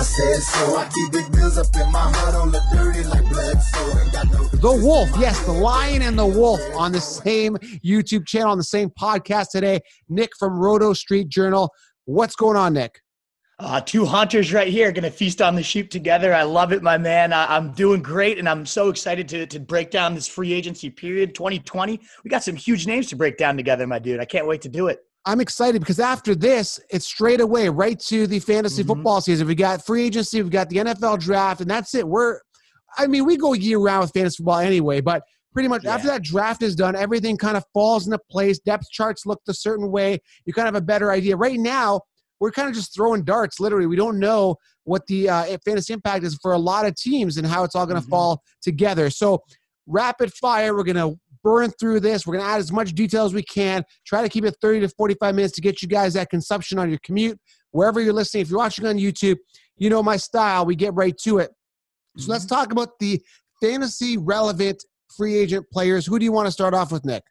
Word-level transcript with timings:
I 0.00 0.02
said 0.02 0.40
so. 0.40 0.78
I 0.78 0.88
keep 0.88 1.12
big 1.12 1.30
bills 1.30 1.58
up 1.58 1.66
in 1.76 1.92
my 1.92 2.10
hood 2.10 2.34
on 2.34 2.50
the 2.50 2.62
dirty 2.72 3.04
like 3.04 3.22
blood. 3.28 3.60
So 3.60 3.98
ain't 4.00 4.10
got 4.10 4.32
no. 4.32 4.44
The 4.46 4.82
Wolf, 4.82 5.10
yes, 5.18 5.44
the 5.44 5.52
Lion 5.52 6.00
and 6.00 6.18
the 6.18 6.24
Wolf 6.24 6.58
on 6.74 6.92
the 6.92 7.02
same 7.02 7.58
YouTube 7.84 8.26
channel, 8.26 8.50
on 8.50 8.56
the 8.56 8.64
same 8.64 8.88
podcast 8.98 9.48
today. 9.50 9.78
Nick 10.08 10.30
from 10.38 10.58
Roto 10.58 10.94
Street 10.94 11.28
Journal. 11.28 11.70
What's 12.06 12.34
going 12.34 12.56
on, 12.56 12.72
Nick? 12.72 12.98
Uh, 13.58 13.78
two 13.82 14.06
hunters 14.06 14.54
right 14.54 14.68
here 14.68 14.90
going 14.90 15.04
to 15.04 15.10
feast 15.10 15.42
on 15.42 15.54
the 15.54 15.62
sheep 15.62 15.90
together. 15.90 16.32
I 16.32 16.44
love 16.44 16.72
it, 16.72 16.82
my 16.82 16.96
man. 16.96 17.34
I, 17.34 17.54
am 17.58 17.72
doing 17.72 18.00
great, 18.00 18.38
and 18.38 18.48
I'm 18.48 18.64
so 18.64 18.88
excited 18.88 19.28
to, 19.28 19.44
to 19.48 19.60
break 19.60 19.90
down 19.90 20.14
this 20.14 20.26
free 20.26 20.54
agency 20.54 20.88
period 20.88 21.34
2020. 21.34 22.00
We 22.24 22.30
got 22.30 22.42
some 22.42 22.56
huge 22.56 22.86
names 22.86 23.08
to 23.08 23.16
break 23.16 23.36
down 23.36 23.58
together, 23.58 23.86
my 23.86 23.98
dude. 23.98 24.18
I 24.18 24.24
can't 24.24 24.46
wait 24.46 24.62
to 24.62 24.70
do 24.70 24.86
it. 24.86 25.00
I'm 25.26 25.40
excited 25.40 25.80
because 25.80 26.00
after 26.00 26.34
this, 26.34 26.80
it's 26.90 27.04
straight 27.06 27.40
away 27.40 27.68
right 27.68 27.98
to 28.00 28.26
the 28.26 28.38
fantasy 28.38 28.82
Mm-hmm. 28.82 28.88
football 28.92 29.20
season. 29.20 29.46
We 29.46 29.54
got 29.54 29.84
free 29.84 30.04
agency, 30.06 30.42
we 30.42 30.50
got 30.50 30.68
the 30.70 30.76
NFL 30.76 31.20
draft, 31.20 31.60
and 31.60 31.70
that's 31.70 31.94
it. 31.94 32.06
We're, 32.08 32.40
I 32.96 33.06
mean, 33.06 33.24
we 33.26 33.36
go 33.36 33.52
year 33.52 33.78
round 33.78 34.02
with 34.02 34.12
fantasy 34.12 34.36
football 34.38 34.58
anyway, 34.60 35.00
but 35.00 35.22
pretty 35.52 35.68
much 35.68 35.84
after 35.84 36.08
that 36.08 36.22
draft 36.22 36.62
is 36.62 36.74
done, 36.74 36.96
everything 36.96 37.36
kind 37.36 37.56
of 37.56 37.64
falls 37.74 38.06
into 38.06 38.18
place. 38.30 38.58
Depth 38.60 38.88
charts 38.90 39.26
look 39.26 39.40
a 39.48 39.54
certain 39.54 39.90
way. 39.90 40.18
You 40.46 40.52
kind 40.54 40.68
of 40.68 40.74
have 40.74 40.82
a 40.82 40.86
better 40.86 41.10
idea. 41.10 41.36
Right 41.36 41.58
now, 41.58 42.00
we're 42.40 42.50
kind 42.52 42.68
of 42.68 42.74
just 42.74 42.94
throwing 42.94 43.22
darts. 43.22 43.60
Literally, 43.60 43.86
we 43.86 43.96
don't 43.96 44.18
know 44.18 44.56
what 44.84 45.06
the 45.06 45.28
uh, 45.28 45.58
fantasy 45.64 45.92
impact 45.92 46.24
is 46.24 46.38
for 46.40 46.52
a 46.52 46.58
lot 46.58 46.86
of 46.86 46.94
teams 46.96 47.36
and 47.36 47.46
how 47.46 47.62
it's 47.64 47.74
all 47.74 47.84
going 47.84 48.00
to 48.00 48.06
Mhm. 48.06 48.10
fall 48.10 48.42
together. 48.62 49.10
So, 49.10 49.42
rapid 49.86 50.32
fire, 50.32 50.74
we're 50.74 50.84
going 50.84 50.96
to 50.96 51.18
burn 51.42 51.70
through 51.78 52.00
this. 52.00 52.26
We're 52.26 52.34
going 52.34 52.44
to 52.44 52.50
add 52.50 52.60
as 52.60 52.72
much 52.72 52.94
detail 52.94 53.24
as 53.24 53.34
we 53.34 53.42
can. 53.42 53.84
Try 54.06 54.22
to 54.22 54.28
keep 54.28 54.44
it 54.44 54.56
30 54.60 54.80
to 54.80 54.88
45 54.88 55.34
minutes 55.34 55.54
to 55.54 55.60
get 55.60 55.82
you 55.82 55.88
guys 55.88 56.14
that 56.14 56.30
consumption 56.30 56.78
on 56.78 56.88
your 56.88 56.98
commute, 57.04 57.38
wherever 57.70 58.00
you're 58.00 58.12
listening. 58.12 58.42
If 58.42 58.50
you're 58.50 58.58
watching 58.58 58.86
on 58.86 58.96
YouTube, 58.96 59.36
you 59.76 59.90
know 59.90 60.02
my 60.02 60.16
style. 60.16 60.66
We 60.66 60.76
get 60.76 60.94
right 60.94 61.16
to 61.24 61.38
it. 61.38 61.50
So 62.16 62.30
let's 62.30 62.44
mm-hmm. 62.44 62.54
talk 62.54 62.72
about 62.72 62.98
the 62.98 63.20
fantasy 63.62 64.16
relevant 64.16 64.82
free 65.16 65.36
agent 65.36 65.66
players. 65.72 66.06
Who 66.06 66.18
do 66.18 66.24
you 66.24 66.32
want 66.32 66.46
to 66.46 66.52
start 66.52 66.74
off 66.74 66.92
with, 66.92 67.04
Nick? 67.04 67.22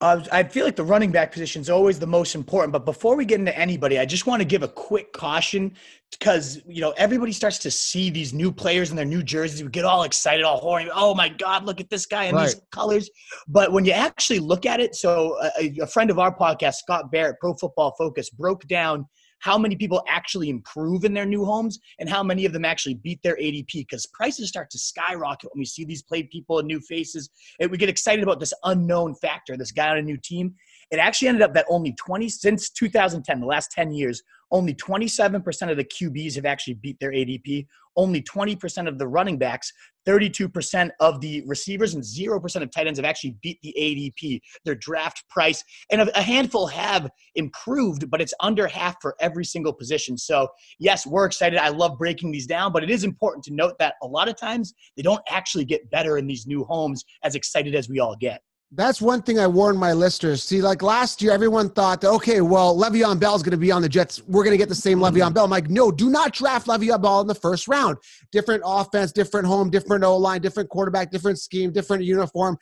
Uh, 0.00 0.22
I 0.32 0.42
feel 0.42 0.64
like 0.64 0.76
the 0.76 0.84
running 0.84 1.12
back 1.12 1.32
position 1.32 1.62
is 1.62 1.70
always 1.70 1.98
the 1.98 2.06
most 2.06 2.34
important. 2.34 2.72
But 2.72 2.84
before 2.84 3.16
we 3.16 3.24
get 3.24 3.38
into 3.38 3.56
anybody, 3.56 3.98
I 3.98 4.04
just 4.04 4.26
want 4.26 4.40
to 4.40 4.44
give 4.44 4.62
a 4.62 4.68
quick 4.68 5.12
caution 5.12 5.74
because 6.10 6.60
you 6.66 6.80
know 6.80 6.92
everybody 6.96 7.32
starts 7.32 7.58
to 7.60 7.70
see 7.70 8.10
these 8.10 8.34
new 8.34 8.52
players 8.52 8.90
in 8.90 8.96
their 8.96 9.04
new 9.04 9.22
jerseys. 9.22 9.62
We 9.62 9.70
get 9.70 9.84
all 9.84 10.02
excited, 10.02 10.44
all 10.44 10.58
horny. 10.58 10.90
Oh 10.92 11.14
my 11.14 11.28
God, 11.28 11.64
look 11.64 11.80
at 11.80 11.90
this 11.90 12.06
guy 12.06 12.24
in 12.24 12.36
these 12.36 12.60
colors. 12.72 13.08
But 13.48 13.72
when 13.72 13.84
you 13.84 13.92
actually 13.92 14.40
look 14.40 14.66
at 14.66 14.80
it, 14.80 14.94
so 14.94 15.38
a, 15.58 15.72
a 15.80 15.86
friend 15.86 16.10
of 16.10 16.18
our 16.18 16.36
podcast, 16.36 16.74
Scott 16.74 17.10
Barrett, 17.12 17.36
Pro 17.40 17.54
Football 17.54 17.94
Focus, 17.96 18.30
broke 18.30 18.66
down 18.66 19.06
how 19.44 19.58
many 19.58 19.76
people 19.76 20.02
actually 20.08 20.48
improve 20.48 21.04
in 21.04 21.12
their 21.12 21.26
new 21.26 21.44
homes 21.44 21.78
and 21.98 22.08
how 22.08 22.22
many 22.22 22.46
of 22.46 22.54
them 22.54 22.64
actually 22.64 22.94
beat 22.94 23.22
their 23.22 23.36
ADP 23.36 23.74
because 23.74 24.06
prices 24.06 24.48
start 24.48 24.70
to 24.70 24.78
skyrocket 24.78 25.50
when 25.52 25.60
we 25.60 25.66
see 25.66 25.84
these 25.84 26.00
play 26.00 26.22
people 26.22 26.60
and 26.60 26.66
new 26.66 26.80
faces. 26.80 27.28
And 27.60 27.70
we 27.70 27.76
get 27.76 27.90
excited 27.90 28.22
about 28.22 28.40
this 28.40 28.54
unknown 28.64 29.14
factor, 29.16 29.54
this 29.58 29.70
guy 29.70 29.90
on 29.90 29.98
a 29.98 30.02
new 30.02 30.16
team. 30.16 30.54
It 30.90 30.98
actually 30.98 31.28
ended 31.28 31.42
up 31.42 31.52
that 31.52 31.66
only 31.68 31.92
20 31.92 32.26
since 32.30 32.70
2010, 32.70 33.38
the 33.38 33.46
last 33.46 33.70
10 33.70 33.92
years, 33.92 34.22
only 34.50 34.72
27% 34.72 35.70
of 35.70 35.76
the 35.76 35.84
QBs 35.84 36.36
have 36.36 36.46
actually 36.46 36.74
beat 36.74 36.98
their 36.98 37.12
ADP. 37.12 37.66
Only 37.96 38.22
20% 38.22 38.88
of 38.88 38.98
the 38.98 39.06
running 39.06 39.38
backs, 39.38 39.72
32% 40.06 40.90
of 41.00 41.20
the 41.20 41.42
receivers, 41.46 41.94
and 41.94 42.02
0% 42.02 42.62
of 42.62 42.70
tight 42.70 42.86
ends 42.86 42.98
have 42.98 43.06
actually 43.06 43.36
beat 43.42 43.58
the 43.62 43.74
ADP, 43.78 44.40
their 44.64 44.74
draft 44.74 45.24
price. 45.28 45.62
And 45.90 46.10
a 46.14 46.22
handful 46.22 46.66
have 46.66 47.10
improved, 47.34 48.10
but 48.10 48.20
it's 48.20 48.34
under 48.40 48.66
half 48.66 48.96
for 49.00 49.16
every 49.20 49.44
single 49.44 49.72
position. 49.72 50.16
So, 50.16 50.48
yes, 50.78 51.06
we're 51.06 51.26
excited. 51.26 51.58
I 51.58 51.68
love 51.68 51.98
breaking 51.98 52.32
these 52.32 52.46
down, 52.46 52.72
but 52.72 52.82
it 52.82 52.90
is 52.90 53.04
important 53.04 53.44
to 53.44 53.54
note 53.54 53.74
that 53.78 53.94
a 54.02 54.06
lot 54.06 54.28
of 54.28 54.36
times 54.36 54.74
they 54.96 55.02
don't 55.02 55.22
actually 55.28 55.64
get 55.64 55.90
better 55.90 56.18
in 56.18 56.26
these 56.26 56.46
new 56.46 56.64
homes 56.64 57.04
as 57.22 57.34
excited 57.34 57.74
as 57.74 57.88
we 57.88 58.00
all 58.00 58.16
get. 58.16 58.42
That's 58.76 59.00
one 59.00 59.22
thing 59.22 59.38
I 59.38 59.46
warned 59.46 59.78
my 59.78 59.92
listeners. 59.92 60.42
See, 60.42 60.60
like 60.60 60.82
last 60.82 61.22
year, 61.22 61.30
everyone 61.30 61.70
thought 61.70 62.00
that, 62.00 62.10
okay, 62.10 62.40
well, 62.40 62.76
Le'Veon 62.76 63.20
Bell's 63.20 63.42
going 63.42 63.52
to 63.52 63.56
be 63.56 63.70
on 63.70 63.82
the 63.82 63.88
Jets. 63.88 64.20
We're 64.26 64.42
going 64.42 64.52
to 64.52 64.58
get 64.58 64.68
the 64.68 64.74
same 64.74 64.98
mm-hmm. 64.98 65.16
Le'Veon 65.16 65.32
Bell. 65.32 65.44
I'm 65.44 65.50
like, 65.50 65.70
no, 65.70 65.92
do 65.92 66.10
not 66.10 66.32
draft 66.32 66.66
Le'Veon 66.66 67.00
Bell 67.00 67.20
in 67.20 67.28
the 67.28 67.36
first 67.36 67.68
round. 67.68 67.98
Different 68.32 68.62
offense, 68.66 69.12
different 69.12 69.46
home, 69.46 69.70
different 69.70 70.02
O 70.02 70.16
line, 70.16 70.40
different 70.40 70.70
quarterback, 70.70 71.12
different 71.12 71.38
scheme, 71.38 71.72
different 71.72 72.02
uniform. 72.02 72.56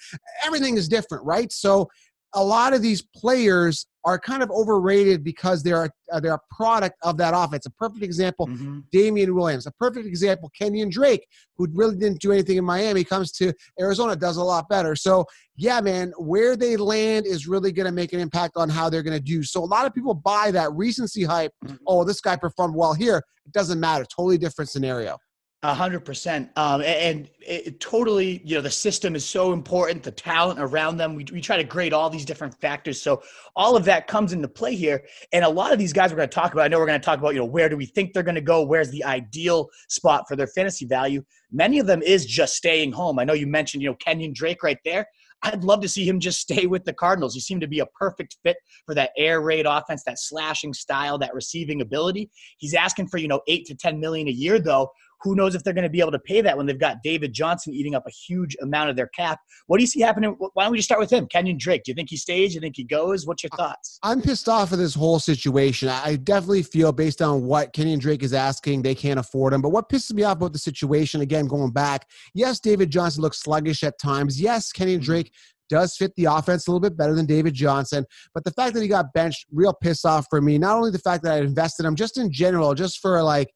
Everything 0.44 0.76
is 0.76 0.86
different, 0.86 1.24
right? 1.24 1.50
So, 1.50 1.88
a 2.34 2.42
lot 2.42 2.72
of 2.72 2.82
these 2.82 3.02
players 3.02 3.86
are 4.04 4.18
kind 4.18 4.42
of 4.42 4.50
overrated 4.50 5.22
because 5.22 5.62
they're 5.62 5.90
uh, 6.12 6.20
they're 6.20 6.34
a 6.34 6.40
product 6.54 6.96
of 7.02 7.16
that 7.16 7.32
offense. 7.36 7.66
A 7.66 7.70
perfect 7.70 8.02
example, 8.02 8.46
Damien 8.90 9.34
Williams. 9.34 9.66
A 9.66 9.70
perfect 9.72 10.06
example, 10.06 10.50
Kenyon 10.58 10.90
Drake, 10.90 11.26
who 11.56 11.66
really 11.72 11.96
didn't 11.96 12.20
do 12.20 12.32
anything 12.32 12.56
in 12.56 12.64
Miami, 12.64 13.04
comes 13.04 13.32
to 13.32 13.52
Arizona, 13.80 14.16
does 14.16 14.36
a 14.36 14.42
lot 14.42 14.68
better. 14.68 14.96
So, 14.96 15.24
yeah, 15.56 15.80
man, 15.80 16.12
where 16.18 16.56
they 16.56 16.76
land 16.76 17.26
is 17.26 17.46
really 17.46 17.72
going 17.72 17.86
to 17.86 17.92
make 17.92 18.12
an 18.12 18.20
impact 18.20 18.56
on 18.56 18.68
how 18.68 18.90
they're 18.90 19.02
going 19.02 19.16
to 19.16 19.22
do. 19.22 19.42
So, 19.42 19.62
a 19.62 19.66
lot 19.66 19.86
of 19.86 19.94
people 19.94 20.14
buy 20.14 20.50
that 20.50 20.72
recency 20.72 21.22
hype. 21.24 21.52
Oh, 21.86 22.04
this 22.04 22.20
guy 22.20 22.36
performed 22.36 22.74
well 22.74 22.94
here. 22.94 23.22
It 23.46 23.52
doesn't 23.52 23.80
matter. 23.80 24.04
Totally 24.04 24.38
different 24.38 24.70
scenario. 24.70 25.18
A 25.64 25.72
hundred 25.72 26.00
percent. 26.00 26.50
Um, 26.56 26.82
and 26.82 27.30
it, 27.38 27.78
totally, 27.78 28.42
you 28.44 28.56
know, 28.56 28.60
the 28.60 28.70
system 28.70 29.14
is 29.14 29.24
so 29.24 29.52
important, 29.52 30.02
the 30.02 30.10
talent 30.10 30.58
around 30.58 30.96
them. 30.96 31.14
We, 31.14 31.24
we 31.32 31.40
try 31.40 31.56
to 31.56 31.62
grade 31.62 31.92
all 31.92 32.10
these 32.10 32.24
different 32.24 32.60
factors. 32.60 33.00
So 33.00 33.22
all 33.54 33.76
of 33.76 33.84
that 33.84 34.08
comes 34.08 34.32
into 34.32 34.48
play 34.48 34.74
here. 34.74 35.04
And 35.32 35.44
a 35.44 35.48
lot 35.48 35.72
of 35.72 35.78
these 35.78 35.92
guys 35.92 36.10
we're 36.10 36.16
going 36.16 36.28
to 36.28 36.34
talk 36.34 36.52
about, 36.52 36.64
I 36.64 36.68
know 36.68 36.80
we're 36.80 36.86
going 36.86 37.00
to 37.00 37.04
talk 37.04 37.20
about, 37.20 37.34
you 37.34 37.38
know, 37.38 37.46
where 37.46 37.68
do 37.68 37.76
we 37.76 37.86
think 37.86 38.12
they're 38.12 38.24
going 38.24 38.34
to 38.34 38.40
go? 38.40 38.62
Where's 38.64 38.90
the 38.90 39.04
ideal 39.04 39.68
spot 39.88 40.24
for 40.26 40.34
their 40.34 40.48
fantasy 40.48 40.84
value? 40.84 41.22
Many 41.52 41.78
of 41.78 41.86
them 41.86 42.02
is 42.02 42.26
just 42.26 42.56
staying 42.56 42.90
home. 42.90 43.20
I 43.20 43.24
know 43.24 43.34
you 43.34 43.46
mentioned, 43.46 43.84
you 43.84 43.90
know, 43.90 43.96
Kenyon 44.00 44.32
Drake 44.32 44.64
right 44.64 44.78
there. 44.84 45.06
I'd 45.44 45.64
love 45.64 45.80
to 45.80 45.88
see 45.88 46.06
him 46.06 46.20
just 46.20 46.40
stay 46.40 46.66
with 46.66 46.84
the 46.84 46.92
Cardinals. 46.92 47.34
He 47.34 47.40
seemed 47.40 47.60
to 47.62 47.66
be 47.66 47.80
a 47.80 47.86
perfect 47.86 48.36
fit 48.42 48.56
for 48.86 48.94
that 48.94 49.10
air 49.16 49.40
raid 49.40 49.66
offense, 49.66 50.04
that 50.04 50.18
slashing 50.18 50.72
style, 50.72 51.18
that 51.18 51.34
receiving 51.34 51.80
ability. 51.80 52.30
He's 52.58 52.74
asking 52.74 53.08
for, 53.08 53.18
you 53.18 53.28
know, 53.28 53.40
eight 53.48 53.66
to 53.66 53.74
10 53.74 53.98
million 53.98 54.28
a 54.28 54.32
year 54.32 54.60
though. 54.60 54.90
Who 55.24 55.34
knows 55.34 55.54
if 55.54 55.64
they're 55.64 55.74
going 55.74 55.82
to 55.82 55.90
be 55.90 56.00
able 56.00 56.12
to 56.12 56.20
pay 56.20 56.40
that 56.42 56.56
when 56.56 56.66
they've 56.66 56.78
got 56.78 56.98
David 57.02 57.32
Johnson 57.32 57.74
eating 57.74 57.94
up 57.94 58.06
a 58.06 58.10
huge 58.10 58.56
amount 58.62 58.90
of 58.90 58.96
their 58.96 59.08
cap? 59.08 59.40
What 59.66 59.78
do 59.78 59.82
you 59.82 59.88
see 59.88 60.00
happening? 60.00 60.36
Why 60.38 60.64
don't 60.64 60.72
we 60.72 60.78
just 60.78 60.88
start 60.88 61.00
with 61.00 61.12
him, 61.12 61.26
Kenyon 61.26 61.56
Drake? 61.58 61.82
Do 61.84 61.90
you 61.90 61.94
think 61.94 62.10
he 62.10 62.16
stays? 62.16 62.50
Do 62.50 62.54
you 62.54 62.60
think 62.60 62.76
he 62.76 62.84
goes? 62.84 63.26
What's 63.26 63.42
your 63.42 63.50
thoughts? 63.56 63.98
I'm 64.02 64.22
pissed 64.22 64.48
off 64.48 64.72
of 64.72 64.78
this 64.78 64.94
whole 64.94 65.18
situation. 65.18 65.88
I 65.88 66.12
I 66.12 66.16
definitely 66.16 66.62
feel, 66.62 66.92
based 66.92 67.22
on 67.22 67.44
what 67.44 67.72
Kenyon 67.72 67.98
Drake 67.98 68.22
is 68.22 68.34
asking, 68.34 68.82
they 68.82 68.94
can't 68.94 69.18
afford 69.18 69.54
him. 69.54 69.62
But 69.62 69.70
what 69.70 69.88
pisses 69.88 70.12
me 70.12 70.24
off 70.24 70.36
about 70.36 70.52
the 70.52 70.58
situation, 70.58 71.22
again, 71.22 71.46
going 71.46 71.70
back, 71.70 72.06
yes, 72.34 72.60
David 72.60 72.90
Johnson 72.90 73.22
looks 73.22 73.40
sluggish 73.40 73.82
at 73.82 73.98
times. 73.98 74.38
Yes, 74.38 74.72
Kenyon 74.72 75.00
mm-hmm. 75.00 75.06
Drake 75.06 75.32
does 75.70 75.96
fit 75.96 76.12
the 76.16 76.26
offense 76.26 76.66
a 76.66 76.70
little 76.70 76.80
bit 76.80 76.98
better 76.98 77.14
than 77.14 77.24
David 77.24 77.54
Johnson. 77.54 78.04
But 78.34 78.44
the 78.44 78.50
fact 78.50 78.74
that 78.74 78.82
he 78.82 78.88
got 78.88 79.14
benched, 79.14 79.46
real 79.50 79.72
piss 79.72 80.04
off 80.04 80.26
for 80.28 80.42
me. 80.42 80.58
Not 80.58 80.76
only 80.76 80.90
the 80.90 80.98
fact 80.98 81.24
that 81.24 81.32
I 81.32 81.38
invested 81.38 81.86
him, 81.86 81.96
just 81.96 82.18
in 82.18 82.30
general, 82.30 82.74
just 82.74 83.00
for 83.00 83.22
like, 83.22 83.48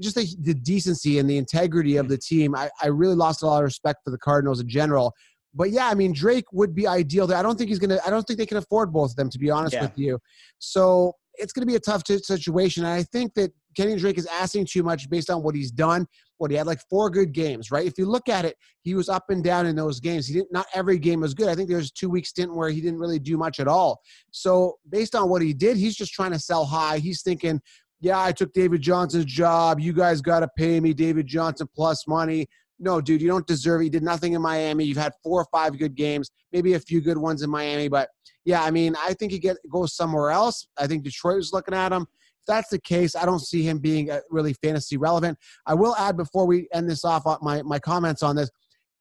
just 0.00 0.16
the, 0.16 0.26
the 0.40 0.54
decency 0.54 1.18
and 1.18 1.28
the 1.28 1.38
integrity 1.38 1.96
of 1.96 2.06
hmm. 2.06 2.12
the 2.12 2.18
team. 2.18 2.54
I, 2.54 2.70
I 2.82 2.88
really 2.88 3.14
lost 3.14 3.42
a 3.42 3.46
lot 3.46 3.58
of 3.58 3.64
respect 3.64 4.00
for 4.04 4.10
the 4.10 4.18
Cardinals 4.18 4.60
in 4.60 4.68
general. 4.68 5.14
But 5.54 5.70
yeah, 5.70 5.88
I 5.88 5.94
mean, 5.94 6.12
Drake 6.12 6.46
would 6.52 6.74
be 6.74 6.86
ideal. 6.86 7.32
I 7.32 7.42
don't 7.42 7.56
think 7.56 7.70
he's 7.70 7.78
gonna. 7.78 8.00
I 8.04 8.10
don't 8.10 8.24
think 8.24 8.38
they 8.38 8.46
can 8.46 8.56
afford 8.56 8.92
both 8.92 9.10
of 9.10 9.16
them, 9.16 9.30
to 9.30 9.38
be 9.38 9.50
honest 9.50 9.74
Yeah. 9.74 9.82
with 9.82 9.96
you. 9.96 10.18
So 10.58 11.12
it's 11.34 11.52
gonna 11.52 11.66
be 11.66 11.76
a 11.76 11.80
tough 11.80 12.02
t- 12.02 12.18
situation. 12.18 12.84
And 12.84 12.92
I 12.92 13.04
think 13.04 13.34
that 13.34 13.52
Kenny 13.76 13.96
Drake 13.96 14.18
is 14.18 14.26
asking 14.26 14.66
too 14.66 14.82
much 14.82 15.08
based 15.08 15.30
on 15.30 15.42
what 15.42 15.54
he's 15.54 15.70
done. 15.70 16.06
What 16.38 16.50
he 16.50 16.56
had 16.56 16.66
like 16.66 16.80
four 16.90 17.10
good 17.10 17.32
games, 17.32 17.70
right? 17.70 17.86
If 17.86 17.96
you 17.96 18.06
look 18.06 18.28
at 18.28 18.44
it, 18.44 18.56
he 18.82 18.94
was 18.94 19.08
up 19.08 19.24
and 19.28 19.44
down 19.44 19.66
in 19.66 19.76
those 19.76 20.00
games. 20.00 20.26
He 20.26 20.34
didn't. 20.34 20.52
Not 20.52 20.66
every 20.74 20.98
game 20.98 21.20
was 21.20 21.34
good. 21.34 21.48
I 21.48 21.54
think 21.54 21.68
there 21.68 21.78
was 21.78 21.92
two 21.92 22.10
week 22.10 22.26
stint 22.26 22.52
where 22.52 22.70
he 22.70 22.80
didn't 22.80 22.98
really 22.98 23.20
do 23.20 23.36
much 23.36 23.60
at 23.60 23.68
all. 23.68 24.00
So 24.32 24.78
based 24.88 25.14
on 25.14 25.28
what 25.28 25.42
he 25.42 25.54
did, 25.54 25.76
he's 25.76 25.94
just 25.94 26.12
trying 26.12 26.32
to 26.32 26.38
sell 26.40 26.64
high. 26.64 26.98
He's 26.98 27.22
thinking, 27.22 27.60
yeah, 28.04 28.22
I 28.22 28.32
took 28.32 28.52
David 28.52 28.82
Johnson's 28.82 29.24
job. 29.24 29.80
You 29.80 29.94
guys 29.94 30.20
got 30.20 30.40
to 30.40 30.48
pay 30.58 30.78
me 30.78 30.92
David 30.92 31.26
Johnson 31.26 31.66
plus 31.74 32.06
money. 32.06 32.46
No, 32.78 33.00
dude, 33.00 33.22
you 33.22 33.28
don't 33.28 33.46
deserve 33.46 33.80
it. 33.80 33.84
You 33.84 33.90
did 33.90 34.02
nothing 34.02 34.34
in 34.34 34.42
Miami. 34.42 34.84
You've 34.84 34.98
had 34.98 35.12
four 35.22 35.40
or 35.40 35.46
five 35.50 35.78
good 35.78 35.94
games, 35.94 36.30
maybe 36.52 36.74
a 36.74 36.80
few 36.80 37.00
good 37.00 37.16
ones 37.16 37.40
in 37.40 37.48
Miami. 37.48 37.88
But 37.88 38.10
yeah, 38.44 38.62
I 38.62 38.70
mean, 38.70 38.94
I 39.02 39.14
think 39.14 39.32
he 39.32 39.38
get 39.38 39.56
goes 39.70 39.96
somewhere 39.96 40.30
else. 40.30 40.66
I 40.76 40.86
think 40.86 41.02
Detroit 41.02 41.36
was 41.36 41.54
looking 41.54 41.72
at 41.72 41.92
him. 41.92 42.02
If 42.02 42.46
that's 42.46 42.68
the 42.68 42.78
case, 42.78 43.16
I 43.16 43.24
don't 43.24 43.40
see 43.40 43.62
him 43.62 43.78
being 43.78 44.10
uh, 44.10 44.20
really 44.28 44.52
fantasy 44.62 44.98
relevant. 44.98 45.38
I 45.64 45.72
will 45.72 45.96
add 45.96 46.18
before 46.18 46.46
we 46.46 46.68
end 46.74 46.90
this 46.90 47.06
off 47.06 47.26
uh, 47.26 47.38
my 47.40 47.62
my 47.62 47.78
comments 47.78 48.22
on 48.22 48.36
this. 48.36 48.50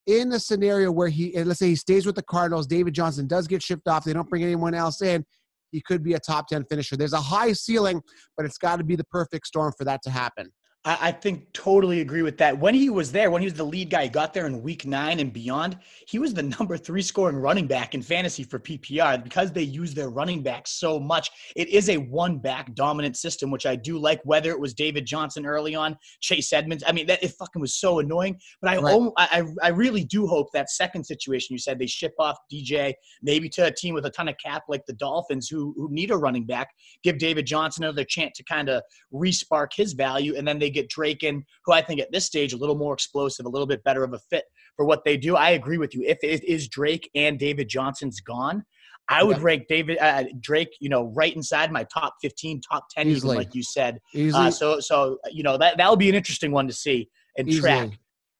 In 0.05 0.29
the 0.29 0.39
scenario 0.39 0.91
where 0.93 1.09
he, 1.09 1.43
let's 1.43 1.59
say 1.59 1.67
he 1.67 1.75
stays 1.75 2.05
with 2.05 2.15
the 2.15 2.23
Cardinals, 2.23 2.67
David 2.67 2.93
Johnson 2.93 3.27
does 3.27 3.47
get 3.47 3.61
shipped 3.61 3.89
off. 3.89 4.05
They 4.05 4.13
don't 4.13 4.29
bring 4.29 4.43
anyone 4.43 4.73
else 4.73 5.01
in. 5.01 5.25
He 5.73 5.81
could 5.81 6.03
be 6.03 6.13
a 6.13 6.19
top 6.19 6.47
10 6.47 6.65
finisher. 6.69 6.95
There's 6.95 7.13
a 7.13 7.17
high 7.17 7.51
ceiling, 7.51 8.01
but 8.37 8.45
it's 8.45 8.59
got 8.59 8.77
to 8.77 8.83
be 8.83 8.95
the 8.95 9.03
perfect 9.05 9.47
storm 9.47 9.73
for 9.75 9.83
that 9.85 10.01
to 10.03 10.11
happen. 10.11 10.51
I, 10.85 10.97
I 11.01 11.11
think 11.11 11.51
totally 11.53 12.01
agree 12.01 12.21
with 12.21 12.37
that. 12.39 12.57
When 12.57 12.73
he 12.73 12.89
was 12.89 13.11
there, 13.11 13.31
when 13.31 13.41
he 13.41 13.45
was 13.45 13.53
the 13.53 13.63
lead 13.63 13.89
guy, 13.89 14.03
he 14.03 14.09
got 14.09 14.33
there 14.33 14.45
in 14.45 14.61
week 14.61 14.85
nine 14.85 15.19
and 15.19 15.31
beyond. 15.31 15.77
He 16.07 16.19
was 16.19 16.33
the 16.33 16.43
number 16.59 16.77
three 16.77 17.01
scoring 17.01 17.37
running 17.37 17.67
back 17.67 17.93
in 17.93 18.01
fantasy 18.01 18.43
for 18.43 18.59
PPR 18.59 19.23
because 19.23 19.51
they 19.51 19.63
use 19.63 19.93
their 19.93 20.09
running 20.09 20.41
back 20.43 20.67
so 20.67 20.99
much. 20.99 21.31
It 21.55 21.69
is 21.69 21.89
a 21.89 21.97
one 21.97 22.37
back 22.37 22.73
dominant 22.75 23.17
system, 23.17 23.51
which 23.51 23.65
I 23.65 23.75
do 23.75 23.97
like. 23.97 24.21
Whether 24.23 24.51
it 24.51 24.59
was 24.59 24.73
David 24.73 25.05
Johnson 25.05 25.45
early 25.45 25.75
on, 25.75 25.97
Chase 26.21 26.51
Edmonds. 26.51 26.83
I 26.85 26.91
mean, 26.91 27.07
that 27.07 27.23
it 27.23 27.33
fucking 27.39 27.61
was 27.61 27.75
so 27.75 27.99
annoying. 27.99 28.39
But 28.61 28.71
I, 28.71 28.77
right. 28.79 29.11
I, 29.17 29.43
I 29.61 29.69
really 29.69 30.03
do 30.03 30.27
hope 30.27 30.51
that 30.53 30.69
second 30.69 31.05
situation 31.05 31.53
you 31.53 31.59
said 31.59 31.79
they 31.79 31.87
ship 31.87 32.13
off 32.19 32.37
DJ 32.51 32.93
maybe 33.21 33.49
to 33.49 33.65
a 33.65 33.71
team 33.71 33.93
with 33.93 34.05
a 34.05 34.09
ton 34.09 34.27
of 34.27 34.35
cap 34.43 34.63
like 34.67 34.85
the 34.85 34.93
Dolphins 34.93 35.47
who 35.47 35.73
who 35.77 35.89
need 35.91 36.11
a 36.11 36.17
running 36.17 36.45
back. 36.45 36.69
Give 37.03 37.17
David 37.17 37.45
Johnson 37.45 37.83
another 37.83 38.03
chance 38.03 38.37
to 38.37 38.43
kind 38.43 38.69
of 38.69 38.83
respark 39.13 39.69
his 39.75 39.93
value, 39.93 40.35
and 40.35 40.47
then 40.47 40.59
they 40.59 40.72
get 40.73 40.89
Drake 40.89 41.23
in, 41.23 41.43
who 41.65 41.73
I 41.73 41.81
think 41.81 41.99
at 41.99 42.11
this 42.11 42.25
stage 42.25 42.53
a 42.53 42.57
little 42.57 42.75
more 42.75 42.93
explosive, 42.93 43.45
a 43.45 43.49
little 43.49 43.67
bit 43.67 43.83
better 43.83 44.03
of 44.03 44.13
a 44.13 44.19
fit 44.29 44.45
for 44.75 44.85
what 44.85 45.03
they 45.05 45.17
do. 45.17 45.35
I 45.35 45.51
agree 45.51 45.77
with 45.77 45.93
you. 45.93 46.03
If 46.05 46.19
it 46.23 46.43
is 46.43 46.67
Drake 46.67 47.09
and 47.15 47.39
David 47.39 47.69
Johnson's 47.69 48.19
gone, 48.21 48.63
I 49.09 49.23
would 49.23 49.37
yeah. 49.37 49.43
rank 49.43 49.67
David 49.67 49.97
uh, 49.99 50.23
Drake, 50.39 50.75
you 50.79 50.89
know, 50.89 51.11
right 51.15 51.35
inside 51.35 51.71
my 51.71 51.85
top 51.93 52.15
fifteen, 52.21 52.61
top 52.61 52.87
ten, 52.89 53.07
Easily. 53.07 53.35
even 53.35 53.45
like 53.45 53.55
you 53.55 53.63
said. 53.63 53.99
Uh, 54.33 54.49
so, 54.49 54.79
so 54.79 55.17
you 55.31 55.43
know 55.43 55.57
that 55.57 55.77
that'll 55.77 55.97
be 55.97 56.09
an 56.09 56.15
interesting 56.15 56.51
one 56.51 56.67
to 56.67 56.73
see 56.73 57.09
and 57.37 57.47
Easily. 57.47 57.61
track. 57.61 57.89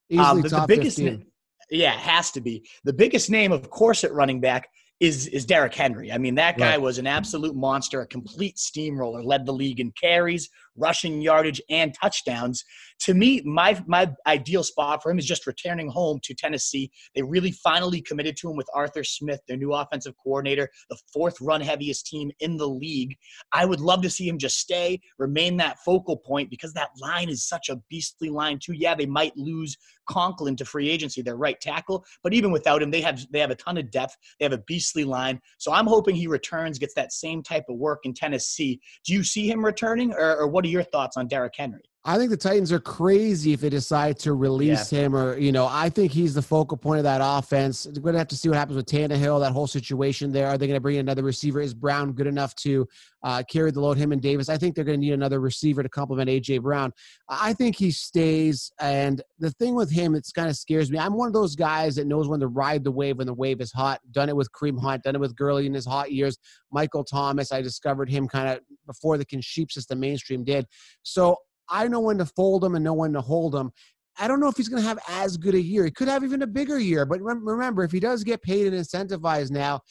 Easily 0.09 0.25
um, 0.25 0.41
the, 0.41 0.49
the, 0.49 0.65
biggest, 0.67 0.97
15. 0.97 1.25
yeah, 1.71 1.91
has 1.91 2.31
to 2.31 2.41
be 2.41 2.65
the 2.83 2.93
biggest 2.93 3.29
name, 3.29 3.51
of 3.51 3.69
course, 3.69 4.03
at 4.03 4.13
running 4.13 4.39
back 4.39 4.67
is 4.99 5.27
is 5.27 5.45
Derrick 5.45 5.73
Henry. 5.73 6.11
I 6.11 6.17
mean, 6.17 6.35
that 6.35 6.57
guy 6.57 6.71
right. 6.71 6.81
was 6.81 6.97
an 6.97 7.07
absolute 7.07 7.55
monster, 7.55 8.01
a 8.01 8.07
complete 8.07 8.57
steamroller, 8.57 9.21
led 9.21 9.45
the 9.45 9.51
league 9.51 9.79
in 9.79 9.91
carries, 9.99 10.49
rushing 10.75 11.21
yardage, 11.21 11.61
and 11.69 11.93
touchdowns. 11.93 12.63
To 13.01 13.13
me, 13.13 13.41
my 13.45 13.81
my 13.87 14.11
ideal 14.27 14.63
spot 14.63 15.03
for 15.03 15.11
him 15.11 15.19
is 15.19 15.25
just 15.25 15.47
returning 15.47 15.89
home 15.89 16.19
to 16.23 16.33
Tennessee. 16.33 16.91
They 17.15 17.21
really 17.21 17.51
finally 17.51 18.01
committed 18.01 18.37
to 18.37 18.49
him 18.49 18.55
with 18.55 18.67
Arthur 18.73 19.03
Smith, 19.03 19.41
their 19.47 19.57
new 19.57 19.73
offensive 19.73 20.13
coordinator, 20.23 20.69
the 20.89 20.97
fourth 21.13 21.39
run 21.41 21.61
heaviest 21.61 22.07
team 22.07 22.31
in 22.39 22.57
the 22.57 22.67
league. 22.67 23.15
I 23.51 23.65
would 23.65 23.79
love 23.79 24.01
to 24.03 24.09
see 24.09 24.27
him 24.27 24.37
just 24.37 24.57
stay, 24.57 25.01
remain 25.17 25.57
that 25.57 25.79
focal 25.85 26.17
point 26.17 26.49
because 26.49 26.73
that 26.73 26.89
line 27.01 27.29
is 27.29 27.47
such 27.47 27.69
a 27.69 27.79
beastly 27.89 28.29
line 28.29 28.59
too. 28.61 28.73
Yeah, 28.73 28.95
they 28.95 29.05
might 29.05 29.35
lose 29.37 29.77
Conklin 30.09 30.55
to 30.57 30.65
free 30.65 30.89
agency, 30.89 31.21
their 31.21 31.37
right 31.37 31.59
tackle. 31.59 32.03
But 32.23 32.33
even 32.33 32.51
without 32.51 32.81
him, 32.81 32.91
they 32.91 33.01
have 33.01 33.25
they 33.31 33.39
have 33.39 33.51
a 33.51 33.55
ton 33.55 33.77
of 33.77 33.91
depth. 33.91 34.17
They 34.39 34.45
have 34.45 34.53
a 34.53 34.63
beastly 34.67 35.03
line. 35.03 35.39
So 35.57 35.71
I'm 35.71 35.87
hoping 35.87 36.15
he 36.15 36.27
returns, 36.27 36.79
gets 36.79 36.93
that 36.95 37.13
same 37.13 37.43
type 37.43 37.65
of 37.69 37.77
work 37.77 37.99
in 38.03 38.13
Tennessee. 38.13 38.79
Do 39.05 39.13
you 39.13 39.23
see 39.23 39.49
him 39.49 39.63
returning, 39.63 40.13
or, 40.13 40.37
or 40.37 40.47
what 40.47 40.62
are 40.65 40.69
your 40.69 40.83
thoughts 40.83 41.17
on 41.17 41.27
Derrick 41.27 41.53
Henry? 41.57 41.83
I 42.05 42.17
think 42.17 42.31
the 42.31 42.37
Titans 42.37 42.73
are 42.73 42.81
crazy 42.81 43.53
if 43.53 43.61
they 43.61 43.69
decide 43.69 44.19
to 44.19 44.33
release 44.33 44.91
yeah. 44.91 44.99
him, 44.99 45.15
or 45.15 45.37
you 45.37 45.53
know, 45.53 45.69
I 45.71 45.89
think 45.89 46.11
he's 46.11 46.33
the 46.33 46.41
focal 46.41 46.75
point 46.75 46.97
of 46.97 47.05
that 47.05 47.21
offense. 47.23 47.85
We're 47.87 48.01
going 48.01 48.13
to 48.13 48.19
have 48.19 48.27
to 48.27 48.35
see 48.35 48.49
what 48.49 48.57
happens 48.57 48.75
with 48.75 48.87
Tannehill, 48.87 49.39
that 49.39 49.53
whole 49.53 49.67
situation 49.67 50.33
there. 50.33 50.47
Are 50.47 50.57
they 50.57 50.67
going 50.67 50.75
to 50.75 50.81
bring 50.81 50.97
another 50.97 51.23
receiver? 51.23 51.61
Is 51.61 51.73
Brown 51.73 52.11
good 52.11 52.27
enough 52.27 52.55
to 52.55 52.85
uh, 53.23 53.43
carry 53.49 53.71
the 53.71 53.79
load? 53.79 53.97
Him 53.97 54.11
and 54.11 54.21
Davis. 54.21 54.49
I 54.49 54.57
think 54.57 54.75
they're 54.75 54.83
going 54.83 54.99
to 54.99 55.05
need 55.05 55.13
another 55.13 55.39
receiver 55.39 55.81
to 55.81 55.87
complement 55.87 56.29
AJ 56.29 56.61
Brown. 56.61 56.91
I 57.29 57.53
think 57.53 57.77
he 57.77 57.89
stays. 57.89 58.69
And 58.81 59.21
the 59.39 59.51
thing 59.51 59.73
with 59.73 59.89
him, 59.89 60.13
it's 60.13 60.33
kind 60.33 60.49
of 60.49 60.57
scares 60.57 60.91
me. 60.91 60.99
I'm 60.99 61.13
one 61.13 61.27
of 61.27 61.33
those 61.33 61.55
guys 61.55 61.95
that 61.95 62.07
knows 62.07 62.27
when 62.27 62.41
to 62.41 62.47
ride 62.47 62.83
the 62.83 62.91
wave 62.91 63.19
when 63.19 63.27
the 63.27 63.33
wave 63.33 63.61
is 63.61 63.71
hot. 63.71 64.01
Done 64.11 64.27
it 64.27 64.35
with 64.35 64.51
Kareem 64.51 64.77
Hunt. 64.77 65.03
Done 65.03 65.15
it 65.15 65.21
with 65.21 65.37
Gurley 65.37 65.67
in 65.67 65.73
his 65.73 65.85
hot 65.85 66.11
years. 66.11 66.37
Michael 66.69 67.05
Thomas. 67.05 67.53
I 67.53 67.61
discovered 67.61 68.09
him 68.09 68.27
kind 68.27 68.49
of 68.49 68.59
before 68.85 69.17
the 69.17 69.25
sheep 69.39 69.71
system 69.71 70.01
mainstream 70.01 70.43
did. 70.43 70.65
So 71.03 71.37
I 71.73 71.87
know 71.87 71.99
when 71.99 72.19
to 72.19 72.25
fold 72.25 72.63
him 72.63 72.75
and 72.75 72.83
know 72.83 72.93
when 72.93 73.13
to 73.13 73.21
hold 73.21 73.55
him. 73.55 73.71
I 74.17 74.27
don't 74.27 74.39
know 74.39 74.47
if 74.47 74.55
he's 74.55 74.69
going 74.69 74.81
to 74.81 74.87
have 74.87 74.99
as 75.09 75.37
good 75.37 75.55
a 75.55 75.61
year. 75.61 75.85
He 75.85 75.91
could 75.91 76.07
have 76.07 76.23
even 76.23 76.43
a 76.43 76.47
bigger 76.47 76.77
year. 76.77 77.05
But 77.05 77.19
remember, 77.19 77.83
if 77.83 77.91
he 77.91 77.99
does 77.99 78.23
get 78.23 78.43
paid 78.43 78.67
and 78.71 78.75
incentivized 78.75 79.49
now, 79.49 79.81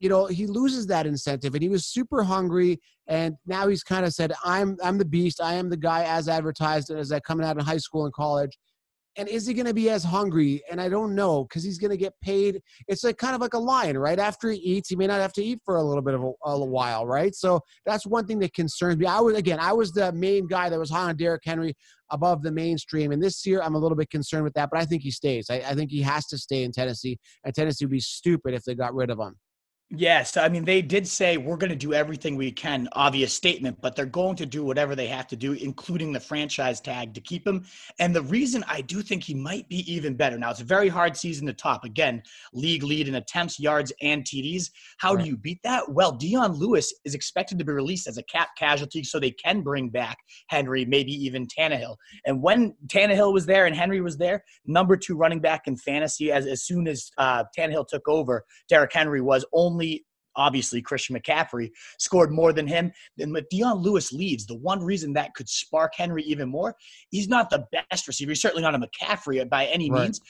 you 0.00 0.10
know 0.10 0.26
he 0.26 0.46
loses 0.46 0.86
that 0.86 1.06
incentive 1.06 1.54
and 1.54 1.62
he 1.62 1.68
was 1.68 1.86
super 1.86 2.22
hungry 2.22 2.78
and 3.06 3.36
now 3.46 3.66
he's 3.68 3.82
kind 3.82 4.04
of 4.04 4.12
said 4.12 4.32
i'm 4.44 4.76
i'm 4.82 4.98
the 4.98 5.04
beast 5.04 5.40
i 5.40 5.54
am 5.54 5.70
the 5.70 5.76
guy 5.76 6.04
as 6.04 6.28
advertised 6.28 6.90
and 6.90 6.98
as 6.98 7.10
i 7.12 7.20
coming 7.20 7.46
out 7.46 7.56
of 7.56 7.64
high 7.64 7.78
school 7.78 8.04
and 8.04 8.12
college 8.12 8.58
and 9.16 9.28
is 9.28 9.46
he 9.46 9.54
going 9.54 9.66
to 9.66 9.74
be 9.74 9.90
as 9.90 10.02
hungry? 10.02 10.62
And 10.70 10.80
I 10.80 10.88
don't 10.88 11.14
know 11.14 11.44
because 11.44 11.62
he's 11.62 11.78
going 11.78 11.90
to 11.90 11.96
get 11.96 12.14
paid. 12.20 12.60
It's 12.88 13.04
like 13.04 13.16
kind 13.16 13.34
of 13.34 13.40
like 13.40 13.54
a 13.54 13.58
lion, 13.58 13.96
right? 13.96 14.18
After 14.18 14.50
he 14.50 14.58
eats, 14.58 14.88
he 14.88 14.96
may 14.96 15.06
not 15.06 15.20
have 15.20 15.32
to 15.34 15.44
eat 15.44 15.60
for 15.64 15.76
a 15.76 15.82
little 15.82 16.02
bit 16.02 16.14
of 16.14 16.22
a, 16.22 16.32
a 16.48 16.64
while, 16.64 17.06
right? 17.06 17.34
So 17.34 17.60
that's 17.86 18.06
one 18.06 18.26
thing 18.26 18.38
that 18.40 18.54
concerns 18.54 18.98
me. 18.98 19.06
I 19.06 19.20
was 19.20 19.36
again, 19.36 19.60
I 19.60 19.72
was 19.72 19.92
the 19.92 20.12
main 20.12 20.46
guy 20.46 20.68
that 20.68 20.78
was 20.78 20.90
high 20.90 21.08
on 21.08 21.16
Derrick 21.16 21.42
Henry 21.44 21.74
above 22.10 22.42
the 22.42 22.52
mainstream, 22.52 23.12
and 23.12 23.22
this 23.22 23.44
year 23.46 23.62
I'm 23.62 23.74
a 23.74 23.78
little 23.78 23.96
bit 23.96 24.10
concerned 24.10 24.44
with 24.44 24.54
that. 24.54 24.70
But 24.70 24.80
I 24.80 24.84
think 24.84 25.02
he 25.02 25.10
stays. 25.10 25.48
I, 25.50 25.56
I 25.56 25.74
think 25.74 25.90
he 25.90 26.02
has 26.02 26.26
to 26.26 26.38
stay 26.38 26.64
in 26.64 26.72
Tennessee, 26.72 27.18
and 27.44 27.54
Tennessee 27.54 27.84
would 27.84 27.92
be 27.92 28.00
stupid 28.00 28.54
if 28.54 28.64
they 28.64 28.74
got 28.74 28.94
rid 28.94 29.10
of 29.10 29.18
him. 29.18 29.36
Yes, 29.90 30.38
I 30.38 30.48
mean 30.48 30.64
they 30.64 30.80
did 30.80 31.06
say 31.06 31.36
we're 31.36 31.58
going 31.58 31.70
to 31.70 31.76
do 31.76 31.92
everything 31.92 32.36
we 32.36 32.50
can. 32.50 32.88
Obvious 32.92 33.34
statement, 33.34 33.78
but 33.82 33.94
they're 33.94 34.06
going 34.06 34.34
to 34.36 34.46
do 34.46 34.64
whatever 34.64 34.96
they 34.96 35.06
have 35.06 35.26
to 35.28 35.36
do, 35.36 35.52
including 35.52 36.10
the 36.10 36.18
franchise 36.18 36.80
tag 36.80 37.12
to 37.14 37.20
keep 37.20 37.46
him. 37.46 37.64
And 37.98 38.16
the 38.16 38.22
reason 38.22 38.64
I 38.66 38.80
do 38.80 39.02
think 39.02 39.22
he 39.22 39.34
might 39.34 39.68
be 39.68 39.80
even 39.92 40.14
better 40.14 40.38
now, 40.38 40.50
it's 40.50 40.62
a 40.62 40.64
very 40.64 40.88
hard 40.88 41.16
season 41.16 41.46
to 41.46 41.52
top. 41.52 41.84
Again, 41.84 42.22
league 42.54 42.82
lead 42.82 43.08
in 43.08 43.16
attempts, 43.16 43.60
yards, 43.60 43.92
and 44.00 44.24
TDs. 44.24 44.70
How 44.98 45.14
right. 45.14 45.22
do 45.22 45.30
you 45.30 45.36
beat 45.36 45.60
that? 45.64 45.92
Well, 45.92 46.12
Dion 46.12 46.54
Lewis 46.54 46.92
is 47.04 47.14
expected 47.14 47.58
to 47.58 47.64
be 47.64 47.72
released 47.72 48.08
as 48.08 48.16
a 48.16 48.22
cap 48.24 48.48
casualty, 48.58 49.04
so 49.04 49.20
they 49.20 49.32
can 49.32 49.60
bring 49.60 49.90
back 49.90 50.16
Henry, 50.48 50.86
maybe 50.86 51.12
even 51.12 51.46
Tannehill. 51.46 51.96
And 52.24 52.42
when 52.42 52.74
Tannehill 52.88 53.34
was 53.34 53.44
there 53.44 53.66
and 53.66 53.76
Henry 53.76 54.00
was 54.00 54.16
there, 54.16 54.44
number 54.66 54.96
two 54.96 55.16
running 55.16 55.40
back 55.40 55.66
in 55.66 55.76
fantasy, 55.76 56.32
as 56.32 56.46
as 56.46 56.64
soon 56.64 56.88
as 56.88 57.10
uh, 57.18 57.44
Tannehill 57.56 57.86
took 57.86 58.08
over, 58.08 58.44
Derrick 58.68 58.92
Henry 58.92 59.20
was 59.20 59.44
only 59.52 59.83
only 59.84 60.04
obviously 60.36 60.82
Christian 60.82 61.16
McCaffrey 61.16 61.70
scored 61.98 62.32
more 62.32 62.52
than 62.52 62.66
him. 62.66 62.92
Then 63.16 63.32
when 63.32 63.44
Dion 63.50 63.78
Lewis 63.78 64.12
leads, 64.12 64.46
the 64.46 64.56
one 64.56 64.82
reason 64.82 65.12
that 65.12 65.34
could 65.34 65.48
spark 65.48 65.92
Henry 65.96 66.24
even 66.24 66.48
more, 66.48 66.74
he's 67.10 67.28
not 67.28 67.50
the 67.50 67.66
best 67.70 68.08
receiver. 68.08 68.32
He's 68.32 68.42
certainly 68.42 68.62
not 68.62 68.74
a 68.74 68.78
McCaffrey 68.78 69.48
by 69.48 69.66
any 69.66 69.90
right. 69.90 70.02
means. 70.02 70.20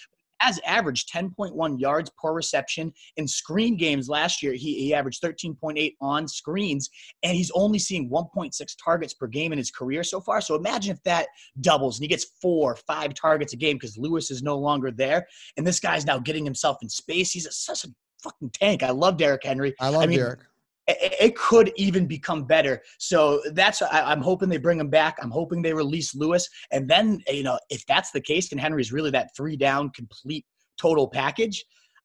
Has 0.41 0.61
averaged 0.67 1.11
10.1 1.11 1.81
yards 1.81 2.11
per 2.21 2.35
reception 2.35 2.93
in 3.17 3.27
screen 3.27 3.79
games 3.79 4.11
last 4.11 4.43
year. 4.43 4.53
He, 4.53 4.75
he 4.75 4.93
averaged 4.93 5.23
13.8 5.23 5.95
on 6.03 6.29
screens, 6.29 6.91
and 7.23 7.35
he's 7.35 7.51
only 7.55 7.79
seeing 7.79 8.11
1.6 8.11 8.53
targets 8.85 9.15
per 9.15 9.27
game 9.27 9.53
in 9.53 9.59
his 9.59 9.71
career 9.71 10.05
so 10.05 10.21
far. 10.21 10.43
So 10.43 10.55
imagine 10.55 10.93
if 10.93 11.03
that 11.05 11.29
doubles 11.63 11.97
and 11.99 12.05
he 12.05 12.09
gets 12.09 12.27
four, 12.43 12.77
five 12.77 13.15
targets 13.15 13.55
a 13.55 13.57
game 13.57 13.77
because 13.77 13.97
Lewis 13.97 14.31
is 14.31 14.43
no 14.43 14.59
longer 14.59 14.91
there, 14.91 15.27
and 15.57 15.67
this 15.67 15.81
guy's 15.81 16.05
now 16.05 16.19
getting 16.19 16.45
himself 16.45 16.77
in 16.83 16.91
space. 16.91 17.31
He's 17.31 17.47
a, 17.47 17.53
such 17.53 17.85
a 17.85 17.89
fucking 18.25 18.51
tank. 18.51 18.83
I 18.83 18.91
love 18.91 19.17
Derrick 19.17 19.45
Henry. 19.45 19.75
I 19.81 19.89
love 19.89 20.03
I 20.03 20.07
mean, 20.07 20.19
Derrick. 20.19 20.41
It, 20.87 21.15
it, 21.19 21.37
could 21.37 21.73
even 21.77 22.07
become 22.07 22.45
better. 22.45 22.83
So 22.99 23.41
that's 23.53 23.81
I, 23.81 24.13
am 24.13 24.21
hoping 24.21 24.51
they 24.51 24.59
bring 24.59 24.81
him 24.81 24.91
back. 24.91 25.17
I'm 25.23 25.31
hoping 25.31 25.63
they 25.63 25.73
release 25.73 26.15
Lewis, 26.15 26.49
and 26.73 26.89
then 26.89 27.23
you 27.29 27.43
know 27.43 27.59
if 27.71 27.87
that's 27.87 28.11
the 28.11 28.21
case, 28.21 28.53
and 28.53 28.61
Henry's 28.61 28.93
really 28.93 29.11
that 29.11 29.35
three 29.35 29.57
down 29.57 29.91
complete 29.91 30.45
total 30.77 31.09
package. 31.09 31.65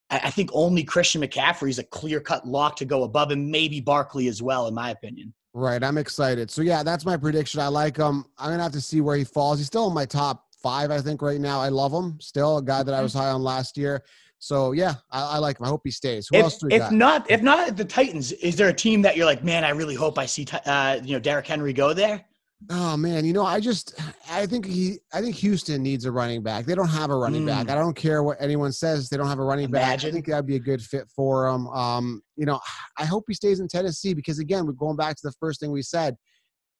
I, 0.09 0.21
I 0.25 0.29
think 0.29 0.49
only 0.53 0.83
Christian 0.83 1.21
McCaffrey 1.21 1.69
is 1.69 1.79
a 1.79 1.83
clear 1.83 2.21
cut 2.21 2.47
lock 2.47 2.77
to 2.77 2.85
go 2.85 3.03
above 3.03 3.31
him, 3.31 3.51
maybe 3.51 3.81
Barkley 3.81 4.27
as 4.27 4.41
well, 4.41 4.67
in 4.67 4.73
my 4.73 4.91
opinion. 4.91 5.33
Right, 5.53 5.83
I'm 5.83 5.97
excited. 5.97 6.51
So 6.51 6.61
yeah, 6.61 6.83
that's 6.83 7.05
my 7.05 7.17
prediction. 7.17 7.59
I 7.59 7.67
like 7.67 7.97
him. 7.97 8.25
I'm 8.37 8.51
gonna 8.51 8.63
have 8.63 8.71
to 8.73 8.81
see 8.81 9.01
where 9.01 9.17
he 9.17 9.25
falls. 9.25 9.57
He's 9.57 9.67
still 9.67 9.87
in 9.87 9.93
my 9.93 10.05
top 10.05 10.45
five, 10.61 10.91
I 10.91 11.01
think, 11.01 11.21
right 11.21 11.41
now. 11.41 11.59
I 11.59 11.69
love 11.69 11.91
him. 11.91 12.19
Still 12.21 12.57
a 12.57 12.63
guy 12.63 12.83
that 12.83 12.93
I 12.93 13.01
was 13.01 13.13
high 13.13 13.29
on 13.29 13.41
last 13.41 13.77
year. 13.77 14.03
So 14.39 14.71
yeah, 14.71 14.95
I, 15.11 15.35
I, 15.35 15.37
like 15.37 15.59
him. 15.59 15.65
I 15.65 15.69
hope 15.69 15.81
he 15.83 15.91
stays. 15.91 16.27
Who 16.31 16.37
if, 16.37 16.43
else 16.43 16.57
do 16.57 16.67
we 16.67 16.73
if 16.73 16.79
got? 16.79 16.93
not, 16.93 17.29
if 17.29 17.41
not 17.41 17.75
the 17.75 17.85
Titans, 17.85 18.31
is 18.31 18.55
there 18.55 18.69
a 18.69 18.73
team 18.73 19.01
that 19.01 19.17
you're 19.17 19.25
like, 19.25 19.43
man, 19.43 19.65
I 19.65 19.69
really 19.69 19.95
hope 19.95 20.17
I 20.17 20.25
see, 20.25 20.47
uh, 20.65 20.99
you 21.03 21.13
know, 21.13 21.19
Derrick 21.19 21.45
Henry 21.45 21.73
go 21.73 21.93
there? 21.93 22.25
Oh 22.69 22.97
man, 22.97 23.23
you 23.23 23.31
know, 23.31 23.45
I 23.45 23.61
just 23.61 23.93
I 24.29 24.45
think 24.45 24.65
he 24.65 24.99
I 25.13 25.21
think 25.21 25.35
Houston 25.35 25.81
needs 25.81 26.03
a 26.03 26.11
running 26.11 26.43
back. 26.43 26.65
They 26.65 26.75
don't 26.75 26.89
have 26.89 27.09
a 27.09 27.15
running 27.15 27.43
mm. 27.43 27.47
back. 27.47 27.69
I 27.69 27.75
don't 27.75 27.95
care 27.95 28.21
what 28.21 28.35
anyone 28.41 28.73
says. 28.73 29.07
They 29.07 29.15
don't 29.15 29.27
have 29.27 29.39
a 29.39 29.43
running 29.43 29.65
Imagine. 29.65 30.09
back. 30.09 30.09
I 30.09 30.11
think 30.11 30.25
that'd 30.25 30.45
be 30.45 30.57
a 30.57 30.59
good 30.59 30.81
fit 30.81 31.07
for 31.15 31.47
him. 31.47 31.67
Um, 31.67 32.21
you 32.35 32.45
know, 32.45 32.59
I 32.97 33.05
hope 33.05 33.23
he 33.29 33.33
stays 33.33 33.61
in 33.61 33.69
Tennessee 33.69 34.13
because 34.13 34.39
again, 34.39 34.65
we're 34.65 34.73
going 34.73 34.97
back 34.97 35.15
to 35.15 35.21
the 35.23 35.33
first 35.39 35.61
thing 35.61 35.71
we 35.71 35.81
said. 35.81 36.17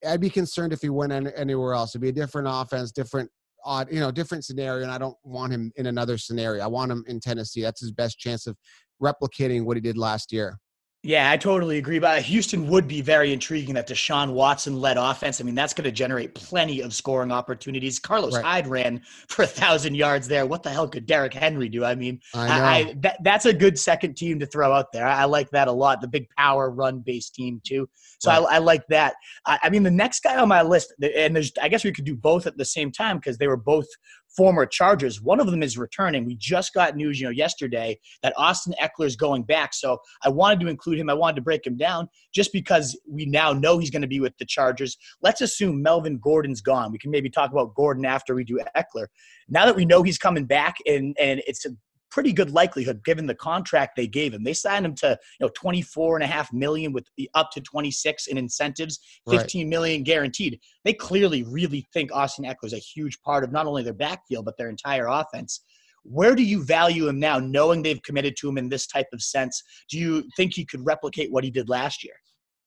I'd 0.05 0.19
be 0.19 0.29
concerned 0.29 0.73
if 0.73 0.81
he 0.81 0.89
went 0.89 1.13
anywhere 1.13 1.73
else. 1.73 1.91
It'd 1.91 2.01
be 2.01 2.09
a 2.09 2.13
different 2.13 2.47
offense, 2.49 2.91
different 2.91 3.29
odd, 3.65 3.91
you 3.91 3.99
know, 3.99 4.11
different 4.11 4.45
scenario, 4.45 4.83
and 4.83 4.91
I 4.91 4.97
don't 4.97 5.17
want 5.23 5.53
him 5.53 5.71
in 5.75 5.85
another 5.85 6.17
scenario. 6.17 6.63
I 6.63 6.67
want 6.67 6.91
him 6.91 7.03
in 7.07 7.19
Tennessee. 7.19 7.61
That's 7.61 7.81
his 7.81 7.91
best 7.91 8.19
chance 8.19 8.47
of 8.47 8.57
replicating 9.01 9.65
what 9.65 9.77
he 9.77 9.81
did 9.81 9.97
last 9.97 10.31
year. 10.31 10.59
Yeah, 11.01 11.31
I 11.31 11.37
totally 11.37 11.77
agree. 11.77 11.97
But 11.97 12.17
uh, 12.17 12.21
Houston 12.21 12.67
would 12.67 12.85
be 12.85 12.99
very 12.99 13.31
intriguing 13.31 13.75
that 13.75 13.87
Deshaun 13.87 14.33
Watson 14.33 14.81
led 14.81 14.97
offense. 14.97 15.39
I 15.39 15.45
mean, 15.45 15.55
that's 15.55 15.73
going 15.73 15.85
to 15.85 15.93
generate 15.93 16.35
plenty 16.35 16.81
of 16.81 16.93
scoring 16.93 17.31
opportunities. 17.31 17.99
Carlos 17.99 18.35
Right. 18.35 18.43
Hyde 18.43 18.67
ran 18.67 19.01
for 19.29 19.43
a 19.43 19.47
thousand 19.47 19.95
yards 19.95 20.27
there. 20.27 20.45
What 20.45 20.61
the 20.61 20.69
hell 20.69 20.89
could 20.89 21.05
Derrick 21.05 21.33
Henry 21.33 21.69
do? 21.69 21.85
I 21.85 21.95
mean, 21.95 22.19
I. 22.33 22.59
I, 22.59 22.95
that, 22.97 23.17
that's 23.23 23.45
a 23.45 23.53
good 23.53 23.79
second 23.79 24.15
team 24.15 24.39
to 24.39 24.45
throw 24.45 24.73
out 24.73 24.91
there. 24.91 25.07
I, 25.07 25.21
I 25.21 25.25
like 25.25 25.49
that 25.51 25.69
a 25.69 25.71
lot. 25.71 26.01
The 26.01 26.07
big 26.09 26.27
power 26.37 26.69
run 26.69 26.99
based 26.99 27.33
team 27.33 27.61
too. 27.63 27.87
So 28.19 28.29
I, 28.29 28.55
I 28.55 28.57
like 28.57 28.85
that. 28.87 29.13
I, 29.45 29.57
I 29.63 29.69
mean, 29.69 29.83
the 29.83 29.91
next 29.91 30.21
guy 30.21 30.35
on 30.35 30.49
my 30.49 30.63
list, 30.63 30.93
and 31.01 31.33
there's, 31.33 31.53
I 31.61 31.69
guess 31.69 31.85
we 31.85 31.93
could 31.93 32.03
do 32.03 32.17
both 32.17 32.45
at 32.45 32.57
the 32.57 32.65
same 32.65 32.91
time 32.91 33.19
because 33.19 33.37
they 33.37 33.47
were 33.47 33.55
both 33.55 33.87
former 34.35 34.65
Chargers. 34.65 35.21
One 35.21 35.39
of 35.39 35.47
them 35.47 35.63
is 35.63 35.77
returning. 35.77 36.25
We 36.25 36.35
just 36.35 36.73
got 36.73 36.95
news, 36.95 37.19
you 37.19 37.25
know, 37.25 37.31
yesterday 37.31 37.99
that 38.23 38.33
Austin 38.37 38.73
Ekeler 38.81 39.05
is 39.05 39.15
going 39.15 39.43
back. 39.43 39.73
So 39.73 39.99
I 40.23 40.29
wanted 40.29 40.59
to 40.61 40.67
include 40.67 40.99
him. 40.99 41.09
I 41.09 41.13
wanted 41.13 41.37
to 41.37 41.41
break 41.41 41.65
him 41.65 41.77
down 41.77 42.07
just 42.33 42.53
because 42.53 42.99
we 43.07 43.25
now 43.25 43.53
know 43.53 43.77
he's 43.77 43.89
going 43.91 44.01
to 44.01 44.07
be 44.07 44.19
with 44.19 44.37
the 44.37 44.45
Chargers. 44.45 44.97
Let's 45.21 45.41
assume 45.41 45.81
Melvin 45.81 46.19
Gordon's 46.19 46.61
gone. 46.61 46.91
We 46.91 46.99
can 46.99 47.11
maybe 47.11 47.29
talk 47.29 47.51
about 47.51 47.75
Gordon 47.75 48.05
after 48.05 48.35
we 48.35 48.43
do 48.43 48.59
Ekeler. 48.77 49.07
Now 49.47 49.65
that 49.65 49.75
we 49.75 49.85
know 49.85 50.03
he's 50.03 50.17
coming 50.17 50.45
back, 50.45 50.77
and 50.85 51.15
and 51.19 51.41
it's 51.47 51.65
a 51.65 51.69
pretty 52.11 52.33
good 52.33 52.51
likelihood 52.51 53.03
given 53.03 53.25
the 53.25 53.35
contract 53.35 53.95
they 53.95 54.07
gave 54.07 54.33
him. 54.33 54.43
They 54.43 54.53
signed 54.53 54.85
him 54.85 54.95
to 54.95 55.17
you 55.39 55.45
know 55.45 55.51
24 55.55 56.17
and 56.17 56.23
a 56.23 56.27
half 56.27 56.51
million 56.53 56.93
with 56.93 57.07
the 57.17 57.29
up 57.33 57.51
to 57.51 57.61
26 57.61 58.27
in 58.27 58.37
incentives, 58.37 58.99
Right. 59.25 59.41
15 59.41 59.69
million 59.69 60.03
guaranteed. 60.03 60.59
They 60.85 60.93
clearly 60.93 61.43
really 61.43 61.87
think 61.93 62.11
Austin 62.11 62.45
Ekeler 62.45 62.65
is 62.65 62.73
a 62.73 62.77
huge 62.77 63.21
part 63.21 63.43
of 63.43 63.51
not 63.51 63.65
only 63.65 63.83
their 63.83 63.93
backfield 63.93 64.45
but 64.45 64.57
their 64.57 64.69
entire 64.69 65.07
offense. 65.07 65.61
Where 66.03 66.33
do 66.33 66.43
you 66.43 66.63
value 66.63 67.07
him 67.07 67.19
now, 67.19 67.39
knowing 67.39 67.83
they've 67.83 68.01
committed 68.01 68.35
to 68.37 68.49
him 68.49 68.57
in 68.57 68.69
this 68.69 68.87
type 68.87 69.07
of 69.13 69.21
sense? 69.21 69.61
Do 69.89 69.99
you 69.99 70.23
think 70.37 70.53
he 70.53 70.65
could 70.65 70.85
replicate 70.85 71.31
what 71.31 71.43
he 71.43 71.51
did 71.51 71.69
last 71.69 72.03
year? 72.03 72.13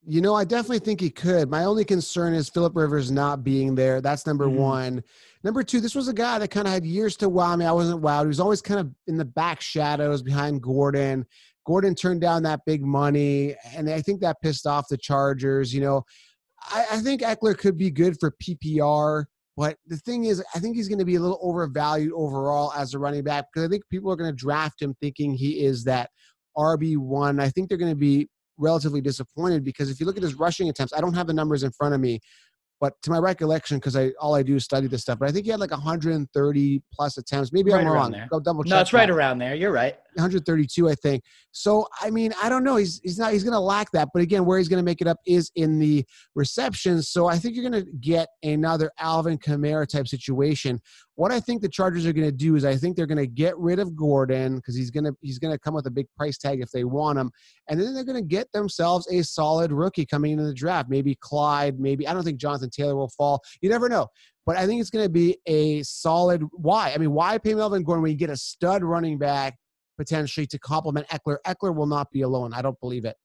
You 0.04 0.21
know, 0.21 0.35
I 0.35 0.44
definitely 0.44 0.80
think 0.80 1.00
he 1.00 1.11
could. 1.11 1.49
My 1.49 1.64
only 1.64 1.85
concern 1.85 2.35
is 2.35 2.49
Philip 2.49 2.75
Rivers 2.75 3.12
not 3.12 3.44
being 3.44 3.76
there. 3.76 4.00
That's 4.00 4.26
number 4.26 4.47
Mhm. 4.47 4.56
one. 4.56 5.04
Number 5.44 5.62
two, 5.62 5.80
this 5.80 5.94
was 5.94 6.09
a 6.09 6.12
guy 6.12 6.38
that 6.40 6.49
kind 6.50 6.66
of 6.66 6.73
had 6.73 6.85
years 6.85 7.16
to 7.18 7.28
wow 7.28 7.54
me. 7.54 7.64
I 7.64 7.73
wasn't 7.73 8.02
wowed. 8.02 8.23
He 8.23 8.26
was 8.28 8.40
always 8.40 8.61
kind 8.61 8.80
of 8.80 8.92
in 9.06 9.16
the 9.16 9.25
back 9.25 9.61
shadows 9.61 10.21
behind 10.23 10.61
Gordon. 10.62 11.25
Gordon 11.64 11.94
turned 11.94 12.21
down 12.21 12.42
that 12.42 12.64
big 12.66 12.85
money, 12.85 13.54
and 13.76 13.88
I 13.88 14.02
think 14.02 14.21
that 14.21 14.40
pissed 14.42 14.66
off 14.66 14.88
the 14.88 14.97
Chargers. 14.97 15.73
You 15.73 15.82
know, 15.82 16.04
I, 16.71 16.87
I 16.92 16.99
think 16.99 17.23
Ekeler 17.23 17.56
could 17.56 17.78
be 17.78 17.90
good 17.90 18.18
for 18.18 18.32
PPR, 18.42 19.26
but 19.56 19.76
the 19.87 19.99
thing 19.99 20.25
is, 20.25 20.42
I 20.52 20.59
think 20.59 20.75
he's 20.75 20.88
going 20.88 20.99
to 20.99 21.04
be 21.04 21.14
a 21.14 21.21
little 21.21 21.38
overvalued 21.42 22.12
overall 22.12 22.73
as 22.73 22.94
a 22.94 22.99
running 22.99 23.23
back 23.23 23.47
because 23.52 23.64
I 23.66 23.71
think 23.71 23.85
people 23.88 24.11
are 24.11 24.16
going 24.16 24.30
to 24.30 24.37
draft 24.37 24.82
him 24.82 24.97
thinking 25.00 25.32
he 25.35 25.64
is 25.64 25.85
that 25.85 26.11
RB 26.56 26.97
one. 26.97 27.38
I 27.38 27.49
think 27.50 27.68
they're 27.68 27.78
going 27.78 27.92
to 27.92 27.97
be 27.97 28.28
relatively 28.59 29.00
disappointed 29.00 29.64
because 29.64 29.90
if 29.90 30.00
you 30.00 30.06
look 30.06 30.16
at 30.16 30.23
his 30.23 30.35
rushing 30.35 30.68
attempts, 30.68 30.92
I 30.92 31.00
don't 31.00 31.14
have 31.14 31.26
the 31.26 31.32
numbers 31.35 31.62
in 31.62 31.71
front 31.73 31.94
of 31.94 32.00
me, 32.00 32.21
but 32.80 32.94
to 33.02 33.11
my 33.11 33.18
recollection, 33.18 33.78
because 33.78 33.97
I 33.97 34.11
all 34.21 34.35
I 34.35 34.42
do 34.42 34.56
is 34.56 34.64
study 34.64 34.88
this 34.88 35.02
stuff, 35.02 35.18
but 35.18 35.28
I 35.28 35.32
think 35.32 35.44
he 35.44 35.50
had 35.52 35.61
like 35.61 35.71
130 35.71 36.82
plus 36.92 37.16
attempts. 37.16 37.52
Maybe 37.52 37.71
Right 37.73 37.87
I'm 37.87 37.92
wrong. 37.92 38.11
there. 38.11 38.26
Go 38.30 38.40
double 38.40 38.64
check. 38.64 38.71
No, 38.71 38.80
it's 38.80 38.92
right 38.92 39.06
that. 39.06 39.12
around 39.14 39.38
there. 39.38 39.54
You're 39.54 39.73
right. 39.73 39.97
132, 40.14 40.88
I 40.88 40.95
think. 40.95 41.23
So 41.52 41.87
I 42.00 42.11
mean, 42.11 42.33
I 42.42 42.49
don't 42.49 42.64
know. 42.64 42.76
He's 42.76 43.00
he's 43.02 43.19
not 43.19 43.33
he's 43.33 43.45
going 43.45 43.52
to 43.52 43.61
lack 43.61 43.90
that, 43.92 44.09
but 44.12 44.23
again, 44.23 44.45
where 44.45 44.59
he's 44.59 44.69
going 44.69 44.83
to 44.83 44.85
make 44.85 45.00
it 45.00 45.07
up 45.07 45.19
is 45.26 45.50
in 45.54 45.78
the 45.78 46.04
receptions. 46.35 47.09
So 47.09 47.26
I 47.26 47.37
think 47.38 47.54
you're 47.54 47.69
going 47.69 47.85
to 47.85 47.90
get 48.00 48.28
another 48.42 48.90
Alvin 48.99 49.38
Kamara 49.38 49.87
type 49.87 50.09
situation. 50.09 50.81
What 51.14 51.31
I 51.31 51.40
think 51.40 51.61
the 51.61 51.69
Chargers 51.69 52.07
are 52.07 52.12
going 52.12 52.26
to 52.26 52.33
do 52.33 52.57
is 52.57 52.64
I 52.64 52.76
think 52.76 52.97
they're 52.97 53.07
going 53.07 53.19
to 53.19 53.26
get 53.26 53.57
rid 53.59 53.78
of 53.78 53.95
Gordon 53.95 54.57
because 54.57 54.75
he's 54.75 54.90
going 54.90 55.04
to 55.04 55.14
he's 55.21 55.38
going 55.38 55.52
to 55.52 55.59
come 55.59 55.75
with 55.75 55.87
a 55.87 55.90
big 55.90 56.07
price 56.16 56.38
tag 56.38 56.61
if 56.61 56.71
they 56.71 56.85
want 56.85 57.19
him, 57.19 57.31
and 57.69 57.81
then 57.81 57.95
they're 57.95 58.04
going 58.04 58.16
to 58.16 58.26
get 58.26 58.50
themselves 58.52 59.07
a 59.12 59.23
solid 59.23 59.73
rookie 59.73 60.07
coming 60.07 60.33
into 60.33 60.45
the 60.45 60.54
draft. 60.54 60.88
Maybe 60.88 61.16
Clyde. 61.21 61.78
Maybe 61.78 62.09
I 62.09 62.14
don't 62.14 62.25
think 62.25 62.38
Jonathan 62.38 62.71
Taylor 62.71 62.97
will 62.97 63.11
fall. 63.11 63.42
You 63.61 63.69
never 63.69 63.88
know. 63.88 64.09
But 64.45 64.57
I 64.57 64.66
think 64.66 64.81
it's 64.81 64.90
going 64.90 65.04
to 65.04 65.12
be 65.12 65.37
a 65.47 65.83
solid. 65.83 66.42
Why? 66.52 66.92
I 66.92 66.99
mean, 66.99 67.12
why 67.12 67.38
pay 67.38 67.54
Melvin 67.54 67.85
Gordon 67.85 68.02
when 68.02 68.11
you 68.11 68.19
get 68.19 68.31
a 68.31 68.37
stud 68.37 68.83
running 68.83 69.19
back 69.19 69.57
potentially 70.02 70.47
to 70.49 70.59
complement 70.59 71.06
Ekeler? 71.09 71.38
Ekeler 71.47 71.75
will 71.75 71.87
not 71.87 72.11
be 72.11 72.23
alone. 72.23 72.52
I 72.52 72.62
don't 72.62 72.78
believe 72.80 73.04
it. 73.04 73.16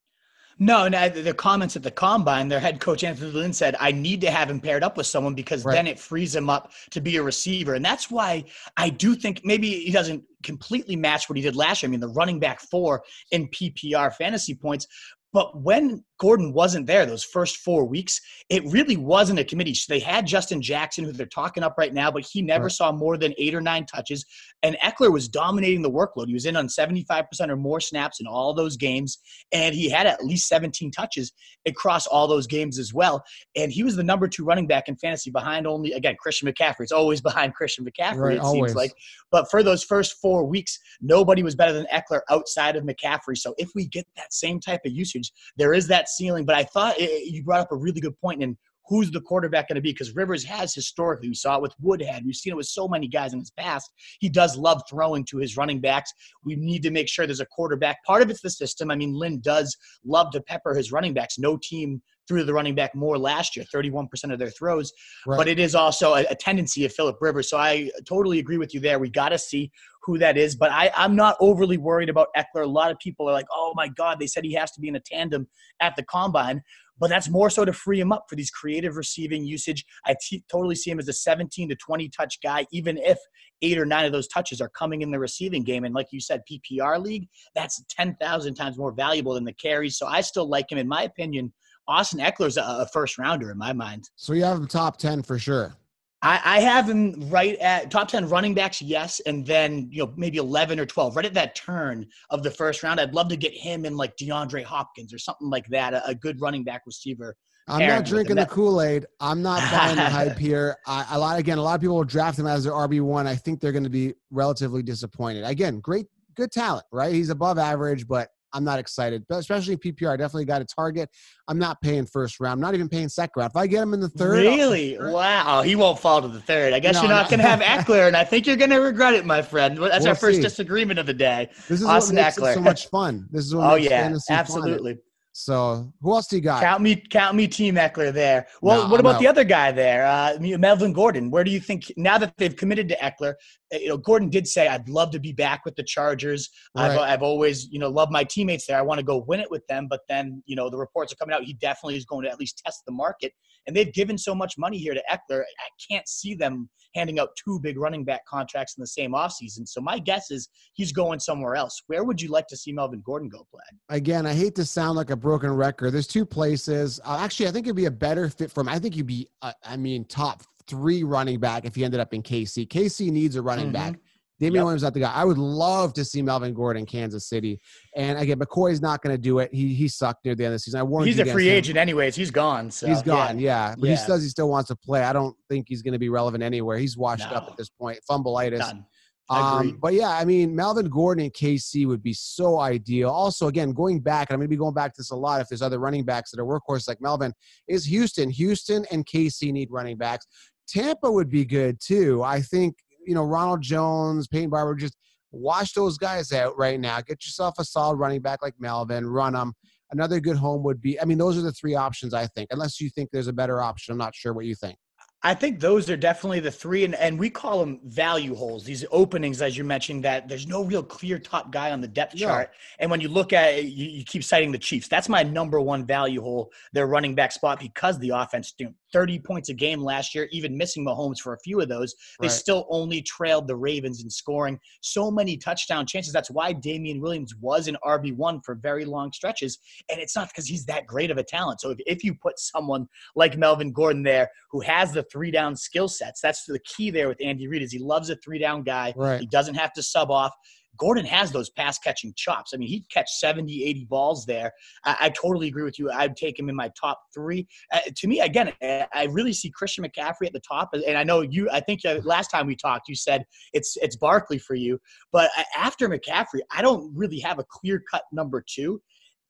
No, 0.60 0.86
and 0.86 0.96
uh, 0.96 1.10
the 1.10 1.36
comments 1.36 1.76
at 1.76 1.84
the 1.84 1.92
combine, 1.92 2.48
their 2.48 2.60
head 2.60 2.80
coach 2.80 3.04
Anthony 3.04 3.32
Lynn 3.32 3.54
said, 3.54 3.76
"I 3.80 3.92
need 3.92 4.22
to 4.22 4.32
have 4.32 4.50
him 4.50 4.60
paired 4.60 4.84
up 4.84 4.98
with 4.98 5.06
someone 5.06 5.36
because 5.36 5.64
Right. 5.64 5.74
then 5.76 5.86
it 5.86 6.00
frees 6.00 6.36
him 6.36 6.50
up 6.50 6.72
to 6.92 7.00
be 7.00 7.18
a 7.18 7.24
receiver." 7.24 7.76
And 7.76 7.86
that's 7.86 8.10
why 8.10 8.44
I 8.76 8.90
do 8.90 9.14
think 9.16 9.42
maybe 9.44 9.70
he 9.86 9.92
doesn't 9.92 10.24
completely 10.42 10.96
match 10.96 11.30
what 11.30 11.38
he 11.38 11.44
did 11.44 11.56
last 11.56 11.84
year. 11.84 11.90
I 11.90 11.92
mean, 11.92 12.00
the 12.00 12.08
running 12.10 12.40
back 12.40 12.60
four 12.60 13.04
in 13.32 13.48
PPR 13.50 14.12
fantasy 14.16 14.56
points. 14.56 14.88
But 15.32 15.62
when 15.62 16.04
Gordon 16.20 16.52
wasn't 16.54 16.88
there 16.88 17.06
those 17.06 17.24
first 17.24 17.58
four 17.58 17.86
weeks, 17.86 18.20
it 18.50 18.64
really 18.66 18.98
wasn't 18.98 19.40
a 19.40 19.44
committee. 19.44 19.74
So 19.74 19.94
they 19.94 20.00
had 20.00 20.26
Justin 20.26 20.62
Jackson, 20.62 21.04
who 21.04 21.12
they're 21.12 21.26
talking 21.28 21.64
up 21.64 21.76
right 21.78 21.94
now, 21.94 22.10
but 22.10 22.26
he 22.26 22.42
never 22.42 22.64
Right. 22.66 22.72
saw 22.72 22.92
more 22.92 23.18
than 23.18 23.34
eight 23.38 23.54
or 23.54 23.62
nine 23.62 23.86
touches. 23.86 24.26
And 24.64 24.76
Ekeler 24.84 25.12
was 25.12 25.28
dominating 25.28 25.82
the 25.84 25.92
workload. 25.92 26.28
He 26.28 26.34
was 26.34 26.46
in 26.46 26.56
on 26.56 26.68
75% 26.68 27.52
or 27.52 27.56
more 27.56 27.80
snaps 27.80 28.20
in 28.20 28.26
all 28.28 28.54
those 28.54 28.78
games, 28.78 29.20
and 29.52 29.76
he 29.76 29.90
had 29.90 30.08
at 30.08 30.24
least 30.26 30.48
17 30.48 30.90
touches 30.92 31.32
across 31.68 32.08
all 32.08 32.28
those 32.28 32.48
games 32.48 32.80
as 32.80 32.94
well. 32.94 33.24
And 33.56 33.72
he 33.72 33.84
was 33.84 33.96
the 33.96 34.04
number 34.04 34.28
two 34.28 34.44
running 34.44 34.66
back 34.68 34.88
in 34.88 34.96
fantasy 34.96 35.30
behind 35.30 35.68
only, 35.68 35.92
again, 35.94 36.16
Christian 36.20 36.48
McCaffrey. 36.52 36.82
It's 36.82 36.92
always 36.92 37.22
behind 37.22 37.54
Christian 37.54 37.86
McCaffrey, 37.86 38.18
Right, 38.18 38.36
it 38.38 38.42
always. 38.42 38.72
seems 38.72 38.76
like. 38.76 38.92
But 39.32 39.50
for 39.52 39.62
those 39.62 39.84
first 39.84 40.16
four 40.22 40.46
weeks, 40.46 40.80
nobody 41.02 41.44
was 41.44 41.56
better 41.56 41.74
than 41.74 41.86
Ekeler 41.94 42.22
outside 42.30 42.76
of 42.76 42.84
McCaffrey. 42.84 43.38
So 43.38 43.54
if 43.58 43.70
we 43.76 43.86
get 43.86 44.08
that 44.16 44.34
same 44.34 44.60
type 44.60 44.82
of 44.86 44.92
usage, 44.92 45.32
there 45.58 45.74
is 45.74 45.88
that 45.88 46.07
ceiling. 46.10 46.46
But 46.46 46.56
I 46.56 46.64
thought 46.64 46.96
it, 46.98 47.32
you 47.32 47.44
brought 47.44 47.62
up 47.62 47.72
a 47.72 47.76
really 47.76 48.02
good 48.02 48.20
point 48.20 48.42
in 48.42 48.58
who's 48.88 49.12
the 49.12 49.22
quarterback 49.22 49.68
going 49.68 49.76
to 49.76 49.82
be 49.82 49.92
because 49.92 50.16
Rivers 50.16 50.44
has 50.46 50.74
historically, 50.74 51.28
we 51.30 51.36
saw 51.36 51.58
it 51.58 51.62
with 51.62 51.74
Woodhead, 51.82 52.24
we've 52.26 52.36
seen 52.36 52.54
it 52.54 52.58
with 52.58 52.68
so 52.68 52.88
many 52.88 53.08
guys 53.08 53.34
in 53.34 53.40
his 53.40 53.52
past. 53.52 53.92
He 54.20 54.30
does 54.30 54.58
love 54.58 54.82
throwing 54.90 55.26
to 55.26 55.38
his 55.38 55.58
running 55.58 55.82
backs. 55.82 56.12
We 56.44 56.56
need 56.56 56.84
to 56.84 56.92
make 56.92 57.10
sure 57.10 57.26
there's 57.26 57.42
a 57.42 57.46
quarterback. 57.48 58.04
Part 58.06 58.22
of 58.22 58.30
it's 58.30 58.42
the 58.42 58.50
system. 58.50 58.90
I 58.90 58.96
mean, 58.96 59.14
Lynn 59.14 59.42
does 59.42 59.76
love 60.06 60.32
to 60.32 60.42
pepper 60.42 60.74
his 60.74 60.92
running 60.92 61.14
backs. 61.14 61.38
No 61.38 61.58
team 61.62 62.02
threw 62.28 62.44
the 62.44 62.54
running 62.54 62.76
back 62.76 62.94
more 62.96 63.18
last 63.18 63.56
year, 63.56 63.66
31% 63.74 64.08
of 64.32 64.40
their 64.40 64.50
throws. 64.50 64.92
Right. 65.26 65.38
But 65.38 65.48
it 65.48 65.60
is 65.60 65.76
also 65.76 66.16
a, 66.16 66.26
a 66.30 66.36
tendency 66.36 66.86
of 66.86 66.94
Philip 66.94 67.18
Rivers. 67.22 67.50
So 67.50 67.58
I 67.58 67.90
totally 68.08 68.40
agree 68.40 68.58
with 68.58 68.74
you 68.74 68.80
there. 68.80 69.00
We 69.00 69.10
got 69.10 69.30
to 69.30 69.38
see 69.38 69.72
who 70.04 70.18
that 70.18 70.38
is. 70.38 70.56
But 70.56 70.72
I, 70.72 70.92
I'm 70.96 71.16
not 71.16 71.36
overly 71.40 71.78
worried 71.78 72.10
about 72.10 72.30
Ekeler. 72.36 72.64
A 72.64 72.66
lot 72.66 72.92
of 72.92 73.00
people 73.00 73.30
are 73.30 73.34
like, 73.34 73.48
oh 73.54 73.74
my 73.76 73.90
God, 73.90 74.20
they 74.20 74.28
said 74.28 74.44
he 74.44 74.54
has 74.54 74.72
to 74.72 74.82
be 74.82 74.88
in 74.88 74.96
a 74.96 75.02
tandem 75.02 75.48
at 75.82 75.96
the 75.96 76.04
combine. 76.04 76.62
But 77.00 77.10
that's 77.10 77.30
more 77.30 77.50
so 77.50 77.64
to 77.64 77.74
free 77.74 78.00
him 78.00 78.12
up 78.12 78.26
for 78.28 78.36
these 78.36 78.50
creative 78.50 78.96
receiving 78.96 79.46
usage. 79.46 79.86
I 80.06 80.16
t- 80.20 80.44
totally 80.50 80.76
see 80.76 80.90
him 80.90 80.98
as 80.98 81.08
a 81.08 81.14
17 81.14 81.70
to 81.70 81.76
20 81.76 82.10
touch 82.10 82.40
guy, 82.42 82.66
even 82.72 82.98
if 82.98 83.20
eight 83.62 83.78
or 83.78 83.86
nine 83.86 84.06
of 84.06 84.12
those 84.12 84.28
touches 84.28 84.62
are 84.62 84.70
coming 84.70 85.02
in 85.02 85.12
the 85.12 85.20
receiving 85.20 85.64
game. 85.64 85.84
And 85.84 85.94
like 85.94 86.08
you 86.12 86.20
said, 86.20 86.42
PPR 86.50 87.02
league, 87.02 87.28
that's 87.54 87.84
10,000 87.90 88.56
times 88.56 88.78
more 88.78 88.92
valuable 88.92 89.34
than 89.34 89.46
the 89.46 89.54
carries. 89.54 89.98
So 89.98 90.08
I 90.08 90.22
still 90.22 90.50
like 90.50 90.72
him. 90.72 90.78
In 90.78 90.88
my 90.88 91.04
opinion, 91.04 91.54
Austin 91.88 92.20
Ekeler's 92.20 92.58
a, 92.58 92.62
a 92.62 92.88
first 92.92 93.18
rounder 93.18 93.52
in 93.52 93.58
my 93.58 93.74
mind. 93.74 94.10
So 94.16 94.34
you 94.34 94.44
have 94.44 94.58
him 94.58 94.68
top 94.68 94.98
10 94.98 95.24
for 95.24 95.40
sure. 95.40 95.76
I, 96.24 96.42
I 96.44 96.60
have 96.62 96.90
him 96.90 97.30
right 97.30 97.56
at 97.60 97.92
top 97.92 98.08
10 98.08 98.28
running 98.28 98.56
backs, 98.56 98.82
yes, 98.82 99.20
and 99.28 99.46
then 99.46 99.88
you 99.92 100.04
know 100.04 100.14
maybe 100.18 100.38
11 100.40 100.80
or 100.80 100.86
12, 100.86 101.16
right 101.16 101.26
at 101.26 101.34
that 101.36 101.56
turn 101.56 102.08
of 102.32 102.42
the 102.42 102.50
first 102.50 102.82
round. 102.82 103.00
I'd 103.00 103.14
love 103.14 103.30
to 103.30 103.38
get 103.38 103.54
him 103.54 103.86
in 103.86 103.96
like 103.96 104.18
DeAndre 104.18 104.64
Hopkins 104.64 105.14
or 105.14 105.20
something 105.20 105.50
like 105.50 105.68
that, 105.68 105.94
a, 105.94 106.08
a 106.08 106.16
good 106.16 106.42
running 106.42 106.64
back 106.64 106.82
receiver. 106.88 107.36
I'm 107.68 107.82
Aaron 107.82 107.98
not 107.98 108.06
drinking 108.06 108.38
the 108.38 108.46
Kool 108.46 108.82
Aid. 108.82 109.06
I'm 109.20 109.42
not 109.42 109.60
buying 109.72 109.98
the 109.98 110.04
hype 110.10 110.38
here. 110.38 110.78
I, 110.88 111.06
a 111.12 111.20
lot 111.20 111.38
again. 111.38 111.58
A 111.58 111.62
lot 111.62 111.76
of 111.76 111.82
people 111.82 111.98
will 111.98 112.04
draft 112.04 112.40
him 112.40 112.48
as 112.48 112.64
their 112.64 112.74
RB 112.74 113.02
one. 113.02 113.28
I 113.28 113.36
think 113.36 113.60
they're 113.60 113.74
going 113.74 113.84
to 113.84 113.90
be 113.90 114.14
relatively 114.32 114.82
disappointed. 114.82 115.44
Again, 115.44 115.82
great, 115.82 116.08
good 116.36 116.52
talent, 116.52 116.86
right? 116.92 117.14
He's 117.14 117.30
above 117.30 117.60
average, 117.60 118.08
but 118.08 118.30
I'm 118.54 118.64
not 118.64 118.80
excited. 118.80 119.24
But 119.28 119.38
especially 119.40 119.74
in 119.74 119.80
PPR, 119.80 120.12
I 120.14 120.18
definitely 120.18 120.46
got 120.46 120.62
a 120.62 120.66
target. 120.66 121.10
I'm 121.48 121.60
not 121.60 121.80
paying 121.82 122.06
first 122.06 122.40
round. 122.40 122.54
I'm 122.54 122.62
not 122.62 122.74
even 122.74 122.90
paying 122.90 123.10
second 123.10 123.34
round. 123.38 123.52
If 123.52 123.58
I 123.58 123.68
get 123.68 123.84
him 123.84 123.94
in 123.94 124.00
the 124.00 124.10
third, 124.10 124.32
Really? 124.40 124.98
Wow. 125.00 125.62
He 125.62 125.76
won't 125.76 126.00
fall 126.00 126.22
to 126.22 126.28
the 126.28 126.42
third. 126.42 126.74
I 126.74 126.80
guess 126.80 126.96
No, 126.96 127.02
you're 127.02 127.10
not 127.12 127.30
no. 127.32 127.38
going 127.38 127.40
to 127.42 127.48
have 127.48 127.60
Ekeler, 127.86 128.08
and 128.08 128.16
I 128.16 128.24
think 128.24 128.48
you're 128.48 128.56
going 128.56 128.70
to 128.72 128.78
regret 128.80 129.14
it, 129.14 129.26
my 129.26 129.42
friend. 129.42 129.78
That's 129.78 130.00
We'll 130.00 130.10
our 130.10 130.16
first 130.16 130.38
see. 130.38 130.42
disagreement 130.42 131.00
of 131.00 131.06
the 131.06 131.14
day. 131.14 131.50
This 131.68 131.82
is 131.82 131.84
Austin 131.86 132.16
what 132.16 132.24
makes 132.26 132.38
Ekeler. 132.38 132.54
so 132.54 132.62
much 132.62 132.88
fun. 132.88 133.28
This 133.32 133.46
is 133.46 133.56
what 133.56 133.72
Oh 133.72 133.76
yeah, 133.76 133.90
fantasy 133.90 134.34
fun. 134.34 134.98
So 135.40 135.94
who 136.02 136.14
else 136.14 136.26
do 136.26 136.38
you 136.38 136.42
got? 136.42 136.64
Count 136.64 136.82
me, 136.82 136.96
count 136.96 137.36
me, 137.36 137.48
Team 137.48 137.76
Ekeler 137.76 138.12
there. 138.12 138.48
Well, 138.64 138.86
No, 138.86 138.90
what 138.90 139.00
about 139.00 139.20
the 139.20 139.28
other 139.28 139.44
guy 139.44 139.72
there, 139.72 140.04
uh, 140.04 140.36
Melvin 140.40 140.94
Gordon? 140.94 141.30
Where 141.30 141.44
do 141.44 141.52
you 141.52 141.60
think 141.60 141.92
now 141.96 142.18
that 142.18 142.34
they've 142.38 142.56
committed 142.56 142.90
to 142.90 142.96
Ekeler? 142.96 143.36
uh, 143.72 143.78
You 143.78 143.90
know, 143.90 143.98
Gordon 143.98 144.32
did 144.32 144.48
say, 144.48 144.68
"I'd 144.68 144.90
love 144.90 145.12
to 145.12 145.20
be 145.20 145.34
back 145.34 145.64
with 145.64 145.76
the 145.76 145.84
Chargers. 145.84 146.50
I've, 146.76 146.98
I've 146.98 147.22
always, 147.22 147.68
you 147.72 147.78
know, 147.78 147.88
loved 147.88 148.12
my 148.12 148.24
teammates 148.24 148.66
there. 148.66 148.80
I 148.80 148.82
want 148.82 148.98
to 148.98 149.06
go 149.06 149.24
win 149.28 149.40
it 149.40 149.52
with 149.52 149.66
them." 149.68 149.86
But 149.88 150.02
then, 150.10 150.42
you 150.48 150.56
know, 150.56 150.72
the 150.72 150.78
reports 150.80 151.14
are 151.14 151.18
coming 151.18 151.36
out. 151.36 151.44
He 151.44 151.54
definitely 151.54 151.98
is 151.98 152.06
going 152.06 152.24
to 152.26 152.32
at 152.32 152.40
least 152.40 152.64
test 152.66 152.82
the 152.88 152.92
market 152.92 153.32
and 153.68 153.76
they've 153.76 153.94
given 153.94 154.18
so 154.18 154.34
much 154.34 154.58
money 154.58 154.78
here 154.78 154.94
to 154.94 155.04
Ekeler. 155.12 155.42
I 155.42 155.70
can't 155.92 156.08
see 156.08 156.34
them 156.34 156.70
handing 156.96 157.20
out 157.20 157.30
two 157.36 157.60
big 157.62 157.78
running 157.78 158.04
back 158.04 158.26
contracts 158.26 158.76
in 158.78 158.82
the 158.82 158.88
same 158.88 159.12
offseason. 159.12 159.68
So 159.68 159.82
my 159.82 160.00
guess 160.00 160.32
is 160.32 160.50
he's 160.74 160.92
going 160.92 161.20
somewhere 161.20 161.56
else. 161.56 161.82
Where 161.88 162.04
would 162.04 162.22
you 162.22 162.30
like 162.30 162.48
to 162.48 162.58
see 162.58 162.72
Melvin 162.72 163.04
Gordon 163.06 163.30
go 163.30 163.46
play? 163.52 163.62
Again, 163.90 164.26
I 164.26 164.34
hate 164.34 164.56
to 164.56 164.66
sound 164.66 164.96
like 164.96 165.10
a 165.10 165.16
broken 165.16 165.52
record. 165.52 165.92
There's 165.92 166.08
two 166.08 166.26
places. 166.26 167.00
Uh, 167.06 167.18
actually, 167.20 167.48
I 167.48 167.52
think 167.52 167.68
it'd 167.68 167.76
be 167.76 167.86
a 167.86 167.92
better 167.92 168.30
fit 168.30 168.52
for 168.52 168.62
him. 168.62 168.70
I 168.70 168.80
think 168.80 168.96
you'd 168.96 169.06
be, 169.06 169.28
uh, 169.42 169.54
I 169.64 169.78
mean, 169.78 170.06
top 170.06 170.44
three 170.68 171.04
running 171.04 171.40
back 171.40 171.66
if 171.66 171.76
he 171.76 171.84
ended 171.84 172.00
up 172.00 172.14
in 172.14 172.24
KC. 172.24 172.68
KC 172.68 173.12
needs 173.12 173.36
a 173.36 173.42
running 173.42 173.66
mm-hmm. 173.66 173.92
back. 173.92 174.00
Damien 174.40 174.56
yep. 174.56 174.64
Williams 174.66 174.84
not 174.84 174.94
the 174.94 175.00
guy. 175.00 175.12
I 175.12 175.26
would 175.26 175.38
love 175.38 175.94
to 175.94 176.06
see 176.06 176.22
Melvin 176.22 176.54
Gordon 176.54 176.82
in 176.82 176.86
Kansas 176.86 177.28
City. 177.28 177.60
And 177.96 178.20
again, 178.20 178.38
McCoy's 178.38 178.82
not 178.82 179.02
going 179.02 179.16
to 179.16 179.22
do 179.22 179.40
it. 179.40 179.54
He 179.54 179.74
he 179.74 179.88
sucked 179.88 180.26
near 180.26 180.36
the 180.36 180.46
end 180.46 180.54
of 180.54 180.56
the 180.56 180.60
season. 180.60 180.80
I 180.80 180.84
warned 180.84 181.08
He's 181.08 181.20
a 181.20 181.26
free 181.26 181.50
agent 181.50 181.78
anyways. 181.78 182.16
He's 182.16 182.32
gone. 182.32 182.70
So. 182.70 182.88
He's 182.88 183.02
gone. 183.02 183.40
Yeah, 183.40 183.70
yeah. 183.70 183.76
but 183.78 183.90
yeah. 183.90 183.96
he 183.96 184.02
says 184.02 184.24
he 184.24 184.30
still 184.30 184.50
wants 184.50 184.68
to 184.68 184.76
play. 184.76 185.04
I 185.04 185.14
don't 185.14 185.36
think 185.50 185.66
he's 185.68 185.82
going 185.82 185.94
to 185.94 186.00
be 186.00 186.10
relevant 186.10 186.44
anywhere. 186.44 186.78
He's 186.78 186.98
washed 186.98 187.30
no. 187.30 187.38
up 187.38 187.48
at 187.50 187.58
this 187.58 187.70
point. 187.70 188.00
Fumbleitis. 188.10 188.84
Um, 189.30 189.78
but 189.82 189.94
yeah, 189.94 190.10
I 190.10 190.24
mean, 190.24 190.56
Melvin 190.56 190.88
Gordon 190.88 191.26
and 191.26 191.34
KC 191.34 191.86
would 191.86 192.02
be 192.02 192.14
so 192.14 192.60
ideal. 192.60 193.10
Also, 193.10 193.48
again, 193.48 193.74
going 193.74 194.00
back, 194.00 194.30
and 194.30 194.36
I'm 194.36 194.40
going 194.40 194.48
to 194.48 194.50
be 194.50 194.58
going 194.58 194.74
back 194.74 194.94
to 194.94 195.02
this 195.02 195.12
a 195.12 195.16
lot 195.16 195.42
if 195.42 195.50
there's 195.50 195.62
other 195.62 195.80
running 195.80 196.06
backs 196.06 196.32
that 196.32 196.40
are 196.40 196.46
workhorse 196.46 196.88
like 196.88 197.02
Melvin, 197.02 197.34
is 197.68 197.84
Houston. 197.86 198.30
Houston 198.30 198.86
and 198.92 199.06
KC 199.06 199.52
need 199.52 199.70
running 199.70 199.98
backs. 199.98 200.28
Tampa 200.68 201.12
would 201.12 201.30
be 201.30 201.46
good 201.46 201.80
too. 201.82 202.24
I 202.24 202.42
think, 202.42 202.76
you 203.08 203.16
know, 203.16 203.24
Ronald 203.24 203.62
Jones, 203.62 204.28
Peyton 204.28 204.50
Barber, 204.50 204.76
just 204.76 204.96
wash 205.32 205.74
those 205.74 205.98
guys 205.98 206.32
out 206.32 206.58
right 206.58 206.80
now. 206.80 207.00
Get 207.02 207.26
yourself 207.26 207.56
a 207.58 207.64
solid 207.64 207.96
running 207.96 208.22
back 208.22 208.42
like 208.42 208.54
Melvin, 208.60 209.08
run 209.08 209.34
them. 209.34 209.54
Another 209.92 210.20
good 210.20 210.36
home 210.36 210.64
would 210.64 210.82
be, 210.82 211.00
I 211.00 211.06
mean, 211.06 211.18
those 211.18 211.38
are 211.38 211.42
the 211.42 211.54
three 211.54 211.76
options, 211.76 212.14
I 212.14 212.28
think, 212.28 212.50
unless 212.52 212.82
you 212.82 212.90
think 212.90 213.10
there's 213.12 213.28
a 213.28 213.34
better 213.34 213.62
option. 213.62 213.94
I'm 213.94 213.98
not 213.98 214.14
sure 214.14 214.34
what 214.34 214.46
you 214.46 214.56
think. 214.56 214.78
I 215.24 215.34
think 215.34 215.60
those 215.60 215.90
are 215.90 215.98
definitely 215.98 216.42
the 216.42 216.52
three, 216.52 216.84
and, 216.84 216.94
and 216.94 217.18
we 217.18 217.32
call 217.32 217.60
them 217.60 217.80
value 217.86 218.36
holes. 218.36 218.64
These 218.64 218.86
openings, 218.92 219.42
as 219.42 219.58
you 219.58 219.64
mentioned, 219.64 220.04
that 220.04 220.30
there's 220.30 220.46
no 220.46 220.64
real 220.64 220.84
clear 220.84 221.18
top 221.18 221.52
guy 221.52 221.72
on 221.72 221.82
the 221.82 221.88
depth 221.88 222.16
chart. 222.16 222.52
And 222.78 222.92
when 222.92 223.02
you 223.02 223.10
look 223.10 223.34
at 223.34 223.56
it, 223.56 223.66
you, 223.66 223.88
you, 223.88 224.04
keep 224.04 224.24
citing 224.24 224.52
the 224.52 224.60
Chiefs. 224.60 224.88
That's 224.88 225.10
my 225.10 225.24
number 225.24 225.60
one 225.60 225.88
value 225.88 226.22
hole, 226.22 226.52
their 226.72 226.86
running 226.86 227.16
back 227.16 227.32
spot, 227.32 227.60
because 227.60 227.98
the 227.98 228.10
offense 228.10 228.54
do 228.56 228.72
30 228.94 229.20
points 229.20 229.50
a 229.50 229.54
game 229.54 229.82
last 229.82 230.16
year, 230.16 230.28
even 230.32 230.58
missing 230.58 230.86
Mahomes 230.86 231.20
for 231.20 231.34
a 231.34 231.40
few 231.40 231.60
of 231.62 231.70
those. 231.70 231.94
They 232.20 232.28
right. 232.28 232.34
still 232.34 232.66
only 232.70 233.02
trailed 233.02 233.48
the 233.48 233.56
Ravens 233.56 234.04
in 234.04 234.10
scoring 234.10 234.60
so 234.82 235.12
many 235.12 235.38
touchdown 235.38 235.86
chances. 235.86 236.14
That's 236.14 236.32
why 236.32 236.54
Damien 236.54 237.02
Williams 237.02 237.36
was 237.36 237.68
an 237.68 237.78
RB1 237.84 238.44
for 238.46 238.56
very 238.56 238.86
long 238.86 239.12
stretches. 239.12 239.60
And 239.90 240.00
it's 240.00 240.16
not 240.16 240.30
because 240.30 240.48
he's 240.48 240.66
that 240.66 240.86
great 240.86 241.12
of 241.12 241.18
a 241.18 241.24
talent. 241.24 241.62
So 241.62 241.72
if, 241.72 241.78
if 241.86 242.04
you 242.04 242.14
put 242.14 242.40
someone 242.40 242.88
like 243.16 243.38
Melvin 243.38 243.72
Gordon 243.72 244.04
there 244.04 244.30
who 244.52 244.62
has 244.62 244.92
the 244.92 245.04
three 245.04 245.32
down 245.32 245.56
skill 245.56 245.88
sets. 245.88 246.22
That's 246.22 246.46
the 246.46 246.60
key 246.60 246.90
there 246.90 247.08
with 247.08 247.18
Andy 247.24 247.48
Reid 247.48 247.62
is 247.62 247.72
he 247.72 247.80
loves 247.80 248.10
a 248.10 248.16
three 248.18 248.40
down 248.40 248.64
guy. 248.64 248.94
Right. 248.96 249.20
He 249.20 249.28
doesn't 249.28 249.56
have 249.56 249.74
to 249.74 249.84
sub 249.84 250.12
off. 250.12 250.34
Gordon 250.78 251.06
has 251.06 251.32
those 251.32 251.50
pass 251.50 251.78
catching 251.80 252.14
chops. 252.16 252.54
I 252.54 252.58
mean, 252.58 252.70
he'd 252.70 252.90
catch 252.90 253.10
70, 253.20 253.64
80 253.64 253.86
balls 253.86 254.26
there. 254.26 254.52
I, 254.84 254.98
I 255.02 255.10
totally 255.10 255.48
agree 255.48 255.64
with 255.64 255.80
you. 255.80 255.92
I'd 255.92 256.16
take 256.16 256.38
him 256.38 256.50
in 256.50 256.56
my 256.56 256.72
top 256.80 257.02
three. 257.14 257.48
Uh, 257.72 257.80
to 257.96 258.08
me, 258.08 258.22
again, 258.22 258.54
I 258.62 259.08
really 259.10 259.34
see 259.34 259.50
Christian 259.50 259.84
McCaffrey 259.84 260.28
at 260.28 260.34
the 260.34 260.42
top. 260.42 260.70
And 260.74 260.98
I 260.98 261.04
know 261.04 261.22
you, 261.22 261.50
I 261.52 261.60
think 261.60 261.86
uh, 261.86 262.00
last 262.04 262.30
time 262.30 262.48
we 262.48 262.56
talked, 262.56 262.90
you 262.90 262.96
said 262.96 263.26
it's, 263.54 263.78
it's 263.78 263.96
Barkley 263.96 264.38
for 264.38 264.56
you. 264.56 264.80
But 265.12 265.32
uh, 265.38 265.44
after 265.56 265.88
McCaffrey, 265.90 266.42
I 266.52 266.62
don't 266.62 266.94
really 266.96 267.20
have 267.20 267.40
a 267.40 267.46
clear 267.50 267.84
cut 267.92 268.04
number 268.12 268.44
two 268.48 268.82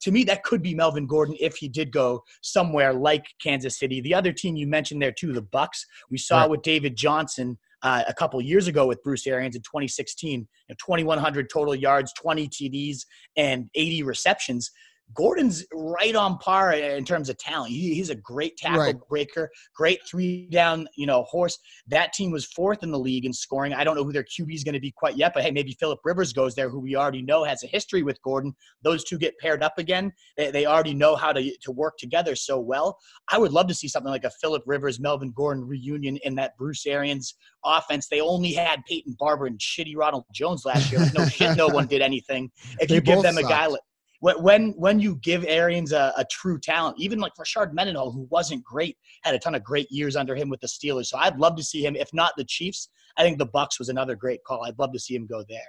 to 0.01 0.11
me, 0.11 0.23
that 0.25 0.43
could 0.43 0.61
be 0.61 0.75
Melvin 0.75 1.07
Gordon 1.07 1.35
if 1.39 1.55
he 1.55 1.67
did 1.67 1.91
go 1.91 2.23
somewhere 2.41 2.93
like 2.93 3.25
Kansas 3.41 3.79
City. 3.79 4.01
The 4.01 4.13
other 4.13 4.31
team 4.31 4.55
you 4.55 4.67
mentioned 4.67 5.01
there 5.01 5.11
too, 5.11 5.33
the 5.33 5.41
Bucks. 5.41 5.85
We 6.09 6.17
saw 6.17 6.41
right. 6.41 6.49
with 6.49 6.61
David 6.61 6.95
Johnson 6.95 7.57
uh, 7.83 8.03
a 8.07 8.13
couple 8.13 8.41
years 8.41 8.67
ago 8.67 8.87
with 8.87 9.01
Bruce 9.03 9.27
Arians 9.27 9.55
in 9.55 9.61
2016, 9.61 10.39
you 10.39 10.47
know, 10.69 10.75
2,100 10.83 11.49
total 11.51 11.75
yards, 11.75 12.13
20 12.13 12.47
TDs, 12.49 12.99
and 13.35 13.69
80 13.75 14.03
receptions. 14.03 14.71
Gordon's 15.13 15.65
right 15.73 16.15
on 16.15 16.37
par 16.39 16.73
in 16.73 17.05
terms 17.05 17.29
of 17.29 17.37
talent. 17.37 17.71
He, 17.71 17.95
he's 17.95 18.09
a 18.09 18.15
great 18.15 18.57
tackle 18.57 18.81
right. 18.81 18.95
breaker, 19.09 19.49
great 19.75 19.99
three 20.07 20.47
down, 20.47 20.87
you 20.95 21.05
know, 21.05 21.23
horse. 21.23 21.57
That 21.87 22.13
team 22.13 22.31
was 22.31 22.45
fourth 22.45 22.83
in 22.83 22.91
the 22.91 22.99
league 22.99 23.25
in 23.25 23.33
scoring. 23.33 23.73
I 23.73 23.83
don't 23.83 23.95
know 23.95 24.03
who 24.03 24.11
their 24.11 24.23
QB 24.23 24.53
is 24.53 24.63
going 24.63 24.73
to 24.73 24.79
be 24.79 24.91
quite 24.91 25.17
yet, 25.17 25.33
but 25.33 25.43
hey, 25.43 25.51
maybe 25.51 25.75
Philip 25.79 25.99
Rivers 26.03 26.33
goes 26.33 26.55
there, 26.55 26.69
who 26.69 26.79
we 26.79 26.95
already 26.95 27.21
know 27.21 27.43
has 27.43 27.63
a 27.63 27.67
history 27.67 28.03
with 28.03 28.21
Gordon. 28.21 28.53
Those 28.83 29.03
two 29.03 29.17
get 29.17 29.37
paired 29.39 29.63
up 29.63 29.77
again. 29.77 30.11
They, 30.35 30.51
they 30.51 30.65
already 30.65 30.93
know 30.93 31.15
how 31.15 31.31
to, 31.31 31.57
to 31.57 31.71
work 31.71 31.97
together 31.97 32.35
so 32.35 32.59
well. 32.59 32.97
I 33.29 33.37
would 33.37 33.51
love 33.51 33.67
to 33.67 33.73
see 33.73 33.87
something 33.87 34.11
like 34.11 34.25
a 34.25 34.31
Philip 34.41 34.63
Rivers, 34.65 34.99
Melvin 34.99 35.31
Gordon 35.31 35.65
reunion 35.65 36.17
in 36.23 36.35
that 36.35 36.57
Bruce 36.57 36.85
Arians 36.85 37.35
offense. 37.63 38.07
They 38.07 38.21
only 38.21 38.53
had 38.53 38.83
Peyton 38.85 39.15
Barber 39.17 39.47
and 39.47 39.59
shitty 39.59 39.95
Ronald 39.95 40.25
Jones 40.33 40.65
last 40.65 40.91
year. 40.91 41.05
No 41.17 41.25
shit, 41.25 41.57
no 41.57 41.67
one 41.67 41.87
did 41.87 42.01
anything. 42.01 42.51
If 42.79 42.91
you 42.91 43.01
give 43.01 43.21
them 43.21 43.35
sucked. 43.35 43.45
a 43.45 43.49
guy 43.49 43.65
like 43.67 43.81
when 44.19 44.71
when 44.71 44.99
you 44.99 45.15
give 45.17 45.45
Arians 45.47 45.91
a, 45.91 46.13
a, 46.17 46.25
true 46.25 46.59
talent, 46.59 46.97
even 46.99 47.19
like 47.19 47.33
Rashard 47.35 47.73
Mendenhall, 47.73 48.11
who 48.11 48.27
wasn't 48.31 48.63
great, 48.63 48.97
had 49.23 49.35
a 49.35 49.39
ton 49.39 49.55
of 49.55 49.63
great 49.63 49.91
years 49.91 50.15
under 50.15 50.35
him 50.35 50.49
with 50.49 50.59
the 50.59 50.67
Steelers. 50.67 51.07
So 51.07 51.17
I'd 51.17 51.37
love 51.37 51.55
to 51.57 51.63
see 51.63 51.85
him. 51.85 51.95
If 51.95 52.13
not 52.13 52.33
the 52.37 52.45
Chiefs, 52.45 52.89
I 53.17 53.23
think 53.23 53.37
the 53.37 53.45
Bucks 53.45 53.79
was 53.79 53.89
another 53.89 54.15
great 54.15 54.43
call. 54.43 54.63
I'd 54.65 54.79
love 54.79 54.91
to 54.93 54.99
see 54.99 55.15
him 55.15 55.27
go 55.27 55.43
there. 55.47 55.67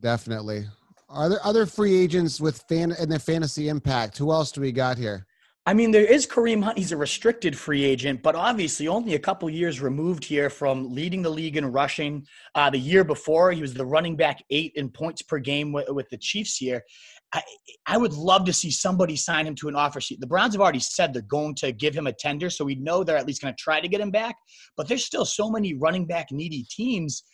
Definitely. 0.00 0.66
Are 1.08 1.28
there 1.28 1.44
other 1.44 1.66
free 1.66 1.94
agents 1.94 2.40
with 2.40 2.64
fan 2.68 2.92
and 2.92 3.10
their 3.10 3.18
fantasy 3.18 3.68
impact? 3.68 4.18
Who 4.18 4.32
else 4.32 4.50
do 4.50 4.60
we 4.60 4.72
got 4.72 4.98
here? 4.98 5.26
I 5.66 5.72
mean, 5.72 5.92
there 5.92 6.04
is 6.04 6.26
Kareem 6.26 6.62
Hunt. 6.62 6.76
He's 6.76 6.92
a 6.92 6.96
restricted 6.96 7.56
free 7.56 7.84
agent, 7.84 8.22
but 8.22 8.34
obviously 8.34 8.86
only 8.86 9.14
a 9.14 9.18
couple 9.18 9.48
years 9.48 9.80
removed 9.80 10.22
here 10.22 10.50
from 10.50 10.92
leading 10.92 11.22
the 11.22 11.30
league 11.30 11.56
in 11.56 11.64
rushing. 11.72 12.26
Uh, 12.54 12.68
the 12.68 12.78
year 12.78 13.02
before, 13.02 13.50
he 13.50 13.62
was 13.62 13.72
the 13.72 13.86
running 13.86 14.14
back 14.14 14.44
eight 14.50 14.72
in 14.74 14.90
points 14.90 15.22
per 15.22 15.38
game 15.38 15.72
with, 15.72 15.88
with 15.88 16.06
the 16.10 16.18
Chiefs 16.18 16.58
here. 16.58 16.82
I, 17.34 17.42
I 17.86 17.96
would 17.98 18.12
love 18.12 18.44
to 18.44 18.52
see 18.52 18.70
somebody 18.70 19.16
sign 19.16 19.46
him 19.46 19.56
to 19.56 19.68
an 19.68 19.74
offer 19.74 20.00
sheet. 20.00 20.20
The 20.20 20.26
Browns 20.26 20.54
have 20.54 20.60
already 20.60 20.78
said 20.78 21.12
they're 21.12 21.22
going 21.22 21.54
to 21.56 21.72
give 21.72 21.94
him 21.94 22.06
a 22.06 22.12
tender, 22.12 22.48
so 22.48 22.64
we 22.64 22.76
know 22.76 23.02
they're 23.02 23.16
at 23.16 23.26
least 23.26 23.42
going 23.42 23.52
to 23.52 23.62
try 23.62 23.80
to 23.80 23.88
get 23.88 24.00
him 24.00 24.12
back. 24.12 24.36
But 24.76 24.88
there's 24.88 25.04
still 25.04 25.24
so 25.24 25.50
many 25.50 25.74
running 25.74 26.06
back 26.06 26.30
needy 26.30 26.64
teams 26.70 27.24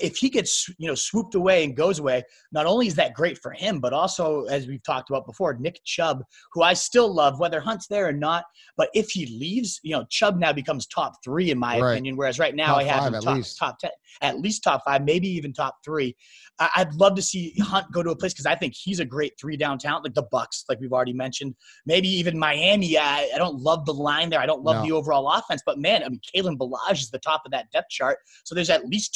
if 0.00 0.16
he 0.16 0.28
gets 0.28 0.68
you 0.78 0.88
know 0.88 0.94
swooped 0.94 1.34
away 1.34 1.64
and 1.64 1.76
goes 1.76 1.98
away, 1.98 2.22
not 2.52 2.66
only 2.66 2.86
is 2.86 2.94
that 2.96 3.14
great 3.14 3.38
for 3.38 3.52
him, 3.52 3.80
but 3.80 3.92
also 3.92 4.44
as 4.44 4.66
we've 4.66 4.82
talked 4.82 5.10
about 5.10 5.26
before, 5.26 5.54
Nick 5.54 5.80
Chubb, 5.84 6.22
who 6.52 6.62
I 6.62 6.74
still 6.74 7.12
love, 7.12 7.38
whether 7.38 7.60
Hunt's 7.60 7.86
there 7.86 8.08
or 8.08 8.12
not. 8.12 8.44
But 8.76 8.90
if 8.94 9.10
he 9.10 9.26
leaves, 9.38 9.80
you 9.82 9.92
know, 9.92 10.04
Chubb 10.10 10.38
now 10.38 10.52
becomes 10.52 10.86
top 10.86 11.14
three 11.24 11.50
in 11.50 11.58
my 11.58 11.80
right. 11.80 11.92
opinion. 11.92 12.16
Whereas 12.16 12.38
right 12.38 12.54
now 12.54 12.66
top 12.66 12.78
I 12.78 12.84
have 12.84 13.14
him 13.14 13.20
top, 13.20 13.44
top 13.58 13.78
ten, 13.78 13.90
at 14.22 14.38
least 14.38 14.62
top 14.62 14.82
five, 14.84 15.04
maybe 15.04 15.28
even 15.28 15.52
top 15.52 15.76
three. 15.84 16.16
I'd 16.58 16.94
love 16.94 17.14
to 17.16 17.22
see 17.22 17.54
Hunt 17.60 17.92
go 17.92 18.02
to 18.02 18.10
a 18.10 18.16
place 18.16 18.32
because 18.32 18.46
I 18.46 18.54
think 18.54 18.74
he's 18.74 18.98
a 18.98 19.04
great 19.04 19.34
three 19.38 19.56
down 19.56 19.78
talent, 19.78 20.04
like 20.04 20.14
the 20.14 20.26
Bucks, 20.30 20.64
like 20.68 20.80
we've 20.80 20.92
already 20.92 21.12
mentioned. 21.12 21.54
Maybe 21.84 22.08
even 22.08 22.38
Miami. 22.38 22.96
I, 22.96 23.30
I 23.34 23.38
don't 23.38 23.60
love 23.60 23.84
the 23.84 23.92
line 23.92 24.30
there. 24.30 24.40
I 24.40 24.46
don't 24.46 24.62
love 24.62 24.76
no. 24.76 24.82
the 24.82 24.92
overall 24.92 25.30
offense, 25.30 25.62
but 25.66 25.78
man, 25.78 26.02
I 26.02 26.08
mean, 26.08 26.20
Kalen 26.34 26.56
Ballage 26.56 27.00
is 27.00 27.10
the 27.10 27.18
top 27.18 27.42
of 27.44 27.52
that 27.52 27.70
depth 27.72 27.90
chart. 27.90 28.18
So 28.44 28.54
there's 28.54 28.70
at 28.70 28.86
least 28.86 29.14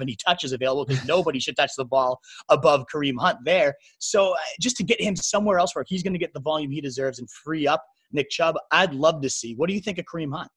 270 0.00 0.16
touches 0.16 0.52
available 0.52 0.84
because 0.84 1.04
nobody 1.06 1.38
should 1.38 1.56
touch 1.56 1.72
the 1.76 1.84
ball 1.84 2.20
above 2.48 2.86
Kareem 2.92 3.18
Hunt 3.18 3.38
there. 3.44 3.74
So 3.98 4.32
uh, 4.32 4.36
just 4.60 4.76
to 4.76 4.84
get 4.84 5.00
him 5.00 5.16
somewhere 5.16 5.58
else 5.58 5.74
where 5.74 5.84
he's 5.86 6.02
going 6.02 6.12
to 6.12 6.18
get 6.18 6.32
the 6.32 6.40
volume 6.40 6.70
he 6.70 6.80
deserves 6.80 7.18
and 7.18 7.30
free 7.30 7.66
up 7.66 7.84
Nick 8.12 8.30
Chubb, 8.30 8.56
I'd 8.70 8.94
love 8.94 9.22
to 9.22 9.30
see. 9.30 9.54
What 9.54 9.68
do 9.68 9.74
you 9.74 9.80
think 9.80 9.98
of 9.98 10.04
Kareem 10.04 10.34
Hunt? 10.34 10.50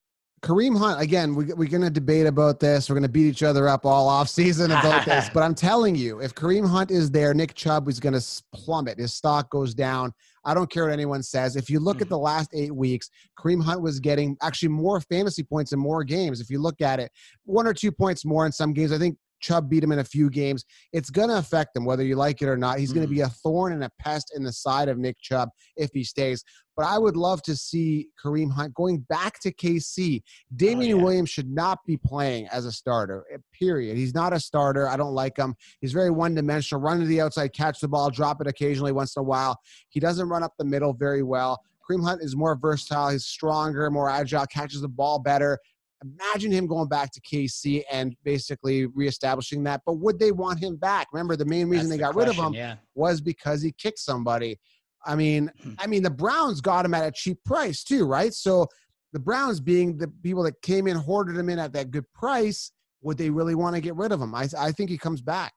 Kareem 0.43 0.77
Hunt, 0.77 0.99
again, 0.99 1.35
we, 1.35 1.45
we're 1.53 1.69
going 1.69 1.83
to 1.83 1.89
debate 1.89 2.25
about 2.25 2.59
this. 2.59 2.89
We're 2.89 2.95
going 2.95 3.03
to 3.03 3.09
beat 3.09 3.27
each 3.27 3.43
other 3.43 3.69
up 3.69 3.85
all 3.85 4.09
off 4.09 4.27
season 4.27 4.71
about 4.71 5.05
this. 5.05 5.29
But 5.29 5.41
I'm 5.41 5.55
telling 5.55 5.95
you, 5.95 6.19
if 6.19 6.35
Kareem 6.35 6.67
Hunt 6.67 6.91
is 6.91 7.09
there, 7.09 7.33
Nick 7.33 7.53
Chubb 7.53 7.87
is 7.87 7.99
going 7.99 8.19
to 8.19 8.43
plummet. 8.53 8.99
His 8.99 9.13
stock 9.13 9.49
goes 9.49 9.73
down. 9.73 10.11
I 10.43 10.53
don't 10.53 10.69
care 10.69 10.83
what 10.83 10.91
anyone 10.91 11.23
says. 11.23 11.55
If 11.55 11.69
you 11.69 11.79
look 11.79 11.97
at 11.97 12.03
mm-hmm. 12.03 12.09
the 12.09 12.19
last 12.19 12.49
eight 12.53 12.75
weeks, 12.75 13.09
Kareem 13.39 13.63
Hunt 13.63 13.81
was 13.81 14.01
getting 14.01 14.35
actually 14.41 14.67
more 14.67 14.99
fantasy 14.99 15.43
points 15.43 15.71
in 15.71 15.79
more 15.79 16.03
games. 16.03 16.41
If 16.41 16.49
you 16.49 16.61
look 16.61 16.81
at 16.81 16.99
it, 16.99 17.09
one 17.45 17.65
or 17.65 17.73
two 17.73 17.93
points 17.93 18.25
more 18.25 18.45
in 18.45 18.51
some 18.51 18.73
games. 18.73 18.91
I 18.91 18.97
think 18.97 19.17
Chubb 19.43 19.69
beat 19.69 19.83
him 19.83 19.91
in 19.91 19.99
a 19.99 20.03
few 20.03 20.29
games. 20.29 20.63
It's 20.93 21.09
going 21.09 21.29
to 21.29 21.37
affect 21.37 21.75
him, 21.75 21.85
whether 21.85 22.03
you 22.03 22.15
like 22.15 22.41
it 22.41 22.47
or 22.47 22.57
not. 22.57 22.79
He's 22.79 22.91
mm 22.91 22.95
going 22.95 23.07
to 23.07 23.13
be 23.13 23.21
a 23.21 23.27
thorn 23.27 23.73
and 23.73 23.83
a 23.83 23.89
pest 23.99 24.31
in 24.35 24.43
the 24.43 24.53
side 24.53 24.87
of 24.87 24.99
Nick 24.99 25.17
Chubb 25.19 25.49
if 25.75 25.89
he 25.93 26.03
stays. 26.03 26.43
But 26.77 26.85
I 26.85 26.97
would 26.97 27.15
love 27.15 27.41
to 27.43 27.55
see 27.55 28.09
Kareem 28.23 28.51
Hunt 28.51 28.73
going 28.73 28.99
back 29.09 29.39
to 29.41 29.53
KC. 29.53 30.21
Damien 30.55 30.93
oh, 30.93 30.97
yeah. 30.97 31.03
Williams 31.03 31.29
should 31.29 31.49
not 31.49 31.79
be 31.85 31.97
playing 31.97 32.47
as 32.47 32.65
a 32.65 32.71
starter, 32.71 33.25
eh, 33.33 33.37
period. 33.51 33.97
He's 33.97 34.13
not 34.13 34.31
a 34.31 34.39
starter. 34.39 34.87
I 34.87 34.95
don't 34.95 35.13
like 35.13 35.37
him. 35.37 35.55
He's 35.81 35.91
very 35.91 36.11
one 36.11 36.35
dimensional. 36.35 36.81
Run 36.81 36.99
to 36.99 37.05
the 37.05 37.21
outside, 37.21 37.53
catch 37.53 37.79
the 37.79 37.87
ball, 37.87 38.09
drop 38.09 38.41
it 38.41 38.47
occasionally 38.47 38.91
once 38.91 39.15
in 39.15 39.21
a 39.21 39.23
while. 39.23 39.59
He 39.89 39.99
doesn't 39.99 40.29
run 40.29 40.43
up 40.43 40.53
the 40.57 40.65
middle 40.65 40.93
very 40.93 41.23
well. 41.23 41.61
Kareem 41.89 42.03
Hunt 42.03 42.21
is 42.21 42.35
more 42.35 42.55
versatile. 42.55 43.09
He's 43.09 43.25
stronger, 43.25 43.89
more 43.91 44.09
agile, 44.09 44.45
catches 44.45 44.81
the 44.81 44.87
ball 44.87 45.19
better. 45.19 45.59
Imagine 46.03 46.51
him 46.51 46.67
going 46.67 46.87
back 46.87 47.11
to 47.11 47.21
KC 47.21 47.83
and 47.91 48.15
basically 48.23 48.85
reestablishing 48.87 49.63
that. 49.63 49.81
But 49.85 49.93
would 49.93 50.19
they 50.19 50.31
want 50.31 50.59
him 50.59 50.75
back? 50.75 51.07
Remember, 51.13 51.35
the 51.35 51.45
main 51.45 51.69
reason 51.69 51.87
That's 51.87 51.91
they 51.91 51.97
the 51.97 52.03
got 52.03 52.13
question, 52.13 52.29
rid 52.29 52.39
of 52.39 52.45
him 52.45 52.53
yeah. 52.53 52.75
was 52.95 53.21
because 53.21 53.61
he 53.61 53.71
kicked 53.71 53.99
somebody. 53.99 54.59
I 55.05 55.15
mean, 55.15 55.51
hmm. 55.61 55.73
I 55.79 55.87
mean, 55.87 56.03
the 56.03 56.09
Browns 56.09 56.61
got 56.61 56.85
him 56.85 56.93
at 56.93 57.07
a 57.07 57.11
cheap 57.11 57.37
price 57.45 57.83
too, 57.83 58.05
right? 58.05 58.33
So 58.33 58.67
the 59.11 59.19
Browns 59.19 59.59
being 59.59 59.97
the 59.97 60.07
people 60.23 60.43
that 60.43 60.61
came 60.61 60.87
in, 60.87 60.97
hoarded 60.97 61.37
him 61.37 61.49
in 61.49 61.59
at 61.59 61.73
that 61.73 61.91
good 61.91 62.05
price, 62.13 62.71
would 63.01 63.17
they 63.17 63.29
really 63.29 63.55
want 63.55 63.75
to 63.75 63.81
get 63.81 63.95
rid 63.95 64.11
of 64.11 64.21
him? 64.21 64.33
I, 64.33 64.47
I 64.57 64.71
think 64.71 64.89
he 64.89 64.97
comes 64.97 65.21
back. 65.21 65.53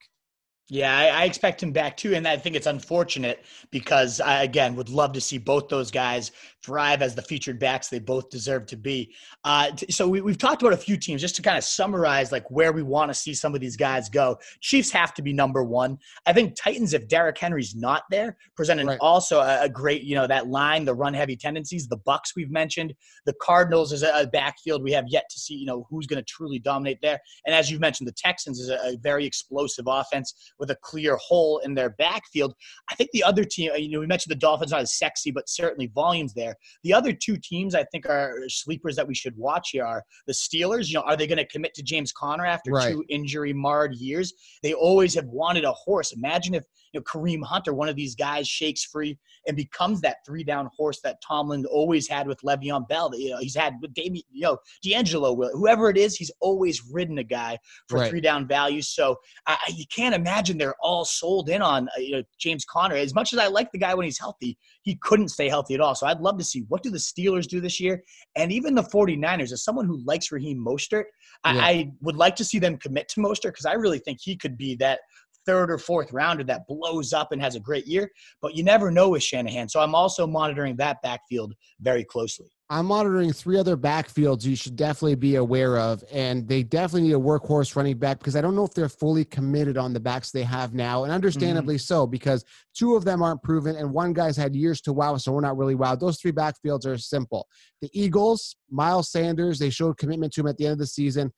Yeah, 0.68 0.98
I, 0.98 1.22
I, 1.22 1.24
expect 1.26 1.62
him 1.62 1.70
back 1.70 1.96
too, 1.96 2.14
and 2.14 2.26
I 2.26 2.36
think 2.36 2.56
it's 2.56 2.66
unfortunate 2.66 3.44
because 3.70 4.20
I 4.20 4.42
again 4.42 4.74
would 4.74 4.88
love 4.88 5.12
to 5.12 5.20
see 5.20 5.38
both 5.38 5.68
those 5.68 5.92
guys 5.92 6.32
thrive 6.64 7.02
as 7.02 7.14
the 7.14 7.22
featured 7.22 7.60
backs 7.60 7.86
they 7.86 8.00
both 8.00 8.28
deserve 8.30 8.66
to 8.66 8.76
be. 8.76 9.14
Uh, 9.44 9.70
t- 9.70 9.92
so 9.92 10.08
we, 10.08 10.18
have 10.18 10.38
talked 10.38 10.62
about 10.62 10.72
a 10.72 10.76
few 10.76 10.96
teams 10.96 11.20
just 11.20 11.36
to 11.36 11.42
kind 11.42 11.56
of 11.56 11.62
summarize 11.62 12.32
like 12.32 12.50
where 12.50 12.72
we 12.72 12.82
want 12.82 13.08
to 13.08 13.14
see 13.14 13.32
some 13.32 13.54
of 13.54 13.60
these 13.60 13.76
guys 13.76 14.08
go. 14.08 14.36
Chiefs 14.60 14.90
have 14.90 15.14
to 15.14 15.22
be 15.22 15.32
number 15.32 15.62
one. 15.62 15.96
I 16.26 16.32
think 16.32 16.56
Titans, 16.56 16.94
if 16.94 17.06
Derrick 17.06 17.38
Henry's 17.38 17.76
not 17.76 18.02
there, 18.10 18.36
presenting 18.56 18.88
right. 18.88 18.98
also 19.00 19.38
a, 19.38 19.62
a, 19.62 19.68
great 19.68 20.02
you 20.02 20.16
know 20.16 20.26
that 20.26 20.48
line, 20.48 20.84
the 20.84 20.94
run 20.94 21.14
heavy 21.14 21.36
tendencies. 21.36 21.86
The 21.86 21.98
Bucks 21.98 22.32
we've 22.34 22.50
mentioned, 22.50 22.92
the 23.24 23.34
Cardinals 23.40 23.92
is 23.92 24.02
a, 24.02 24.10
a 24.22 24.26
backfield 24.26 24.82
we 24.82 24.90
have 24.90 25.04
yet 25.06 25.26
to 25.30 25.38
see 25.38 25.54
you 25.54 25.66
know 25.66 25.86
who's 25.88 26.08
going 26.08 26.18
to 26.18 26.24
truly 26.24 26.58
dominate 26.58 26.98
there, 27.02 27.20
and 27.46 27.54
as 27.54 27.70
you've 27.70 27.80
mentioned, 27.80 28.08
the 28.08 28.14
Texans 28.16 28.58
is 28.58 28.68
a, 28.68 28.78
a 28.82 28.96
very 29.00 29.24
explosive 29.24 29.84
offense 29.86 30.34
with 30.58 30.70
a 30.70 30.76
clear 30.82 31.16
hole 31.16 31.58
in 31.58 31.74
their 31.74 31.90
backfield. 31.90 32.54
I 32.90 32.94
think 32.94 33.10
the 33.12 33.22
other 33.22 33.44
team, 33.44 33.72
uh, 33.72 33.76
you 33.76 33.90
know, 33.90 34.00
we 34.00 34.06
mentioned 34.06 34.30
the 34.30 34.36
Dolphins 34.36 34.72
are 34.72 34.76
not 34.76 34.82
as 34.82 34.98
sexy, 34.98 35.30
but 35.30 35.48
certainly 35.48 35.90
volumes 35.94 36.34
there. 36.34 36.56
The 36.82 36.92
other 36.92 37.12
two 37.12 37.36
teams 37.36 37.74
I 37.74 37.84
think 37.84 38.06
are 38.08 38.40
sleepers 38.48 38.96
that 38.96 39.06
we 39.06 39.14
should 39.14 39.36
watch 39.36 39.70
here 39.72 39.84
are 39.84 40.02
the 40.26 40.32
Steelers. 40.32 40.88
You 40.88 40.94
know, 40.94 41.02
are 41.02 41.16
they 41.16 41.26
going 41.26 41.38
to 41.38 41.46
commit 41.46 41.74
to 41.74 41.82
James 41.82 42.12
Conner 42.12 42.46
after 42.46 42.70
right. 42.70 42.92
two 42.92 43.04
injury 43.08 43.52
marred 43.52 43.94
years? 43.94 44.32
They 44.62 44.74
always 44.74 45.14
have 45.14 45.26
wanted 45.26 45.64
a 45.64 45.72
horse. 45.72 46.12
Imagine 46.12 46.54
if 46.54 46.64
you 46.96 47.02
know, 47.02 47.20
Kareem 47.20 47.44
Hunter, 47.44 47.74
one 47.74 47.88
of 47.88 47.96
these 47.96 48.14
guys, 48.14 48.48
shakes 48.48 48.84
free 48.84 49.18
and 49.46 49.56
becomes 49.56 50.00
that 50.00 50.16
three 50.24 50.42
down 50.42 50.70
horse 50.74 51.00
that 51.02 51.20
Tomlin 51.20 51.66
always 51.66 52.08
had 52.08 52.26
with 52.26 52.40
Le'Veon 52.40 52.88
Bell. 52.88 53.10
You 53.14 53.30
know, 53.30 53.38
he's 53.38 53.54
had 53.54 53.74
with 53.82 53.92
Damien, 53.92 54.24
you 54.32 54.42
know, 54.42 54.58
D'Angelo, 54.82 55.34
whoever 55.52 55.90
it 55.90 55.98
is, 55.98 56.16
he's 56.16 56.30
always 56.40 56.82
ridden 56.90 57.18
a 57.18 57.24
guy 57.24 57.58
for 57.88 57.98
right. 57.98 58.10
three 58.10 58.22
down 58.22 58.48
value. 58.48 58.80
So 58.80 59.16
uh, 59.46 59.56
you 59.68 59.84
can't 59.94 60.14
imagine 60.14 60.56
they're 60.56 60.74
all 60.80 61.04
sold 61.04 61.50
in 61.50 61.60
on 61.60 61.88
uh, 61.88 62.00
you 62.00 62.12
know, 62.12 62.22
James 62.38 62.64
Conner. 62.64 62.96
As 62.96 63.14
much 63.14 63.32
as 63.32 63.38
I 63.38 63.48
like 63.48 63.70
the 63.72 63.78
guy 63.78 63.94
when 63.94 64.04
he's 64.04 64.18
healthy, 64.18 64.56
he 64.82 64.96
couldn't 65.02 65.28
stay 65.28 65.48
healthy 65.48 65.74
at 65.74 65.80
all. 65.80 65.94
So 65.94 66.06
I'd 66.06 66.20
love 66.20 66.38
to 66.38 66.44
see 66.44 66.64
what 66.68 66.82
do 66.82 66.90
the 66.90 66.98
Steelers 66.98 67.46
do 67.46 67.60
this 67.60 67.78
year, 67.78 68.02
and 68.36 68.50
even 68.50 68.74
the 68.74 68.82
49ers. 68.82 69.52
As 69.52 69.62
someone 69.62 69.86
who 69.86 70.02
likes 70.04 70.32
Raheem 70.32 70.64
Mostert, 70.64 71.04
yeah. 71.44 71.52
I, 71.52 71.68
I 71.68 71.92
would 72.00 72.16
like 72.16 72.36
to 72.36 72.44
see 72.44 72.58
them 72.58 72.78
commit 72.78 73.08
to 73.10 73.20
Mostert 73.20 73.52
because 73.52 73.66
I 73.66 73.74
really 73.74 73.98
think 73.98 74.18
he 74.20 74.36
could 74.36 74.56
be 74.56 74.76
that 74.76 75.00
third 75.46 75.70
or 75.70 75.78
fourth 75.78 76.12
rounder 76.12 76.44
that 76.44 76.66
blows 76.66 77.12
up 77.12 77.32
and 77.32 77.40
has 77.40 77.54
a 77.54 77.60
great 77.60 77.86
year. 77.86 78.10
But 78.42 78.54
you 78.54 78.64
never 78.64 78.90
know 78.90 79.10
with 79.10 79.22
Shanahan. 79.22 79.68
So 79.68 79.80
I'm 79.80 79.94
also 79.94 80.26
monitoring 80.26 80.76
that 80.76 81.00
backfield 81.02 81.54
very 81.80 82.04
closely. 82.04 82.50
I'm 82.68 82.86
monitoring 82.86 83.32
three 83.32 83.58
other 83.58 83.76
backfields 83.76 84.44
you 84.44 84.56
should 84.56 84.74
definitely 84.74 85.14
be 85.14 85.36
aware 85.36 85.78
of. 85.78 86.02
And 86.10 86.48
they 86.48 86.64
definitely 86.64 87.02
need 87.02 87.14
a 87.14 87.18
workhorse 87.18 87.76
running 87.76 87.96
back 87.96 88.18
because 88.18 88.34
I 88.34 88.40
don't 88.40 88.56
know 88.56 88.64
if 88.64 88.74
they're 88.74 88.88
fully 88.88 89.24
committed 89.24 89.78
on 89.78 89.92
the 89.92 90.00
backs 90.00 90.32
they 90.32 90.42
have 90.42 90.74
now. 90.74 91.04
And 91.04 91.12
understandably 91.12 91.76
mm-hmm. 91.76 91.80
so, 91.80 92.08
because 92.08 92.44
two 92.74 92.96
of 92.96 93.04
them 93.04 93.22
aren't 93.22 93.42
proven 93.44 93.76
and 93.76 93.92
one 93.92 94.12
guy's 94.12 94.36
had 94.36 94.56
years 94.56 94.80
to 94.82 94.92
wow. 94.92 95.16
So 95.16 95.30
we're 95.30 95.42
not 95.42 95.56
really 95.56 95.76
wow. 95.76 95.94
Those 95.94 96.20
three 96.20 96.32
backfields 96.32 96.86
are 96.86 96.98
simple. 96.98 97.46
The 97.82 97.90
Eagles, 97.92 98.56
Miles 98.68 99.12
Sanders, 99.12 99.60
they 99.60 99.70
showed 99.70 99.96
commitment 99.96 100.32
to 100.32 100.40
him 100.40 100.48
at 100.48 100.56
the 100.56 100.64
end 100.64 100.72
of 100.72 100.78
the 100.78 100.86
season. 100.88 101.32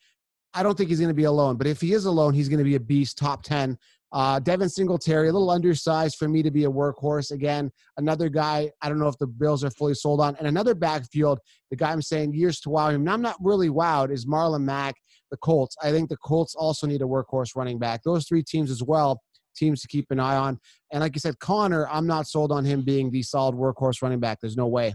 I 0.54 0.62
don't 0.62 0.78
think 0.78 0.88
he's 0.88 0.98
going 0.98 1.08
to 1.08 1.14
be 1.14 1.24
alone, 1.24 1.56
but 1.56 1.66
if 1.66 1.78
he 1.78 1.92
is 1.92 2.06
alone, 2.06 2.32
he's 2.32 2.48
going 2.48 2.58
to 2.58 2.64
be 2.64 2.74
a 2.74 2.80
beast, 2.80 3.18
top 3.18 3.42
10 3.42 3.76
uh, 4.12 4.38
Devin 4.40 4.68
Singletary, 4.68 5.28
a 5.28 5.32
little 5.32 5.50
undersized 5.50 6.16
for 6.16 6.28
me 6.28 6.42
to 6.42 6.50
be 6.50 6.64
a 6.64 6.70
workhorse. 6.70 7.30
Again, 7.30 7.70
another 7.98 8.28
guy, 8.28 8.70
I 8.80 8.88
don't 8.88 8.98
know 8.98 9.08
if 9.08 9.18
the 9.18 9.26
Bills 9.26 9.64
are 9.64 9.70
fully 9.70 9.94
sold 9.94 10.20
on. 10.20 10.34
And 10.36 10.46
another 10.46 10.74
backfield, 10.74 11.38
the 11.70 11.76
guy 11.76 11.92
I'm 11.92 12.02
saying 12.02 12.32
years 12.32 12.60
to 12.60 12.70
wow 12.70 12.88
him, 12.88 13.02
and 13.02 13.10
I'm 13.10 13.22
not 13.22 13.36
really 13.40 13.68
wowed, 13.68 14.10
is 14.10 14.26
Marlon 14.26 14.62
Mack, 14.62 14.94
the 15.30 15.36
Colts. 15.36 15.76
I 15.82 15.90
think 15.90 16.08
the 16.08 16.16
Colts 16.16 16.54
also 16.54 16.86
need 16.86 17.02
a 17.02 17.06
workhorse 17.06 17.54
running 17.54 17.78
back. 17.78 18.02
Those 18.02 18.26
three 18.26 18.42
teams 18.42 18.70
as 18.70 18.82
well, 18.82 19.20
teams 19.54 19.82
to 19.82 19.88
keep 19.88 20.06
an 20.10 20.20
eye 20.20 20.36
on. 20.36 20.58
And 20.92 21.00
like 21.00 21.14
you 21.14 21.20
said, 21.20 21.38
Conner, 21.38 21.86
I'm 21.88 22.06
not 22.06 22.26
sold 22.26 22.50
on 22.50 22.64
him 22.64 22.82
being 22.82 23.10
the 23.10 23.22
solid 23.22 23.54
workhorse 23.54 24.00
running 24.00 24.20
back. 24.20 24.38
There's 24.40 24.56
no 24.56 24.68
way. 24.68 24.94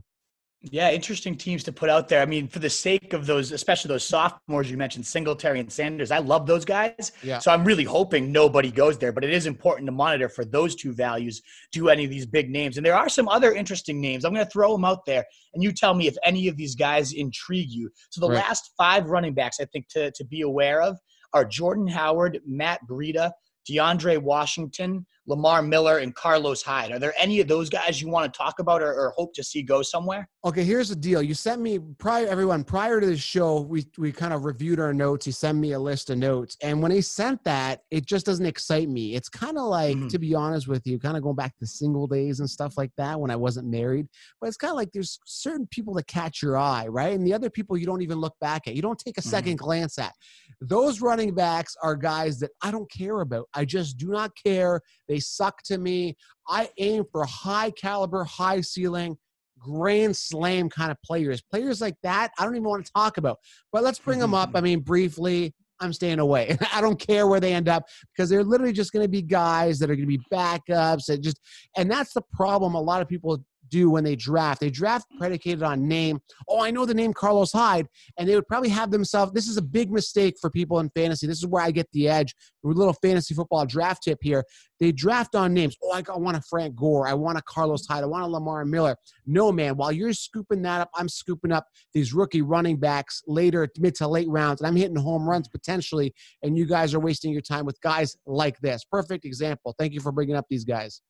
Yeah, 0.71 0.91
interesting 0.91 1.35
teams 1.35 1.63
to 1.65 1.73
put 1.73 1.89
out 1.89 2.07
there. 2.07 2.21
I 2.21 2.25
mean, 2.25 2.47
for 2.47 2.59
the 2.59 2.69
sake 2.69 3.11
of 3.11 3.25
those, 3.25 3.51
especially 3.51 3.89
those 3.89 4.05
sophomores 4.05 4.71
you 4.71 4.77
mentioned, 4.77 5.05
Singletary 5.05 5.59
and 5.59 5.71
Sanders, 5.71 6.09
I 6.09 6.19
love 6.19 6.47
those 6.47 6.63
guys. 6.63 7.11
Yeah. 7.21 7.39
So 7.39 7.51
I'm 7.51 7.65
really 7.65 7.83
hoping 7.83 8.31
nobody 8.31 8.71
goes 8.71 8.97
there, 8.97 9.11
but 9.11 9.25
it 9.25 9.31
is 9.31 9.45
important 9.45 9.87
to 9.87 9.91
monitor 9.91 10.29
for 10.29 10.45
those 10.45 10.75
two 10.75 10.93
values. 10.93 11.41
Do 11.73 11.89
any 11.89 12.05
of 12.05 12.09
these 12.09 12.25
big 12.25 12.49
names? 12.49 12.77
And 12.77 12.85
there 12.85 12.95
are 12.95 13.09
some 13.09 13.27
other 13.27 13.53
interesting 13.53 13.99
names. 13.99 14.23
I'm 14.23 14.33
going 14.33 14.45
to 14.45 14.51
throw 14.51 14.71
them 14.71 14.85
out 14.85 15.05
there, 15.05 15.25
and 15.53 15.61
you 15.61 15.73
tell 15.73 15.93
me 15.93 16.07
if 16.07 16.15
any 16.23 16.47
of 16.47 16.55
these 16.55 16.75
guys 16.75 17.11
intrigue 17.11 17.69
you. 17.69 17.89
So 18.09 18.21
the 18.21 18.29
right. 18.29 18.37
last 18.37 18.71
five 18.77 19.07
running 19.09 19.33
backs 19.33 19.59
I 19.59 19.65
think 19.65 19.89
to 19.89 20.11
to 20.11 20.25
be 20.25 20.41
aware 20.41 20.81
of 20.81 20.97
are 21.33 21.43
Jordan 21.43 21.87
Howard, 21.87 22.39
Matt 22.45 22.79
Breida, 22.89 23.31
DeAndre 23.69 24.21
Washington, 24.21 25.05
Lamar 25.25 25.61
Miller, 25.61 25.99
and 25.99 26.13
Carlos 26.13 26.61
Hyde. 26.61 26.91
Are 26.91 26.99
there 26.99 27.13
any 27.17 27.39
of 27.39 27.47
those 27.47 27.69
guys 27.69 28.01
you 28.01 28.09
want 28.09 28.31
to 28.31 28.37
talk 28.37 28.59
about 28.59 28.81
or, 28.81 28.93
or, 28.93 29.13
hope 29.15 29.33
to 29.35 29.43
see 29.43 29.61
go 29.61 29.81
somewhere? 29.81 30.27
Okay, 30.43 30.63
here's 30.63 30.89
the 30.89 30.95
deal. 30.95 31.21
You 31.21 31.33
sent 31.33 31.61
me 31.61 31.79
prior 31.97 32.27
everyone 32.27 32.63
prior 32.63 32.99
to 32.99 33.07
the 33.07 33.17
show. 33.17 33.61
We 33.61 33.85
we 33.97 34.11
kind 34.11 34.33
of 34.33 34.43
reviewed 34.43 34.79
our 34.79 34.93
notes. 34.93 35.25
He 35.25 35.31
sent 35.31 35.57
me 35.57 35.73
a 35.73 35.79
list 35.79 36.09
of 36.09 36.17
notes, 36.17 36.57
and 36.61 36.81
when 36.81 36.91
he 36.91 37.01
sent 37.01 37.43
that, 37.45 37.81
it 37.91 38.05
just 38.05 38.25
doesn't 38.25 38.45
excite 38.45 38.89
me. 38.89 39.15
It's 39.15 39.29
kind 39.29 39.57
of 39.57 39.65
like, 39.65 39.95
mm-hmm. 39.95 40.07
to 40.07 40.19
be 40.19 40.35
honest 40.35 40.67
with 40.67 40.85
you, 40.85 40.99
kind 40.99 41.15
of 41.15 41.23
going 41.23 41.35
back 41.35 41.57
to 41.59 41.65
single 41.65 42.07
days 42.07 42.39
and 42.39 42.49
stuff 42.49 42.77
like 42.77 42.91
that 42.97 43.19
when 43.19 43.31
I 43.31 43.35
wasn't 43.35 43.67
married. 43.67 44.07
But 44.41 44.47
it's 44.47 44.57
kind 44.57 44.71
of 44.71 44.77
like 44.77 44.91
there's 44.91 45.19
certain 45.25 45.67
people 45.71 45.93
that 45.95 46.07
catch 46.07 46.41
your 46.41 46.57
eye, 46.57 46.87
right? 46.87 47.13
And 47.13 47.25
the 47.25 47.33
other 47.33 47.49
people 47.49 47.77
you 47.77 47.85
don't 47.85 48.01
even 48.01 48.17
look 48.17 48.35
back 48.41 48.67
at. 48.67 48.75
You 48.75 48.81
don't 48.81 48.99
take 48.99 49.17
a 49.17 49.21
2nd 49.21 49.41
mm-hmm. 49.41 49.55
glance 49.55 49.97
at. 49.97 50.13
Those 50.61 51.01
running 51.01 51.33
backs 51.33 51.75
are 51.81 51.95
guys 51.95 52.39
that 52.39 52.51
I 52.61 52.71
don't 52.71 52.89
care 52.91 53.21
about. 53.21 53.47
I 53.53 53.65
just 53.65 53.97
do 53.97 54.07
not 54.07 54.31
care. 54.41 54.81
They 55.07 55.12
suck 55.19 55.61
to 55.63 55.77
me. 55.77 56.15
I 56.47 56.69
aim 56.77 57.05
for 57.11 57.25
high 57.25 57.71
caliber, 57.71 58.23
high 58.23 58.61
ceiling, 58.61 59.17
grand 59.59 60.15
slam 60.15 60.69
kind 60.69 60.91
of 60.91 60.97
players. 61.03 61.41
Players 61.41 61.81
like 61.81 61.95
that, 62.03 62.31
I 62.37 62.43
don't 62.43 62.55
even 62.55 62.67
want 62.67 62.85
to 62.85 62.91
talk 62.91 63.17
about. 63.17 63.37
But 63.71 63.83
let's 63.83 63.99
bring 63.99 64.19
them 64.19 64.33
up. 64.33 64.51
I 64.55 64.61
mean, 64.61 64.81
briefly. 64.81 65.53
I'm 65.79 65.91
staying 65.91 66.19
away. 66.19 66.57
I 66.73 66.79
don't 66.81 66.99
care 66.99 67.27
where 67.27 67.39
they 67.39 67.53
end 67.53 67.67
up 67.67 67.83
because 68.15 68.29
they're 68.29 68.43
literally 68.43 68.73
just 68.73 68.93
going 68.93 69.03
to 69.03 69.09
be 69.09 69.21
guys 69.21 69.79
that 69.79 69.89
are 69.89 69.95
going 69.95 70.07
to 70.07 70.17
be 70.17 70.23
backups 70.31 71.09
and 71.09 71.21
just 71.21 71.39
and 71.75 71.91
that's 71.91 72.13
the 72.13 72.21
problem 72.31 72.75
a 72.75 72.81
lot 72.81 73.01
of 73.01 73.09
people 73.09 73.43
do 73.73 73.89
when 73.89 74.03
they 74.03 74.15
draft. 74.15 74.61
They 74.61 74.69
draft 74.69 75.07
predicated 75.17 75.63
on 75.63 75.87
name. 75.87 76.19
Oh, 76.47 76.61
I 76.61 76.69
know 76.69 76.85
the 76.85 76.93
name 76.93 77.11
Carlos 77.11 77.51
Hyde, 77.51 77.87
and 78.17 78.29
they 78.29 78.35
would 78.35 78.47
probably 78.47 78.69
have 78.69 78.91
themselves. 78.91 79.33
This 79.33 79.47
is 79.47 79.57
a 79.57 79.61
big 79.63 79.91
mistake 79.91 80.35
for 80.39 80.51
people 80.51 80.79
in 80.79 80.91
fantasy. 80.95 81.25
This 81.25 81.39
is 81.39 81.47
where 81.47 81.63
I 81.63 81.71
get 81.71 81.87
the 81.91 82.07
edge. 82.07 82.35
A 82.63 82.67
little 82.67 82.93
fantasy 82.93 83.33
football 83.33 83.65
draft 83.65 84.03
tip 84.03 84.19
here. 84.21 84.45
They 84.79 84.91
draft 84.91 85.33
on 85.33 85.53
names. 85.53 85.75
Oh, 85.83 85.91
I 85.91 86.03
want 86.17 86.37
a 86.37 86.41
Frank 86.41 86.75
Gore. 86.75 87.07
I 87.07 87.13
want 87.15 87.39
a 87.39 87.41
Carlos 87.41 87.87
Hyde. 87.87 88.03
I 88.03 88.05
want 88.05 88.23
a 88.23 88.27
Lamar 88.27 88.63
Miller. 88.63 88.95
No, 89.25 89.51
man. 89.51 89.75
While 89.75 89.91
you're 89.91 90.13
scooping 90.13 90.61
that 90.61 90.81
up, 90.81 90.89
I'm 90.93 91.09
scooping 91.09 91.51
up 91.51 91.65
these 91.93 92.13
rookie 92.13 92.43
running 92.43 92.77
backs 92.77 93.23
later, 93.25 93.67
mid 93.79 93.95
to 93.95 94.07
late 94.07 94.29
rounds, 94.29 94.61
and 94.61 94.67
I'm 94.67 94.75
hitting 94.75 94.95
home 94.95 95.27
runs 95.27 95.47
potentially. 95.47 96.13
And 96.43 96.55
you 96.57 96.65
guys 96.65 96.93
are 96.93 96.99
wasting 96.99 97.31
your 97.31 97.41
time 97.41 97.65
with 97.65 97.81
guys 97.81 98.15
like 98.27 98.59
this. 98.59 98.83
Perfect 98.85 99.25
example. 99.25 99.73
Thank 99.79 99.93
you 99.93 99.99
for 99.99 100.11
bringing 100.11 100.35
up 100.35 100.45
these 100.47 100.63
guys. 100.63 101.01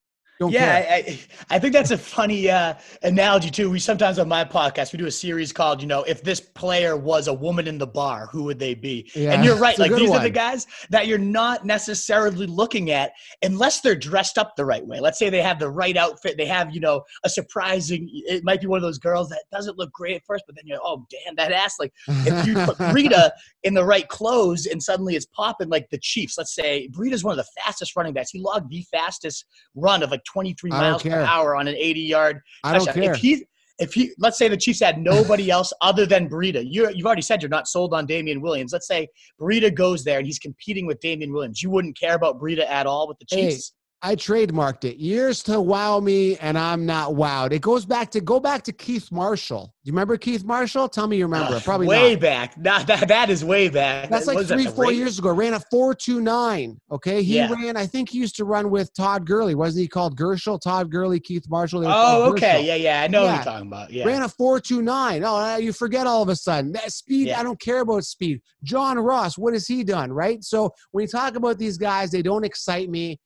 Don't 0.44 0.52
yeah, 0.52 0.86
I, 0.90 1.20
I, 1.50 1.58
think 1.58 1.72
that's 1.72 1.92
a 1.92 1.98
funny 1.98 2.50
uh, 2.50 2.74
analogy 3.02 3.50
too. 3.50 3.70
We 3.70 3.80
sometimes 3.80 4.20
on 4.20 4.28
my 4.28 4.44
podcast 4.44 4.92
we 4.92 5.00
do 5.00 5.06
a 5.06 5.12
series 5.12 5.54
called, 5.54 5.82
you 5.82 5.88
know, 5.88 6.04
if 6.04 6.22
this 6.22 6.42
player 6.42 6.98
was 6.98 7.30
a 7.30 7.34
woman 7.34 7.66
in 7.66 7.78
the 7.78 7.88
bar, 7.88 8.28
who 8.30 8.44
would 8.44 8.60
they 8.60 8.74
be? 8.74 9.10
Yeah, 9.16 9.32
and 9.32 9.46
you're 9.46 9.56
right. 9.56 9.80
Like 9.80 9.96
these 9.96 10.10
one. 10.10 10.20
are 10.20 10.24
the 10.24 10.30
guys 10.30 10.68
that 10.90 11.08
you're 11.08 11.18
not 11.18 11.66
necessarily 11.66 12.46
looking 12.46 12.92
at 12.92 13.14
unless 13.42 13.80
they're 13.80 13.96
dressed 13.96 14.38
up 14.38 14.58
the 14.58 14.66
right 14.66 14.86
way. 14.86 15.00
Let's 15.00 15.18
say 15.18 15.30
they 15.30 15.42
have 15.42 15.60
the 15.60 15.70
right 15.70 15.96
outfit. 15.96 16.36
They 16.36 16.46
have, 16.48 16.76
you 16.76 16.82
know, 16.82 17.04
a 17.24 17.30
surprising. 17.30 18.10
It 18.12 18.44
might 18.44 18.60
be 18.60 18.68
one 18.68 18.80
of 18.80 18.84
those 18.84 19.00
girls 19.00 19.30
that 19.30 19.46
doesn't 19.50 19.78
look 19.78 19.94
great 19.94 20.18
at 20.18 20.26
first, 20.26 20.44
but 20.46 20.58
then 20.58 20.68
you're, 20.68 20.82
oh 20.84 21.08
damn, 21.10 21.36
that 21.38 21.54
ass. 21.54 21.78
Like 21.80 21.94
if 22.10 22.46
you 22.46 22.56
put 22.56 22.78
Rita 22.94 23.34
in 23.64 23.74
the 23.74 23.86
right 23.86 24.10
clothes 24.10 24.66
and 24.66 24.84
suddenly 24.84 25.16
it's 25.16 25.26
popping 25.28 25.70
like 25.70 25.90
the 25.90 26.00
Chiefs. 26.00 26.38
Let's 26.38 26.54
say 26.54 26.90
Breida's 26.90 27.24
one 27.24 27.40
of 27.40 27.46
the 27.46 27.62
fastest 27.62 27.96
running 27.96 28.12
backs. 28.12 28.32
He 28.32 28.40
logged 28.40 28.70
the 28.70 28.82
fastest 28.92 29.46
run 29.76 30.04
of 30.04 30.12
like 30.12 30.24
23 30.34 30.72
miles 30.72 31.04
per 31.04 31.22
hour 31.22 31.56
on 31.56 31.68
an 31.68 31.76
80 31.76 32.00
yard 32.02 32.42
I 32.64 32.78
don't 32.78 32.92
care. 32.92 33.14
If 33.14 33.18
he, 33.18 33.46
if 33.80 33.94
he, 33.94 34.12
let's 34.18 34.38
say 34.38 34.48
the 34.48 34.58
Chiefs 34.58 34.80
had 34.80 34.98
nobody 35.00 35.50
else 35.50 35.72
other 35.82 36.06
than 36.06 36.30
Breida, 36.30 36.64
you 36.66 36.90
you've 36.94 37.06
already 37.06 37.22
said 37.22 37.42
you're 37.42 37.50
not 37.50 37.68
sold 37.68 37.94
on 37.94 38.06
Damien 38.06 38.42
Williams. 38.42 38.74
Let's 38.74 38.88
say 38.88 39.08
Breida 39.40 39.74
goes 39.74 40.04
there 40.04 40.18
and 40.18 40.26
he's 40.26 40.40
competing 40.40 40.86
with 40.86 41.00
Damien 41.00 41.32
Williams. 41.32 41.62
You 41.62 41.70
wouldn't 41.70 41.98
care 42.00 42.16
about 42.16 42.40
Breida 42.40 42.68
at 42.68 42.86
all 42.88 43.08
with 43.08 43.20
the 43.20 43.26
Chiefs. 43.26 43.74
I 44.06 44.18
trademarked 44.18 44.84
it. 44.84 44.98
Years 44.98 45.42
to 45.44 45.62
wow 45.62 46.02
me, 46.02 46.36
and 46.40 46.58
I'm 46.58 46.86
not 46.86 47.12
wowed. 47.12 47.54
It 47.54 47.62
goes 47.62 47.86
back 47.86 48.12
to 48.12 48.20
go 48.20 48.38
back 48.38 48.62
to 48.64 48.74
Keith 48.74 49.10
Marshall. 49.14 49.74
Do 49.82 49.88
you 49.90 49.94
remember 49.94 50.18
Keith 50.18 50.44
Marshall? 50.44 50.90
Tell 50.90 51.08
me 51.08 51.16
you 51.16 51.24
remember. 51.26 51.56
Uh, 51.56 51.62
Probably 51.62 51.88
way 51.88 52.12
not. 52.12 52.20
back. 52.22 52.58
Nah, 52.58 52.84
that, 52.84 53.08
that 53.08 53.30
is 53.30 53.46
way 53.46 53.70
back. 53.70 54.10
That's 54.10 54.28
like 54.28 54.40
that 54.40 54.48
three, 54.48 54.66
the 54.66 54.72
four 54.72 54.92
years 54.92 55.20
ago. 55.20 55.32
Ran 55.32 55.54
a 55.54 55.62
four 55.72 55.94
two 55.96 56.20
nine. 56.20 56.82
Okay, 56.92 57.24
he 57.24 57.38
Yeah. 57.38 57.50
ran. 57.50 57.78
I 57.78 57.86
think 57.86 58.10
he 58.10 58.18
used 58.18 58.36
to 58.36 58.44
run 58.46 58.70
with 58.70 58.94
Todd 58.94 59.26
Gurley. 59.26 59.56
Wasn't 59.56 59.82
he 59.82 59.88
called 59.88 60.18
Gershel? 60.20 60.60
Todd 60.60 60.92
Gurley, 60.92 61.22
Keith 61.22 61.46
Marshall. 61.50 61.86
Oh, 61.88 62.30
okay. 62.34 62.60
Gershel. 62.62 62.66
Yeah, 62.66 62.76
yeah. 62.76 63.02
I 63.04 63.08
know 63.08 63.24
what 63.24 63.36
you're 63.36 63.44
talking 63.46 63.68
about. 63.68 63.90
Yeah. 63.90 64.04
Ran 64.06 64.24
a 64.24 64.28
four 64.28 64.60
two 64.60 64.82
nine. 64.82 65.24
Oh, 65.24 65.38
uh, 65.38 65.56
you 65.56 65.72
forget 65.72 66.08
all 66.08 66.22
of 66.22 66.28
a 66.28 66.36
sudden 66.36 66.74
that 66.74 66.92
speed. 66.92 67.28
Yeah. 67.30 67.40
I 67.40 67.44
don't 67.44 67.60
care 67.60 67.80
about 67.80 68.04
speed. 68.04 68.42
John 68.66 69.00
Ross. 69.00 69.38
What 69.38 69.54
has 69.54 69.66
he 69.66 69.86
done? 69.86 70.12
Right. 70.12 70.44
So 70.44 70.72
when 70.92 71.04
you 71.04 71.08
talk 71.08 71.38
about 71.38 71.58
these 71.58 71.78
guys, 71.78 72.12
they 72.12 72.22
don't 72.22 72.44
excite 72.44 72.90
me. 72.90 73.18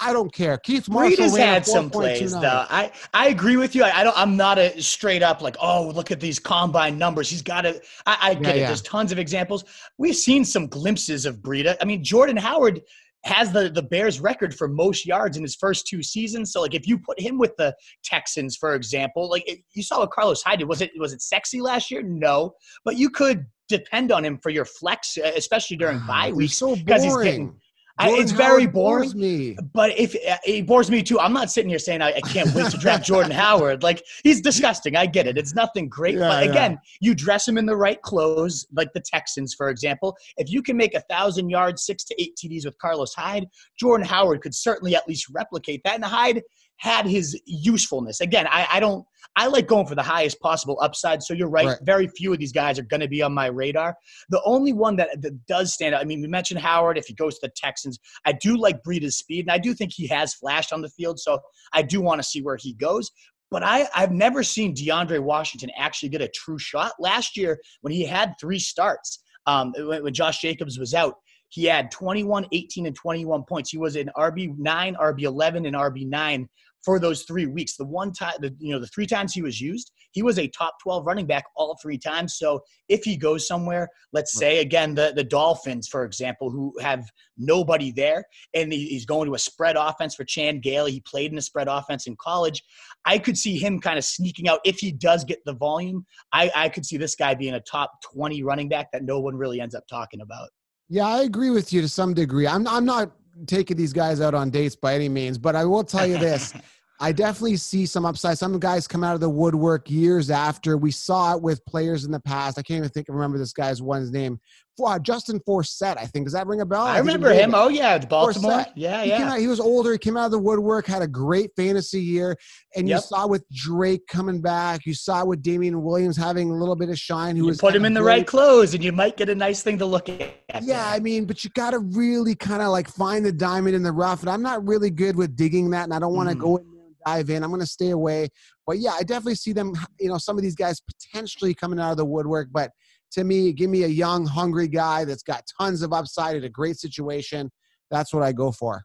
I 0.00 0.12
don't 0.12 0.32
care. 0.32 0.58
Keith 0.58 0.88
Marshall 0.88 1.08
Breed 1.16 1.18
has 1.18 1.36
had 1.36 1.66
some 1.66 1.90
plays 1.90 2.32
though. 2.32 2.66
I 2.70 2.92
I 3.14 3.28
agree 3.28 3.56
with 3.56 3.74
you. 3.74 3.82
I, 3.84 4.00
I 4.00 4.04
don't. 4.04 4.16
I'm 4.18 4.36
not 4.36 4.58
a 4.58 4.80
straight 4.80 5.22
up 5.22 5.40
like, 5.42 5.56
oh, 5.60 5.88
look 5.88 6.10
at 6.10 6.20
these 6.20 6.38
combine 6.38 6.98
numbers. 6.98 7.28
He's 7.28 7.42
got 7.42 7.62
to. 7.62 7.80
I, 8.06 8.16
I 8.30 8.34
get 8.34 8.42
Yeah, 8.42 8.50
it. 8.50 8.58
yeah. 8.60 8.66
There's 8.68 8.82
tons 8.82 9.10
of 9.12 9.18
examples. 9.18 9.64
We've 9.98 10.14
seen 10.16 10.44
some 10.44 10.66
glimpses 10.68 11.26
of 11.26 11.38
Breida. 11.38 11.76
I 11.80 11.84
mean, 11.84 12.04
Jordan 12.04 12.36
Howard 12.36 12.80
has 13.24 13.50
the 13.52 13.68
the 13.68 13.82
Bears 13.82 14.20
record 14.20 14.54
for 14.54 14.68
most 14.68 15.04
yards 15.04 15.36
in 15.36 15.42
his 15.42 15.56
first 15.56 15.86
two 15.88 16.02
seasons. 16.02 16.52
So 16.52 16.60
like, 16.60 16.74
if 16.74 16.86
you 16.86 16.98
put 16.98 17.18
him 17.20 17.36
with 17.36 17.56
the 17.58 17.74
Texans, 18.04 18.56
for 18.56 18.74
example, 18.76 19.28
like 19.28 19.48
it, 19.48 19.58
you 19.74 19.82
saw 19.82 19.98
what 19.98 20.12
Carlos 20.12 20.42
Hyde 20.42 20.60
did. 20.60 20.68
Was 20.68 20.80
it 20.80 20.92
was 20.98 21.12
it 21.12 21.20
sexy 21.22 21.60
last 21.60 21.90
year? 21.90 22.02
No, 22.02 22.54
but 22.84 22.96
you 22.96 23.10
could 23.10 23.46
depend 23.68 24.12
on 24.12 24.24
him 24.24 24.38
for 24.38 24.50
your 24.50 24.64
flex, 24.64 25.18
uh, 25.18 25.32
especially 25.36 25.76
during 25.76 25.98
bye 26.06 26.26
He's 26.28 26.34
weeks. 26.36 26.56
so 26.56 26.68
'cause 26.86 27.02
he's 27.02 27.16
getting- 27.16 27.60
I, 27.98 28.10
it's 28.10 28.32
very 28.32 28.62
Howard 28.62 28.72
boring. 28.72 29.18
Me. 29.18 29.56
But 29.72 29.98
if 29.98 30.14
uh, 30.14 30.36
it 30.46 30.66
bores 30.66 30.90
me 30.90 31.02
too, 31.02 31.18
I'm 31.18 31.32
not 31.32 31.50
sitting 31.50 31.68
here 31.68 31.78
saying 31.78 32.02
I, 32.02 32.12
I 32.12 32.20
can't 32.20 32.54
wait 32.54 32.70
to 32.70 32.78
draft 32.78 33.04
Jordan 33.06 33.32
Howard. 33.32 33.82
Like 33.82 34.02
he's 34.22 34.40
disgusting. 34.40 34.96
I 34.96 35.06
get 35.06 35.26
it. 35.26 35.36
It's 35.36 35.54
nothing 35.54 35.88
great. 35.88 36.14
Yeah, 36.14 36.28
but 36.28 36.44
yeah. 36.44 36.50
again, 36.50 36.78
you 37.00 37.14
dress 37.14 37.46
him 37.46 37.58
in 37.58 37.66
the 37.66 37.76
right 37.76 38.00
clothes, 38.02 38.66
like 38.72 38.92
the 38.94 39.00
Texans, 39.00 39.54
for 39.54 39.68
example. 39.68 40.16
If 40.36 40.50
you 40.50 40.62
can 40.62 40.76
make 40.76 40.94
a 40.94 41.00
thousand 41.10 41.50
yards, 41.50 41.84
six 41.84 42.04
to 42.04 42.22
eight 42.22 42.36
TDs 42.36 42.64
with 42.64 42.78
Carlos 42.78 43.14
Hyde, 43.14 43.46
Jordan 43.78 44.06
Howard 44.06 44.42
could 44.42 44.54
certainly 44.54 44.94
at 44.94 45.06
least 45.08 45.26
replicate 45.32 45.80
that. 45.84 45.96
And 45.96 46.04
Hyde 46.04 46.42
had 46.78 47.06
his 47.06 47.40
usefulness. 47.44 48.20
Again, 48.20 48.46
I, 48.48 48.66
I 48.72 48.80
don't. 48.80 49.04
I 49.36 49.46
like 49.46 49.68
going 49.68 49.86
for 49.86 49.94
the 49.94 50.02
highest 50.02 50.40
possible 50.40 50.78
upside. 50.82 51.22
So 51.22 51.32
you're 51.32 51.48
right. 51.48 51.66
Right. 51.66 51.78
Very 51.82 52.08
few 52.08 52.32
of 52.32 52.40
these 52.40 52.50
guys 52.50 52.76
are 52.78 52.82
going 52.82 53.00
to 53.00 53.08
be 53.08 53.22
on 53.22 53.32
my 53.32 53.46
radar. 53.46 53.94
The 54.30 54.42
only 54.44 54.72
one 54.72 54.96
that, 54.96 55.20
that 55.22 55.46
does 55.46 55.74
stand 55.74 55.94
out. 55.94 56.00
I 56.00 56.04
mean, 56.04 56.20
we 56.20 56.26
mentioned 56.26 56.58
Howard. 56.60 56.98
If 56.98 57.06
he 57.06 57.14
goes 57.14 57.38
to 57.38 57.46
the 57.46 57.52
Texans, 57.54 58.00
I 58.24 58.32
do 58.32 58.56
like 58.56 58.82
Breida's 58.82 59.18
speed, 59.18 59.44
and 59.44 59.52
I 59.52 59.58
do 59.58 59.74
think 59.74 59.92
he 59.92 60.08
has 60.08 60.34
flashed 60.34 60.72
on 60.72 60.82
the 60.82 60.88
field. 60.88 61.20
So 61.20 61.38
I 61.72 61.82
do 61.82 62.00
want 62.00 62.20
to 62.20 62.28
see 62.28 62.42
where 62.42 62.56
he 62.56 62.72
goes. 62.72 63.12
But 63.50 63.62
I, 63.62 63.88
I've 63.94 64.12
never 64.12 64.42
seen 64.42 64.74
DeAndre 64.74 65.20
Washington 65.20 65.70
actually 65.76 66.10
get 66.10 66.20
a 66.20 66.28
true 66.28 66.58
shot. 66.58 66.92
Last 66.98 67.36
year, 67.36 67.60
when 67.82 67.92
he 67.92 68.04
had 68.04 68.34
three 68.40 68.58
starts, 68.58 69.22
um, 69.46 69.72
when, 69.76 70.02
when 70.02 70.14
Josh 70.14 70.40
Jacobs 70.40 70.78
was 70.78 70.94
out, 70.94 71.14
he 71.50 71.64
had 71.64 71.90
21, 71.90 72.46
18, 72.52 72.86
and 72.86 72.94
21 72.94 73.44
points. 73.44 73.70
He 73.70 73.78
was 73.78 73.96
an 73.96 74.10
RB9, 74.16 74.58
RB11, 74.96 75.66
and 75.66 75.76
RB9 75.76 76.46
for 76.84 76.98
those 76.98 77.22
three 77.22 77.46
weeks. 77.46 77.76
The 77.76 77.84
one 77.84 78.12
time, 78.12 78.34
the, 78.40 78.54
you 78.58 78.72
know, 78.72 78.80
the 78.80 78.86
three 78.86 79.06
times 79.06 79.32
he 79.32 79.42
was 79.42 79.60
used, 79.60 79.92
he 80.12 80.22
was 80.22 80.38
a 80.38 80.48
top 80.48 80.74
12 80.82 81.06
running 81.06 81.26
back 81.26 81.44
all 81.56 81.76
three 81.82 81.98
times. 81.98 82.36
So 82.38 82.60
if 82.88 83.04
he 83.04 83.16
goes 83.16 83.46
somewhere, 83.46 83.88
let's 84.12 84.32
say 84.32 84.60
again, 84.60 84.94
the, 84.94 85.12
the 85.14 85.24
Dolphins, 85.24 85.88
for 85.88 86.04
example, 86.04 86.50
who 86.50 86.72
have 86.80 87.04
nobody 87.36 87.92
there, 87.92 88.24
and 88.54 88.72
he's 88.72 89.04
going 89.04 89.26
to 89.26 89.34
a 89.34 89.38
spread 89.38 89.76
offense 89.76 90.14
for 90.14 90.24
Chan 90.24 90.60
Gailey. 90.60 90.92
He 90.92 91.00
played 91.00 91.32
in 91.32 91.38
a 91.38 91.42
spread 91.42 91.68
offense 91.68 92.06
in 92.06 92.16
college. 92.16 92.62
I 93.04 93.18
could 93.18 93.36
see 93.36 93.58
him 93.58 93.80
kind 93.80 93.98
of 93.98 94.04
sneaking 94.04 94.48
out 94.48 94.60
if 94.64 94.78
he 94.78 94.92
does 94.92 95.24
get 95.24 95.40
the 95.44 95.54
volume. 95.54 96.06
I, 96.32 96.50
I 96.54 96.68
could 96.68 96.86
see 96.86 96.96
this 96.96 97.14
guy 97.14 97.34
being 97.34 97.54
a 97.54 97.60
top 97.60 97.92
20 98.14 98.42
running 98.42 98.68
back 98.68 98.92
that 98.92 99.02
no 99.02 99.20
one 99.20 99.36
really 99.36 99.60
ends 99.60 99.74
up 99.74 99.84
talking 99.88 100.20
about. 100.20 100.48
Yeah, 100.88 101.06
I 101.06 101.22
agree 101.22 101.50
with 101.50 101.72
you 101.72 101.82
to 101.82 101.88
some 101.88 102.14
degree. 102.14 102.46
I'm 102.46 102.66
I'm 102.66 102.86
not 102.86 103.12
taking 103.46 103.76
these 103.76 103.92
guys 103.92 104.20
out 104.20 104.34
on 104.34 104.50
dates 104.50 104.76
by 104.76 104.94
any 104.94 105.08
means, 105.08 105.38
but 105.38 105.56
I 105.56 105.64
will 105.64 105.84
tell 105.84 106.06
you 106.06 106.18
this. 106.18 106.52
I 107.00 107.12
definitely 107.12 107.56
see 107.56 107.86
some 107.86 108.04
upside. 108.04 108.38
Some 108.38 108.58
guys 108.58 108.88
come 108.88 109.04
out 109.04 109.14
of 109.14 109.20
the 109.20 109.30
woodwork 109.30 109.88
years 109.88 110.30
after. 110.30 110.76
We 110.76 110.90
saw 110.90 111.36
it 111.36 111.42
with 111.42 111.64
players 111.64 112.04
in 112.04 112.10
the 112.10 112.18
past. 112.18 112.58
I 112.58 112.62
can't 112.62 112.78
even 112.78 112.90
think 112.90 113.06
remember 113.08 113.38
this 113.38 113.52
guy's 113.52 113.80
one's 113.80 114.10
name. 114.10 114.40
Uh, 114.80 114.98
Justin 114.98 115.40
Forsett, 115.40 115.96
I 115.98 116.06
think. 116.06 116.26
Does 116.26 116.32
that 116.34 116.46
ring 116.46 116.60
a 116.60 116.66
bell? 116.66 116.82
I 116.82 116.94
he 116.94 117.00
remember 117.00 117.32
him. 117.32 117.54
Oh 117.54 117.68
yeah, 117.68 117.98
Baltimore. 117.98 118.50
Forsett. 118.52 118.72
Yeah, 118.76 119.02
He, 119.02 119.10
yeah. 119.10 119.32
out, 119.32 119.38
he 119.38 119.46
was 119.46 119.60
older. 119.60 119.92
He 119.92 119.98
came 119.98 120.16
out 120.16 120.26
of 120.26 120.30
the 120.30 120.38
woodwork, 120.38 120.86
had 120.86 121.02
a 121.02 121.08
great 121.08 121.50
fantasy 121.56 122.00
year. 122.00 122.36
And 122.76 122.88
you 122.88 122.98
saw 122.98 123.26
with 123.26 123.44
Drake 123.52 124.06
coming 124.06 124.40
back. 124.40 124.86
You 124.86 124.94
saw 124.94 125.24
with 125.24 125.42
Damien 125.42 125.82
Williams 125.82 126.16
having 126.16 126.50
a 126.50 126.54
little 126.54 126.76
bit 126.76 126.88
of 126.90 126.98
shine. 126.98 127.36
Who 127.36 127.42
You 127.44 127.48
was 127.48 127.58
put 127.58 127.74
him 127.74 127.84
in 127.84 127.94
the 127.94 128.00
great. 128.00 128.12
right 128.18 128.26
clothes, 128.26 128.74
and 128.74 128.84
you 128.84 128.92
might 128.92 129.16
get 129.16 129.28
a 129.28 129.34
nice 129.34 129.62
thing 129.62 129.78
to 129.78 129.86
look 129.86 130.08
at. 130.08 130.34
Yeah, 130.62 130.86
I 130.88 131.00
mean, 131.00 131.24
but 131.24 131.42
you 131.44 131.50
got 131.50 131.70
to 131.70 131.78
really 131.78 132.34
kind 132.34 132.62
of 132.62 132.68
like 132.68 132.88
find 132.88 133.24
the 133.24 133.32
diamond 133.32 133.74
in 133.74 133.82
the 133.82 133.92
rough. 133.92 134.20
And 134.20 134.30
I'm 134.30 134.42
not 134.42 134.66
really 134.66 134.90
good 134.90 135.16
with 135.16 135.34
digging 135.36 135.70
that, 135.70 135.84
and 135.84 135.92
I 135.94 135.98
don't 135.98 136.14
want 136.14 136.28
to 136.28 136.34
Mhm. 136.36 136.40
go 136.40 136.56
in 136.58 136.64
there 136.72 136.84
and 136.86 136.94
dive 137.04 137.30
in. 137.30 137.42
I'm 137.42 137.50
going 137.50 137.60
to 137.60 137.66
stay 137.66 137.90
away. 137.90 138.28
But 138.66 138.78
yeah, 138.78 138.92
I 138.92 139.02
definitely 139.02 139.34
see 139.36 139.52
them, 139.52 139.72
you 139.98 140.08
know, 140.08 140.18
some 140.18 140.36
of 140.36 140.42
these 140.42 140.54
guys 140.54 140.80
potentially 140.80 141.54
coming 141.54 141.78
out 141.80 141.90
of 141.90 141.96
the 141.96 142.04
woodwork. 142.04 142.48
But 142.52 142.70
to 143.12 143.24
me, 143.24 143.52
give 143.52 143.70
me 143.70 143.84
a 143.84 143.88
young, 143.88 144.26
hungry 144.26 144.68
guy 144.68 145.04
that's 145.04 145.22
got 145.22 145.44
tons 145.60 145.82
of 145.82 145.92
upside 145.92 146.36
in 146.36 146.44
a 146.44 146.48
great 146.48 146.78
situation. 146.78 147.50
That's 147.90 148.12
what 148.12 148.22
I 148.22 148.32
go 148.32 148.52
for. 148.52 148.82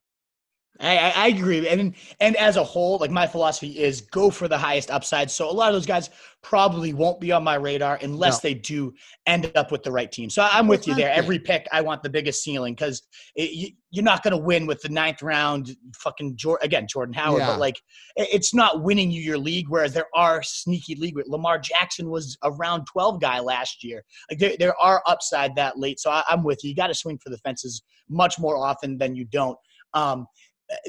I, 0.80 0.98
I, 0.98 1.14
I 1.16 1.28
agree, 1.28 1.68
and 1.68 1.94
and 2.20 2.36
as 2.36 2.58
a 2.58 2.64
whole, 2.64 2.98
like 2.98 3.12
my 3.12 3.28
philosophy 3.28 3.80
is 3.80 4.02
go 4.02 4.32
for 4.32 4.48
the 4.48 4.58
highest 4.58 4.90
upside. 4.90 5.30
So 5.30 5.50
a 5.50 5.52
lot 5.52 5.70
of 5.70 5.76
those 5.76 5.86
guys 5.86 6.10
probably 6.42 6.94
won't 6.94 7.20
be 7.22 7.32
on 7.32 7.44
my 7.44 7.56
radar 7.56 8.00
unless 8.02 8.44
No. 8.44 8.50
they 8.50 8.54
do 8.56 8.94
end 9.28 9.52
up 9.56 9.72
with 9.72 9.84
the 9.84 9.92
right 9.92 10.12
team. 10.12 10.30
So 10.32 10.46
I'm 10.52 10.68
with 10.68 10.88
you 10.88 10.96
there. 10.96 11.12
Every 11.12 11.38
pick, 11.40 11.68
I 11.72 11.82
want 11.82 12.02
the 12.04 12.10
biggest 12.10 12.44
ceiling 12.44 12.74
because 12.74 13.04
you, 13.36 13.70
you're 13.92 14.04
not 14.04 14.24
going 14.24 14.32
to 14.34 14.38
win 14.38 14.66
with 14.66 14.82
the 14.82 14.90
ninth 14.90 15.22
round. 15.22 15.76
Fucking 15.96 16.36
Jor- 16.38 16.60
again, 16.64 16.88
Jordan 16.90 17.14
Howard, 17.14 17.42
Yeah. 17.42 17.48
but 17.52 17.60
like 17.60 17.80
it's 18.16 18.54
not 18.54 18.82
winning 18.84 19.12
you 19.12 19.22
your 19.22 19.38
league. 19.38 19.68
Whereas 19.70 19.94
there 19.94 20.08
are 20.16 20.42
sneaky 20.44 20.96
league. 20.96 21.16
With 21.16 21.28
Lamar 21.28 21.60
Jackson 21.60 22.10
was 22.10 22.36
a 22.44 22.52
round 22.52 22.88
12 22.92 23.22
guy 23.22 23.40
last 23.40 23.84
year. 23.84 24.04
Like 24.30 24.40
there, 24.40 24.56
there 24.58 24.76
are 24.82 25.04
upside 25.08 25.56
that 25.56 25.78
late. 25.78 26.00
So 26.00 26.10
I, 26.10 26.24
I'm 26.28 26.44
with 26.44 26.64
you. 26.64 26.72
You 26.72 26.76
got 26.76 26.88
to 26.88 26.96
swing 26.96 27.20
for 27.24 27.30
the 27.30 27.38
fences 27.38 27.84
much 28.10 28.40
more 28.40 28.58
often 28.58 28.98
than 28.98 29.16
you 29.16 29.24
don't. 29.26 29.58
Um, 29.94 30.26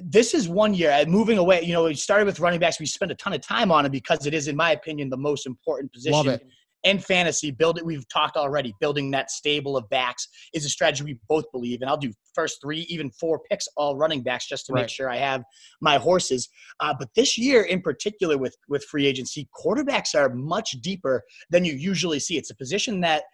this 0.02 0.34
is 0.34 0.48
one 0.48 0.74
year 0.74 0.92
uh, 0.92 1.04
moving 1.06 1.38
away. 1.38 1.62
You 1.62 1.72
know, 1.72 1.84
we 1.84 1.94
started 1.94 2.26
with 2.26 2.40
running 2.40 2.60
backs. 2.60 2.80
We 2.80 2.86
spent 2.86 3.12
a 3.12 3.14
ton 3.16 3.32
of 3.32 3.40
time 3.40 3.70
on 3.70 3.84
it 3.86 3.92
because 3.92 4.26
it 4.26 4.34
is, 4.34 4.48
in 4.48 4.56
my 4.56 4.72
opinion, 4.72 5.10
the 5.10 5.16
most 5.16 5.46
important 5.46 5.92
position 5.92 6.40
in 6.84 6.98
fantasy. 6.98 7.50
Build 7.50 7.78
it. 7.78 7.84
We've 7.84 8.06
talked 8.08 8.36
already. 8.36 8.74
Building 8.80 9.10
that 9.12 9.30
stable 9.30 9.76
of 9.76 9.88
backs 9.88 10.28
is 10.52 10.64
a 10.64 10.68
strategy 10.68 11.02
we 11.04 11.18
both 11.28 11.44
believe. 11.50 11.80
And 11.80 11.90
I'll 11.90 11.96
do 11.96 12.12
first 12.34 12.60
three, 12.62 12.80
even 12.88 13.10
four 13.10 13.40
picks, 13.50 13.66
all 13.76 13.96
running 13.96 14.22
backs, 14.22 14.46
just 14.46 14.66
to 14.66 14.72
Right. 14.72 14.82
make 14.82 14.90
sure 14.90 15.10
I 15.10 15.16
have 15.16 15.42
my 15.80 15.96
horses. 15.96 16.48
Uh, 16.80 16.94
but 16.98 17.08
this 17.16 17.36
year, 17.38 17.62
in 17.62 17.80
particular, 17.80 18.38
with 18.38 18.56
with 18.68 18.84
free 18.84 19.06
agency, 19.06 19.48
quarterbacks 19.58 20.14
are 20.14 20.28
much 20.34 20.72
deeper 20.82 21.24
than 21.50 21.64
you 21.64 21.72
usually 21.72 22.20
see. 22.20 22.36
It's 22.36 22.50
a 22.50 22.56
position 22.56 23.00
that 23.00 23.24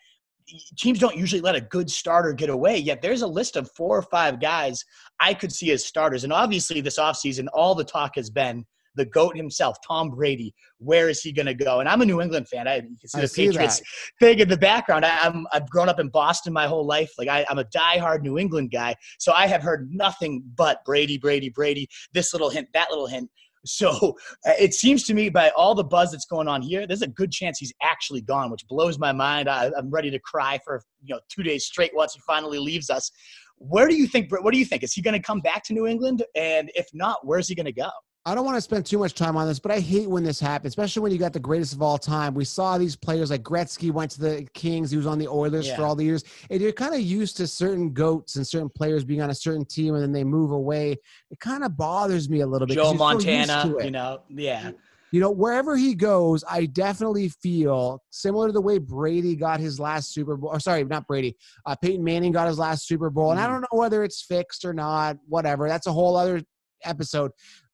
teams 0.76 0.98
don't 0.98 1.16
usually 1.16 1.40
let 1.40 1.54
a 1.54 1.60
good 1.60 1.90
starter 1.90 2.32
get 2.32 2.50
away 2.50 2.76
yet 2.76 3.00
there's 3.02 3.22
a 3.22 3.26
list 3.26 3.56
of 3.56 3.70
four 3.72 3.96
or 3.96 4.02
five 4.02 4.40
guys 4.40 4.84
i 5.20 5.34
could 5.34 5.52
see 5.52 5.70
as 5.70 5.84
starters. 5.84 6.24
And 6.24 6.32
obviously 6.32 6.80
this 6.80 6.98
offseason 6.98 7.46
all 7.52 7.74
the 7.74 7.84
talk 7.84 8.12
has 8.16 8.30
been 8.30 8.64
the 8.96 9.04
goat 9.04 9.36
himself 9.36 9.76
tom 9.86 10.10
brady. 10.10 10.52
Where 10.78 11.08
is 11.08 11.22
he 11.22 11.30
going 11.30 11.46
to 11.46 11.54
go? 11.54 11.80
And 11.80 11.88
i'm 11.88 12.00
a 12.02 12.06
new 12.06 12.20
england 12.20 12.48
fan. 12.48 12.66
I 12.66 12.76
you 12.76 12.96
can 12.98 13.08
see 13.08 13.18
I 13.18 13.22
the 13.22 13.28
see 13.28 13.46
patriots 13.46 13.78
that. 13.78 13.86
thing 14.18 14.38
in 14.40 14.48
the 14.48 14.56
background. 14.56 15.04
I, 15.04 15.26
I'm, 15.26 15.46
i've 15.52 15.68
grown 15.70 15.88
up 15.88 16.00
in 16.00 16.08
boston 16.08 16.52
my 16.52 16.66
whole 16.66 16.86
life. 16.86 17.12
Like 17.18 17.28
I, 17.28 17.46
i'm 17.48 17.58
a 17.58 17.64
diehard 17.64 18.22
new 18.22 18.38
england 18.38 18.70
guy. 18.72 18.96
So 19.18 19.32
i 19.32 19.46
have 19.46 19.62
heard 19.62 19.90
nothing 19.92 20.42
but 20.56 20.84
brady 20.84 21.18
brady 21.18 21.50
brady. 21.50 21.88
This 22.12 22.32
little 22.32 22.50
hint 22.50 22.68
that 22.74 22.90
little 22.90 23.06
hint 23.06 23.30
so 23.64 24.16
uh, 24.46 24.52
it 24.58 24.74
seems 24.74 25.04
to 25.04 25.14
me 25.14 25.28
by 25.28 25.50
all 25.50 25.74
the 25.74 25.84
buzz 25.84 26.12
that's 26.12 26.26
going 26.26 26.48
on 26.48 26.62
here, 26.62 26.86
there's 26.86 27.02
a 27.02 27.08
good 27.08 27.30
chance 27.30 27.58
he's 27.58 27.72
actually 27.82 28.22
gone, 28.22 28.50
which 28.50 28.66
blows 28.68 28.98
my 28.98 29.12
mind. 29.12 29.48
I, 29.48 29.70
I'm 29.76 29.90
ready 29.90 30.10
to 30.10 30.18
cry 30.20 30.58
for 30.64 30.82
you 31.02 31.14
know 31.14 31.20
two 31.28 31.42
days 31.42 31.66
straight 31.66 31.94
once 31.94 32.14
he 32.14 32.20
finally 32.26 32.58
leaves 32.58 32.90
us. 32.90 33.10
Where 33.58 33.88
do 33.88 33.94
you 33.94 34.06
think? 34.06 34.30
What 34.30 34.52
do 34.52 34.58
you 34.58 34.64
think? 34.64 34.82
Is 34.82 34.92
he 34.92 35.02
going 35.02 35.20
to 35.20 35.22
come 35.22 35.40
back 35.40 35.64
to 35.64 35.74
New 35.74 35.86
England? 35.86 36.24
And 36.34 36.70
if 36.74 36.86
not, 36.94 37.18
where's 37.26 37.48
he 37.48 37.54
going 37.54 37.66
to 37.66 37.72
go? 37.72 37.90
I 38.26 38.34
don't 38.34 38.44
want 38.44 38.56
to 38.56 38.60
spend 38.60 38.84
too 38.84 38.98
much 38.98 39.14
time 39.14 39.34
on 39.38 39.48
this, 39.48 39.58
but 39.58 39.72
I 39.72 39.80
hate 39.80 40.06
when 40.08 40.22
this 40.22 40.38
happens, 40.38 40.72
especially 40.72 41.00
when 41.00 41.10
you 41.10 41.16
got 41.16 41.32
the 41.32 41.40
greatest 41.40 41.72
of 41.72 41.80
all 41.80 41.96
time. 41.96 42.34
We 42.34 42.44
saw 42.44 42.76
these 42.76 42.94
players 42.94 43.30
like 43.30 43.42
Gretzky 43.42 43.90
went 43.90 44.10
to 44.12 44.20
the 44.20 44.46
Kings. 44.52 44.90
He 44.90 44.98
was 44.98 45.06
on 45.06 45.18
the 45.18 45.26
Oilers 45.26 45.66
for 45.76 45.84
all 45.86 45.96
the 45.96 46.04
years. 46.04 46.22
And 46.50 46.60
you're 46.60 46.72
kind 46.72 46.94
of 46.94 47.00
used 47.00 47.38
to 47.38 47.46
certain 47.46 47.94
goats 47.94 48.36
and 48.36 48.46
certain 48.46 48.68
players 48.68 49.04
being 49.04 49.22
on 49.22 49.30
a 49.30 49.34
certain 49.34 49.64
team 49.64 49.94
and 49.94 50.02
then 50.02 50.12
they 50.12 50.22
move 50.22 50.50
away. 50.50 50.98
It 51.30 51.40
kind 51.40 51.64
of 51.64 51.78
bothers 51.78 52.28
me 52.28 52.40
a 52.40 52.46
little 52.46 52.66
bit. 52.66 52.74
Joe 52.74 52.92
Montana, 52.92 53.74
you 53.82 53.90
know, 53.90 54.20
yeah, 54.28 54.72
You 55.12 55.20
know, 55.20 55.30
wherever 55.30 55.74
he 55.74 55.94
goes, 55.94 56.44
I 56.48 56.66
definitely 56.66 57.30
feel 57.30 58.02
similar 58.10 58.48
to 58.48 58.52
the 58.52 58.60
way 58.60 58.76
Brady 58.76 59.34
got 59.34 59.60
his 59.60 59.80
last 59.80 60.12
Super 60.12 60.36
Bowl. 60.36 60.50
Or 60.50 60.60
sorry, 60.60 60.84
not 60.84 61.06
Brady. 61.06 61.36
Uh, 61.64 61.74
Peyton 61.74 62.04
Manning 62.04 62.32
got 62.32 62.48
his 62.48 62.58
last 62.58 62.86
Super 62.86 63.08
Bowl, 63.08 63.30
and 63.30 63.40
I 63.40 63.46
Mhm. 63.46 63.50
don't 63.52 63.60
know 63.62 63.78
whether 63.78 64.04
it's 64.04 64.20
fixed 64.22 64.66
or 64.66 64.74
not. 64.74 65.16
Whatever. 65.26 65.68
That's 65.68 65.86
a 65.86 65.92
whole 65.92 66.16
other 66.16 66.42
episode. 66.84 67.30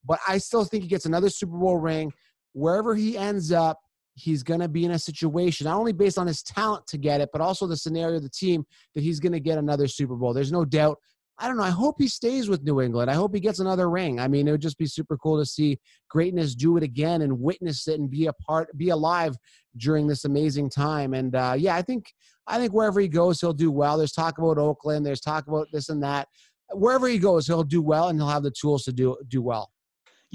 But 0.07 0.21
I 0.27 0.39
still 0.39 0.65
think 0.65 0.85
he 0.85 0.89
gets 0.89 1.07
another 1.07 1.29
Super 1.29 1.57
Bowl 1.57 1.77
ring. 1.77 2.13
Wherever 2.53 2.95
he 2.95 3.19
ends 3.19 3.53
up, 3.53 3.81
he's 4.15 4.43
going 4.43 4.61
to 4.61 4.69
be 4.69 4.85
in 4.85 4.93
a 4.93 4.99
situation, 4.99 5.67
not 5.67 5.79
only 5.79 5.93
based 5.93 6.19
on 6.19 6.27
his 6.27 6.43
talent 6.43 6.87
to 6.89 6.99
get 6.99 7.21
it, 7.21 7.29
but 7.33 7.41
also 7.41 7.67
the 7.67 7.77
scenario 7.77 8.17
of 8.17 8.23
the 8.23 8.31
team 8.31 8.65
that 8.95 9.03
he's 9.03 9.21
going 9.21 9.33
to 9.33 9.41
get 9.41 9.59
another 9.59 9.87
Super 9.87 10.17
Bowl. 10.17 10.33
There's 10.33 10.53
no 10.53 10.65
doubt. 10.65 10.99
I 11.39 11.49
don't 11.49 11.59
know. 11.59 11.65
I 11.65 11.71
hope 11.71 11.97
he 11.99 12.09
stays 12.09 12.49
with 12.49 12.63
New 12.63 12.81
England. 12.81 13.11
I 13.11 13.15
hope 13.15 13.35
he 13.35 13.41
gets 13.41 13.59
another 13.59 13.91
ring. 13.91 14.19
I 14.19 14.27
mean, 14.27 14.49
it 14.49 14.53
would 14.53 14.63
just 14.63 14.79
be 14.79 14.87
super 14.87 15.19
cool 15.19 15.39
to 15.39 15.45
see 15.45 15.79
greatness 16.09 16.55
do 16.55 16.79
it 16.79 16.83
again 16.83 17.21
and 17.21 17.39
witness 17.39 17.87
it 17.89 18.01
and 18.01 18.09
be 18.09 18.27
a 18.27 18.33
part, 18.33 18.75
be 18.79 18.89
alive 18.89 19.37
during 19.77 20.07
this 20.07 20.25
amazing 20.25 20.71
time. 20.71 21.13
And 21.13 21.35
uh, 21.35 21.55
yeah, 21.59 21.77
I 21.77 21.83
think 21.83 22.11
I 22.47 22.59
think 22.59 22.73
wherever 22.73 23.01
he 23.01 23.09
goes, 23.09 23.39
he'll 23.39 23.53
do 23.53 23.71
well. 23.71 23.99
There's 23.99 24.13
talk 24.13 24.39
about 24.39 24.57
Oakland. 24.57 25.05
There's 25.05 25.21
talk 25.21 25.47
about 25.47 25.67
this 25.73 25.91
and 25.91 26.03
that. 26.03 26.29
Wherever 26.73 27.07
he 27.07 27.19
goes, 27.19 27.47
he'll 27.47 27.65
do 27.65 27.83
well, 27.83 28.09
and 28.09 28.19
he'll 28.19 28.29
have 28.29 28.43
the 28.43 28.51
tools 28.51 28.85
to 28.85 28.93
do 28.93 29.19
do 29.29 29.43
well. 29.43 29.71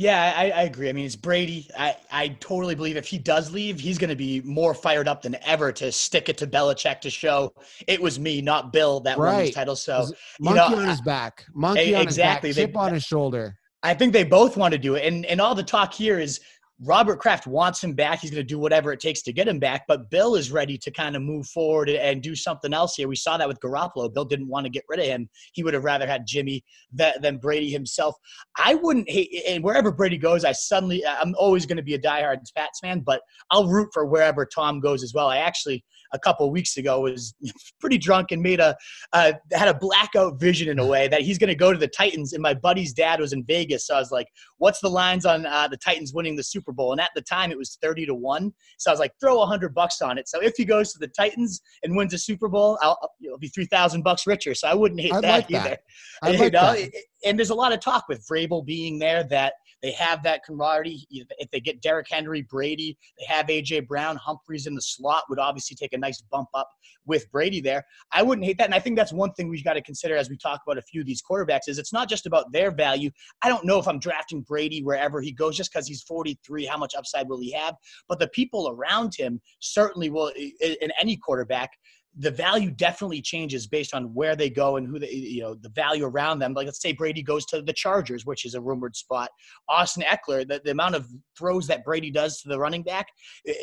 Yeah, 0.02 0.34
I, 0.36 0.50
I, 0.50 0.62
agree. 0.64 0.90
I 0.90 0.94
mean, 0.94 1.06
it's 1.06 1.16
Brady. 1.16 1.70
I, 1.78 1.96
I 2.12 2.30
totally 2.40 2.74
believe 2.74 2.98
if 2.98 3.06
he 3.06 3.20
does 3.20 3.52
leave, 3.52 3.80
he's 3.80 4.00
going 4.00 4.10
to 4.10 4.16
be 4.16 4.42
more 4.42 4.74
fired 4.74 5.08
up 5.08 5.22
than 5.22 5.38
ever 5.46 5.72
to 5.74 5.92
stick 5.92 6.28
it 6.28 6.40
to 6.40 6.48
Belichick 6.48 7.02
to 7.02 7.12
show 7.12 7.54
it 7.86 8.02
was 8.02 8.20
me, 8.20 8.42
not 8.42 8.74
Bill, 8.74 9.00
that 9.02 9.20
right. 9.20 9.34
won 9.34 9.46
this 9.46 9.54
title. 9.54 9.76
So, 9.76 10.08
monkey 10.40 10.60
you 10.60 10.70
know, 10.76 10.82
on 10.82 10.88
his 10.88 11.02
back, 11.02 11.46
monkey 11.54 11.94
exactly. 11.94 12.00
on 12.00 12.08
his 12.08 12.18
back, 12.18 12.42
chip 12.42 12.74
they, 12.74 12.80
on 12.80 12.94
his 12.96 13.04
shoulder. 13.04 13.56
I 13.84 13.94
think 13.94 14.12
they 14.12 14.24
both 14.24 14.58
want 14.58 14.72
to 14.72 14.80
do 14.80 14.96
it, 14.96 15.06
and 15.06 15.24
and 15.28 15.40
all 15.40 15.54
the 15.54 15.62
talk 15.62 15.94
here 15.94 16.18
is 16.18 16.40
Robert 16.84 17.20
Kraft 17.20 17.46
wants 17.46 17.84
him 17.84 17.94
back. 17.94 18.20
He's 18.20 18.32
going 18.32 18.41
to 18.41 18.48
do 18.48 18.58
whatever 18.58 18.91
it 18.91 19.00
takes 19.00 19.22
to 19.24 19.34
get 19.34 19.48
him 19.48 19.60
back. 19.60 19.84
But 19.88 20.10
Bill 20.10 20.36
is 20.36 20.52
ready 20.52 20.80
to 20.80 20.89
kind 20.89 21.15
of 21.15 21.22
move 21.22 21.46
forward 21.48 21.89
and 21.89 22.24
do 22.24 22.36
something 22.36 22.74
else 22.74 22.96
here. 22.96 23.08
We 23.08 23.15
saw 23.15 23.38
that 23.38 23.48
with 23.48 23.60
Garoppolo. 23.60 24.12
Bill 24.12 24.26
didn't 24.26 24.48
want 24.48 24.65
to 24.65 24.72
get 24.72 24.84
rid 24.89 25.00
of 25.00 25.06
him. 25.06 25.30
He 25.54 25.63
would 25.63 25.76
have 25.76 25.84
rather 25.84 26.08
had 26.08 26.26
Jimmy 26.26 26.63
than 26.91 27.38
Brady 27.38 27.70
himself. 27.70 28.15
I 28.58 28.76
wouldn't 28.76 29.10
hate, 29.10 29.44
and 29.48 29.63
wherever 29.63 29.91
Brady 29.91 30.17
goes, 30.17 30.44
I 30.44 30.54
suddenly, 30.54 31.06
I'm 31.06 31.36
always 31.38 31.65
going 31.67 31.78
to 31.78 31.84
be 31.84 31.94
a 31.94 32.00
diehard 32.00 32.39
Pats 32.56 32.80
fan, 32.80 33.02
but 33.02 33.22
I'll 33.52 33.67
root 33.67 33.89
for 33.94 34.06
wherever 34.06 34.46
Tom 34.46 34.80
goes 34.80 35.04
as 35.04 35.13
well. 35.13 35.28
I 35.28 35.38
actually, 35.38 35.84
a 36.13 36.20
couple 36.20 36.50
weeks 36.52 36.78
ago, 36.78 37.02
was 37.02 37.36
pretty 37.80 37.98
drunk 37.98 38.32
and 38.32 38.41
made 38.41 38.60
a, 38.60 38.76
uh, 39.13 39.34
had 39.54 39.67
a 39.67 39.74
blackout 39.74 40.39
vision 40.39 40.67
in 40.70 40.80
a 40.80 40.86
way 40.86 41.08
that 41.08 41.22
he's 41.22 41.38
going 41.38 41.50
to 41.50 41.56
go 41.56 41.72
to 41.72 41.78
the 41.78 41.88
Titans. 41.88 42.34
And 42.34 42.41
my 42.41 42.54
buddy's 42.54 42.94
dad 42.94 43.20
was 43.20 43.34
in 43.34 43.44
Vegas. 43.46 43.88
So 43.88 43.96
I 43.96 44.00
was 44.00 44.12
like, 44.12 44.28
what's 44.58 44.80
the 44.80 44.89
lines 44.89 45.26
on 45.26 45.46
uh, 45.46 45.67
the 45.67 45.78
Titans 45.78 46.13
winning 46.13 46.36
the 46.36 46.44
Super 46.44 46.71
Super 46.72 46.76
Bowl. 46.76 46.92
And 46.92 47.02
at 47.02 47.12
the 47.16 47.22
time, 47.22 47.52
it 47.52 47.58
was 47.58 47.78
30 47.82 48.06
to 48.08 48.16
1. 48.16 48.54
So 48.78 48.92
I 48.92 48.94
was 48.94 49.00
like, 49.00 49.14
throw 49.20 49.36
a 49.36 49.40
100 49.40 49.74
bucks 49.74 50.02
on 50.02 50.18
it. 50.18 50.28
So 50.28 50.42
if 50.42 50.54
he 50.56 50.66
goes 50.66 50.94
to 50.94 51.00
the 51.00 51.08
Titans 51.08 51.62
and 51.84 51.96
wins 51.96 52.14
a 52.14 52.18
Super 52.18 52.48
Bowl, 52.48 52.78
I'll, 52.82 52.98
it'll 53.24 53.38
be 53.38 53.50
3,000 53.50 54.02
bucks 54.04 54.26
richer. 54.26 54.56
So 54.56 54.68
I 54.68 54.74
wouldn't 54.74 55.02
hate 55.02 55.14
I'd 55.14 55.24
that 55.24 55.50
like 55.50 55.52
either. 55.52 55.70
That. 55.70 55.80
I 56.24 56.32
like 56.32 56.54
know? 56.54 56.74
that. 56.74 56.92
And 57.26 57.38
there's 57.38 57.50
a 57.50 57.56
lot 57.56 57.74
of 57.74 57.80
talk 57.80 58.06
with 58.08 58.26
Vrabel 58.28 58.66
being 58.66 59.00
there 59.00 59.24
that 59.26 59.54
they 59.82 59.91
have 59.91 60.24
that 60.24 60.44
camaraderie. 60.46 61.06
If 61.10 61.50
they 61.52 61.60
get 61.60 61.82
Derrick 61.82 62.08
Henry, 62.10 62.41
Brady, 62.44 62.98
they 63.17 63.26
have 63.26 63.50
A.J. 63.50 63.82
Brown, 63.82 64.15
Humphries 64.15 64.67
in 64.67 64.76
the 64.76 64.82
slot 64.82 65.24
would 65.30 65.39
obviously 65.39 65.76
take 65.76 65.94
a 65.94 65.98
nice 65.98 66.22
bump 66.22 66.50
up 66.54 66.70
with 67.06 67.32
Brady 67.32 67.62
there. 67.62 67.84
I 68.12 68.22
wouldn't 68.22 68.46
hate 68.46 68.58
that. 68.60 68.65
And 68.65 68.76
I 68.76 68.80
think 68.80 68.96
that's 68.96 69.12
one 69.12 69.34
thing 69.34 69.50
we've 69.50 69.63
got 69.63 69.74
to 69.74 69.82
consider 69.82 70.15
as 70.15 70.30
we 70.30 70.38
talk 70.38 70.62
about 70.65 70.78
a 70.78 70.84
few 70.84 71.02
of 71.02 71.08
these 71.08 71.22
quarterbacks 71.22 71.67
is 71.67 71.80
it's 71.80 71.94
not 71.94 72.08
just 72.10 72.26
about 72.26 72.52
their 72.52 72.72
value. 72.72 73.10
I 73.41 73.50
don't 73.50 73.65
know 73.65 73.80
if 73.80 73.88
I'm 73.88 74.00
drafting 74.00 74.41
Brady 74.41 74.84
wherever 74.84 75.20
he 75.22 75.32
goes 75.32 75.58
just 75.58 75.72
because 75.74 75.88
he's 75.88 76.04
43. 76.04 76.65
How 76.65 76.78
much 76.78 76.94
upside 76.96 77.28
will 77.28 77.39
he 77.39 77.52
have? 77.54 77.76
But 78.08 78.20
the 78.20 78.28
people 78.28 78.70
around 78.70 79.15
him 79.15 79.41
certainly 79.60 80.10
will, 80.10 80.28
in 80.28 80.91
any 81.00 81.17
quarterback, 81.17 81.72
the 82.17 82.32
value 82.32 82.71
definitely 82.71 83.21
changes 83.21 83.67
based 83.67 83.93
on 83.93 84.13
where 84.13 84.36
they 84.36 84.50
go 84.50 84.76
and 84.76 84.86
who 84.86 85.00
they, 85.00 85.12
you 85.12 85.41
know, 85.41 85.56
the 85.56 85.69
value 85.69 86.04
around 86.04 86.39
them. 86.39 86.54
Like, 86.54 86.65
let's 86.65 86.82
say 86.82 86.91
Brady 86.91 87.24
goes 87.24 87.45
to 87.47 87.62
the 87.62 87.71
Chargers, 87.71 88.26
which 88.26 88.43
is 88.45 88.54
a 88.54 88.62
rumored 88.62 88.97
spot. 88.97 89.30
Austin 89.69 90.04
Ekeler, 90.04 90.45
the, 90.45 90.62
the 90.63 90.71
amount 90.71 90.95
of 90.95 91.08
throws 91.38 91.67
that 91.67 91.86
Brady 91.86 92.12
does 92.12 92.41
to 92.41 92.50
the 92.50 92.60
running 92.60 92.84
back, 92.84 93.08
eh, 93.47 93.54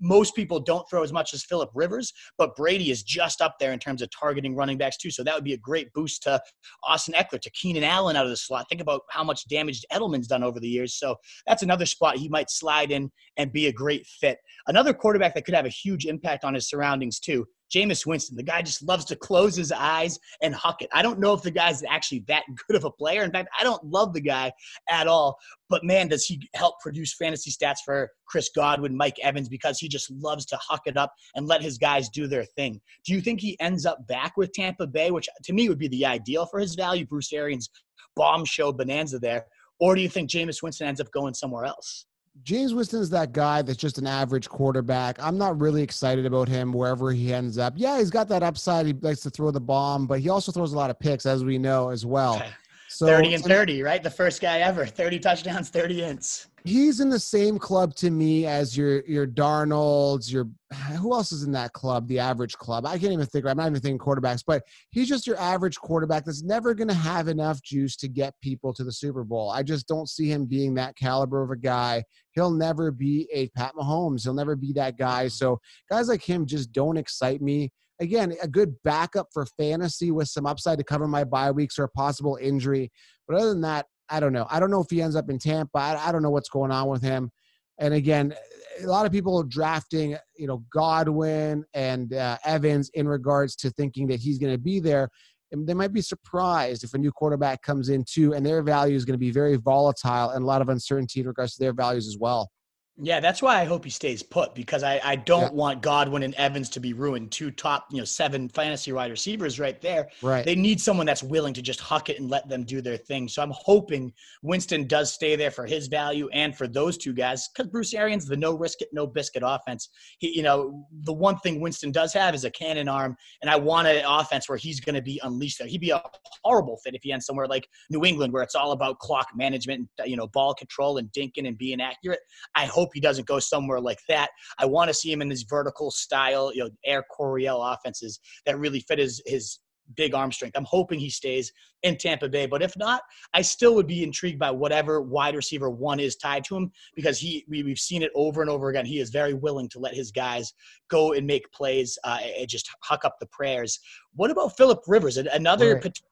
most 0.00 0.36
people 0.36 0.60
don't 0.60 0.88
throw 0.88 1.02
as 1.02 1.12
much 1.12 1.34
as 1.34 1.44
Philip 1.44 1.70
Rivers, 1.74 2.12
but 2.38 2.54
Brady 2.54 2.92
is 2.92 3.02
just 3.02 3.40
up 3.40 3.56
there 3.58 3.72
in 3.72 3.80
terms 3.80 4.02
of 4.02 4.08
targeting 4.10 4.54
running 4.54 4.78
backs, 4.78 4.98
too. 4.98 5.10
So 5.10 5.24
that 5.24 5.34
would 5.34 5.44
be 5.44 5.54
a 5.54 5.58
great 5.58 5.92
boost 5.92 6.22
to 6.24 6.40
Austin 6.84 7.14
Ekeler, 7.14 7.40
to 7.40 7.50
Keenan 7.50 7.82
Allen 7.82 8.14
out 8.14 8.24
of 8.24 8.30
the 8.30 8.36
slot. 8.36 8.66
Think 8.68 8.80
about 8.80 9.02
how 9.10 9.24
much 9.24 9.48
damage 9.48 9.84
Edelman's 9.92 10.28
done 10.28 10.44
over 10.44 10.60
the 10.60 10.68
years. 10.68 10.94
So 10.94 11.16
that's 11.46 11.64
another 11.64 11.86
spot 11.86 12.18
he 12.18 12.28
might 12.28 12.50
slide 12.50 12.92
in 12.92 13.10
and 13.36 13.52
be 13.52 13.66
a 13.66 13.72
great 13.72 14.06
fit. 14.06 14.38
Another 14.68 14.94
quarterback 14.94 15.34
that 15.34 15.44
could 15.44 15.54
have 15.54 15.66
a 15.66 15.70
huge 15.70 16.06
impact 16.06 16.44
on 16.44 16.54
his 16.54 16.68
surroundings, 16.68 17.18
too 17.18 17.46
Jameis 17.74 18.06
Winston, 18.06 18.36
the 18.36 18.42
guy 18.42 18.62
just 18.62 18.82
loves 18.82 19.04
to 19.06 19.16
close 19.16 19.56
his 19.56 19.72
eyes 19.72 20.18
and 20.42 20.54
huck 20.54 20.82
it. 20.82 20.88
I 20.92 21.02
don't 21.02 21.18
know 21.18 21.32
if 21.32 21.42
the 21.42 21.50
guy's 21.50 21.82
actually 21.84 22.24
that 22.28 22.44
good 22.68 22.76
of 22.76 22.84
a 22.84 22.90
player. 22.90 23.22
In 23.22 23.32
fact, 23.32 23.48
I 23.58 23.64
don't 23.64 23.84
love 23.84 24.12
the 24.12 24.20
guy 24.20 24.52
at 24.88 25.06
all. 25.06 25.38
But 25.68 25.84
man, 25.84 26.08
does 26.08 26.24
he 26.24 26.48
help 26.54 26.80
produce 26.80 27.14
fantasy 27.14 27.50
stats 27.50 27.78
for 27.84 28.10
Chris 28.26 28.50
Godwin, 28.54 28.96
Mike 28.96 29.18
Evans, 29.22 29.48
because 29.48 29.78
he 29.78 29.88
just 29.88 30.10
loves 30.10 30.46
to 30.46 30.58
huck 30.60 30.82
it 30.86 30.96
up 30.96 31.12
and 31.34 31.46
let 31.46 31.62
his 31.62 31.78
guys 31.78 32.08
do 32.08 32.26
their 32.26 32.44
thing. 32.44 32.80
Do 33.04 33.12
you 33.12 33.20
think 33.20 33.40
he 33.40 33.58
ends 33.60 33.86
up 33.86 34.06
back 34.06 34.36
with 34.36 34.52
Tampa 34.52 34.86
Bay, 34.86 35.10
which 35.10 35.28
to 35.44 35.52
me 35.52 35.68
would 35.68 35.78
be 35.78 35.88
the 35.88 36.06
ideal 36.06 36.46
for 36.46 36.60
his 36.60 36.74
value? 36.74 37.06
Bruce 37.06 37.32
Arians 37.32 37.68
bomb 38.14 38.44
show 38.44 38.72
bonanza 38.72 39.18
there. 39.18 39.46
Or 39.78 39.94
do 39.94 40.00
you 40.00 40.08
think 40.08 40.30
Jameis 40.30 40.62
Winston 40.62 40.88
ends 40.88 41.00
up 41.00 41.10
going 41.12 41.34
somewhere 41.34 41.64
else? 41.64 42.06
Jameis 42.44 42.74
Winston's 42.74 43.10
that 43.10 43.32
guy 43.32 43.62
that's 43.62 43.78
just 43.78 43.98
an 43.98 44.06
average 44.06 44.48
quarterback. 44.48 45.16
I'm 45.20 45.38
not 45.38 45.60
really 45.60 45.82
excited 45.82 46.26
about 46.26 46.48
him 46.48 46.72
wherever 46.72 47.10
he 47.10 47.32
ends 47.32 47.58
up. 47.58 47.74
Yeah, 47.76 47.98
he's 47.98 48.10
got 48.10 48.28
that 48.28 48.42
upside. 48.42 48.86
He 48.86 48.92
likes 48.92 49.20
to 49.20 49.30
throw 49.30 49.50
the 49.50 49.60
bomb, 49.60 50.06
but 50.06 50.20
he 50.20 50.28
also 50.28 50.52
throws 50.52 50.72
a 50.72 50.76
lot 50.76 50.90
of 50.90 50.98
picks, 50.98 51.26
as 51.26 51.44
we 51.44 51.58
know 51.58 51.90
as 51.90 52.04
well. 52.06 52.42
So, 52.88 53.04
30 53.06 53.34
and 53.34 53.44
30, 53.44 53.82
right? 53.82 54.00
The 54.00 54.08
first 54.08 54.40
guy 54.40 54.60
ever. 54.60 54.86
30 54.86 55.18
touchdowns, 55.18 55.68
30 55.70 56.02
ins 56.04 56.46
he's 56.66 57.00
in 57.00 57.08
the 57.08 57.20
same 57.20 57.58
club 57.58 57.94
to 57.94 58.10
me 58.10 58.46
as 58.46 58.76
your 58.76 59.04
your 59.06 59.26
Darnolds, 59.26 60.30
your 60.30 60.48
who 60.98 61.12
else 61.14 61.32
is 61.32 61.44
in 61.44 61.52
that 61.52 61.72
club? 61.72 62.08
The 62.08 62.18
average 62.18 62.56
club. 62.58 62.86
I 62.86 62.98
can't 62.98 63.12
even 63.12 63.26
think. 63.26 63.46
I'm 63.46 63.56
not 63.56 63.68
even 63.68 63.80
thinking 63.80 63.98
quarterbacks, 63.98 64.42
but 64.46 64.62
he's 64.90 65.08
just 65.08 65.26
your 65.26 65.38
average 65.38 65.76
quarterback 65.78 66.24
that's 66.24 66.42
never 66.42 66.74
going 66.74 66.88
to 66.88 66.94
have 66.94 67.28
enough 67.28 67.62
juice 67.62 67.96
to 67.96 68.08
get 68.08 68.34
people 68.42 68.74
to 68.74 68.84
the 68.84 68.92
Super 68.92 69.24
Bowl. 69.24 69.50
I 69.50 69.62
just 69.62 69.86
don't 69.88 70.08
see 70.08 70.30
him 70.30 70.46
being 70.46 70.74
that 70.74 70.96
caliber 70.96 71.42
of 71.42 71.50
a 71.50 71.56
guy. 71.56 72.04
He'll 72.32 72.50
never 72.50 72.90
be 72.90 73.28
a 73.32 73.48
Pat 73.50 73.74
Mahomes. 73.74 74.24
He'll 74.24 74.34
never 74.34 74.56
be 74.56 74.72
that 74.74 74.98
guy. 74.98 75.26
Mm-hmm. 75.26 75.30
So 75.30 75.60
guys 75.90 76.08
like 76.08 76.22
him 76.22 76.46
just 76.46 76.72
don't 76.72 76.96
excite 76.96 77.40
me. 77.40 77.70
Again, 77.98 78.34
a 78.42 78.48
good 78.48 78.74
backup 78.84 79.28
for 79.32 79.46
fantasy 79.46 80.10
with 80.10 80.28
some 80.28 80.44
upside 80.44 80.76
to 80.78 80.84
cover 80.84 81.08
my 81.08 81.24
bye 81.24 81.50
weeks 81.50 81.78
or 81.78 81.84
a 81.84 81.88
possible 81.88 82.36
injury. 82.38 82.92
But 83.26 83.38
other 83.38 83.48
than 83.48 83.62
that, 83.62 83.86
I 84.08 84.20
don't 84.20 84.32
know. 84.32 84.46
I 84.50 84.60
don't 84.60 84.70
know 84.70 84.80
if 84.80 84.90
he 84.90 85.02
ends 85.02 85.16
up 85.16 85.30
in 85.30 85.38
Tampa. 85.38 85.78
I, 85.78 86.08
I 86.08 86.12
don't 86.12 86.22
know 86.22 86.30
what's 86.30 86.48
going 86.48 86.70
on 86.70 86.88
with 86.88 87.02
him. 87.02 87.30
And 87.78 87.92
again, 87.94 88.34
a 88.82 88.86
lot 88.86 89.06
of 89.06 89.12
people 89.12 89.38
are 89.38 89.44
drafting, 89.44 90.16
you 90.36 90.46
know, 90.46 90.64
Godwin 90.72 91.64
and 91.74 92.12
uh, 92.12 92.38
Evans 92.44 92.90
in 92.94 93.06
regards 93.08 93.56
to 93.56 93.70
thinking 93.70 94.06
that 94.08 94.20
he's 94.20 94.38
going 94.38 94.52
to 94.52 94.58
be 94.58 94.80
there. 94.80 95.08
And 95.52 95.66
they 95.66 95.74
might 95.74 95.92
be 95.92 96.00
surprised 96.00 96.84
if 96.84 96.94
a 96.94 96.98
new 96.98 97.12
quarterback 97.12 97.62
comes 97.62 97.88
in 97.88 98.04
too, 98.04 98.34
and 98.34 98.44
their 98.44 98.62
value 98.62 98.96
is 98.96 99.04
going 99.04 99.14
to 99.14 99.18
be 99.18 99.30
very 99.30 99.56
volatile 99.56 100.30
and 100.30 100.42
a 100.42 100.46
lot 100.46 100.62
of 100.62 100.68
uncertainty 100.68 101.20
in 101.20 101.26
regards 101.26 101.54
to 101.54 101.60
their 101.62 101.72
values 101.72 102.08
as 102.08 102.16
well. 102.18 102.50
Yeah, 102.98 103.20
that's 103.20 103.42
why 103.42 103.60
I 103.60 103.64
hope 103.64 103.84
he 103.84 103.90
stays 103.90 104.22
put 104.22 104.54
because 104.54 104.82
I, 104.82 104.98
I 105.04 105.16
don't 105.16 105.42
yeah. 105.42 105.50
want 105.50 105.82
Godwin 105.82 106.22
and 106.22 106.34
Evans 106.36 106.70
to 106.70 106.80
be 106.80 106.94
ruined. 106.94 107.30
Two 107.30 107.50
top, 107.50 107.86
you 107.90 107.98
know, 107.98 108.04
seven 108.04 108.48
fantasy 108.48 108.90
wide 108.90 109.10
receivers 109.10 109.60
right 109.60 109.78
there. 109.82 110.08
Right. 110.22 110.46
They 110.46 110.54
need 110.54 110.80
someone 110.80 111.04
that's 111.04 111.22
willing 111.22 111.52
to 111.54 111.62
just 111.62 111.78
huck 111.78 112.08
it 112.08 112.18
and 112.18 112.30
let 112.30 112.48
them 112.48 112.64
do 112.64 112.80
their 112.80 112.96
thing. 112.96 113.28
So 113.28 113.42
I'm 113.42 113.52
hoping 113.54 114.14
Winston 114.42 114.86
does 114.86 115.12
stay 115.12 115.36
there 115.36 115.50
for 115.50 115.66
his 115.66 115.88
value 115.88 116.30
and 116.32 116.56
for 116.56 116.66
those 116.66 116.96
two 116.96 117.12
guys 117.12 117.48
because 117.48 117.70
Bruce 117.70 117.92
Arians, 117.92 118.24
the 118.24 118.36
no 118.36 118.54
risk 118.54 118.80
it, 118.80 118.88
no 118.92 119.06
biscuit 119.06 119.42
offense. 119.44 119.90
He, 120.18 120.34
you 120.34 120.42
know, 120.42 120.86
the 121.02 121.12
one 121.12 121.38
thing 121.40 121.60
Winston 121.60 121.92
does 121.92 122.14
have 122.14 122.34
is 122.34 122.44
a 122.44 122.50
cannon 122.50 122.88
arm, 122.88 123.14
and 123.42 123.50
I 123.50 123.56
want 123.56 123.88
an 123.88 124.04
offense 124.06 124.48
where 124.48 124.56
he's 124.56 124.80
going 124.80 124.94
to 124.94 125.02
be 125.02 125.20
unleashed 125.22 125.58
there. 125.58 125.68
He'd 125.68 125.82
be 125.82 125.90
a 125.90 126.02
horrible 126.44 126.78
fit 126.82 126.94
if 126.94 127.02
he 127.02 127.12
ends 127.12 127.26
somewhere 127.26 127.46
like 127.46 127.68
New 127.90 128.06
England 128.06 128.32
where 128.32 128.42
it's 128.42 128.54
all 128.54 128.72
about 128.72 129.00
clock 129.00 129.28
management, 129.34 129.86
and, 129.98 130.08
you 130.10 130.16
know, 130.16 130.28
ball 130.28 130.54
control 130.54 130.96
and 130.96 131.10
dinking 131.12 131.46
and 131.46 131.58
being 131.58 131.82
accurate. 131.82 132.20
I 132.54 132.64
hope 132.64 132.85
hope 132.86 132.94
he 132.94 133.00
doesn't 133.00 133.26
go 133.26 133.38
somewhere 133.38 133.80
like 133.80 133.98
that. 134.08 134.30
I 134.58 134.66
want 134.66 134.88
to 134.88 134.94
see 134.94 135.10
him 135.10 135.22
in 135.22 135.30
his 135.30 135.42
vertical 135.42 135.90
style, 135.90 136.52
you 136.54 136.64
know, 136.64 136.70
Air 136.84 137.04
Coryell 137.10 137.62
offenses 137.62 138.20
that 138.44 138.58
really 138.58 138.80
fit 138.80 138.98
his 138.98 139.20
his 139.26 139.58
big 139.94 140.14
arm 140.14 140.32
strength. 140.32 140.56
I'm 140.56 140.64
hoping 140.64 140.98
he 140.98 141.10
stays 141.10 141.52
in 141.84 141.96
Tampa 141.96 142.28
Bay, 142.28 142.46
but 142.46 142.60
if 142.60 142.76
not, 142.76 143.02
I 143.34 143.42
still 143.42 143.76
would 143.76 143.86
be 143.86 144.02
intrigued 144.02 144.38
by 144.38 144.50
whatever 144.50 145.00
wide 145.00 145.36
receiver 145.36 145.70
one 145.70 146.00
is 146.00 146.16
tied 146.16 146.42
to 146.46 146.56
him 146.56 146.72
because 146.96 147.18
he 147.18 147.44
we, 147.48 147.68
have 147.68 147.78
seen 147.78 148.02
it 148.02 148.10
over 148.14 148.40
and 148.40 148.50
over 148.50 148.68
again. 148.68 148.84
He 148.84 148.98
is 148.98 149.10
very 149.10 149.34
willing 149.34 149.68
to 149.70 149.78
let 149.78 149.94
his 149.94 150.10
guys 150.10 150.52
go 150.88 151.12
and 151.12 151.26
make 151.26 151.50
plays 151.52 151.98
uh, 152.04 152.18
and 152.38 152.48
just 152.48 152.68
huck 152.82 153.04
up 153.04 153.16
the 153.20 153.26
prayers. 153.26 153.78
What 154.14 154.30
about 154.30 154.56
Philip 154.56 154.82
Rivers, 154.86 155.18
another 155.18 155.74
right. 155.74 155.82
potential 155.82 156.08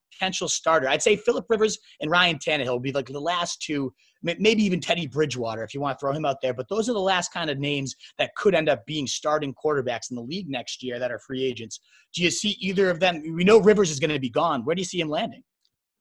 starter? 0.48 0.88
I'd 0.88 1.02
say 1.02 1.16
Philip 1.16 1.46
Rivers 1.48 1.78
and 2.00 2.10
Ryan 2.10 2.38
Tannehill 2.38 2.68
will 2.68 2.80
be 2.80 2.92
like 2.92 3.06
the 3.06 3.20
last 3.20 3.60
two 3.62 3.92
maybe 4.24 4.64
even 4.64 4.80
Teddy 4.80 5.06
Bridgewater 5.06 5.62
if 5.62 5.74
you 5.74 5.80
want 5.80 5.98
to 5.98 6.00
throw 6.00 6.12
him 6.12 6.24
out 6.24 6.38
there. 6.40 6.54
But 6.54 6.68
those 6.68 6.88
are 6.88 6.94
the 6.94 6.98
last 6.98 7.32
kind 7.32 7.50
of 7.50 7.58
names 7.58 7.94
that 8.18 8.34
could 8.36 8.54
end 8.54 8.68
up 8.68 8.84
being 8.86 9.06
starting 9.06 9.54
quarterbacks 9.54 10.10
in 10.10 10.16
the 10.16 10.22
league 10.22 10.48
next 10.48 10.82
year 10.82 10.98
that 10.98 11.12
are 11.12 11.18
free 11.18 11.44
agents. 11.44 11.80
Do 12.14 12.22
you 12.22 12.30
see 12.30 12.56
either 12.60 12.90
of 12.90 13.00
them? 13.00 13.22
We 13.34 13.44
know 13.44 13.60
Rivers 13.60 13.90
is 13.90 14.00
going 14.00 14.12
to 14.12 14.18
be 14.18 14.30
gone. 14.30 14.64
Where 14.64 14.74
do 14.74 14.80
you 14.80 14.86
see 14.86 15.00
him 15.00 15.10
landing? 15.10 15.42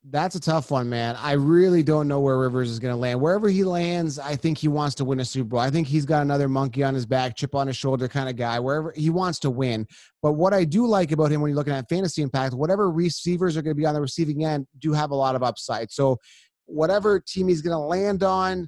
That's 0.09 0.35
a 0.35 0.39
tough 0.39 0.69
one, 0.69 0.89
man. 0.89 1.15
I 1.17 1.31
really 1.33 1.81
don't 1.81 2.09
know 2.09 2.19
where 2.19 2.37
Rivers 2.37 2.69
is 2.69 2.77
going 2.77 2.93
to 2.93 2.99
land. 2.99 3.21
Wherever 3.21 3.47
he 3.47 3.63
lands, 3.63 4.19
I 4.19 4.35
think 4.35 4.57
he 4.57 4.67
wants 4.67 4.95
to 4.95 5.05
win 5.05 5.21
a 5.21 5.25
Super 5.25 5.47
Bowl. 5.47 5.59
I 5.61 5.69
think 5.69 5.87
he's 5.87 6.05
got 6.05 6.21
another 6.21 6.49
monkey 6.49 6.83
on 6.83 6.93
his 6.93 7.05
back, 7.05 7.37
chip 7.37 7.55
on 7.55 7.67
his 7.67 7.77
shoulder 7.77 8.09
kind 8.09 8.27
of 8.27 8.35
guy. 8.35 8.59
Wherever 8.59 8.91
he 8.97 9.09
wants 9.09 9.39
to 9.39 9.49
win. 9.49 9.87
But 10.21 10.33
what 10.33 10.53
I 10.53 10.65
do 10.65 10.85
like 10.87 11.13
about 11.13 11.31
him 11.31 11.39
when 11.39 11.49
you're 11.49 11.55
looking 11.55 11.73
at 11.73 11.87
fantasy 11.87 12.21
impact, 12.21 12.53
whatever 12.53 12.91
receivers 12.91 13.55
are 13.55 13.61
going 13.61 13.75
to 13.75 13.79
be 13.79 13.85
on 13.85 13.93
the 13.93 14.01
receiving 14.01 14.43
end 14.43 14.67
do 14.77 14.91
have 14.91 15.11
a 15.11 15.15
lot 15.15 15.35
of 15.35 15.43
upside. 15.43 15.89
So 15.89 16.17
whatever 16.65 17.21
team 17.21 17.47
he's 17.47 17.61
going 17.61 17.75
to 17.75 17.79
land 17.79 18.23
on, 18.23 18.67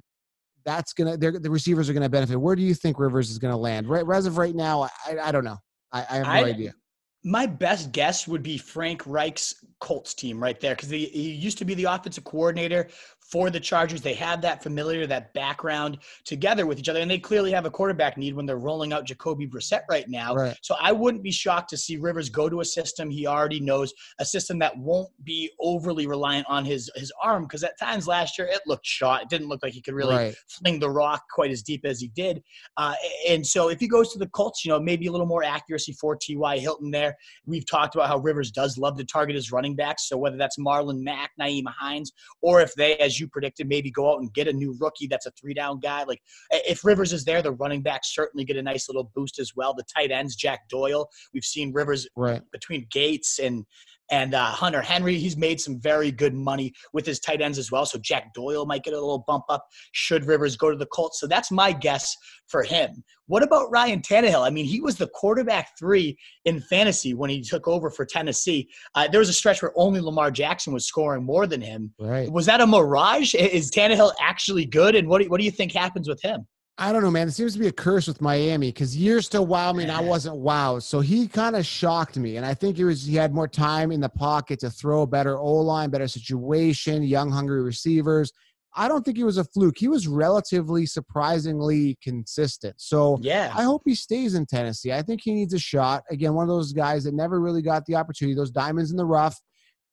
that's 0.64 0.94
going 0.94 1.20
to 1.20 1.38
the 1.38 1.50
receivers 1.50 1.90
are 1.90 1.92
going 1.92 2.02
to 2.02 2.08
benefit. 2.08 2.36
Where 2.36 2.56
do 2.56 2.62
you 2.62 2.74
think 2.74 2.98
Rivers 2.98 3.30
is 3.30 3.38
going 3.38 3.52
to 3.52 3.58
land? 3.58 3.88
Right, 3.88 4.04
as 4.10 4.24
of 4.24 4.38
right 4.38 4.54
now, 4.54 4.88
I, 5.06 5.18
I 5.22 5.32
don't 5.32 5.44
know. 5.44 5.58
I, 5.92 6.00
I 6.08 6.16
have 6.16 6.26
no 6.26 6.32
I, 6.32 6.44
idea. 6.44 6.74
My 7.26 7.44
best 7.46 7.90
guess 7.90 8.28
would 8.28 8.44
be 8.44 8.56
Frank 8.56 9.02
Reich's 9.04 9.56
Colts 9.80 10.14
team 10.14 10.40
right 10.40 10.60
there 10.60 10.76
because 10.76 10.90
he, 10.90 11.08
used 11.08 11.58
to 11.58 11.64
be 11.64 11.74
the 11.74 11.84
offensive 11.84 12.22
coordinator 12.22 12.86
for 13.30 13.50
the 13.50 13.60
Chargers. 13.60 14.00
They 14.00 14.14
have 14.14 14.40
that 14.42 14.62
familiar, 14.62 15.06
that 15.06 15.32
background 15.34 15.98
together 16.24 16.66
with 16.66 16.78
each 16.78 16.88
other, 16.88 17.00
and 17.00 17.10
they 17.10 17.18
clearly 17.18 17.52
have 17.52 17.66
a 17.66 17.70
quarterback 17.70 18.16
need 18.16 18.34
when 18.34 18.46
they're 18.46 18.58
rolling 18.58 18.92
out 18.92 19.04
Jacoby 19.04 19.46
Brissett 19.46 19.82
right 19.90 20.08
now. 20.08 20.34
Right. 20.34 20.56
So 20.62 20.76
I 20.80 20.92
wouldn't 20.92 21.22
be 21.22 21.32
shocked 21.32 21.70
to 21.70 21.76
see 21.76 21.96
Rivers 21.96 22.28
go 22.28 22.48
to 22.48 22.60
a 22.60 22.64
system 22.64 23.10
he 23.10 23.26
already 23.26 23.60
knows, 23.60 23.92
a 24.18 24.24
system 24.24 24.58
that 24.60 24.76
won't 24.76 25.10
be 25.24 25.50
overly 25.60 26.06
reliant 26.06 26.46
on 26.48 26.64
his 26.64 26.90
his 26.94 27.12
arm. 27.22 27.44
Because 27.44 27.64
at 27.64 27.78
times 27.78 28.06
last 28.06 28.38
year 28.38 28.46
it 28.48 28.60
looked 28.66 28.86
shot. 28.86 29.22
It 29.22 29.28
didn't 29.28 29.48
look 29.48 29.62
like 29.62 29.72
he 29.72 29.82
could 29.82 29.94
really 29.94 30.14
right. 30.14 30.34
fling 30.48 30.78
the 30.78 30.90
rock 30.90 31.22
quite 31.32 31.50
as 31.50 31.62
deep 31.62 31.84
as 31.84 32.00
he 32.00 32.08
did. 32.08 32.42
Uh, 32.76 32.94
and 33.28 33.46
so 33.46 33.68
if 33.68 33.80
he 33.80 33.88
goes 33.88 34.12
to 34.12 34.18
the 34.18 34.28
Colts, 34.28 34.64
you 34.64 34.70
know, 34.70 34.80
maybe 34.80 35.06
a 35.06 35.12
little 35.12 35.26
more 35.26 35.44
accuracy 35.44 35.92
for 35.92 36.16
T.Y. 36.16 36.58
Hilton 36.58 36.90
there. 36.90 37.16
We've 37.46 37.66
talked 37.66 37.94
about 37.94 38.08
how 38.08 38.18
Rivers 38.18 38.50
does 38.50 38.78
love 38.78 38.96
to 38.98 39.04
target 39.04 39.34
his 39.34 39.52
running 39.52 39.74
backs. 39.74 40.08
So 40.08 40.16
whether 40.16 40.36
that's 40.36 40.58
Marlon 40.58 41.00
Mack, 41.02 41.30
Nyheim 41.40 41.64
Hines, 41.66 42.12
or 42.42 42.60
if 42.60 42.74
they, 42.74 42.96
as 42.98 43.15
you 43.18 43.28
predicted, 43.28 43.68
maybe 43.68 43.90
go 43.90 44.12
out 44.12 44.20
and 44.20 44.32
get 44.32 44.48
a 44.48 44.52
new 44.52 44.76
rookie 44.80 45.06
that's 45.06 45.26
a 45.26 45.30
three 45.32 45.54
down 45.54 45.80
guy. 45.80 46.04
Like 46.04 46.20
if 46.50 46.84
Rivers 46.84 47.12
is 47.12 47.24
there, 47.24 47.42
the 47.42 47.52
running 47.52 47.82
backs 47.82 48.14
certainly 48.14 48.44
get 48.44 48.56
a 48.56 48.62
nice 48.62 48.88
little 48.88 49.10
boost 49.14 49.38
as 49.38 49.52
well. 49.56 49.74
The 49.74 49.84
tight 49.94 50.10
ends, 50.10 50.36
Jack 50.36 50.68
Doyle, 50.68 51.08
we've 51.32 51.44
seen 51.44 51.72
Rivers 51.72 52.08
right. 52.16 52.42
between 52.52 52.86
Gates 52.90 53.38
and 53.38 53.64
and 54.10 54.34
uh, 54.34 54.46
Hunter 54.46 54.82
Henry, 54.82 55.18
he's 55.18 55.36
made 55.36 55.60
some 55.60 55.80
very 55.80 56.10
good 56.10 56.34
money 56.34 56.72
with 56.92 57.06
his 57.06 57.20
tight 57.20 57.40
ends 57.40 57.58
as 57.58 57.70
well. 57.70 57.86
So 57.86 57.98
Jack 57.98 58.32
Doyle 58.34 58.66
might 58.66 58.84
get 58.84 58.94
a 58.94 59.00
little 59.00 59.24
bump 59.26 59.44
up 59.48 59.66
should 59.92 60.24
Rivers 60.24 60.56
go 60.56 60.70
to 60.70 60.76
the 60.76 60.86
Colts. 60.86 61.20
So 61.20 61.26
that's 61.26 61.50
my 61.50 61.72
guess 61.72 62.16
for 62.48 62.62
him. 62.62 63.02
What 63.26 63.42
about 63.42 63.70
Ryan 63.70 64.02
Tannehill? 64.02 64.46
I 64.46 64.50
mean, 64.50 64.66
he 64.66 64.80
was 64.80 64.96
the 64.96 65.08
quarterback 65.08 65.70
three 65.78 66.16
in 66.44 66.60
fantasy 66.60 67.14
when 67.14 67.30
he 67.30 67.42
took 67.42 67.66
over 67.66 67.90
for 67.90 68.04
Tennessee. 68.04 68.68
Uh, 68.94 69.08
there 69.08 69.18
was 69.18 69.28
a 69.28 69.32
stretch 69.32 69.62
where 69.62 69.72
only 69.74 70.00
Lamar 70.00 70.30
Jackson 70.30 70.72
was 70.72 70.86
scoring 70.86 71.24
more 71.24 71.46
than 71.46 71.60
him. 71.60 71.92
Right. 71.98 72.30
Was 72.30 72.46
that 72.46 72.60
a 72.60 72.66
mirage? 72.66 73.34
Is 73.34 73.70
Tannehill 73.70 74.12
actually 74.20 74.64
good? 74.64 74.94
And 74.94 75.08
what 75.08 75.22
do, 75.22 75.28
what 75.28 75.38
do 75.38 75.44
you 75.44 75.50
think 75.50 75.72
happens 75.72 76.08
with 76.08 76.22
him? 76.22 76.46
I 76.78 76.92
don't 76.92 77.02
know, 77.02 77.10
man. 77.10 77.26
It 77.26 77.32
seems 77.32 77.54
to 77.54 77.58
be 77.58 77.68
a 77.68 77.72
curse 77.72 78.06
with 78.06 78.20
Miami 78.20 78.68
because 78.68 78.94
years 78.94 79.28
to 79.30 79.40
wow 79.40 79.72
me 79.72 79.84
and 79.84 79.92
I 79.92 80.02
wasn't 80.02 80.36
wow. 80.36 80.78
So 80.78 81.00
he 81.00 81.26
kind 81.26 81.56
of 81.56 81.64
shocked 81.64 82.18
me. 82.18 82.36
And 82.36 82.44
I 82.44 82.52
think 82.52 82.78
it 82.78 82.84
was 82.84 83.06
he 83.06 83.14
had 83.14 83.34
more 83.34 83.48
time 83.48 83.90
in 83.90 84.00
the 84.00 84.10
pocket 84.10 84.60
to 84.60 84.70
throw 84.70 85.02
a 85.02 85.06
better 85.06 85.38
O 85.38 85.54
line, 85.54 85.88
better 85.88 86.06
situation, 86.06 87.02
young, 87.02 87.30
hungry 87.30 87.62
receivers. 87.62 88.30
I 88.78 88.88
don't 88.88 89.02
think 89.06 89.16
he 89.16 89.24
was 89.24 89.38
a 89.38 89.44
fluke. 89.44 89.78
He 89.78 89.88
was 89.88 90.06
relatively 90.06 90.84
surprisingly 90.84 91.96
consistent. 92.02 92.74
So 92.76 93.18
yeah, 93.22 93.50
I 93.56 93.62
hope 93.62 93.82
he 93.86 93.94
stays 93.94 94.34
in 94.34 94.44
Tennessee. 94.44 94.92
I 94.92 95.00
think 95.00 95.22
he 95.22 95.32
needs 95.32 95.54
a 95.54 95.58
shot. 95.58 96.04
Again, 96.10 96.34
one 96.34 96.42
of 96.42 96.50
those 96.50 96.74
guys 96.74 97.04
that 97.04 97.14
never 97.14 97.40
really 97.40 97.62
got 97.62 97.86
the 97.86 97.94
opportunity, 97.94 98.34
those 98.34 98.50
diamonds 98.50 98.90
in 98.90 98.98
the 98.98 99.06
rough 99.06 99.40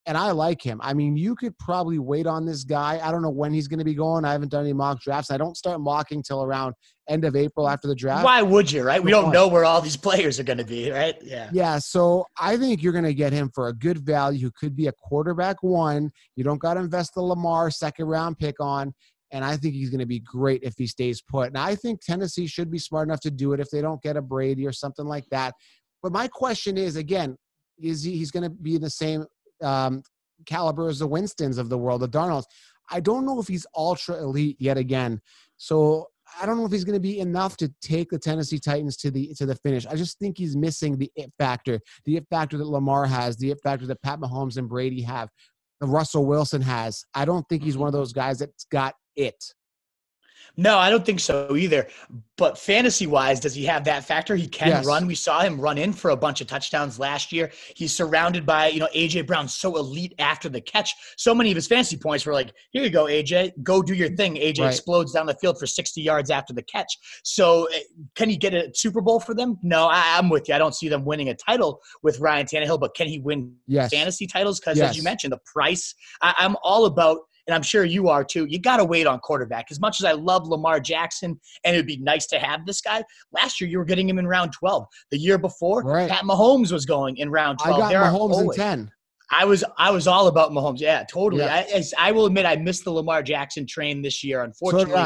and 0.05 0.17
I 0.17 0.31
like 0.31 0.61
him. 0.61 0.81
I 0.83 0.93
mean, 0.93 1.15
you 1.15 1.35
could 1.35 1.57
probably 1.57 1.97
wait 1.97 2.27
on 2.27 2.45
this 2.45 2.63
guy. 2.63 2.99
I 3.01 3.11
don't 3.11 3.21
know 3.21 3.29
when 3.29 3.53
he's 3.53 3.67
going 3.67 3.79
to 3.79 3.85
be 3.85 3.93
going. 3.93 4.25
I 4.25 4.33
haven't 4.33 4.51
done 4.51 4.65
any 4.65 4.73
mock 4.73 5.01
drafts. 5.01 5.31
I 5.31 5.37
don't 5.37 5.55
start 5.55 5.79
mocking 5.79 6.21
till 6.21 6.43
around 6.43 6.73
end 7.07 7.23
of 7.23 7.35
April 7.35 7.69
after 7.69 7.87
the 7.87 7.95
draft. 7.95 8.25
Why 8.25 8.41
would 8.41 8.69
you, 8.71 8.83
right? 8.83 9.01
We 9.01 9.11
don't 9.11 9.31
know 9.31 9.47
where 9.47 9.63
all 9.63 9.79
these 9.79 9.95
players 9.95 10.39
are 10.39 10.43
going 10.43 10.57
to 10.57 10.65
be, 10.65 10.91
right? 10.91 11.15
Yeah. 11.23 11.49
Yeah. 11.53 11.77
So 11.79 12.25
I 12.37 12.57
think 12.57 12.83
you're 12.83 12.91
going 12.93 13.05
to 13.05 13.13
get 13.13 13.31
him 13.31 13.49
for 13.55 13.69
a 13.69 13.73
good 13.73 13.99
value 13.99 14.39
who 14.39 14.51
could 14.51 14.75
be 14.75 14.87
a 14.87 14.91
quarterback 14.91 15.63
one. 15.63 16.11
You 16.35 16.43
don't 16.43 16.59
got 16.59 16.73
to 16.73 16.81
invest 16.81 17.13
the 17.15 17.21
Lamar 17.21 17.71
second 17.71 18.05
round 18.05 18.37
pick 18.37 18.55
on. 18.59 18.93
And 19.31 19.43
I 19.43 19.57
think 19.57 19.73
he's 19.73 19.89
going 19.89 19.99
to 19.99 20.05
be 20.05 20.19
great 20.19 20.61
if 20.63 20.75
he 20.77 20.85
stays 20.85 21.21
put. 21.21 21.47
And 21.47 21.57
I 21.57 21.75
think 21.75 22.01
Tennessee 22.01 22.45
should 22.45 22.69
be 22.69 22.77
smart 22.77 23.07
enough 23.07 23.21
to 23.21 23.31
do 23.31 23.53
it 23.53 23.59
if 23.59 23.69
they 23.69 23.81
don't 23.81 24.01
get 24.01 24.17
a 24.17 24.21
Brady 24.21 24.67
or 24.67 24.73
something 24.73 25.05
like 25.05 25.25
that. 25.31 25.55
But 26.03 26.11
my 26.11 26.27
question 26.27 26.77
is 26.77 26.97
again, 26.97 27.37
is 27.81 28.03
he, 28.03 28.15
he's 28.17 28.29
going 28.29 28.43
to 28.43 28.49
be 28.49 28.75
in 28.75 28.81
the 28.81 28.89
same 28.89 29.25
um, 29.61 30.03
caliber 30.45 30.89
as 30.89 30.99
the 30.99 31.07
Winstons 31.07 31.57
of 31.57 31.69
the 31.69 31.77
world, 31.77 32.01
the 32.01 32.09
Darnolds. 32.09 32.45
I 32.91 32.99
don't 32.99 33.25
know 33.25 33.39
if 33.39 33.47
he's 33.47 33.65
ultra 33.75 34.17
elite 34.17 34.57
yet 34.59 34.77
again. 34.77 35.21
So 35.57 36.07
I 36.41 36.45
don't 36.45 36.57
know 36.57 36.65
if 36.65 36.71
he's 36.71 36.83
going 36.83 36.95
to 36.95 36.99
be 36.99 37.19
enough 37.19 37.57
to 37.57 37.71
take 37.81 38.09
the 38.09 38.19
Tennessee 38.19 38.59
Titans 38.59 38.97
to 38.97 39.11
the 39.11 39.33
to 39.35 39.45
the 39.45 39.55
finish. 39.55 39.85
I 39.85 39.95
just 39.95 40.19
think 40.19 40.37
he's 40.37 40.55
missing 40.55 40.97
the 40.97 41.11
it 41.15 41.31
factor, 41.37 41.79
the 42.05 42.17
it 42.17 42.27
factor 42.29 42.57
that 42.57 42.67
Lamar 42.67 43.05
has, 43.05 43.37
the 43.37 43.51
it 43.51 43.59
factor 43.61 43.85
that 43.87 44.01
Pat 44.01 44.19
Mahomes 44.19 44.57
and 44.57 44.67
Brady 44.67 45.01
have, 45.01 45.29
the 45.79 45.87
Russell 45.87 46.25
Wilson 46.25 46.61
has. 46.61 47.03
I 47.13 47.25
don't 47.25 47.47
think 47.49 47.63
he's 47.63 47.77
one 47.77 47.87
of 47.87 47.93
those 47.93 48.13
guys 48.13 48.39
that's 48.39 48.65
got 48.65 48.95
it. 49.15 49.43
No, 50.55 50.77
I 50.77 50.91
don't 50.91 51.05
think 51.05 51.19
so 51.19 51.55
either. 51.55 51.87
But 52.37 52.57
fantasy 52.57 53.07
wise, 53.07 53.39
does 53.39 53.55
he 53.55 53.65
have 53.65 53.83
that 53.85 54.05
factor? 54.05 54.35
He 54.35 54.47
can 54.47 54.67
yes. 54.67 54.85
run. 54.85 55.07
We 55.07 55.15
saw 55.15 55.41
him 55.41 55.59
run 55.59 55.77
in 55.77 55.93
for 55.93 56.11
a 56.11 56.15
bunch 56.15 56.41
of 56.41 56.47
touchdowns 56.47 56.99
last 56.99 57.31
year. 57.31 57.51
He's 57.75 57.95
surrounded 57.95 58.45
by, 58.45 58.67
you 58.67 58.79
know, 58.79 58.87
AJ 58.95 59.25
Brown, 59.25 59.47
so 59.47 59.77
elite 59.77 60.13
after 60.19 60.49
the 60.49 60.61
catch. 60.61 60.93
So 61.17 61.33
many 61.33 61.51
of 61.51 61.55
his 61.55 61.67
fantasy 61.67 61.97
points 61.97 62.25
were 62.25 62.33
like, 62.33 62.53
here 62.71 62.83
you 62.83 62.89
go, 62.89 63.05
AJ, 63.05 63.63
go 63.63 63.81
do 63.81 63.93
your 63.93 64.15
thing. 64.15 64.35
AJ 64.35 64.59
right. 64.59 64.69
explodes 64.69 65.13
down 65.13 65.25
the 65.25 65.35
field 65.35 65.57
for 65.57 65.65
60 65.65 66.01
yards 66.01 66.29
after 66.29 66.53
the 66.53 66.63
catch. 66.63 66.97
So 67.23 67.65
eh, 67.65 67.79
can 68.15 68.29
he 68.29 68.37
get 68.37 68.53
a 68.53 68.71
Super 68.75 69.01
Bowl 69.01 69.19
for 69.19 69.33
them? 69.33 69.57
No, 69.63 69.87
I, 69.87 70.17
am 70.17 70.29
with 70.29 70.49
you. 70.49 70.55
I 70.55 70.59
don't 70.59 70.75
see 70.75 70.87
them 70.87 71.05
winning 71.05 71.29
a 71.29 71.35
title 71.35 71.81
with 72.03 72.19
Ryan 72.19 72.45
Tannehill, 72.45 72.79
but 72.79 72.95
can 72.95 73.07
he 73.07 73.19
win 73.19 73.55
yes. 73.67 73.91
fantasy 73.91 74.27
titles? 74.27 74.59
Because 74.59 74.77
yes. 74.77 74.91
as 74.91 74.97
you 74.97 75.03
mentioned, 75.03 75.33
the 75.33 75.39
price, 75.45 75.95
I, 76.21 76.33
I'm 76.37 76.55
all 76.63 76.85
about– 76.85 77.17
and 77.47 77.55
I'm 77.55 77.61
sure 77.61 77.83
you 77.83 78.09
are 78.09 78.23
too. 78.23 78.45
You 78.45 78.59
got 78.59 78.77
to 78.77 78.85
wait 78.85 79.07
on 79.07 79.19
quarterback. 79.19 79.67
As 79.71 79.79
much 79.79 79.99
as 79.99 80.05
I 80.05 80.13
love 80.13 80.47
Lamar 80.47 80.79
Jackson, 80.79 81.39
and 81.63 81.75
it 81.75 81.79
would 81.79 81.87
be 81.87 81.97
nice 81.97 82.25
to 82.27 82.39
have 82.39 82.65
this 82.65 82.81
guy. 82.81 83.03
Last 83.31 83.59
year, 83.59 83.69
you 83.69 83.77
were 83.77 83.85
getting 83.85 84.07
him 84.07 84.19
in 84.19 84.27
round 84.27 84.53
12. 84.53 84.85
The 85.11 85.17
year 85.17 85.37
before, 85.37 85.83
right. 85.83 86.09
Pat 86.09 86.23
Mahomes 86.23 86.71
was 86.71 86.85
going 86.85 87.17
in 87.17 87.29
round 87.29 87.59
12. 87.59 87.75
I 87.75 87.79
got 87.79 87.89
there 87.89 88.01
Mahomes 88.01 88.41
in 88.41 88.51
10. 88.53 88.91
I 89.33 89.45
was 89.45 89.63
I 89.77 89.89
was 89.91 90.07
all 90.07 90.27
about 90.27 90.51
Mahomes. 90.51 90.79
Yeah, 90.79 91.03
totally. 91.09 91.43
Yeah. 91.43 91.65
I, 91.73 91.83
I, 91.97 92.11
will 92.11 92.25
admit 92.27 92.45
I 92.45 92.55
missed 92.55 92.83
the 92.83 92.91
Lamar 92.91 93.23
Jackson 93.23 93.65
train 93.65 94.01
this 94.01 94.23
year. 94.23 94.43
Unfortunately, 94.43 94.93
so 94.93 94.99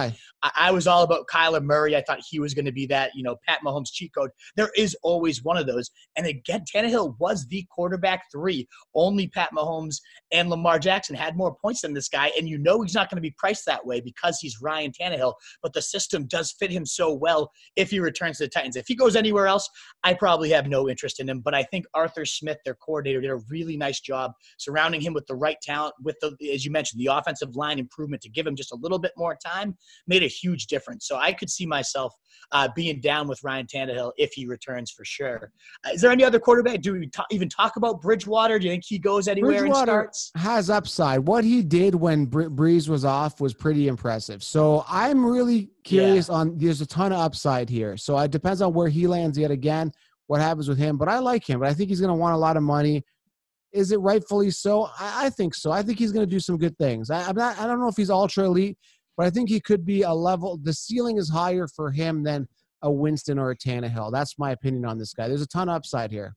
I. 0.43 0.51
I. 0.55 0.71
was 0.71 0.86
all 0.86 1.03
about 1.03 1.28
Kyler 1.28 1.63
Murray. 1.63 1.95
I 1.95 2.01
thought 2.01 2.19
he 2.28 2.39
was 2.39 2.53
going 2.53 2.65
to 2.65 2.71
be 2.71 2.86
that 2.88 3.11
you 3.15 3.23
know 3.23 3.38
Pat 3.47 3.59
Mahomes 3.65 3.91
cheat 3.91 4.13
code. 4.13 4.32
There 4.55 4.71
is 4.75 4.95
always 5.01 5.43
one 5.43 5.57
of 5.57 5.65
those. 5.65 5.89
And 6.17 6.28
again, 6.28 6.65
Tannehill 6.73 7.15
was 7.19 7.47
the 7.47 7.65
quarterback 7.73 8.25
three. 8.32 8.67
Only 8.93 9.28
Pat 9.30 9.49
Mahomes 9.55 9.97
and 10.34 10.49
Lamar 10.49 10.78
Jackson 10.78 11.15
had 11.15 11.38
more 11.38 11.55
points 11.55 11.82
than 11.82 11.93
this 11.93 12.09
guy. 12.09 12.32
And 12.38 12.49
you 12.49 12.57
know 12.57 12.82
he's 12.82 12.95
not 12.95 13.09
going 13.09 13.17
to 13.17 13.21
be 13.21 13.36
priced 13.38 13.65
that 13.65 13.86
way 13.86 14.01
because 14.01 14.39
he's 14.39 14.61
Ryan 14.61 14.91
Tannehill. 14.91 15.34
But 15.63 15.73
the 15.73 15.82
system 15.82 16.25
does 16.28 16.53
fit 16.59 16.71
him 16.71 16.86
so 16.86 17.13
well 17.13 17.51
if 17.75 17.91
he 17.91 17.99
returns 17.99 18.38
to 18.38 18.43
the 18.43 18.49
Titans. 18.49 18.75
If 18.75 18.88
he 18.88 18.95
goes 18.95 19.15
anywhere 19.15 19.47
else, 19.47 19.69
I 20.03 20.13
probably 20.13 20.49
have 20.49 20.67
no 20.67 20.89
interest 20.89 21.19
in 21.19 21.30
him. 21.30 21.39
But 21.39 21.53
I 21.53 21.63
think 21.63 21.86
Arthur 21.93 22.25
Smith, 22.25 22.57
their 22.65 22.75
coordinator, 22.75 23.21
did 23.21 23.32
a 23.32 23.41
really 23.49 23.78
nice 23.78 24.01
job 24.01 24.16
job, 24.18 24.32
surrounding 24.57 25.01
him 25.01 25.13
with 25.13 25.26
the 25.28 25.36
right 25.36 25.57
talent, 25.61 25.93
with 26.03 26.15
the, 26.22 26.36
as 26.53 26.65
you 26.65 26.72
mentioned, 26.72 26.99
the 26.99 27.07
offensive 27.07 27.55
line 27.55 27.80
improvement 27.80 28.22
to 28.24 28.30
give 28.30 28.45
him 28.45 28.55
just 28.55 28.72
a 28.72 28.76
little 28.76 28.99
bit 28.99 29.11
more 29.18 29.38
time 29.45 29.78
made 30.07 30.24
a 30.24 30.28
huge 30.28 30.68
difference. 30.68 31.07
So 31.07 31.18
I 31.18 31.34
could 31.34 31.49
see 31.49 31.65
myself 31.65 32.13
uh, 32.51 32.70
being 32.76 33.01
down 33.01 33.28
with 33.28 33.43
Ryan 33.43 33.68
Tannehill 33.68 34.11
if 34.18 34.32
he 34.34 34.45
returns 34.45 34.91
for 34.91 35.03
sure. 35.03 35.51
Uh, 35.86 35.89
is 35.93 36.01
there 36.01 36.11
any 36.11 36.24
other 36.24 36.39
quarterback? 36.39 36.82
Do 36.82 36.93
we 36.93 37.09
even 37.32 37.49
talk 37.49 37.76
about 37.76 38.01
Bridgewater? 38.01 38.59
Do 38.59 38.65
you 38.65 38.72
think 38.72 38.84
he 38.86 38.99
goes 38.99 39.28
anywhere 39.28 39.65
and 39.65 39.76
starts? 39.76 40.32
Has 40.36 40.70
upside. 40.70 41.20
What 41.20 41.43
he 41.43 41.61
did 41.61 41.95
when 41.95 42.26
Br- 42.26 42.43
Brees 42.43 42.88
was 42.88 43.03
off 43.03 43.41
was 43.41 43.53
pretty 43.53 43.88
impressive. 43.88 44.43
So 44.43 44.86
I'm 44.88 45.26
really 45.26 45.70
curious 45.84 46.30
yeah. 46.30 46.36
on. 46.36 46.57
There's 46.57 46.82
a 46.82 46.86
ton 46.86 47.11
of 47.11 47.20
upside 47.20 47.70
here. 47.70 47.97
So 47.97 48.18
it 48.20 48.32
depends 48.32 48.61
on 48.61 48.74
where 48.74 48.88
he 48.88 49.07
lands 49.07 49.38
yet 49.38 49.51
again. 49.51 49.91
What 50.28 50.41
happens 50.41 50.68
with 50.68 50.78
him? 50.78 50.97
But 50.97 51.09
I 51.09 51.20
like 51.20 51.49
him. 51.49 51.59
But 51.59 51.70
I 51.70 51.74
think 51.74 51.89
he's 51.89 52.01
going 52.01 52.09
to 52.09 52.15
want 52.15 52.36
a 52.36 52.38
lot 52.38 52.57
of 52.57 52.63
money. 52.63 53.03
Is 53.78 53.91
it 53.91 53.99
rightfully 53.99 54.49
so? 54.49 54.89
I, 54.99 55.25
I 55.25 55.30
think 55.30 55.53
so. 55.53 55.71
I 55.71 55.84
think 55.84 55.99
he's 55.99 56.11
going 56.11 56.25
to 56.25 56.30
do 56.30 56.39
some 56.39 56.57
good 56.57 56.78
things. 56.78 57.09
I, 57.09 57.21
I'm 57.28 57.36
not. 57.36 57.59
I 57.59 57.67
don't 57.67 57.80
know 57.80 57.88
if 57.88 57.95
he's 57.95 58.09
ultra 58.09 58.45
elite, 58.45 58.78
but 59.15 59.25
I 59.25 59.30
think 59.30 59.49
he 59.49 59.59
could 59.59 59.86
be 59.86 60.01
a 60.01 60.13
level. 60.13 60.59
The 60.61 60.73
ceiling 60.73 61.17
is 61.17 61.30
higher 61.30 61.67
for 61.67 61.91
him 61.91 62.23
than 62.23 62.47
a 62.82 62.91
Winston 62.91 63.39
or 63.39 63.51
a 63.51 63.57
Tannehill. 63.57 64.11
That's 64.11 64.38
my 64.38 64.51
opinion 64.51 64.86
on 64.86 64.97
this 64.97 65.13
guy. 65.13 65.28
There's 65.28 65.41
a 65.41 65.47
ton 65.47 65.69
of 65.69 65.75
upside 65.75 66.11
here. 66.11 66.36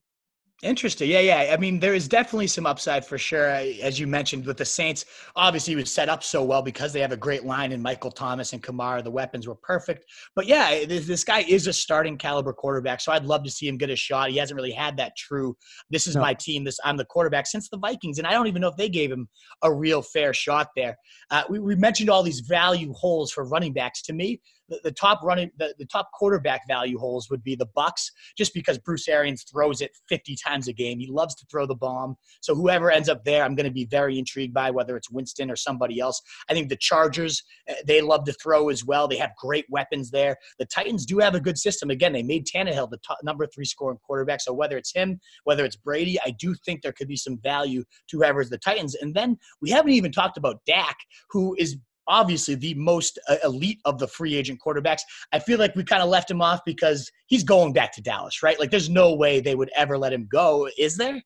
Interesting. 0.63 1.09
Yeah, 1.09 1.21
yeah. 1.21 1.51
I 1.51 1.57
mean, 1.57 1.79
there 1.79 1.95
is 1.95 2.07
definitely 2.07 2.45
some 2.45 2.67
upside 2.67 3.03
for 3.03 3.17
sure. 3.17 3.49
As 3.49 3.99
you 3.99 4.05
mentioned 4.05 4.45
with 4.45 4.57
the 4.57 4.65
Saints, 4.65 5.05
obviously 5.35 5.71
he 5.71 5.75
was 5.75 5.91
set 5.91 6.07
up 6.07 6.23
so 6.23 6.43
well 6.43 6.61
because 6.61 6.93
they 6.93 6.99
have 6.99 7.11
a 7.11 7.17
great 7.17 7.43
line 7.45 7.71
in 7.71 7.81
Michael 7.81 8.11
Thomas 8.11 8.53
and 8.53 8.61
Kamara. 8.61 9.03
The 9.03 9.09
weapons 9.09 9.47
were 9.47 9.55
perfect. 9.55 10.05
But 10.35 10.45
yeah, 10.45 10.85
this 10.85 11.23
guy 11.23 11.39
is 11.47 11.65
a 11.65 11.73
starting 11.73 12.15
caliber 12.15 12.53
quarterback. 12.53 13.01
So 13.01 13.11
I'd 13.11 13.25
love 13.25 13.43
to 13.43 13.49
see 13.49 13.67
him 13.67 13.75
get 13.75 13.89
a 13.89 13.95
shot. 13.95 14.29
He 14.29 14.37
hasn't 14.37 14.55
really 14.55 14.71
had 14.71 14.97
that 14.97 15.17
true, 15.17 15.57
this 15.89 16.05
is 16.05 16.15
no. 16.15 16.21
my 16.21 16.35
team, 16.35 16.63
this 16.63 16.77
I'm 16.85 16.95
the 16.95 17.05
quarterback 17.05 17.47
since 17.47 17.67
the 17.67 17.79
Vikings. 17.79 18.19
And 18.19 18.27
I 18.27 18.31
don't 18.33 18.45
even 18.45 18.61
know 18.61 18.69
if 18.69 18.77
they 18.77 18.89
gave 18.89 19.11
him 19.11 19.27
a 19.63 19.73
real 19.73 20.03
fair 20.03 20.31
shot 20.31 20.67
there. 20.75 20.95
Uh, 21.31 21.41
we, 21.49 21.57
we 21.59 21.75
mentioned 21.75 22.11
all 22.11 22.21
these 22.21 22.41
value 22.41 22.93
holes 22.93 23.31
for 23.31 23.45
running 23.45 23.73
backs. 23.73 24.03
To 24.03 24.13
me, 24.13 24.39
the, 24.71 24.79
the 24.85 24.91
top 24.91 25.21
running 25.23 25.51
the, 25.57 25.75
the 25.77 25.85
top 25.85 26.09
quarterback 26.13 26.67
value 26.67 26.97
holes 26.97 27.29
would 27.29 27.43
be 27.43 27.55
the 27.55 27.67
Bucks, 27.75 28.11
just 28.37 28.53
because 28.53 28.79
Bruce 28.79 29.07
Arians 29.07 29.43
throws 29.43 29.81
it 29.81 29.91
50 30.09 30.35
times 30.43 30.67
a 30.67 30.73
game. 30.73 30.97
He 30.97 31.07
loves 31.07 31.35
to 31.35 31.45
throw 31.51 31.65
the 31.65 31.75
bomb. 31.75 32.15
So 32.39 32.55
whoever 32.55 32.89
ends 32.89 33.09
up 33.09 33.23
there, 33.25 33.43
I'm 33.43 33.53
going 33.53 33.65
to 33.65 33.71
be 33.71 33.85
very 33.85 34.17
intrigued 34.17 34.53
by 34.53 34.71
whether 34.71 34.95
it's 34.95 35.11
Winston 35.11 35.51
or 35.51 35.55
somebody 35.55 35.99
else. 35.99 36.21
I 36.49 36.53
think 36.53 36.69
the 36.69 36.77
Chargers, 36.77 37.43
eh, 37.67 37.75
they 37.85 38.01
love 38.01 38.23
to 38.25 38.33
throw 38.33 38.69
as 38.69 38.85
well. 38.85 39.07
They 39.07 39.17
have 39.17 39.35
great 39.37 39.65
weapons 39.69 40.09
there. 40.09 40.37
The 40.57 40.65
Titans 40.65 41.05
do 41.05 41.19
have 41.19 41.35
a 41.35 41.41
good 41.41 41.57
system. 41.57 41.89
Again, 41.89 42.13
they 42.13 42.23
made 42.23 42.47
Tannehill 42.47 42.89
the 42.89 42.99
top, 43.05 43.17
number 43.23 43.45
three 43.45 43.65
scoring 43.65 43.99
quarterback. 44.05 44.41
So 44.41 44.53
whether 44.53 44.77
it's 44.77 44.93
him, 44.93 45.19
whether 45.43 45.65
it's 45.65 45.75
Brady, 45.75 46.17
I 46.25 46.31
do 46.31 46.55
think 46.65 46.81
there 46.81 46.93
could 46.93 47.09
be 47.09 47.17
some 47.17 47.37
value 47.43 47.83
to 48.09 48.17
whoever's 48.17 48.49
the 48.49 48.57
Titans. 48.57 48.95
And 48.95 49.13
then 49.13 49.37
we 49.61 49.69
haven't 49.69 49.91
even 49.91 50.11
talked 50.11 50.37
about 50.37 50.61
Dak, 50.65 50.97
who 51.29 51.55
is 51.59 51.77
obviously 52.11 52.53
the 52.53 52.75
most 52.75 53.17
uh, 53.27 53.37
elite 53.43 53.79
of 53.85 53.97
the 53.97 54.07
free 54.07 54.35
agent 54.35 54.59
quarterbacks. 54.63 55.01
I 55.31 55.39
feel 55.39 55.57
like 55.57 55.75
we 55.75 55.83
kind 55.83 56.03
of 56.03 56.09
left 56.09 56.29
him 56.29 56.41
off 56.41 56.59
because 56.65 57.09
he's 57.27 57.43
going 57.43 57.73
back 57.73 57.93
to 57.93 58.01
Dallas, 58.01 58.43
right? 58.43 58.59
Like 58.59 58.69
there's 58.69 58.89
no 58.89 59.15
way 59.15 59.39
they 59.39 59.55
would 59.55 59.71
ever 59.75 59.97
let 59.97 60.13
him 60.13 60.27
go, 60.31 60.69
is 60.77 60.97
there? 60.97 61.23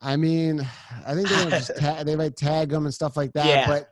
I 0.00 0.16
mean, 0.16 0.66
I 1.06 1.14
think 1.14 1.28
they 1.28 1.50
just 1.50 1.76
ta- 1.78 2.02
they 2.02 2.16
might 2.16 2.36
tag 2.36 2.72
him 2.72 2.86
and 2.86 2.94
stuff 2.94 3.16
like 3.16 3.32
that, 3.34 3.46
yeah. 3.46 3.66
but 3.66 3.88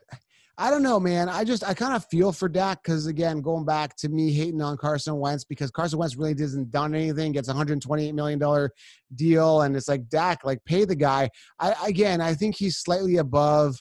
I 0.57 0.70
don't 0.70 0.83
know, 0.83 1.01
man. 1.01 1.29
I 1.29 1.43
just 1.43 1.64
I 1.64 1.75
kind 1.75 1.95
of 1.95 2.05
feel 2.07 2.31
for 2.31 2.49
Dak 2.49 2.83
because 2.83 3.07
again, 3.07 3.41
going 3.41 3.64
back 3.64 3.97
to 3.97 4.09
me 4.09 4.33
hating 4.33 4.62
on 4.62 4.77
Carson 4.77 5.16
Wentz 5.18 5.45
because 5.45 5.70
Carson 5.70 5.99
Wentz 5.99 6.16
really 6.16 6.35
doesn't 6.35 6.70
done 6.70 6.95
anything, 6.95 7.33
gets 7.33 7.49
a 7.49 7.53
128 7.53 8.14
million 8.14 8.39
dollar 8.39 8.70
deal, 9.14 9.62
and 9.62 9.75
it's 9.75 9.89
like 9.89 10.09
Dak, 10.09 10.45
like 10.45 10.64
pay 10.64 10.85
the 10.85 10.95
guy. 10.95 11.29
I 11.59 11.75
again, 11.87 12.20
I 12.20 12.35
think 12.35 12.57
he's 12.57 12.77
slightly 12.77 13.16
above 13.16 13.81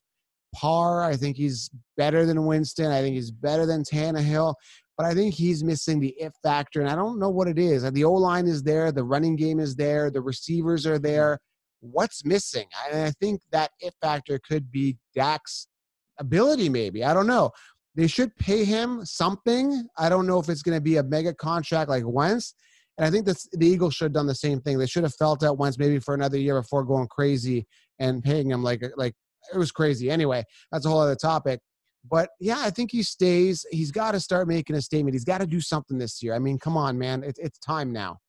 par. 0.53 1.03
I 1.03 1.15
think 1.15 1.37
he's 1.37 1.69
better 1.97 2.25
than 2.25 2.45
Winston. 2.45 2.91
I 2.91 3.01
think 3.01 3.15
he's 3.15 3.31
better 3.31 3.65
than 3.65 3.83
Tannehill. 3.83 4.55
But 4.97 5.07
I 5.07 5.13
think 5.13 5.33
he's 5.33 5.63
missing 5.63 5.99
the 5.99 6.13
it 6.19 6.33
factor, 6.43 6.79
and 6.79 6.89
I 6.89 6.95
don't 6.95 7.19
know 7.19 7.29
what 7.29 7.47
it 7.47 7.57
is. 7.57 7.89
The 7.91 8.03
O 8.03 8.13
line 8.13 8.47
is 8.47 8.61
there, 8.61 8.91
the 8.91 9.03
running 9.03 9.35
game 9.35 9.59
is 9.59 9.75
there, 9.75 10.11
the 10.11 10.21
receivers 10.21 10.85
are 10.85 10.95
mm-hmm. 10.95 11.03
there. 11.03 11.39
What's 11.79 12.23
missing? 12.23 12.67
I, 12.77 13.05
I 13.05 13.11
think 13.19 13.41
that 13.51 13.71
it 13.79 13.93
factor 14.01 14.39
could 14.47 14.71
be 14.71 14.97
Dak's 15.15 15.67
ability, 16.19 16.69
maybe. 16.69 17.03
I 17.03 17.13
don't 17.13 17.27
know. 17.27 17.51
They 17.95 18.07
should 18.07 18.35
pay 18.37 18.63
him 18.63 19.03
something. 19.03 19.87
I 19.97 20.09
don't 20.09 20.27
know 20.27 20.39
if 20.39 20.49
it's 20.49 20.61
going 20.61 20.77
to 20.77 20.81
be 20.81 20.97
a 20.97 21.03
mega 21.03 21.33
contract 21.33 21.89
like 21.89 22.03
Wentz. 22.05 22.53
And 22.97 23.05
I 23.05 23.09
think 23.09 23.25
that 23.25 23.37
the 23.53 23.67
Eagles 23.67 23.95
should 23.95 24.05
have 24.05 24.13
done 24.13 24.27
the 24.27 24.35
same 24.35 24.61
thing. 24.61 24.77
They 24.77 24.87
should 24.87 25.03
have 25.03 25.15
felt 25.15 25.43
out 25.43 25.57
Wentz 25.57 25.77
maybe 25.77 25.99
for 25.99 26.13
another 26.13 26.37
year 26.37 26.59
before 26.61 26.83
going 26.83 27.07
crazy 27.07 27.67
and 27.99 28.23
paying 28.23 28.49
him 28.49 28.63
like 28.63 28.83
like 28.95 29.13
it 29.53 29.57
was 29.57 29.71
crazy. 29.71 30.09
Anyway, 30.09 30.43
that's 30.71 30.85
a 30.85 30.89
whole 30.89 30.99
other 30.99 31.15
topic. 31.15 31.59
But 32.09 32.29
yeah, 32.39 32.59
I 32.59 32.69
think 32.69 32.91
he 32.91 33.01
stays. 33.01 33.65
He's 33.71 33.91
got 33.91 34.11
to 34.11 34.19
start 34.19 34.47
making 34.47 34.75
a 34.75 34.81
statement. 34.81 35.15
He's 35.15 35.23
got 35.23 35.39
to 35.39 35.47
do 35.47 35.61
something 35.61 35.97
this 35.97 36.21
year. 36.21 36.33
I 36.33 36.39
mean, 36.39 36.59
come 36.59 36.75
on, 36.75 36.97
man. 36.97 37.23
It, 37.23 37.37
it's 37.39 37.59
time 37.59 37.93
now. 37.93 38.19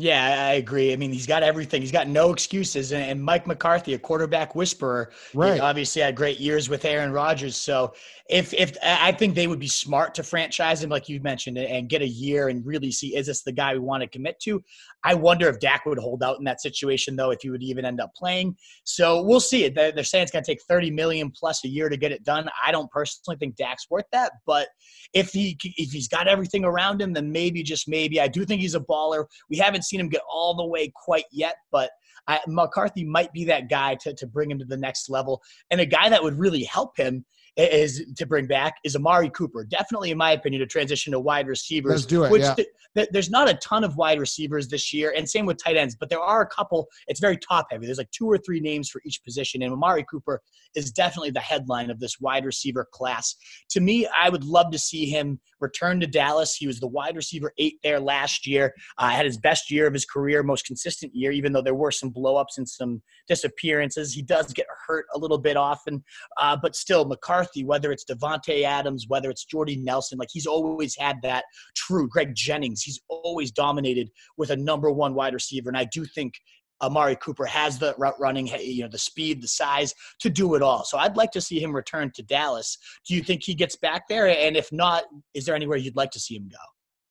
Yeah, 0.00 0.46
I 0.48 0.52
agree. 0.54 0.92
I 0.92 0.96
mean, 0.96 1.12
he's 1.12 1.26
got 1.26 1.42
everything. 1.42 1.80
He's 1.82 1.90
got 1.90 2.06
no 2.06 2.30
excuses. 2.32 2.92
And 2.92 3.22
Mike 3.22 3.48
McCarthy, 3.48 3.94
a 3.94 3.98
quarterback 3.98 4.54
whisperer, 4.54 5.10
right. 5.34 5.60
obviously 5.60 6.02
had 6.02 6.14
great 6.14 6.38
years 6.38 6.68
with 6.68 6.84
Aaron 6.84 7.10
Rodgers. 7.10 7.56
So 7.56 7.94
if 8.30 8.54
if 8.54 8.76
I 8.82 9.10
think 9.10 9.34
they 9.34 9.48
would 9.48 9.58
be 9.58 9.66
smart 9.66 10.14
to 10.14 10.22
franchise 10.22 10.84
him, 10.84 10.90
like 10.90 11.08
you 11.08 11.20
mentioned, 11.20 11.58
and 11.58 11.88
get 11.88 12.02
a 12.02 12.08
year 12.08 12.48
and 12.48 12.64
really 12.64 12.92
see 12.92 13.16
is 13.16 13.26
this 13.26 13.42
the 13.42 13.50
guy 13.50 13.72
we 13.72 13.80
want 13.80 14.02
to 14.02 14.08
commit 14.08 14.38
to. 14.40 14.62
I 15.04 15.14
wonder 15.14 15.48
if 15.48 15.60
Dak 15.60 15.86
would 15.86 15.98
hold 15.98 16.22
out 16.22 16.38
in 16.38 16.44
that 16.44 16.60
situation 16.60 17.16
though, 17.16 17.30
if 17.30 17.40
he 17.42 17.50
would 17.50 17.62
even 17.62 17.84
end 17.84 18.00
up 18.00 18.14
playing. 18.14 18.56
So 18.84 19.22
we'll 19.22 19.40
see. 19.40 19.68
They're 19.68 20.04
saying 20.04 20.24
it's 20.24 20.32
going 20.32 20.44
to 20.44 20.50
take 20.50 20.62
thirty 20.68 20.90
million 20.92 21.32
plus 21.32 21.64
a 21.64 21.68
year 21.68 21.88
to 21.88 21.96
get 21.96 22.12
it 22.12 22.22
done. 22.22 22.48
I 22.64 22.70
don't 22.70 22.90
personally 22.90 23.36
think 23.38 23.56
Dak's 23.56 23.86
worth 23.90 24.06
that, 24.12 24.32
but 24.46 24.68
if 25.12 25.32
he 25.32 25.56
if 25.62 25.90
he's 25.90 26.08
got 26.08 26.28
everything 26.28 26.64
around 26.64 27.00
him, 27.00 27.12
then 27.12 27.32
maybe 27.32 27.64
just 27.64 27.88
maybe. 27.88 28.20
I 28.20 28.28
do 28.28 28.44
think 28.44 28.60
he's 28.60 28.74
a 28.76 28.80
baller. 28.80 29.24
We 29.50 29.56
haven't 29.56 29.82
seen 29.88 30.00
him 30.00 30.08
get 30.08 30.22
all 30.30 30.54
the 30.54 30.66
way 30.66 30.92
quite 30.94 31.24
yet, 31.32 31.56
but 31.72 31.90
I, 32.26 32.40
McCarthy 32.46 33.04
might 33.04 33.32
be 33.32 33.44
that 33.46 33.70
guy 33.70 33.94
to, 33.96 34.14
to 34.14 34.26
bring 34.26 34.50
him 34.50 34.58
to 34.58 34.64
the 34.64 34.76
next 34.76 35.08
level. 35.08 35.42
And 35.70 35.80
a 35.80 35.86
guy 35.86 36.08
that 36.08 36.22
would 36.22 36.38
really 36.38 36.64
help 36.64 36.96
him 36.96 37.24
is 37.58 38.04
to 38.16 38.26
bring 38.26 38.46
back 38.46 38.76
is 38.84 38.94
Amari 38.94 39.30
Cooper. 39.30 39.64
Definitely, 39.64 40.10
in 40.10 40.18
my 40.18 40.32
opinion, 40.32 40.60
to 40.60 40.66
transition 40.66 41.12
to 41.12 41.20
wide 41.20 41.48
receivers. 41.48 41.92
Let's 41.92 42.06
do 42.06 42.24
it. 42.24 42.30
Which 42.30 42.42
yeah. 42.42 42.54
th- 42.54 43.08
there's 43.12 43.30
not 43.30 43.48
a 43.48 43.54
ton 43.54 43.84
of 43.84 43.96
wide 43.96 44.18
receivers 44.18 44.68
this 44.68 44.92
year, 44.92 45.12
and 45.16 45.28
same 45.28 45.46
with 45.46 45.62
tight 45.62 45.76
ends, 45.76 45.96
but 45.98 46.08
there 46.08 46.20
are 46.20 46.40
a 46.40 46.46
couple. 46.46 46.88
It's 47.08 47.20
very 47.20 47.36
top 47.36 47.66
heavy. 47.70 47.86
There's 47.86 47.98
like 47.98 48.10
two 48.10 48.26
or 48.26 48.38
three 48.38 48.60
names 48.60 48.88
for 48.88 49.00
each 49.04 49.22
position, 49.24 49.62
and 49.62 49.72
Amari 49.72 50.04
Cooper 50.10 50.40
is 50.74 50.90
definitely 50.90 51.30
the 51.30 51.40
headline 51.40 51.90
of 51.90 52.00
this 52.00 52.20
wide 52.20 52.44
receiver 52.44 52.86
class. 52.92 53.34
To 53.70 53.80
me, 53.80 54.08
I 54.20 54.28
would 54.28 54.44
love 54.44 54.70
to 54.72 54.78
see 54.78 55.06
him 55.06 55.40
return 55.60 56.00
to 56.00 56.06
Dallas. 56.06 56.54
He 56.54 56.66
was 56.66 56.78
the 56.80 56.86
wide 56.86 57.16
receiver 57.16 57.52
eight 57.58 57.78
there 57.82 58.00
last 58.00 58.46
year. 58.46 58.72
Uh, 58.98 59.08
had 59.08 59.26
his 59.26 59.38
best 59.38 59.70
year 59.70 59.86
of 59.86 59.92
his 59.92 60.04
career, 60.04 60.42
most 60.42 60.64
consistent 60.64 61.14
year, 61.14 61.32
even 61.32 61.52
though 61.52 61.62
there 61.62 61.74
were 61.74 61.90
some 61.90 62.12
blowups 62.12 62.56
and 62.58 62.68
some 62.68 63.02
disappearances. 63.26 64.12
He 64.12 64.22
does 64.22 64.52
get 64.52 64.66
hurt 64.86 65.06
a 65.14 65.18
little 65.18 65.38
bit 65.38 65.56
often, 65.56 66.04
uh, 66.40 66.56
but 66.60 66.76
still, 66.76 67.04
McCarthy, 67.04 67.47
whether 67.64 67.92
it's 67.92 68.04
Davante 68.04 68.62
Adams, 68.62 69.06
whether 69.08 69.30
it's 69.30 69.44
Jordy 69.44 69.76
Nelson, 69.76 70.18
like 70.18 70.28
he's 70.32 70.46
always 70.46 70.96
had 70.96 71.16
that 71.22 71.44
true. 71.74 72.08
Greg 72.08 72.34
Jennings, 72.34 72.82
he's 72.82 73.00
always 73.08 73.50
dominated 73.50 74.10
with 74.36 74.50
a 74.50 74.56
number 74.56 74.90
one 74.90 75.14
wide 75.14 75.34
receiver, 75.34 75.68
and 75.68 75.78
I 75.78 75.84
do 75.84 76.04
think 76.04 76.34
Amari 76.80 77.16
Cooper 77.16 77.44
has 77.44 77.78
the 77.78 77.94
route 77.98 78.18
running, 78.20 78.46
you 78.46 78.82
know, 78.82 78.88
the 78.88 78.98
speed, 78.98 79.42
the 79.42 79.48
size 79.48 79.94
to 80.20 80.30
do 80.30 80.54
it 80.54 80.62
all. 80.62 80.84
So 80.84 80.98
I'd 80.98 81.16
like 81.16 81.32
to 81.32 81.40
see 81.40 81.60
him 81.60 81.74
return 81.74 82.12
to 82.14 82.22
Dallas. 82.22 82.78
Do 83.06 83.14
you 83.14 83.22
think 83.22 83.42
he 83.42 83.54
gets 83.54 83.76
back 83.76 84.06
there? 84.08 84.28
And 84.28 84.56
if 84.56 84.70
not, 84.72 85.04
is 85.34 85.44
there 85.44 85.56
anywhere 85.56 85.76
you'd 85.76 85.96
like 85.96 86.12
to 86.12 86.20
see 86.20 86.36
him 86.36 86.48
go? 86.48 86.56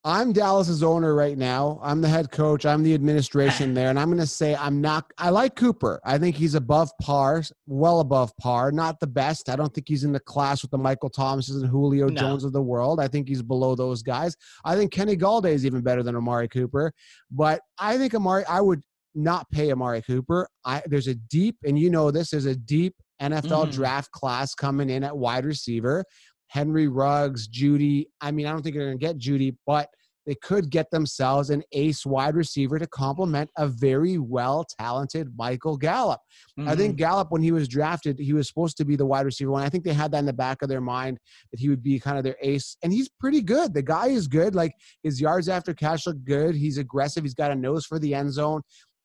I'm 0.07 0.31
Dallas's 0.31 0.83
owner 0.83 1.13
right 1.13 1.37
now. 1.37 1.81
I'm 1.83 1.99
the 1.99 2.07
head 2.07 2.31
coach. 2.31 2.65
I'm 2.65 2.81
the 2.81 2.93
administration 2.93 3.73
there, 3.73 3.89
and 3.89 3.99
I'm 3.99 4.07
going 4.07 4.21
to 4.21 4.25
say 4.25 4.55
I'm 4.55 4.79
not. 4.79 5.11
I 5.17 5.31
like 5.31 5.57
Cooper. 5.57 5.99
I 6.05 6.17
think 6.17 6.37
he's 6.37 6.55
above 6.55 6.89
par, 7.01 7.43
well 7.65 7.99
above 7.99 8.31
par. 8.37 8.71
Not 8.71 9.01
the 9.01 9.07
best. 9.07 9.49
I 9.49 9.57
don't 9.57 9.73
think 9.73 9.89
he's 9.89 10.05
in 10.05 10.13
the 10.13 10.19
class 10.21 10.61
with 10.61 10.71
the 10.71 10.77
Michael 10.77 11.09
Thomases 11.09 11.61
and 11.61 11.69
Julio 11.69 12.07
no. 12.07 12.15
Jones 12.15 12.45
of 12.45 12.53
the 12.53 12.61
world. 12.61 13.01
I 13.01 13.09
think 13.09 13.27
he's 13.27 13.43
below 13.43 13.75
those 13.75 14.01
guys. 14.01 14.37
I 14.63 14.77
think 14.77 14.93
Kenny 14.93 15.17
Golladay 15.17 15.51
is 15.51 15.65
even 15.65 15.81
better 15.81 16.03
than 16.03 16.15
Amari 16.15 16.47
Cooper. 16.47 16.93
But 17.29 17.59
I 17.77 17.97
think 17.97 18.15
Amari. 18.15 18.45
I 18.45 18.61
would 18.61 18.83
not 19.13 19.51
pay 19.51 19.73
Amari 19.73 20.01
Cooper. 20.03 20.47
I 20.63 20.83
there's 20.85 21.07
a 21.07 21.15
deep, 21.15 21.57
and 21.65 21.77
you 21.77 21.89
know 21.89 22.11
this. 22.11 22.29
There's 22.29 22.45
a 22.45 22.55
deep 22.55 22.95
NFL 23.21 23.67
mm. 23.67 23.73
draft 23.73 24.11
class 24.11 24.55
coming 24.55 24.89
in 24.89 25.03
at 25.03 25.17
wide 25.17 25.43
receiver. 25.43 26.05
Henry 26.47 26.87
Ruggs, 26.87 27.47
Jeudy. 27.47 28.05
I 28.21 28.31
mean, 28.31 28.45
I 28.47 28.51
don't 28.51 28.61
think 28.61 28.75
they're 28.75 28.85
going 28.85 28.99
to 28.99 29.05
get 29.05 29.17
Jeudy, 29.17 29.55
but 29.65 29.89
they 30.27 30.35
could 30.35 30.69
get 30.69 30.91
themselves 30.91 31.49
an 31.49 31.63
ace 31.71 32.05
wide 32.05 32.35
receiver 32.35 32.77
to 32.77 32.85
complement 32.85 33.49
a 33.57 33.65
very 33.65 34.17
well 34.17 34.65
talented 34.77 35.31
Michael 35.37 35.77
Gallup. 35.77 36.19
Mm-hmm. 36.59 36.67
I 36.67 36.75
think 36.75 36.91
mm-hmm. 36.91 36.97
Gallup, 36.97 37.31
when 37.31 37.41
he 37.41 37.53
was 37.53 37.69
drafted, 37.69 38.19
he 38.19 38.33
was 38.33 38.49
supposed 38.49 38.75
to 38.77 38.85
be 38.85 38.97
the 38.97 39.05
wide 39.05 39.25
receiver 39.25 39.51
one. 39.51 39.63
I 39.63 39.69
think 39.69 39.85
they 39.85 39.93
had 39.93 40.11
that 40.11 40.19
in 40.19 40.25
the 40.25 40.33
back 40.33 40.61
of 40.61 40.67
their 40.67 40.81
mind 40.81 41.17
that 41.51 41.61
he 41.61 41.69
would 41.69 41.81
be 41.81 41.97
kind 41.97 42.17
of 42.17 42.25
their 42.25 42.35
ace, 42.41 42.75
and 42.83 42.91
he's 42.91 43.07
pretty 43.07 43.41
good. 43.41 43.73
The 43.73 43.81
guy 43.81 44.07
is 44.07 44.27
good. 44.27 44.53
Like 44.53 44.73
his 45.01 45.21
yards 45.21 45.47
after 45.47 45.73
catch 45.73 46.05
look 46.05 46.21
good. 46.25 46.55
He's 46.55 46.77
aggressive. 46.77 47.23
He's 47.23 47.33
got 47.33 47.51
a 47.51 47.55
nose 47.55 47.85
for 47.85 47.97
the 47.97 48.13
end 48.13 48.33
zone. 48.33 48.61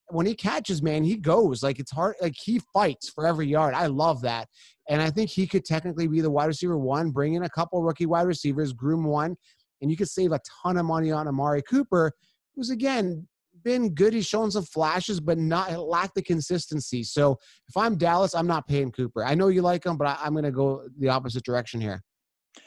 When 0.08 0.26
he 0.26 0.34
catches, 0.34 0.82
man, 0.82 1.04
he 1.04 1.16
goes 1.16 1.62
like 1.62 1.78
it's 1.78 1.90
hard. 1.90 2.16
Like 2.20 2.34
he 2.36 2.60
fights 2.72 3.08
for 3.08 3.26
every 3.26 3.46
yard. 3.46 3.74
I 3.74 3.86
love 3.86 4.20
that. 4.22 4.48
And 4.88 5.00
I 5.00 5.10
think 5.10 5.30
he 5.30 5.46
could 5.46 5.64
technically 5.64 6.06
be 6.06 6.20
the 6.20 6.30
wide 6.30 6.46
receiver 6.46 6.76
one, 6.76 7.10
bring 7.10 7.34
in 7.34 7.44
a 7.44 7.50
couple 7.50 7.82
rookie 7.82 8.06
wide 8.06 8.26
receivers, 8.26 8.72
groom 8.72 9.04
one, 9.04 9.36
and 9.80 9.90
you 9.90 9.96
could 9.96 10.08
save 10.08 10.32
a 10.32 10.40
ton 10.62 10.76
of 10.76 10.86
money 10.86 11.10
on 11.12 11.28
Amari 11.28 11.62
Cooper, 11.62 12.12
who's 12.54 12.70
again 12.70 13.26
been 13.64 13.94
good. 13.94 14.12
He's 14.12 14.26
shown 14.26 14.50
some 14.50 14.64
flashes, 14.64 15.20
but 15.20 15.38
not 15.38 15.78
lack 15.78 16.14
the 16.14 16.22
consistency. 16.22 17.04
So 17.04 17.38
if 17.68 17.76
I'm 17.76 17.96
Dallas, 17.96 18.34
I'm 18.34 18.46
not 18.46 18.66
paying 18.66 18.92
Cooper. 18.92 19.24
I 19.24 19.34
know 19.34 19.48
you 19.48 19.62
like 19.62 19.84
him, 19.84 19.96
but 19.96 20.06
I, 20.06 20.26
am 20.26 20.32
going 20.32 20.44
to 20.44 20.50
go 20.50 20.86
the 20.98 21.08
opposite 21.08 21.44
direction 21.44 21.80
here. 21.80 22.02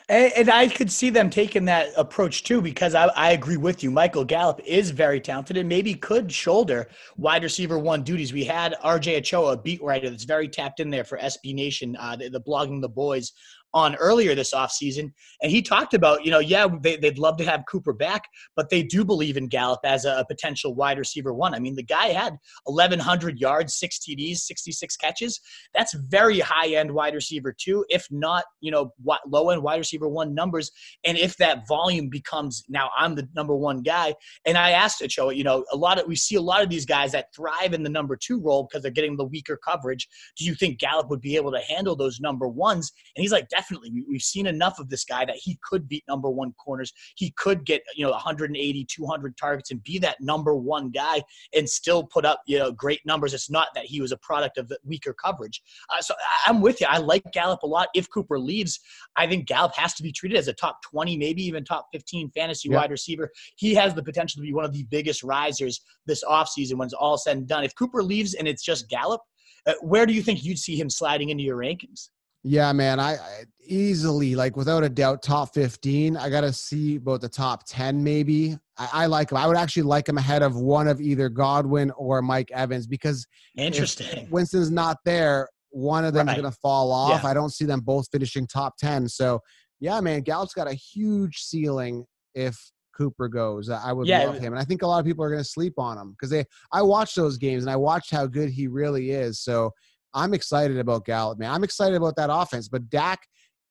And, 0.08 0.32
and, 0.34 0.50
I 0.50 0.68
could 0.68 0.92
see 0.92 1.10
them 1.10 1.32
taking 1.32 1.66
that 1.66 1.90
approach 1.98 2.44
too, 2.44 2.62
because 2.62 2.94
I, 2.94 3.06
I, 3.08 3.32
agree 3.32 3.58
with 3.58 3.84
you. 3.84 3.90
Michael 3.90 4.24
Gallup 4.24 4.62
is 4.64 4.92
very 4.92 5.20
talented 5.20 5.58
and 5.58 5.68
maybe 5.68 5.96
could 5.96 6.32
shoulder 6.32 6.90
wide 7.18 7.42
receiver 7.42 7.80
one 7.80 8.04
duties. 8.04 8.32
We 8.32 8.44
had 8.44 8.76
RJ 8.84 9.18
Ochoa, 9.18 9.54
a 9.54 9.58
beat 9.58 9.82
writer 9.82 10.10
that's 10.10 10.24
very 10.24 10.48
tapped 10.48 10.80
in 10.80 10.92
there 10.92 11.04
for 11.04 11.18
SB 11.18 11.56
Nation, 11.56 11.96
uh, 12.00 12.16
the, 12.16 12.30
the 12.30 12.42
blogging 12.42 12.82
the 12.82 12.90
boys 12.90 13.32
on 13.76 13.94
earlier 13.98 14.34
this 14.34 14.54
offseason. 14.54 15.12
And 15.42 15.52
he 15.52 15.62
talked 15.62 15.94
about, 15.94 16.24
you 16.24 16.32
know, 16.32 16.40
yeah, 16.40 16.66
they, 16.82 16.98
would 17.04 17.20
love 17.20 17.36
to 17.38 17.44
have 17.44 17.66
Cooper 17.70 17.92
back, 17.92 18.24
but 18.56 18.70
they 18.70 18.82
do 18.82 19.04
believe 19.04 19.36
in 19.36 19.48
Gallup 19.48 19.82
as 19.84 20.06
a, 20.06 20.20
a 20.20 20.26
potential 20.26 20.74
wide 20.74 20.98
receiver 20.98 21.34
one. 21.34 21.54
I 21.54 21.60
mean, 21.60 21.76
the 21.76 21.84
guy 21.84 22.08
had 22.08 22.38
1,100 22.64 23.38
yards, 23.38 23.76
six 23.76 24.00
TDs, 24.00 24.38
66 24.38 24.96
catches. 24.96 25.42
That's 25.74 25.94
very 25.94 26.40
high 26.40 26.70
end 26.70 26.90
wide 26.90 27.16
receiver 27.16 27.54
two, 27.54 27.86
if 27.90 28.08
not, 28.10 28.46
you 28.62 28.72
know, 28.72 28.94
low 29.28 29.50
end 29.50 29.62
wide 29.62 29.78
receiver 29.78 30.08
one 30.08 30.34
numbers. 30.34 30.72
And 31.04 31.18
if 31.18 31.36
that 31.38 31.68
volume 31.68 32.08
becomes 32.08 32.64
now 32.70 32.90
I'm 32.98 33.14
the 33.14 33.28
number 33.36 33.56
one 33.56 33.82
guy. 33.82 34.16
And 34.46 34.58
I 34.58 34.72
asked 34.72 35.02
it 35.02 35.06
Ochoa, 35.06 35.34
you 35.34 35.44
know, 35.44 35.66
a 35.74 35.76
lot 35.76 36.00
of, 36.00 36.08
we 36.08 36.16
see 36.16 36.36
a 36.36 36.42
lot 36.42 36.64
of 36.64 36.70
these 36.70 36.86
guys 36.86 37.12
that 37.12 37.36
thrive 37.36 37.74
in 37.74 37.84
the 37.84 37.90
number 37.90 38.16
two 38.16 38.40
role 38.40 38.64
because 38.64 38.82
they're 38.82 38.92
getting 38.92 39.18
the 39.18 39.26
weaker 39.26 39.58
coverage. 39.58 40.08
Do 40.38 40.46
you 40.46 40.56
think 40.56 40.80
Gallup 40.80 41.10
would 41.10 41.22
be 41.22 41.36
able 41.36 41.52
to 41.52 41.60
handle 41.60 41.98
those 41.98 42.22
number 42.22 42.48
ones? 42.48 42.94
And 43.16 43.22
he's 43.22 43.34
like, 43.34 43.50
definitely. 43.50 43.65
We've 43.72 44.22
seen 44.22 44.48
enough 44.48 44.80
of 44.80 44.90
this 44.90 45.04
guy 45.04 45.26
that 45.26 45.36
he 45.36 45.58
could 45.64 45.88
beat 45.88 46.04
number 46.08 46.30
one 46.30 46.54
corners. 46.54 46.94
He 47.16 47.32
could 47.38 47.66
get, 47.66 47.82
you 47.96 48.06
know, 48.06 48.12
180, 48.12 48.86
200 48.86 49.38
targets 49.38 49.72
and 49.72 49.84
be 49.84 50.00
that 50.00 50.18
number 50.20 50.56
one 50.56 50.92
guy 50.92 51.24
and 51.56 51.68
still 51.68 52.04
put 52.04 52.26
up, 52.26 52.42
you 52.46 52.60
know, 52.60 52.72
great 52.72 53.02
numbers. 53.06 53.34
It's 53.34 53.50
not 53.50 53.70
that 53.76 53.86
he 53.86 54.02
was 54.02 54.12
a 54.12 54.18
product 54.18 54.58
of 54.58 54.72
weaker 54.84 55.14
coverage. 55.14 55.62
Uh, 55.96 56.02
so 56.02 56.14
I'm 56.46 56.62
with 56.62 56.82
you. 56.82 56.88
I 56.90 56.98
like 56.98 57.24
Gallup 57.34 57.64
a 57.64 57.68
lot. 57.68 57.90
If 57.96 58.10
Cooper 58.10 58.40
leaves, 58.40 58.80
I 59.16 59.28
think 59.28 59.48
Gallup 59.48 59.76
has 59.76 59.94
to 59.96 60.04
be 60.04 60.12
treated 60.12 60.38
as 60.38 60.48
a 60.48 60.54
top 60.54 60.82
20, 60.84 61.18
maybe 61.18 61.44
even 61.44 61.64
top 61.64 61.88
15 61.94 62.32
fantasy 62.32 62.70
yep. 62.70 62.82
wide 62.82 62.92
receiver. 62.92 63.32
He 63.58 63.74
has 63.76 63.94
the 63.94 64.04
potential 64.04 64.42
to 64.42 64.46
be 64.46 64.54
one 64.54 64.66
of 64.66 64.74
the 64.74 64.84
biggest 64.84 65.24
risers 65.24 65.82
this 66.06 66.24
offseason 66.24 66.76
when 66.76 66.88
it's 66.88 66.94
all 66.94 67.18
said 67.18 67.38
and 67.38 67.48
done. 67.48 67.64
If 67.64 67.76
Cooper 67.76 68.04
leaves 68.04 68.34
and 68.34 68.48
it's 68.48 68.64
just 68.64 68.90
Gallup, 68.90 69.22
uh, 69.68 69.74
where 69.82 70.06
do 70.06 70.14
you 70.14 70.22
think 70.22 70.44
you'd 70.44 70.60
see 70.60 70.80
him 70.80 70.90
sliding 70.90 71.30
into 71.30 71.44
your 71.44 71.58
rankings? 71.58 72.10
Yeah, 72.48 72.72
man, 72.74 73.00
I, 73.00 73.14
I, 73.14 73.44
easily 73.66 74.36
like 74.36 74.56
without 74.56 74.84
a 74.84 74.90
doubt 74.90 75.24
top 75.24 75.52
15. 75.56 76.16
I 76.16 76.30
got 76.30 76.42
to 76.42 76.54
see 76.54 76.98
about 76.98 77.22
the 77.22 77.28
top 77.28 77.64
10 77.66 78.04
maybe. 78.04 78.56
I, 78.78 78.90
I, 78.94 79.06
like 79.08 79.32
him. 79.32 79.38
I 79.38 79.48
would 79.48 79.58
actually 79.58 79.82
like 79.82 80.08
him 80.08 80.20
ahead 80.20 80.44
of 80.44 80.56
one 80.56 80.88
of 80.88 81.02
either 81.02 81.28
Godwin 81.28 81.90
or 81.98 82.22
Mike 82.22 82.52
Evans 82.52 82.86
because 82.86 83.26
interesting. 83.58 84.30
Winston's 84.30 84.70
not 84.70 84.98
there, 85.06 85.50
one 85.72 86.06
of 86.06 86.14
them 86.14 86.28
right. 86.28 86.38
going 86.38 86.52
to 86.52 86.58
fall 86.62 86.92
off. 86.92 87.24
Yeah. 87.24 87.30
I 87.32 87.34
don't 87.34 87.52
see 87.52 87.66
them 87.66 87.80
both 87.80 88.06
finishing 88.12 88.46
top 88.46 88.78
10. 88.78 89.10
So, 89.10 89.40
yeah, 89.80 90.00
man, 90.00 90.22
Gallup's 90.22 90.54
got 90.54 90.68
a 90.68 90.76
huge 90.76 91.38
ceiling 91.38 92.06
if 92.36 92.60
Cooper 92.96 93.28
goes. 93.28 93.72
I 93.72 93.92
would 93.92 94.06
yeah, 94.06 94.26
love 94.26 94.38
him. 94.38 94.54
And 94.54 94.60
I 94.60 94.66
think 94.66 94.84
a 94.84 94.88
lot 94.88 95.00
of 95.00 95.06
people 95.08 95.26
are 95.26 95.32
going 95.32 95.42
to 95.42 95.50
sleep 95.50 95.74
on 95.80 95.98
him 95.98 96.12
because 96.12 96.30
they 96.30 96.46
I 96.72 96.84
watched 96.84 97.16
those 97.16 97.38
games 97.38 97.64
and 97.64 97.72
I 97.72 97.76
watched 97.76 98.12
how 98.12 98.28
good 98.28 98.50
he 98.50 98.68
really 98.68 99.10
is. 99.10 99.40
So, 99.40 99.72
I'm 100.16 100.34
excited 100.34 100.78
about 100.78 101.06
Gallup, 101.06 101.38
man. 101.38 101.52
I'm 101.52 101.64
excited 101.64 101.96
about 101.96 102.16
that 102.16 102.30
offense. 102.32 102.70
But 102.70 102.90
Dak, 102.90 103.20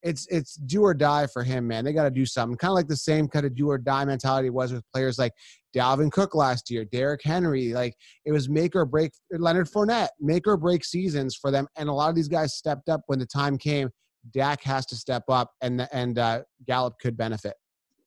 it's 0.02 0.26
it's 0.30 0.56
do 0.56 0.82
or 0.82 0.92
die 0.92 1.26
for 1.26 1.42
him, 1.42 1.66
man. 1.66 1.84
They 1.84 1.94
got 1.94 2.04
to 2.04 2.10
do 2.10 2.26
something. 2.26 2.56
Kind 2.58 2.70
of 2.70 2.74
like 2.74 2.86
the 2.86 2.96
same 2.96 3.26
kind 3.26 3.46
of 3.46 3.54
do 3.54 3.70
or 3.70 3.78
die 3.78 4.04
mentality 4.04 4.50
was 4.50 4.72
with 4.72 4.84
players 4.92 5.18
like 5.18 5.32
Dalvin 5.74 6.12
Cook 6.12 6.34
last 6.34 6.70
year, 6.70 6.84
Derrick 6.84 7.22
Henry. 7.24 7.72
Like 7.72 7.94
it 8.26 8.32
was 8.32 8.48
make 8.48 8.76
or 8.76 8.84
break. 8.84 9.12
Leonard 9.32 9.68
Fournette, 9.68 10.10
make 10.20 10.46
or 10.46 10.58
break 10.58 10.84
seasons 10.84 11.34
for 11.34 11.50
them. 11.50 11.66
And 11.76 11.88
a 11.88 11.92
lot 11.92 12.10
of 12.10 12.14
these 12.14 12.28
guys 12.28 12.54
stepped 12.54 12.90
up 12.90 13.00
when 13.06 13.18
the 13.18 13.26
time 13.26 13.56
came. 13.56 13.88
Dak 14.32 14.62
has 14.62 14.86
to 14.86 14.96
step 14.96 15.24
up, 15.28 15.50
and 15.62 15.88
and 15.92 16.18
uh, 16.18 16.42
Gallup 16.66 16.94
could 17.00 17.16
benefit. 17.16 17.54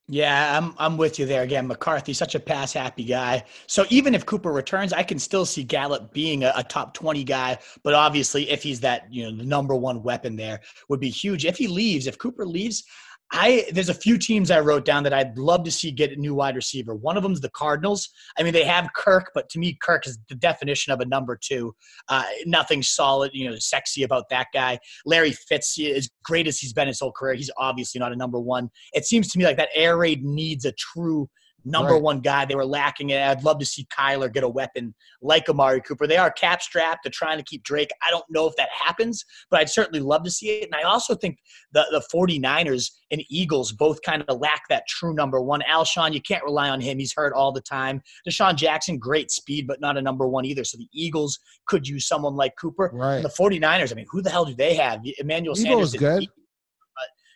Yeah, 0.09 0.57
I'm 0.57 0.73
I'm 0.77 0.95
with 0.95 1.19
you 1.19 1.25
there 1.25 1.43
again. 1.43 1.67
McCarthy, 1.67 2.13
such 2.13 2.33
a 2.33 2.39
pass 2.39 2.71
happy 2.71 3.03
guy. 3.03 3.43
So 3.67 3.85
even 3.89 4.15
if 4.15 4.25
Cooper 4.25 4.53
returns, 4.53 4.93
I 4.93 5.03
can 5.03 5.19
still 5.19 5.45
see 5.45 5.63
Gallup 5.63 6.13
being 6.13 6.45
a, 6.45 6.53
a, 6.55 6.63
top 6.63 6.93
20 6.93 7.25
guy. 7.25 7.57
But 7.83 7.93
obviously, 7.93 8.49
if 8.49 8.63
he's 8.63 8.79
that 8.81 9.11
you 9.11 9.23
know 9.23 9.35
the 9.35 9.43
number 9.43 9.75
one 9.75 10.01
weapon 10.01 10.37
there, 10.37 10.61
would 10.87 11.01
be 11.01 11.09
huge. 11.09 11.43
If 11.43 11.57
he 11.57 11.67
leaves, 11.67 12.07
if 12.07 12.17
Cooper 12.17 12.45
leaves, 12.45 12.85
I 13.31 13.65
there's 13.71 13.89
a 13.89 13.93
few 13.93 14.17
teams 14.17 14.51
I 14.51 14.61
wrote 14.61 14.85
down 14.85 15.03
that 15.03 15.13
I'd 15.13 15.37
love 15.37 15.63
to 15.63 15.71
see 15.71 15.91
get 15.91 16.11
a 16.11 16.15
new 16.15 16.33
wide 16.33 16.55
receiver. 16.55 16.95
One 16.95 17.17
of 17.17 17.23
them 17.23 17.33
is 17.33 17.41
the 17.41 17.49
Cardinals. 17.49 18.09
I 18.37 18.43
mean, 18.43 18.53
they 18.53 18.63
have 18.63 18.89
Kirk, 18.95 19.31
but 19.33 19.49
to 19.49 19.59
me, 19.59 19.77
Kirk 19.81 20.07
is 20.07 20.17
the 20.29 20.35
definition 20.35 20.93
of 20.93 21.01
a 21.01 21.05
number 21.05 21.37
two. 21.41 21.75
Uh, 22.07 22.23
nothing 22.45 22.81
solid, 22.81 23.31
you 23.33 23.49
know, 23.49 23.55
sexy 23.57 24.03
about 24.03 24.29
that 24.29 24.47
guy. 24.53 24.79
Larry 25.05 25.33
Fitz, 25.33 25.77
as 25.79 26.09
great 26.23 26.47
as 26.47 26.57
he's 26.57 26.73
been 26.73 26.87
his 26.87 26.99
whole 26.99 27.11
career, 27.11 27.33
he's 27.33 27.51
obviously 27.57 27.99
not 27.99 28.13
a 28.13 28.15
number 28.15 28.39
one. 28.39 28.69
It 28.93 29.05
seems 29.05 29.29
to 29.31 29.37
me 29.37 29.45
like 29.45 29.57
that 29.57 29.69
air 29.75 29.97
raid 29.97 30.23
needs 30.23 30.63
a 30.63 30.71
true 30.71 31.29
number 31.67 31.93
right. 31.93 32.01
one 32.01 32.21
guy. 32.21 32.45
They 32.45 32.55
were 32.55 32.65
lacking 32.65 33.09
it. 33.09 33.21
I'd 33.21 33.43
love 33.43 33.59
to 33.59 33.65
see 33.65 33.87
Kyler 33.95 34.31
get 34.31 34.43
a 34.43 34.49
weapon 34.49 34.95
like 35.21 35.49
Amari 35.49 35.81
Cooper. 35.81 36.07
They 36.07 36.17
are 36.17 36.31
cap 36.31 36.61
strapped. 36.61 37.03
They're 37.03 37.11
trying 37.11 37.37
to 37.37 37.43
keep 37.43 37.63
Drake. 37.63 37.89
I 38.05 38.09
don't 38.09 38.25
know 38.29 38.47
if 38.47 38.55
that 38.55 38.69
happens, 38.73 39.23
but 39.49 39.59
I'd 39.59 39.69
certainly 39.69 39.99
love 39.99 40.23
to 40.23 40.31
see 40.31 40.49
it. 40.49 40.65
And 40.65 40.75
I 40.75 40.83
also 40.83 41.15
think 41.15 41.37
the, 41.73 41.85
the 41.91 42.03
49ers 42.13 42.91
and 43.11 43.21
Eagles 43.29 43.71
both 43.71 44.01
kind 44.01 44.23
of 44.27 44.39
lack 44.39 44.63
that 44.69 44.87
true 44.87 45.13
number 45.13 45.41
one. 45.41 45.61
Alshon, 45.69 46.13
you 46.13 46.21
can't 46.21 46.43
rely 46.43 46.69
on 46.69 46.81
him. 46.81 46.99
He's 46.99 47.13
hurt 47.13 47.33
all 47.33 47.51
the 47.51 47.61
time. 47.61 48.01
DeSean 48.27 48.55
Jackson, 48.55 48.97
great 48.97 49.31
speed, 49.31 49.67
but 49.67 49.81
not 49.81 49.97
a 49.97 50.01
number 50.01 50.27
one 50.27 50.45
either. 50.45 50.63
So 50.63 50.77
the 50.77 50.89
Eagles 50.93 51.39
could 51.67 51.87
use 51.87 52.07
someone 52.07 52.35
like 52.35 52.53
Cooper. 52.59 52.91
Right. 52.93 53.15
And 53.15 53.25
the 53.25 53.29
49ers, 53.29 53.91
I 53.91 53.95
mean, 53.95 54.07
who 54.09 54.21
the 54.21 54.29
hell 54.29 54.45
do 54.45 54.55
they 54.55 54.75
have? 54.75 55.01
Emmanuel 55.19 55.55
Sanders. 55.55 55.93
Is 55.93 55.99
good. 55.99 56.27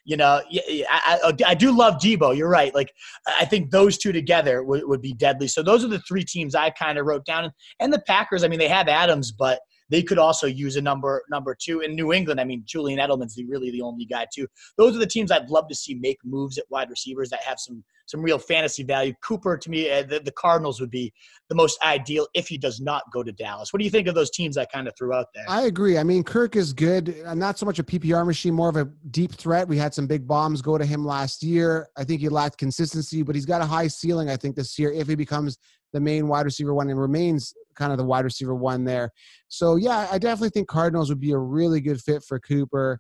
You 0.04 0.18
know, 0.18 0.42
I, 0.52 0.86
I, 0.90 1.20
oh, 1.24 1.34
I, 1.46 1.54
do 1.54 1.76
love 1.76 1.96
Deebo. 1.96 2.36
You're 2.36 2.50
right. 2.50 2.74
Like, 2.74 2.92
I 3.40 3.46
think 3.46 3.70
those 3.70 3.98
two 3.98 4.12
together 4.12 4.64
would, 4.64 4.88
would 4.88 5.02
be 5.02 5.14
deadly. 5.14 5.48
So 5.48 5.62
those 5.62 5.86
are 5.86 5.88
the 5.88 6.02
three 6.08 6.24
teams 6.24 6.56
I 6.56 6.72
kind 6.72 6.98
of 6.98 7.06
wrote 7.06 7.26
down. 7.26 7.52
And 7.80 7.94
the 7.94 8.02
Packers, 8.08 8.44
I 8.44 8.48
mean, 8.48 8.60
they 8.60 8.68
have 8.68 8.88
Adams, 8.88 9.32
but 9.32 9.60
they 9.92 10.02
could 10.02 10.18
also 10.18 10.48
use 10.48 10.78
a 10.78 10.82
number 10.82 11.22
number 11.30 11.56
two 11.60 11.82
in 11.82 11.96
New 11.96 12.14
England. 12.14 12.40
I 12.40 12.46
mean, 12.46 12.64
Julian 12.66 12.98
Edelman's 12.98 13.36
the, 13.36 13.46
really 13.46 13.70
the 13.72 13.82
only 13.82 14.06
guy 14.06 14.26
too. 14.34 14.48
Those 14.78 14.96
are 14.96 15.00
the 15.00 15.06
teams 15.06 15.32
I'd 15.32 15.50
love 15.50 15.68
to 15.68 15.76
see 15.76 15.96
make 15.96 16.18
moves 16.24 16.58
at 16.58 16.64
wide 16.70 16.90
receivers 16.90 17.30
that 17.30 17.42
have 17.44 17.60
some 17.60 17.84
some 18.08 18.22
real 18.22 18.38
fantasy 18.38 18.84
value. 18.84 19.14
Cooper, 19.22 19.58
to 19.58 19.70
me, 19.70 19.90
uh, 19.90 20.04
the, 20.04 20.20
the 20.20 20.32
Cardinals 20.32 20.82
would 20.82 20.90
be 20.92 21.14
the 21.50 21.56
most 21.56 21.82
ideal 21.84 22.28
if 22.34 22.48
he 22.48 22.58
does 22.58 22.80
not 22.80 23.04
go 23.14 23.24
to 23.24 23.32
Dallas. 23.32 23.72
What 23.72 23.80
do 23.80 23.86
you 23.86 23.92
think 23.92 24.08
of 24.08 24.16
those 24.16 24.32
teams 24.32 24.58
I 24.58 24.66
kind 24.66 24.88
of 24.88 24.94
threw 24.98 25.14
out 25.14 25.28
there? 25.34 25.46
I 25.48 25.64
agree. 25.64 25.98
I 25.98 26.04
mean, 26.04 26.24
Kirk 26.24 26.56
is 26.56 26.74
good. 26.74 27.16
Not 27.36 27.58
so 27.58 27.66
much 27.66 27.80
a 27.80 27.84
PPR 27.84 28.26
machine, 28.26 28.54
more 28.54 28.70
of 28.70 28.78
a 28.78 28.86
deep 29.12 29.34
threat. 29.34 29.68
We 29.68 29.78
had 29.78 29.94
some 29.94 30.08
big 30.08 30.28
bombs 30.28 30.62
go 30.62 30.78
to 30.78 30.86
him 30.86 31.06
last 31.06 31.44
year. 31.44 31.88
I 31.98 32.04
think 32.04 32.22
he 32.22 32.30
lacked 32.30 32.58
consistency, 32.58 33.24
but 33.24 33.36
he's 33.36 33.46
got 33.46 33.62
a 33.62 33.66
high 33.66 33.88
ceiling, 33.88 34.30
I 34.30 34.38
think, 34.38 34.56
this 34.56 34.78
year 34.78 34.92
if 34.92 35.08
he 35.08 35.16
becomes 35.16 35.58
the 35.94 36.00
main 36.00 36.28
wide 36.28 36.46
receiver 36.46 36.74
one 36.74 36.90
and 36.90 37.00
remains 37.00 37.54
kind 37.76 37.92
of 37.92 37.98
the 37.98 38.06
wide 38.06 38.26
receiver 38.26 38.56
one 38.56 38.84
there. 38.84 39.12
So, 39.48 39.76
yeah, 39.76 40.08
I 40.12 40.18
definitely 40.18 40.50
think 40.50 40.68
Cardinals 40.68 41.10
would 41.10 41.20
be 41.20 41.32
a 41.32 41.38
really 41.38 41.82
good 41.82 42.02
fit 42.02 42.24
for 42.24 42.40
Cooper. 42.40 43.00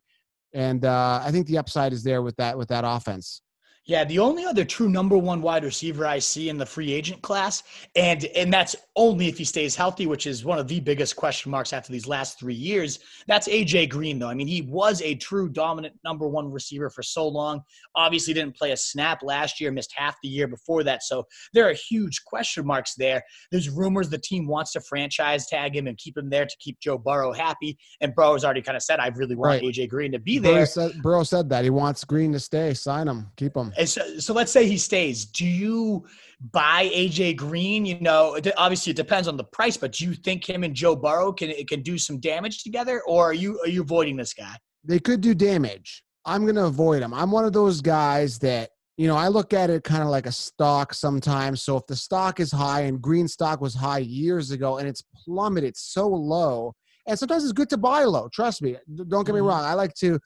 And 0.53 0.83
uh, 0.83 1.21
I 1.23 1.31
think 1.31 1.47
the 1.47 1.57
upside 1.57 1.93
is 1.93 2.03
there 2.03 2.21
with 2.21 2.35
that 2.35 2.57
with 2.57 2.67
that 2.69 2.83
offense. 2.85 3.41
Yeah, 3.91 4.05
the 4.05 4.19
only 4.19 4.45
other 4.45 4.63
true 4.63 4.87
number 4.87 5.17
one 5.17 5.41
wide 5.41 5.65
receiver 5.65 6.05
I 6.05 6.17
see 6.17 6.47
in 6.47 6.57
the 6.57 6.65
free 6.65 6.93
agent 6.93 7.21
class, 7.21 7.61
and 7.97 8.23
and 8.37 8.51
that's 8.51 8.73
only 8.95 9.27
if 9.27 9.37
he 9.37 9.43
stays 9.43 9.75
healthy, 9.75 10.05
which 10.05 10.27
is 10.27 10.45
one 10.45 10.57
of 10.57 10.69
the 10.69 10.79
biggest 10.79 11.17
question 11.17 11.51
marks 11.51 11.73
after 11.73 11.91
these 11.91 12.07
last 12.07 12.39
three 12.39 12.53
years. 12.53 12.99
That's 13.27 13.49
AJ 13.49 13.89
Green, 13.89 14.17
though. 14.17 14.29
I 14.29 14.33
mean, 14.33 14.47
he 14.47 14.61
was 14.61 15.01
a 15.01 15.15
true 15.15 15.49
dominant 15.49 15.95
number 16.05 16.25
one 16.25 16.49
receiver 16.49 16.89
for 16.89 17.03
so 17.03 17.27
long. 17.27 17.63
Obviously, 17.93 18.33
didn't 18.33 18.55
play 18.55 18.71
a 18.71 18.77
snap 18.77 19.23
last 19.23 19.59
year, 19.59 19.71
missed 19.73 19.93
half 19.93 20.15
the 20.23 20.29
year 20.29 20.47
before 20.47 20.85
that. 20.85 21.03
So 21.03 21.25
there 21.53 21.67
are 21.67 21.73
huge 21.73 22.23
question 22.23 22.65
marks 22.65 22.95
there. 22.95 23.21
There's 23.51 23.69
rumors 23.69 24.09
the 24.09 24.19
team 24.19 24.47
wants 24.47 24.71
to 24.71 24.79
franchise 24.79 25.47
tag 25.47 25.75
him 25.75 25.87
and 25.87 25.97
keep 25.97 26.17
him 26.17 26.29
there 26.29 26.45
to 26.45 26.55
keep 26.61 26.79
Joe 26.79 26.97
Burrow 26.97 27.33
happy. 27.33 27.77
And 27.99 28.15
Burrow's 28.15 28.45
already 28.45 28.61
kind 28.61 28.77
of 28.77 28.83
said, 28.83 29.01
I 29.01 29.07
really 29.07 29.35
want 29.35 29.61
right. 29.61 29.63
AJ 29.63 29.89
Green 29.89 30.13
to 30.13 30.19
be 30.19 30.37
there. 30.37 30.53
Burrow 30.53 30.65
said, 30.65 31.01
Burrow 31.01 31.23
said 31.23 31.49
that 31.49 31.65
he 31.65 31.69
wants 31.69 32.05
Green 32.05 32.31
to 32.31 32.39
stay. 32.39 32.73
Sign 32.73 33.09
him, 33.09 33.27
keep 33.35 33.57
him. 33.57 33.73
So, 33.85 34.19
so 34.19 34.33
let's 34.33 34.51
say 34.51 34.67
he 34.67 34.77
stays. 34.77 35.25
Do 35.25 35.45
you 35.45 36.05
buy 36.51 36.89
AJ 36.93 37.37
Green? 37.37 37.85
You 37.85 37.99
know, 37.99 38.39
obviously 38.57 38.91
it 38.91 38.95
depends 38.95 39.27
on 39.27 39.37
the 39.37 39.43
price, 39.43 39.77
but 39.77 39.93
do 39.93 40.05
you 40.05 40.13
think 40.13 40.47
him 40.47 40.63
and 40.63 40.73
Joe 40.73 40.95
Burrow 40.95 41.31
can 41.31 41.53
can 41.65 41.81
do 41.81 41.97
some 41.97 42.19
damage 42.19 42.63
together, 42.63 43.01
or 43.07 43.29
are 43.29 43.33
you 43.33 43.59
are 43.61 43.69
you 43.69 43.81
avoiding 43.81 44.17
this 44.17 44.33
guy? 44.33 44.55
They 44.83 44.99
could 44.99 45.21
do 45.21 45.33
damage. 45.33 46.03
I'm 46.25 46.43
going 46.43 46.55
to 46.55 46.65
avoid 46.65 47.01
him. 47.01 47.13
I'm 47.13 47.31
one 47.31 47.45
of 47.45 47.53
those 47.53 47.81
guys 47.81 48.39
that 48.39 48.69
you 48.97 49.07
know 49.07 49.15
I 49.15 49.27
look 49.27 49.53
at 49.53 49.69
it 49.69 49.83
kind 49.83 50.03
of 50.03 50.09
like 50.09 50.25
a 50.25 50.31
stock 50.31 50.93
sometimes. 50.93 51.61
So 51.63 51.77
if 51.77 51.87
the 51.87 51.95
stock 51.95 52.39
is 52.39 52.51
high 52.51 52.81
and 52.81 53.01
green 53.01 53.27
stock 53.27 53.61
was 53.61 53.73
high 53.73 53.99
years 53.99 54.51
ago 54.51 54.77
and 54.77 54.87
it's 54.87 55.03
plummeted 55.25 55.77
so 55.77 56.07
low, 56.07 56.73
and 57.07 57.17
sometimes 57.17 57.43
it's 57.43 57.53
good 57.53 57.69
to 57.69 57.77
buy 57.77 58.03
low. 58.03 58.29
Trust 58.33 58.61
me. 58.61 58.77
Don't 59.07 59.25
get 59.25 59.33
me 59.33 59.39
mm-hmm. 59.39 59.47
wrong. 59.47 59.63
I 59.63 59.73
like 59.73 59.93
to 59.95 60.19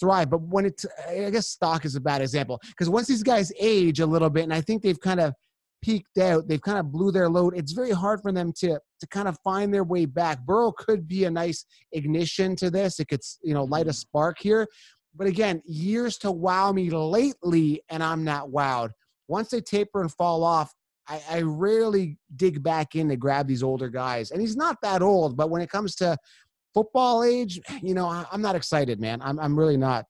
thrive. 0.00 0.30
But 0.30 0.42
when 0.42 0.66
it's, 0.66 0.86
I 1.08 1.30
guess 1.30 1.48
stock 1.48 1.84
is 1.84 1.96
a 1.96 2.00
bad 2.00 2.22
example 2.22 2.60
because 2.68 2.88
once 2.88 3.06
these 3.06 3.22
guys 3.22 3.52
age 3.58 4.00
a 4.00 4.06
little 4.06 4.30
bit, 4.30 4.44
and 4.44 4.54
I 4.54 4.60
think 4.60 4.82
they've 4.82 5.00
kind 5.00 5.20
of 5.20 5.34
peaked 5.82 6.18
out, 6.18 6.46
they've 6.48 6.62
kind 6.62 6.78
of 6.78 6.92
blew 6.92 7.10
their 7.10 7.28
load. 7.28 7.56
It's 7.56 7.72
very 7.72 7.90
hard 7.90 8.20
for 8.22 8.32
them 8.32 8.52
to 8.58 8.78
to 9.00 9.06
kind 9.08 9.28
of 9.28 9.36
find 9.42 9.74
their 9.74 9.84
way 9.84 10.06
back. 10.06 10.44
Burrow 10.46 10.72
could 10.72 11.08
be 11.08 11.24
a 11.24 11.30
nice 11.30 11.64
ignition 11.90 12.54
to 12.56 12.70
this. 12.70 13.00
It 13.00 13.08
could, 13.08 13.20
you 13.42 13.52
know, 13.52 13.64
light 13.64 13.88
a 13.88 13.92
spark 13.92 14.38
here. 14.40 14.66
But 15.14 15.26
again, 15.26 15.60
years 15.66 16.16
to 16.18 16.30
wow 16.30 16.72
me 16.72 16.88
lately, 16.88 17.82
and 17.90 18.02
I'm 18.02 18.24
not 18.24 18.48
wowed. 18.48 18.90
Once 19.28 19.50
they 19.50 19.60
taper 19.60 20.00
and 20.00 20.12
fall 20.12 20.44
off, 20.44 20.72
I, 21.08 21.20
I 21.28 21.42
rarely 21.42 22.16
dig 22.36 22.62
back 22.62 22.94
in 22.94 23.08
to 23.08 23.16
grab 23.16 23.46
these 23.46 23.62
older 23.62 23.88
guys. 23.88 24.30
And 24.30 24.40
he's 24.40 24.56
not 24.56 24.76
that 24.82 25.02
old, 25.02 25.36
but 25.36 25.50
when 25.50 25.60
it 25.60 25.68
comes 25.68 25.94
to 25.96 26.16
football 26.74 27.24
age, 27.24 27.60
you 27.82 27.94
know, 27.94 28.06
I, 28.06 28.24
I'm 28.30 28.42
not 28.42 28.56
excited, 28.56 29.00
man. 29.00 29.20
I'm, 29.22 29.38
I'm 29.38 29.58
really 29.58 29.76
not. 29.76 30.06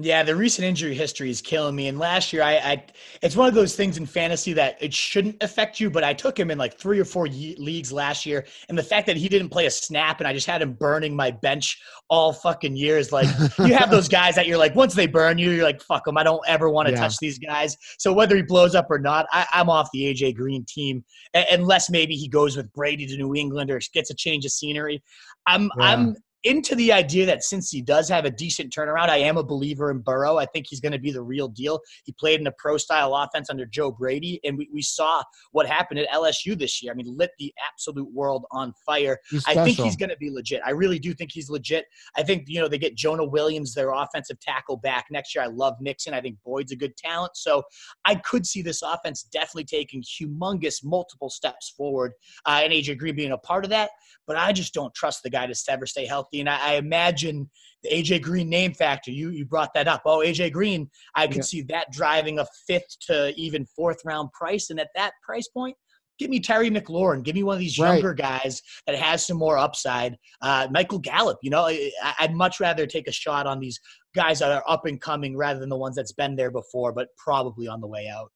Yeah, 0.00 0.22
the 0.22 0.36
recent 0.36 0.64
injury 0.64 0.94
history 0.94 1.28
is 1.28 1.42
killing 1.42 1.74
me. 1.74 1.88
And 1.88 1.98
last 1.98 2.32
year, 2.32 2.40
I, 2.44 2.52
I, 2.58 2.86
it's 3.20 3.34
one 3.34 3.48
of 3.48 3.54
those 3.54 3.74
things 3.74 3.98
in 3.98 4.06
fantasy 4.06 4.52
that 4.52 4.76
it 4.80 4.94
shouldn't 4.94 5.42
affect 5.42 5.80
you, 5.80 5.90
but 5.90 6.04
I 6.04 6.14
took 6.14 6.38
him 6.38 6.52
in 6.52 6.56
like 6.58 6.78
three 6.78 7.00
or 7.00 7.04
four 7.04 7.26
ye- 7.26 7.56
leagues 7.58 7.92
last 7.92 8.24
year, 8.24 8.46
and 8.68 8.78
the 8.78 8.82
fact 8.84 9.08
that 9.08 9.16
he 9.16 9.28
didn't 9.28 9.48
play 9.48 9.66
a 9.66 9.70
snap 9.72 10.20
and 10.20 10.28
I 10.28 10.32
just 10.32 10.46
had 10.46 10.62
him 10.62 10.74
burning 10.74 11.16
my 11.16 11.32
bench 11.32 11.80
all 12.08 12.32
fucking 12.32 12.76
years, 12.76 13.10
like 13.10 13.26
you 13.58 13.74
have 13.74 13.90
those 13.90 14.08
guys 14.08 14.36
that 14.36 14.46
you're 14.46 14.56
like, 14.56 14.76
once 14.76 14.94
they 14.94 15.08
burn 15.08 15.36
you, 15.36 15.50
you're 15.50 15.64
like, 15.64 15.82
fuck 15.82 16.04
them, 16.04 16.16
I 16.16 16.22
don't 16.22 16.42
ever 16.46 16.70
want 16.70 16.86
to 16.86 16.94
Yeah. 16.94 17.00
touch 17.00 17.16
these 17.18 17.40
guys. 17.40 17.76
So 17.98 18.12
whether 18.12 18.36
he 18.36 18.42
blows 18.42 18.76
up 18.76 18.86
or 18.90 19.00
not, 19.00 19.26
I, 19.32 19.46
I'm 19.52 19.68
off 19.68 19.88
the 19.92 20.02
AJ 20.14 20.36
Green 20.36 20.64
team, 20.68 21.04
a- 21.34 21.46
unless 21.50 21.90
maybe 21.90 22.14
he 22.14 22.28
goes 22.28 22.56
with 22.56 22.72
Brady 22.72 23.04
to 23.08 23.16
New 23.16 23.34
England 23.34 23.68
or 23.68 23.80
gets 23.92 24.10
a 24.10 24.14
change 24.14 24.44
of 24.44 24.52
scenery. 24.52 25.02
I'm, 25.48 25.64
Yeah. 25.76 25.84
I'm 25.86 26.16
into 26.44 26.74
the 26.76 26.92
idea 26.92 27.26
that 27.26 27.42
since 27.42 27.70
he 27.70 27.82
does 27.82 28.08
have 28.08 28.24
a 28.24 28.30
decent 28.30 28.72
turnaround, 28.72 29.08
I 29.08 29.18
am 29.18 29.36
a 29.36 29.42
believer 29.42 29.90
in 29.90 29.98
Burrow. 29.98 30.36
I 30.36 30.46
think 30.46 30.66
he's 30.68 30.80
going 30.80 30.92
to 30.92 30.98
be 30.98 31.10
the 31.10 31.22
real 31.22 31.48
deal. 31.48 31.80
He 32.04 32.12
played 32.12 32.40
in 32.40 32.46
a 32.46 32.52
pro 32.52 32.76
style 32.76 33.14
offense 33.14 33.50
under 33.50 33.66
Joe 33.66 33.90
Brady, 33.90 34.40
and 34.44 34.56
we, 34.56 34.68
we 34.72 34.82
saw 34.82 35.22
what 35.52 35.66
happened 35.66 36.00
at 36.00 36.08
LSU 36.10 36.56
this 36.56 36.82
year. 36.82 36.92
I 36.92 36.94
mean, 36.94 37.16
lit 37.16 37.30
the 37.38 37.52
absolute 37.66 38.12
world 38.12 38.44
on 38.52 38.72
fire. 38.86 39.18
I 39.46 39.54
think 39.54 39.78
he's 39.78 39.96
going 39.96 40.10
to 40.10 40.16
be 40.16 40.30
legit. 40.30 40.62
I 40.64 40.70
really 40.70 40.98
do 40.98 41.12
think 41.12 41.32
he's 41.32 41.50
legit. 41.50 41.86
I 42.16 42.22
think, 42.22 42.44
you 42.46 42.60
know, 42.60 42.68
they 42.68 42.78
get 42.78 42.96
Jonah 42.96 43.24
Williams, 43.24 43.74
their 43.74 43.90
offensive 43.90 44.38
tackle, 44.40 44.76
back 44.76 45.06
next 45.10 45.34
year. 45.34 45.42
I 45.42 45.48
love 45.48 45.74
Mixon. 45.80 46.14
I 46.14 46.20
think 46.20 46.36
Boyd's 46.44 46.72
a 46.72 46.76
good 46.76 46.96
talent. 46.96 47.36
So 47.36 47.62
I 48.04 48.14
could 48.14 48.46
see 48.46 48.62
this 48.62 48.82
offense 48.82 49.24
definitely 49.24 49.64
taking 49.64 50.02
humongous 50.02 50.84
multiple 50.84 51.30
steps 51.30 51.74
forward, 51.76 52.12
uh, 52.46 52.60
and 52.62 52.72
AJ 52.72 52.98
Green 52.98 53.16
being 53.16 53.32
a 53.32 53.38
part 53.38 53.64
of 53.64 53.70
that 53.70 53.90
but 54.28 54.36
I 54.36 54.52
just 54.52 54.74
don't 54.74 54.94
trust 54.94 55.22
the 55.24 55.30
guy 55.30 55.46
to 55.46 55.54
ever 55.70 55.86
stay 55.86 56.06
healthy. 56.06 56.27
And 56.34 56.48
I, 56.48 56.72
I 56.72 56.74
imagine 56.74 57.50
the 57.82 57.90
AJ 57.90 58.22
Green 58.22 58.48
name 58.48 58.74
factor. 58.74 59.10
You 59.10 59.30
you 59.30 59.44
brought 59.44 59.72
that 59.74 59.88
up. 59.88 60.02
Oh, 60.04 60.18
AJ 60.18 60.52
Green, 60.52 60.90
I 61.14 61.26
could 61.26 61.36
Yeah. 61.38 61.42
see 61.42 61.62
that 61.62 61.90
driving 61.92 62.38
a 62.38 62.46
fifth 62.66 62.98
to 63.06 63.32
even 63.36 63.66
fourth 63.76 63.98
round 64.04 64.32
price. 64.32 64.70
And 64.70 64.80
at 64.80 64.88
that 64.94 65.12
price 65.24 65.48
point, 65.48 65.76
give 66.18 66.30
me 66.30 66.40
Terry 66.40 66.70
McLaurin. 66.70 67.22
Give 67.22 67.34
me 67.36 67.44
one 67.44 67.54
of 67.54 67.60
these 67.60 67.78
Right. 67.78 67.94
younger 67.94 68.14
guys 68.14 68.60
that 68.86 68.96
has 68.96 69.24
some 69.26 69.36
more 69.36 69.56
upside. 69.58 70.16
Uh, 70.42 70.66
Michael 70.70 70.98
Gallup. 70.98 71.38
You 71.42 71.50
know, 71.50 71.66
I, 71.66 71.92
I'd 72.18 72.34
much 72.34 72.58
rather 72.60 72.86
take 72.86 73.06
a 73.08 73.12
shot 73.12 73.46
on 73.46 73.60
these 73.60 73.80
guys 74.14 74.40
that 74.40 74.50
are 74.50 74.64
up 74.66 74.84
and 74.86 75.00
coming 75.00 75.36
rather 75.36 75.60
than 75.60 75.68
the 75.68 75.76
ones 75.76 75.94
that's 75.94 76.12
been 76.12 76.34
there 76.34 76.50
before, 76.50 76.92
but 76.92 77.08
probably 77.16 77.68
on 77.68 77.80
the 77.80 77.86
way 77.86 78.08
out. 78.08 78.32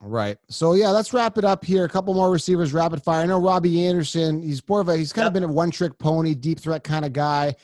Right. 0.00 0.36
So 0.48 0.74
yeah, 0.74 0.90
let's 0.90 1.12
wrap 1.14 1.38
it 1.38 1.44
up 1.44 1.64
here. 1.64 1.84
A 1.84 1.88
couple 1.88 2.12
more 2.14 2.30
receivers, 2.30 2.72
rapid 2.72 3.02
fire. 3.02 3.22
I 3.22 3.26
know 3.26 3.40
Robbie 3.40 3.86
Anderson. 3.86 4.42
He's 4.42 4.66
more 4.68 4.80
of 4.80 4.88
a 4.88 4.96
he's 4.96 5.12
kind 5.12 5.26
of 5.26 5.32
been 5.32 5.44
a 5.44 5.48
one 5.48 5.70
trick 5.70 5.98
pony, 5.98 6.34
deep 6.34 6.60
threat 6.60 6.84
kind 6.84 7.04
of 7.04 7.12
guy. 7.12 7.54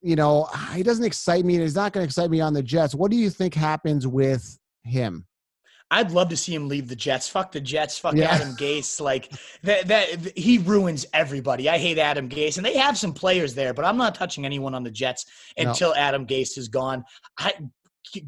You 0.00 0.16
know, 0.16 0.48
he 0.74 0.82
doesn't 0.82 1.04
excite 1.04 1.44
me, 1.44 1.54
and 1.54 1.62
he's 1.62 1.74
not 1.76 1.92
going 1.92 2.02
to 2.02 2.08
excite 2.08 2.30
me 2.30 2.40
on 2.40 2.54
the 2.54 2.62
Jets. 2.62 2.94
What 2.94 3.10
do 3.10 3.16
you 3.16 3.30
think 3.30 3.54
happens 3.54 4.06
with 4.06 4.58
him? 4.84 5.26
I'd 5.92 6.10
love 6.10 6.28
to 6.30 6.36
see 6.36 6.54
him 6.54 6.68
leave 6.68 6.88
the 6.88 6.96
Jets. 6.96 7.28
Fuck 7.28 7.52
the 7.52 7.60
Jets. 7.60 7.98
Fuck 7.98 8.14
Yeah. 8.14 8.30
Adam 8.30 8.56
Gase. 8.56 9.00
Like 9.00 9.30
that, 9.62 9.86
that 9.88 10.36
he 10.38 10.58
ruins 10.58 11.04
everybody. 11.12 11.68
I 11.68 11.78
hate 11.78 11.98
Adam 11.98 12.28
Gase, 12.28 12.56
and 12.56 12.64
they 12.64 12.78
have 12.78 12.96
some 12.96 13.12
players 13.12 13.54
there, 13.54 13.74
but 13.74 13.84
I'm 13.84 13.96
not 13.98 14.14
touching 14.14 14.46
anyone 14.46 14.74
on 14.74 14.82
the 14.82 14.90
Jets 14.90 15.26
No. 15.58 15.68
until 15.68 15.94
Adam 15.94 16.26
Gase 16.26 16.56
is 16.56 16.68
gone. 16.68 17.04
I 17.38 17.52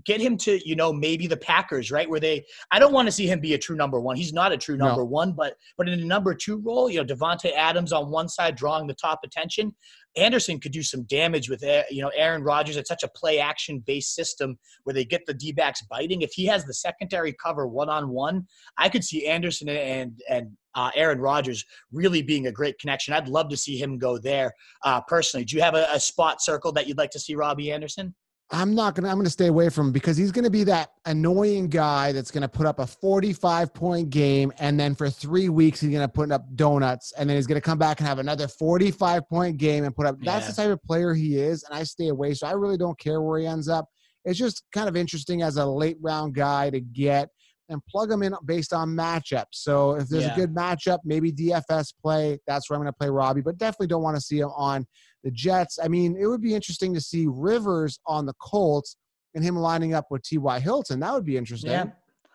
get 0.05 0.20
him 0.20 0.37
to 0.39 0.66
you 0.66 0.77
know 0.77 0.93
maybe 0.93 1.27
the 1.27 1.37
Packers, 1.37 1.91
right? 1.91 2.09
Where 2.09 2.20
they, 2.20 2.45
I 2.70 2.79
don't 2.79 2.93
want 2.93 3.07
to 3.07 3.12
see 3.12 3.27
him 3.27 3.41
be 3.41 3.55
a 3.55 3.59
true 3.59 3.77
number 3.77 4.01
one. 4.01 4.16
He's 4.16 4.33
not 4.33 4.53
a 4.53 4.57
true 4.57 4.77
No. 4.77 4.87
number 4.87 5.05
one, 5.05 5.33
but 5.33 5.57
but 5.77 5.89
in 5.89 6.01
a 6.01 6.05
number 6.05 6.35
two 6.35 6.59
role, 6.59 6.89
you 6.91 7.03
know, 7.03 7.14
Davante 7.14 7.53
Adams 7.55 7.93
on 7.93 8.11
one 8.11 8.29
side 8.29 8.57
drawing 8.57 8.87
the 8.87 8.95
top 8.95 9.20
attention. 9.25 9.75
Anderson 10.16 10.61
could 10.61 10.70
do 10.70 10.83
some 10.83 11.03
damage 11.05 11.51
with 11.51 11.64
uh, 11.64 11.83
you 11.91 12.01
know 12.03 12.11
Aaron 12.14 12.43
Rodgers. 12.43 12.77
It's 12.77 12.89
such 12.89 13.03
a 13.03 13.09
play 13.09 13.41
action 13.41 13.81
based 13.81 14.14
system 14.14 14.57
where 14.85 14.95
they 14.95 15.05
get 15.05 15.27
the 15.27 15.35
D 15.35 15.53
backs 15.53 15.83
biting. 15.91 16.22
If 16.22 16.33
he 16.33 16.47
has 16.47 16.64
the 16.64 16.75
secondary 16.75 17.33
cover 17.33 17.66
one 17.66 17.89
on 17.89 18.09
one, 18.11 18.47
I 18.79 18.89
could 18.89 19.05
see 19.05 19.27
Anderson 19.27 19.68
and 19.68 20.20
and 20.29 20.53
uh, 20.77 20.91
Aaron 20.95 21.20
Rodgers 21.20 21.64
really 21.93 22.22
being 22.22 22.47
a 22.47 22.53
great 22.53 22.79
connection. 22.79 23.14
I'd 23.14 23.29
love 23.29 23.49
to 23.49 23.57
see 23.57 23.77
him 23.77 23.99
go 23.99 24.18
there 24.18 24.53
uh, 24.85 25.01
personally. 25.03 25.45
Do 25.45 25.57
you 25.57 25.62
have 25.62 25.75
a, 25.75 25.87
a 25.93 26.01
spot 26.01 26.43
circle 26.43 26.72
that 26.72 26.87
you'd 26.89 26.99
like 26.99 27.11
to 27.11 27.20
see 27.20 27.35
Robbie 27.35 27.70
Anderson? 27.72 28.14
I'm 28.55 28.74
not 28.74 28.94
gonna. 28.94 29.09
I'm 29.09 29.16
gonna 29.16 29.28
stay 29.30 29.48
away 29.48 29.68
from 29.68 29.88
him 29.88 29.92
because 29.92 30.16
he's 30.16 30.30
gonna 30.30 30.48
be 30.48 30.62
that 30.64 30.92
annoying 31.07 31.68
guy 31.68 32.12
that's 32.12 32.30
gonna 32.30 32.48
put 32.48 32.66
up 32.66 32.78
a 32.78 32.86
45 32.86 33.74
point 33.74 34.11
game, 34.11 34.52
and 34.59 34.78
then 34.78 34.94
for 34.94 35.11
three 35.11 35.48
weeks 35.48 35.80
he's 35.80 35.90
gonna 35.90 36.09
put 36.09 36.30
up 36.30 36.46
donuts, 36.55 37.12
and 37.18 37.28
then 37.28 37.36
he's 37.36 37.46
gonna 37.48 37.61
come 37.61 37.78
back 37.78 37.98
and 37.98 38.07
have 38.07 38.20
another 38.20 38.46
45 38.46 39.28
point 39.28 39.57
game 39.57 39.84
and 39.84 39.94
put 39.94 40.07
up. 40.07 40.16
That's 40.22 40.44
Yeah. 40.46 40.50
the 40.50 40.57
type 40.57 40.70
of 40.70 40.82
player 40.84 41.14
he 41.14 41.36
is, 41.38 41.64
and 41.64 41.74
I 41.74 41.82
stay 41.82 42.09
away. 42.09 42.34
So 42.34 42.46
I 42.46 42.52
really 42.52 42.76
don't 42.78 42.98
care 42.98 43.20
where 43.20 43.40
he 43.40 43.46
ends 43.46 43.68
up. 43.68 43.88
It's 44.24 44.38
just 44.38 44.62
kind 44.72 44.88
of 44.88 44.96
interesting 44.96 45.42
as 45.42 45.57
a 45.57 45.66
late 45.66 45.98
round 46.00 46.34
guy 46.34 46.70
to 46.70 46.80
get 46.80 47.28
and 47.68 47.84
plug 47.86 48.12
him 48.12 48.22
in 48.22 48.34
based 48.44 48.72
on 48.72 48.90
matchups. 48.90 49.46
So 49.52 49.92
if 49.96 50.09
there's 50.09 50.24
Yeah. 50.26 50.32
a 50.32 50.36
good 50.36 50.55
matchup, 50.55 50.98
maybe 51.05 51.32
DFS 51.32 51.92
play. 51.92 52.38
That's 52.46 52.70
where 52.70 52.76
I'm 52.76 52.82
gonna 52.82 52.92
play 52.92 53.09
Robbie, 53.11 53.40
but 53.40 53.59
definitely 53.59 53.86
don't 53.88 54.02
want 54.02 54.16
to 54.16 54.20
see 54.20 54.38
him 54.38 54.50
on 54.55 54.86
the 55.25 55.31
Jets. 55.31 55.79
I 55.83 55.89
mean, 55.89 56.16
it 56.20 56.27
would 56.27 56.43
be 56.43 56.55
interesting 56.55 56.95
to 56.95 57.01
see 57.01 57.27
Rivers 57.29 57.99
on 58.07 58.27
the 58.27 58.35
Colts 58.35 58.97
and 59.35 59.43
him 59.43 59.57
lining 59.57 59.95
up 59.95 60.07
with 60.11 60.22
T.Y. 60.22 60.61
Hilton. 60.61 61.01
That 61.01 61.12
would 61.12 61.25
be 61.25 61.37
interesting. 61.37 61.72
Yeah. 61.72 61.87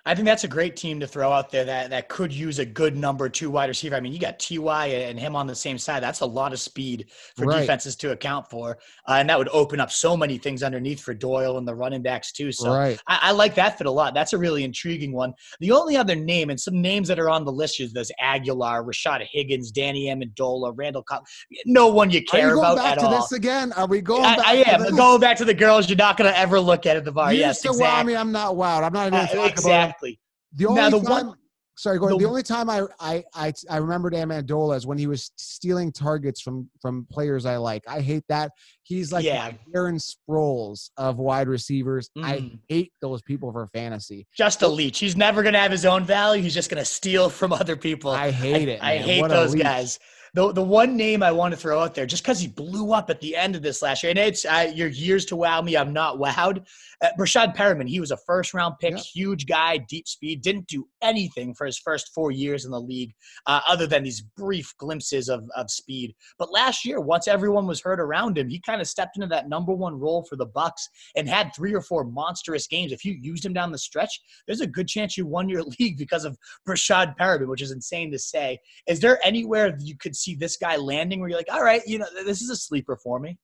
I 0.05 0.15
think 0.15 0.25
that's 0.25 0.43
a 0.43 0.47
great 0.47 0.75
team 0.75 0.99
to 1.01 1.07
throw 1.07 1.31
out 1.31 1.51
there 1.51 1.65
that, 1.65 1.89
that 1.89 2.09
could 2.09 2.33
use 2.33 2.59
a 2.59 2.65
good 2.65 2.95
number 2.97 3.29
two 3.29 3.49
wide 3.49 3.67
receiver. 3.69 3.95
I 3.95 3.99
mean, 3.99 4.13
you 4.13 4.19
got 4.19 4.39
Ty 4.39 4.87
and 4.87 5.19
him 5.19 5.35
on 5.35 5.45
the 5.45 5.55
same 5.55 5.77
side. 5.77 6.01
That's 6.01 6.21
a 6.21 6.25
lot 6.25 6.53
of 6.53 6.59
speed 6.59 7.07
for 7.35 7.45
Right. 7.45 7.61
defenses 7.61 7.95
to 7.97 8.11
account 8.11 8.49
for, 8.49 8.77
uh, 9.07 9.13
and 9.13 9.29
that 9.29 9.37
would 9.37 9.49
open 9.51 9.79
up 9.79 9.91
so 9.91 10.15
many 10.15 10.37
things 10.37 10.63
underneath 10.63 11.01
for 11.01 11.13
Doyle 11.13 11.57
and 11.57 11.67
the 11.67 11.75
running 11.75 12.01
backs 12.01 12.31
too. 12.31 12.51
So 12.51 12.73
Right. 12.73 12.99
I, 13.07 13.19
I 13.23 13.31
like 13.31 13.55
that 13.55 13.77
fit 13.77 13.87
a 13.87 13.91
lot. 13.91 14.13
That's 14.13 14.33
a 14.33 14.37
really 14.37 14.63
intriguing 14.63 15.11
one. 15.11 15.33
The 15.59 15.71
only 15.71 15.97
other 15.97 16.15
name 16.15 16.49
and 16.49 16.59
some 16.59 16.81
names 16.81 17.07
that 17.09 17.19
are 17.19 17.29
on 17.29 17.45
the 17.45 17.51
list 17.51 17.79
is 17.79 17.93
there's 17.93 18.11
Agholor, 18.23 18.85
Rashad 18.85 19.25
Higgins, 19.29 19.71
Danny 19.71 20.05
Amendola, 20.07 20.73
Randall 20.75 21.03
Cobb. 21.03 21.25
No 21.65 21.87
one 21.87 22.09
you 22.09 22.23
care 22.23 22.47
Are 22.47 22.49
you 22.49 22.55
going 22.55 22.65
about 22.73 22.77
back 22.77 22.91
at 22.93 22.99
to 22.99 23.05
all. 23.05 23.11
this 23.21 23.31
again? 23.31 23.73
Are 23.73 23.87
we 23.87 24.01
going 24.01 24.23
I, 24.25 24.35
back 24.37 24.47
I 24.47 24.63
to 24.63 24.69
am 24.73 24.81
this? 24.83 24.91
going 24.91 25.19
back 25.19 25.37
to 25.37 25.45
the 25.45 25.53
girls. 25.53 25.89
You're 25.89 25.97
not 25.97 26.17
going 26.17 26.31
to 26.31 26.37
ever 26.39 26.59
look 26.59 26.85
at 26.85 26.95
at 26.97 27.05
the 27.05 27.11
bar. 27.11 27.33
You 27.33 27.39
yes, 27.39 27.61
to 27.61 27.69
wow 27.69 27.73
exactly. 27.73 28.13
me. 28.13 28.17
I'm 28.19 28.31
not 28.31 28.55
wowed. 28.55 28.83
I'm 28.83 28.93
not 28.93 29.07
even 29.07 29.19
Uh, 29.19 29.27
going 29.33 29.88
to 29.89 29.93
talk 29.93 30.01
about 30.01 30.09
it. 30.11 30.15
exactly. 30.15 30.19
The 30.55 30.65
only 30.65 30.81
Now, 30.81 30.89
the 30.89 30.99
time, 31.01 31.27
one- 31.27 31.37
sorry, 31.77 31.99
Gordon, 31.99 32.17
the, 32.17 32.23
the- 32.23 32.29
only 32.29 32.43
time 32.43 32.69
I, 32.69 32.81
I 32.99 33.23
I 33.33 33.53
I 33.69 33.77
remembered 33.77 34.13
Amendola 34.13 34.75
is 34.75 34.85
when 34.87 34.97
he 34.97 35.07
was 35.07 35.31
stealing 35.37 35.91
targets 35.91 36.41
from 36.41 36.69
from 36.81 37.05
players 37.11 37.45
I 37.45 37.57
like. 37.57 37.83
I 37.87 38.01
hate 38.01 38.23
that. 38.29 38.51
He's 38.83 39.11
like 39.11 39.23
Yeah. 39.25 39.51
Aaron 39.75 39.97
Sproles 39.97 40.89
of 40.97 41.17
wide 41.17 41.47
receivers. 41.47 42.09
I 42.17 42.37
Mm. 42.37 42.59
hate 42.67 42.91
those 43.01 43.21
people 43.21 43.51
for 43.51 43.67
fantasy. 43.73 44.27
just 44.35 44.61
a 44.63 44.67
leech. 44.67 44.99
He's 44.99 45.15
never 45.15 45.41
going 45.43 45.53
to 45.53 45.59
have 45.59 45.71
his 45.71 45.85
own 45.85 46.03
value. 46.03 46.41
He's 46.41 46.53
just 46.55 46.69
going 46.69 46.81
to 46.81 46.85
steal 46.85 47.29
from 47.29 47.53
other 47.53 47.75
people. 47.75 48.11
I 48.11 48.31
hate 48.31 48.67
it. 48.69 48.79
I 48.81 48.95
man. 48.95 49.03
hate 49.03 49.21
What 49.21 49.29
those 49.29 49.53
guys. 49.55 49.99
The, 50.33 50.51
the 50.53 50.61
one 50.63 50.95
name 50.95 51.23
I 51.23 51.31
want 51.31 51.53
to 51.53 51.59
throw 51.59 51.79
out 51.79 51.95
there, 51.95 52.05
just 52.05 52.23
because 52.23 52.39
he 52.39 52.47
blew 52.47 52.93
up 52.93 53.09
at 53.09 53.19
the 53.21 53.35
end 53.35 53.55
of 53.55 53.61
this 53.61 53.81
last 53.81 54.03
year, 54.03 54.11
and 54.11 54.19
it's 54.19 54.45
uh, 54.45 54.71
your 54.73 54.89
years 54.89 55.25
to 55.25 55.35
wow 55.35 55.61
me. 55.61 55.75
I'm 55.75 55.93
not 55.93 56.17
wowed. 56.17 56.65
Uh, 57.01 57.07
Rashad 57.17 57.55
Perriman, 57.55 57.87
he 57.87 57.99
was 57.99 58.11
a 58.11 58.17
first 58.17 58.53
round 58.53 58.75
pick, 58.79 58.91
Yep. 58.91 58.99
huge 59.01 59.45
guy, 59.47 59.77
deep 59.77 60.07
speed, 60.07 60.41
didn't 60.41 60.67
do 60.67 60.87
anything 61.01 61.53
for 61.53 61.65
his 61.65 61.77
first 61.77 62.13
four 62.13 62.31
years 62.31 62.65
in 62.65 62.71
the 62.71 62.79
league, 62.79 63.13
uh, 63.45 63.61
other 63.67 63.87
than 63.87 64.03
these 64.03 64.21
brief 64.21 64.73
glimpses 64.77 65.29
of, 65.29 65.49
of 65.55 65.71
speed. 65.71 66.13
But 66.37 66.51
last 66.51 66.85
year, 66.85 66.99
once 66.99 67.27
everyone 67.27 67.67
was 67.67 67.81
hurt 67.81 67.99
around 67.99 68.37
him, 68.37 68.49
he 68.49 68.59
kind 68.59 68.81
of 68.81 68.87
stepped 68.87 69.15
into 69.15 69.27
that 69.27 69.49
number 69.49 69.73
one 69.73 69.97
role 69.99 70.23
for 70.23 70.35
the 70.35 70.45
Bucks 70.45 70.89
and 71.15 71.27
had 71.27 71.51
three 71.55 71.73
or 71.73 71.81
four 71.81 72.03
monstrous 72.03 72.67
games. 72.67 72.91
If 72.91 73.05
you 73.05 73.13
used 73.13 73.45
him 73.45 73.53
down 73.53 73.71
the 73.71 73.77
stretch, 73.77 74.19
there's 74.45 74.61
a 74.61 74.67
good 74.67 74.87
chance 74.87 75.17
you 75.17 75.25
won 75.25 75.47
your 75.49 75.63
league 75.79 75.97
because 75.97 76.25
of 76.25 76.37
Rashad 76.67 77.15
Perriman, 77.17 77.47
which 77.47 77.61
is 77.61 77.71
insane 77.71 78.11
to 78.11 78.19
say. 78.19 78.59
Is 78.87 78.99
there 78.99 79.19
anywhere 79.25 79.75
you 79.79 79.95
could 79.97 80.15
see 80.19 80.35
this 80.35 80.57
guy 80.57 80.75
landing 80.75 81.19
where 81.19 81.29
you're 81.29 81.37
like, 81.37 81.51
all 81.51 81.63
right, 81.63 81.81
you 81.85 81.97
know, 81.97 82.05
this 82.25 82.41
is 82.41 82.49
a 82.49 82.55
sleeper 82.55 82.97
for 82.97 83.19
me? 83.19 83.37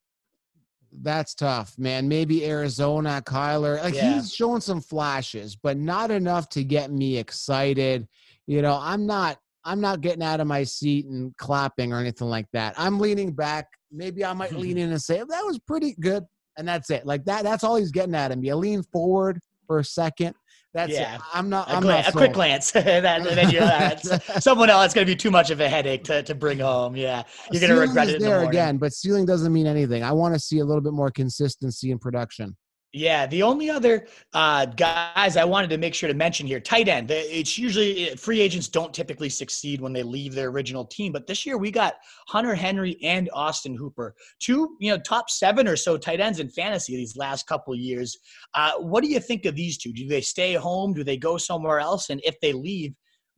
That's 1.02 1.34
tough, 1.34 1.74
man. 1.78 2.08
Maybe 2.08 2.46
Arizona, 2.46 3.22
Kyler. 3.24 3.82
Like 3.82 3.94
Yeah. 3.94 4.14
he's 4.14 4.32
showing 4.32 4.60
some 4.60 4.80
flashes, 4.80 5.56
but 5.56 5.76
not 5.76 6.10
enough 6.10 6.48
to 6.50 6.64
get 6.64 6.90
me 6.90 7.18
excited. 7.18 8.08
You 8.46 8.62
know, 8.62 8.78
I'm 8.80 9.06
not 9.06 9.38
I'm 9.64 9.80
not 9.80 10.00
getting 10.00 10.22
out 10.22 10.38
of 10.40 10.46
my 10.46 10.62
seat 10.62 11.06
and 11.06 11.36
clapping 11.38 11.92
or 11.92 11.98
anything 11.98 12.28
like 12.28 12.46
that. 12.52 12.74
I'm 12.78 13.00
leaning 13.00 13.32
back. 13.32 13.66
Maybe 13.90 14.24
I 14.24 14.32
might 14.32 14.52
lean 14.52 14.78
in 14.78 14.90
and 14.92 15.02
say, 15.02 15.16
that 15.18 15.44
was 15.44 15.58
pretty 15.58 15.96
good. 16.00 16.22
And 16.56 16.66
that's 16.68 16.88
it. 16.88 17.04
Like 17.04 17.24
that, 17.24 17.42
that's 17.42 17.64
all 17.64 17.74
he's 17.74 17.90
getting 17.90 18.14
at 18.14 18.30
him. 18.30 18.44
You 18.44 18.54
lean 18.54 18.84
forward 18.84 19.40
for 19.66 19.80
a 19.80 19.84
second. 19.84 20.34
That's 20.76 20.92
Yeah. 20.92 21.14
it. 21.14 21.20
I'm 21.32 21.48
not 21.48 21.68
A, 21.68 21.76
I'm 21.76 21.82
gla- 21.82 21.92
not 22.02 22.08
a 22.08 22.12
quick 22.12 22.34
glance. 22.34 22.70
that, 22.72 23.02
then 23.02 23.50
you're, 23.50 23.62
uh, 23.62 23.96
someone 24.40 24.68
else, 24.68 24.84
it's 24.84 24.94
going 24.94 25.06
to 25.06 25.10
be 25.10 25.16
too 25.16 25.30
much 25.30 25.50
of 25.50 25.58
a 25.60 25.68
headache 25.70 26.04
to, 26.04 26.22
to 26.22 26.34
bring 26.34 26.58
home. 26.58 26.94
Yeah. 26.94 27.22
You're 27.50 27.62
going 27.62 27.72
to 27.72 27.80
regret 27.80 28.08
is 28.08 28.14
it 28.14 28.18
the 28.18 28.26
there 28.26 28.34
morning. 28.40 28.50
again, 28.50 28.76
but 28.76 28.92
ceiling 28.92 29.24
doesn't 29.24 29.54
mean 29.54 29.66
anything. 29.66 30.04
I 30.04 30.12
want 30.12 30.34
to 30.34 30.38
see 30.40 30.58
a 30.58 30.64
little 30.66 30.82
bit 30.82 30.92
more 30.92 31.10
consistency 31.10 31.90
in 31.92 31.98
production. 31.98 32.54
Yeah, 32.96 33.26
the 33.26 33.42
only 33.42 33.68
other 33.68 34.06
uh, 34.32 34.64
guys 34.64 35.36
I 35.36 35.44
wanted 35.44 35.68
to 35.68 35.76
make 35.76 35.94
sure 35.94 36.08
to 36.08 36.14
mention 36.14 36.46
here, 36.46 36.60
tight 36.60 36.88
end. 36.88 37.10
It's 37.10 37.58
usually 37.58 38.08
eh, 38.08 38.14
free 38.14 38.40
agents 38.40 38.68
don't 38.68 38.94
typically 38.94 39.28
succeed 39.28 39.82
when 39.82 39.92
they 39.92 40.02
leave 40.02 40.34
their 40.34 40.48
original 40.48 40.86
team, 40.86 41.12
but 41.12 41.26
this 41.26 41.44
year 41.44 41.58
we 41.58 41.70
got 41.70 41.96
Hunter 42.26 42.54
Henry 42.54 42.96
and 43.02 43.28
Austin 43.34 43.76
Hooper, 43.76 44.14
two 44.38 44.78
you 44.80 44.90
know 44.90 44.98
top 44.98 45.28
seven 45.28 45.68
or 45.68 45.76
so 45.76 45.98
tight 45.98 46.20
ends 46.20 46.40
in 46.40 46.48
fantasy 46.48 46.96
these 46.96 47.18
last 47.18 47.46
couple 47.46 47.74
years. 47.74 48.16
Uh, 48.54 48.72
what 48.78 49.04
do 49.04 49.10
you 49.10 49.20
think 49.20 49.44
of 49.44 49.54
these 49.54 49.76
two? 49.76 49.92
Do 49.92 50.08
they 50.08 50.22
stay 50.22 50.54
home? 50.54 50.94
Do 50.94 51.04
they 51.04 51.18
go 51.18 51.36
somewhere 51.36 51.80
else? 51.80 52.08
And 52.08 52.22
if 52.24 52.40
they 52.40 52.54
leave, 52.54 52.94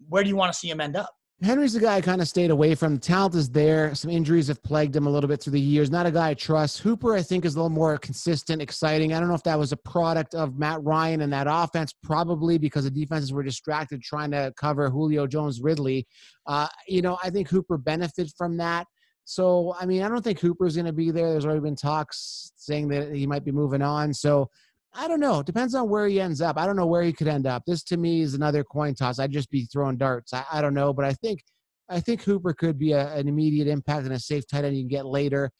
where 0.09 0.23
do 0.23 0.29
you 0.29 0.37
want 0.37 0.53
to 0.53 0.59
see 0.59 0.69
them 0.69 0.81
end 0.81 0.95
up? 0.95 1.11
Henry's 1.41 1.73
the 1.73 1.79
guy 1.79 1.95
I 1.95 2.01
kind 2.01 2.21
of 2.21 2.27
stayed 2.27 2.51
away 2.51 2.75
from. 2.75 2.99
Talent 2.99 3.37
is 3.37 3.49
there. 3.49 3.95
Some 3.95 4.11
injuries 4.11 4.49
have 4.49 4.61
plagued 4.65 4.97
him 4.97 5.07
a 5.07 5.11
little 5.11 5.29
bit 5.29 5.41
through 5.41 5.53
the 5.53 5.61
years. 5.61 5.89
Not 5.89 6.05
a 6.05 6.11
guy 6.11 6.31
I 6.31 6.35
trust. 6.35 6.81
Hooper, 6.81 7.15
I 7.15 7.23
think, 7.23 7.45
is 7.45 7.55
a 7.55 7.59
little 7.59 7.71
more 7.71 7.97
consistent, 7.97 8.61
exciting. 8.61 9.15
I 9.15 9.21
don't 9.21 9.29
know 9.29 9.37
if 9.37 9.45
that 9.45 9.57
was 9.57 9.71
a 9.71 9.77
product 9.77 10.35
of 10.35 10.59
Matt 10.59 10.83
Ryan 10.83 11.21
and 11.21 11.33
that 11.33 11.47
offense, 11.49 11.95
probably 12.03 12.59
because 12.59 12.85
the 12.85 12.91
defenses 12.91 13.33
were 13.33 13.45
distracted 13.45 14.03
trying 14.03 14.33
to 14.33 14.53
cover 14.57 14.91
Julio 14.91 15.29
Jones 15.29 15.61
Ridley. 15.61 16.09
Uh, 16.47 16.67
you 16.89 17.03
know, 17.03 17.19
I 17.23 17.31
think 17.31 17.49
Hooper 17.49 17.79
benefited 17.79 18.33
from 18.37 18.57
that. 18.57 18.89
So, 19.25 19.77
I 19.79 19.87
mean, 19.87 20.03
I 20.03 20.09
don't 20.09 20.25
think 20.25 20.41
Hooper's 20.41 20.75
going 20.75 20.87
to 20.87 20.93
be 20.93 21.13
there. 21.13 21.31
There's 21.31 21.45
already 21.45 21.61
been 21.61 21.77
talks 21.77 22.51
saying 22.57 22.89
that 22.89 23.15
he 23.15 23.29
might 23.29 23.45
be 23.45 23.53
moving 23.53 23.83
on. 23.83 24.13
So, 24.13 24.51
I 24.95 25.07
don't 25.07 25.21
know. 25.21 25.41
It 25.41 25.47
depends 25.47 25.75
on 25.75 25.89
where 25.89 26.09
he 26.09 26.21
ends 26.21 26.41
up. 26.41 26.57
I 26.57 26.67
don't 26.67 26.77
know 26.77 26.87
where 26.87 27.03
he 27.03 27.13
could 27.13 27.29
end 27.29 27.47
up. 27.47 27.63
This 27.67 27.83
to 27.85 27.97
me 27.97 28.23
is 28.23 28.35
another 28.35 28.65
coin 28.65 28.95
toss. 28.95 29.19
I'd 29.19 29.31
just 29.31 29.51
be 29.51 29.65
throwing 29.67 29.97
darts. 29.97 30.33
I, 30.33 30.45
I 30.53 30.61
don't 30.61 30.75
know, 30.75 30.93
but 30.93 31.05
I 31.05 31.13
think 31.15 31.43
I 31.89 32.01
think 32.01 32.23
Hooper 32.23 32.53
could 32.53 32.79
be 32.79 32.93
a, 32.93 33.15
an 33.15 33.29
immediate 33.29 33.69
impact 33.69 34.05
and 34.05 34.15
a 34.15 34.19
safe 34.19 34.47
tight 34.47 34.65
end 34.65 34.77
you 34.77 34.83
can 34.83 34.89
get 34.89 35.07
later. 35.07 35.51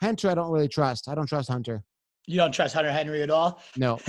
Hunter, 0.00 0.30
I 0.30 0.34
don't 0.34 0.50
really 0.50 0.68
trust. 0.68 1.08
I 1.08 1.14
don't 1.14 1.26
trust 1.26 1.50
Hunter. 1.50 1.82
You 2.26 2.36
don't 2.38 2.52
trust 2.52 2.74
Hunter 2.74 2.90
Henry 2.90 3.22
at 3.22 3.30
all? 3.30 3.60
No. 3.76 3.98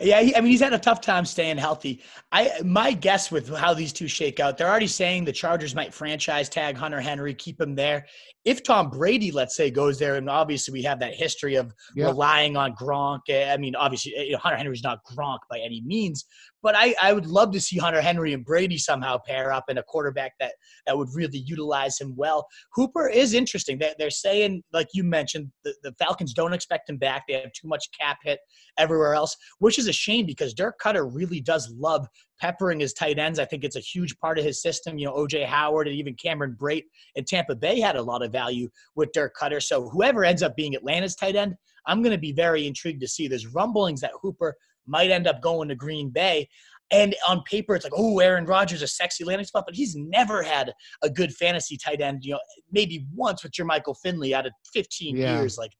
Yeah, 0.00 0.20
he, 0.20 0.34
I 0.34 0.40
mean, 0.40 0.50
he's 0.50 0.60
had 0.60 0.72
a 0.72 0.78
tough 0.78 1.00
time 1.00 1.24
staying 1.24 1.58
healthy. 1.58 2.02
I 2.30 2.60
my 2.64 2.92
guess 2.92 3.30
with 3.30 3.54
how 3.54 3.74
these 3.74 3.92
two 3.92 4.08
shake 4.08 4.40
out, 4.40 4.56
they're 4.56 4.68
already 4.68 4.86
saying 4.86 5.24
the 5.24 5.32
Chargers 5.32 5.74
might 5.74 5.92
franchise 5.92 6.48
tag 6.48 6.76
Hunter 6.76 7.00
Henry, 7.00 7.34
keep 7.34 7.60
him 7.60 7.74
there. 7.74 8.06
If 8.44 8.62
Tom 8.64 8.90
Brady, 8.90 9.30
let's 9.30 9.56
say, 9.56 9.70
goes 9.70 9.98
there, 9.98 10.16
and 10.16 10.28
obviously 10.28 10.72
we 10.72 10.82
have 10.82 10.98
that 10.98 11.14
history 11.14 11.54
of 11.54 11.72
yeah. 11.94 12.06
relying 12.06 12.56
on 12.56 12.74
Gronk. 12.74 13.20
Eh, 13.28 13.52
I 13.52 13.56
mean, 13.56 13.76
obviously 13.76 14.12
you 14.16 14.32
know, 14.32 14.38
Hunter 14.38 14.56
Henry's 14.56 14.82
not 14.82 14.98
Gronk 15.04 15.38
by 15.48 15.60
any 15.60 15.80
means, 15.86 16.24
but 16.62 16.74
I, 16.76 16.94
I 17.00 17.12
would 17.12 17.26
love 17.26 17.52
to 17.52 17.60
see 17.60 17.78
Hunter 17.78 18.00
Henry 18.00 18.32
and 18.32 18.44
Brady 18.44 18.78
somehow 18.78 19.18
pair 19.18 19.52
up 19.52 19.64
in 19.68 19.78
a 19.78 19.82
quarterback 19.82 20.32
that 20.40 20.54
that 20.86 20.96
would 20.96 21.08
really 21.14 21.38
utilize 21.38 22.00
him 22.00 22.14
well. 22.16 22.46
Hooper 22.72 23.08
is 23.08 23.34
interesting. 23.34 23.78
They're, 23.78 23.94
they're 23.98 24.10
saying, 24.10 24.62
like 24.72 24.88
you 24.94 25.04
mentioned, 25.04 25.50
the, 25.64 25.74
the 25.82 25.92
Falcons 25.98 26.32
don't 26.32 26.52
expect 26.52 26.88
him 26.88 26.98
back. 26.98 27.24
They 27.28 27.34
have 27.34 27.52
too 27.52 27.68
much 27.68 27.88
cap 27.98 28.18
hit 28.24 28.38
everywhere 28.78 29.14
else, 29.14 29.36
which 29.58 29.78
is 29.78 29.88
a 29.88 29.92
shame 29.92 30.26
because 30.26 30.54
Dirk 30.54 30.80
Koetter 30.80 31.08
really 31.12 31.40
does 31.40 31.72
love 31.76 32.06
peppering 32.42 32.80
his 32.80 32.92
tight 32.92 33.20
ends. 33.20 33.38
I 33.38 33.44
think 33.44 33.62
it's 33.62 33.76
a 33.76 33.80
huge 33.80 34.18
part 34.18 34.36
of 34.36 34.44
his 34.44 34.60
system. 34.60 34.98
You 34.98 35.06
know, 35.06 35.14
OJ 35.14 35.46
Howard 35.46 35.86
and 35.86 35.96
even 35.96 36.14
Cameron 36.14 36.56
Brate 36.60 36.86
in 37.14 37.24
Tampa 37.24 37.54
Bay 37.54 37.78
had 37.78 37.94
a 37.94 38.02
lot 38.02 38.20
of 38.20 38.32
value 38.32 38.68
with 38.96 39.12
Dirk 39.12 39.36
Koetter. 39.40 39.62
So 39.62 39.88
whoever 39.88 40.24
ends 40.24 40.42
up 40.42 40.56
being 40.56 40.74
Atlanta's 40.74 41.14
tight 41.14 41.36
end, 41.36 41.54
I'm 41.86 42.02
going 42.02 42.12
to 42.12 42.18
be 42.18 42.32
very 42.32 42.66
intrigued 42.66 43.00
to 43.02 43.06
see. 43.06 43.28
There's 43.28 43.46
rumblings 43.46 44.00
that 44.00 44.10
Hooper 44.20 44.56
might 44.88 45.12
end 45.12 45.28
up 45.28 45.40
going 45.40 45.68
to 45.68 45.76
Green 45.76 46.10
Bay. 46.10 46.48
And 46.92 47.16
on 47.26 47.42
paper, 47.44 47.74
it's 47.74 47.84
like, 47.84 47.94
oh, 47.96 48.18
Aaron 48.20 48.44
Rodgers, 48.44 48.82
a 48.82 48.86
sexy 48.86 49.24
landing 49.24 49.46
spot, 49.46 49.64
but 49.66 49.74
he's 49.74 49.96
never 49.96 50.42
had 50.42 50.72
a 51.02 51.08
good 51.08 51.34
fantasy 51.34 51.78
tight 51.78 52.00
end. 52.00 52.24
You 52.24 52.32
know, 52.32 52.40
maybe 52.70 53.06
once 53.14 53.42
with 53.42 53.52
Jermichael 53.52 53.96
Finley 54.02 54.34
out 54.34 54.46
of 54.46 54.52
15 54.72 55.16
yeah. 55.16 55.38
years. 55.38 55.56
Like, 55.56 55.72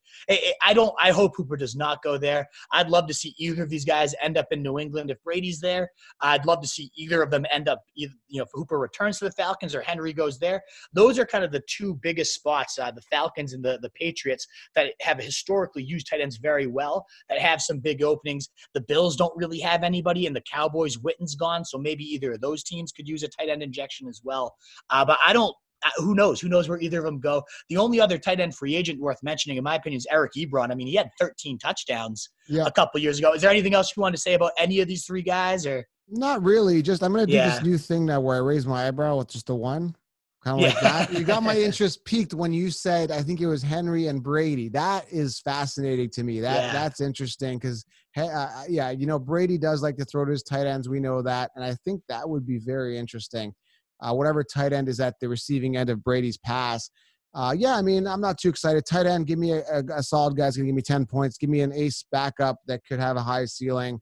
I 0.63 0.73
don't. 0.73 0.93
I 1.01 1.11
hope 1.11 1.33
Hooper 1.35 1.57
does 1.57 1.75
not 1.75 2.01
go 2.03 2.17
there. 2.17 2.47
I'd 2.71 2.89
love 2.89 3.07
to 3.07 3.13
see 3.13 3.33
either 3.37 3.63
of 3.63 3.69
these 3.69 3.85
guys 3.85 4.15
end 4.21 4.37
up 4.37 4.47
in 4.51 4.61
New 4.61 4.79
England 4.79 5.11
if 5.11 5.21
Brady's 5.23 5.59
there. 5.59 5.89
I'd 6.21 6.45
love 6.45 6.61
to 6.61 6.67
see 6.67 6.91
either 6.97 7.21
of 7.21 7.29
them 7.29 7.45
end 7.51 7.67
up. 7.67 7.83
You 7.93 8.09
know, 8.31 8.43
if 8.43 8.49
Hooper 8.53 8.79
returns 8.79 9.19
to 9.19 9.25
the 9.25 9.31
Falcons 9.31 9.75
or 9.75 9.81
Henry 9.81 10.13
goes 10.13 10.39
there. 10.39 10.61
Those 10.93 11.19
are 11.19 11.25
kind 11.25 11.43
of 11.43 11.51
the 11.51 11.63
two 11.67 11.99
biggest 12.01 12.33
spots: 12.33 12.79
uh, 12.79 12.91
the 12.91 13.01
Falcons 13.01 13.53
and 13.53 13.63
the 13.63 13.79
the 13.81 13.89
Patriots 13.91 14.47
that 14.75 14.93
have 15.01 15.19
historically 15.19 15.83
used 15.83 16.07
tight 16.09 16.21
ends 16.21 16.37
very 16.37 16.67
well, 16.67 17.05
that 17.29 17.39
have 17.39 17.61
some 17.61 17.79
big 17.79 18.01
openings. 18.01 18.49
The 18.73 18.81
Bills 18.81 19.15
don't 19.15 19.35
really 19.35 19.59
have 19.59 19.83
anybody, 19.83 20.25
and 20.25 20.35
the 20.35 20.41
Cowboys 20.41 20.97
Witten's 21.03 21.35
gone, 21.35 21.65
so 21.65 21.77
maybe 21.77 22.03
either 22.03 22.33
of 22.33 22.41
those 22.41 22.63
teams 22.63 22.91
could 22.91 23.07
use 23.07 23.23
a 23.23 23.27
tight 23.27 23.49
end 23.49 23.63
injection 23.63 24.07
as 24.07 24.21
well. 24.23 24.55
Uh, 24.89 25.05
but 25.05 25.17
I 25.25 25.33
don't. 25.33 25.53
Uh, 25.85 25.89
who 25.97 26.15
knows? 26.15 26.39
Who 26.39 26.47
knows 26.47 26.69
where 26.69 26.79
either 26.79 26.99
of 26.99 27.05
them 27.05 27.19
go? 27.19 27.43
The 27.67 27.75
only 27.75 27.99
other 27.99 28.17
tight 28.17 28.39
end 28.39 28.55
free 28.55 28.73
agent 28.73 29.01
worth 29.01 29.21
mentioning, 29.21 29.57
in 29.57 29.63
my 29.65 29.75
opinion, 29.75 29.97
is 29.97 30.07
Eric 30.09 30.31
Ebron. 30.37 30.71
I 30.71 30.75
mean, 30.75 30.87
he 30.87 30.95
had 30.95 31.09
13 31.19 31.57
touchdowns 31.57 32.29
yeah. 32.47 32.63
a 32.65 32.71
couple 32.71 33.01
years 33.01 33.19
ago. 33.19 33.33
Is 33.33 33.41
there 33.41 33.51
anything 33.51 33.73
else 33.73 33.91
you 33.95 34.01
want 34.01 34.15
to 34.15 34.21
say 34.21 34.33
about 34.33 34.53
any 34.57 34.79
of 34.79 34.87
these 34.87 35.05
three 35.05 35.21
guys, 35.21 35.65
or 35.65 35.85
not 36.07 36.41
really? 36.41 36.81
Just 36.81 37.03
I'm 37.03 37.11
going 37.11 37.25
to 37.25 37.31
do 37.31 37.37
yeah. 37.37 37.49
this 37.49 37.63
new 37.63 37.77
thing 37.77 38.05
now 38.05 38.21
where 38.21 38.37
I 38.37 38.39
raise 38.39 38.65
my 38.65 38.87
eyebrow 38.87 39.17
with 39.17 39.29
just 39.29 39.47
the 39.47 39.55
one. 39.55 39.95
Kind 40.43 40.59
of 40.59 40.61
yeah. 40.61 40.73
like 40.73 40.81
that. 40.81 41.13
You 41.13 41.23
got 41.23 41.41
my 41.41 41.55
interest 41.57 42.03
peaked 42.03 42.33
when 42.33 42.51
you 42.51 42.69
said 42.69 43.11
I 43.11 43.21
think 43.21 43.39
it 43.39 43.47
was 43.47 43.63
Henry 43.63 44.07
and 44.07 44.21
Brady. 44.21 44.67
That 44.69 45.05
is 45.09 45.39
fascinating 45.39 46.09
to 46.11 46.23
me. 46.23 46.41
That 46.41 46.73
that's 46.73 46.99
interesting 46.99 47.57
because 47.57 47.85
uh, 48.17 48.25
uh, 48.25 48.63
yeah, 48.69 48.91
you 48.91 49.05
know 49.05 49.19
Brady 49.19 49.57
does 49.57 49.81
like 49.81 49.97
to 49.97 50.05
throw 50.05 50.25
to 50.25 50.31
his 50.31 50.43
tight 50.43 50.67
ends. 50.67 50.89
We 50.89 50.99
know 50.99 51.21
that, 51.21 51.51
and 51.55 51.63
I 51.63 51.75
think 51.85 52.01
that 52.09 52.27
would 52.27 52.45
be 52.45 52.59
very 52.59 52.97
interesting. 52.97 53.53
Uh, 54.01 54.13
whatever 54.13 54.43
tight 54.43 54.73
end 54.73 54.89
is 54.89 54.99
at 54.99 55.15
the 55.21 55.29
receiving 55.29 55.77
end 55.77 55.89
of 55.89 56.03
Brady's 56.03 56.37
pass. 56.37 56.89
Uh, 57.33 57.55
yeah, 57.57 57.75
I 57.75 57.81
mean, 57.81 58.05
I'm 58.05 58.21
not 58.21 58.37
too 58.37 58.49
excited. 58.49 58.85
Tight 58.85 59.07
end, 59.07 59.25
give 59.25 59.39
me 59.39 59.53
a, 59.53 59.63
a, 59.71 59.83
a 59.95 60.03
solid 60.03 60.35
guy's 60.37 60.55
gonna 60.55 60.67
give 60.67 60.75
me 60.75 60.81
10 60.81 61.05
points. 61.05 61.37
Give 61.37 61.49
me 61.49 61.61
an 61.61 61.73
ace 61.73 62.05
backup 62.11 62.57
that 62.67 62.81
could 62.87 62.99
have 62.99 63.17
a 63.17 63.21
high 63.21 63.45
ceiling. 63.45 63.99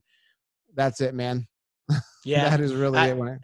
That's 0.74 1.00
it, 1.00 1.14
man. 1.14 1.46
Yeah, 2.24 2.50
that 2.50 2.60
is 2.60 2.72
really 2.72 3.00
I, 3.00 3.08
it. 3.08 3.20
I, 3.20 3.38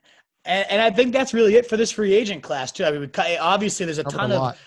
and, 0.45 0.71
and, 0.71 0.81
I 0.81 0.91
think 0.91 1.13
that's 1.13 1.35
really 1.35 1.57
it 1.57 1.69
for 1.69 1.77
this 1.77 1.91
free 1.91 2.15
agent 2.15 2.45
class 2.45 2.71
too. 2.71 2.85
I 2.85 2.93
mean, 2.93 3.11
obviously 3.41 3.87
there's 3.87 3.99
a 3.99 4.05
ton 4.05 4.31
a 4.31 4.37
of 4.37 4.59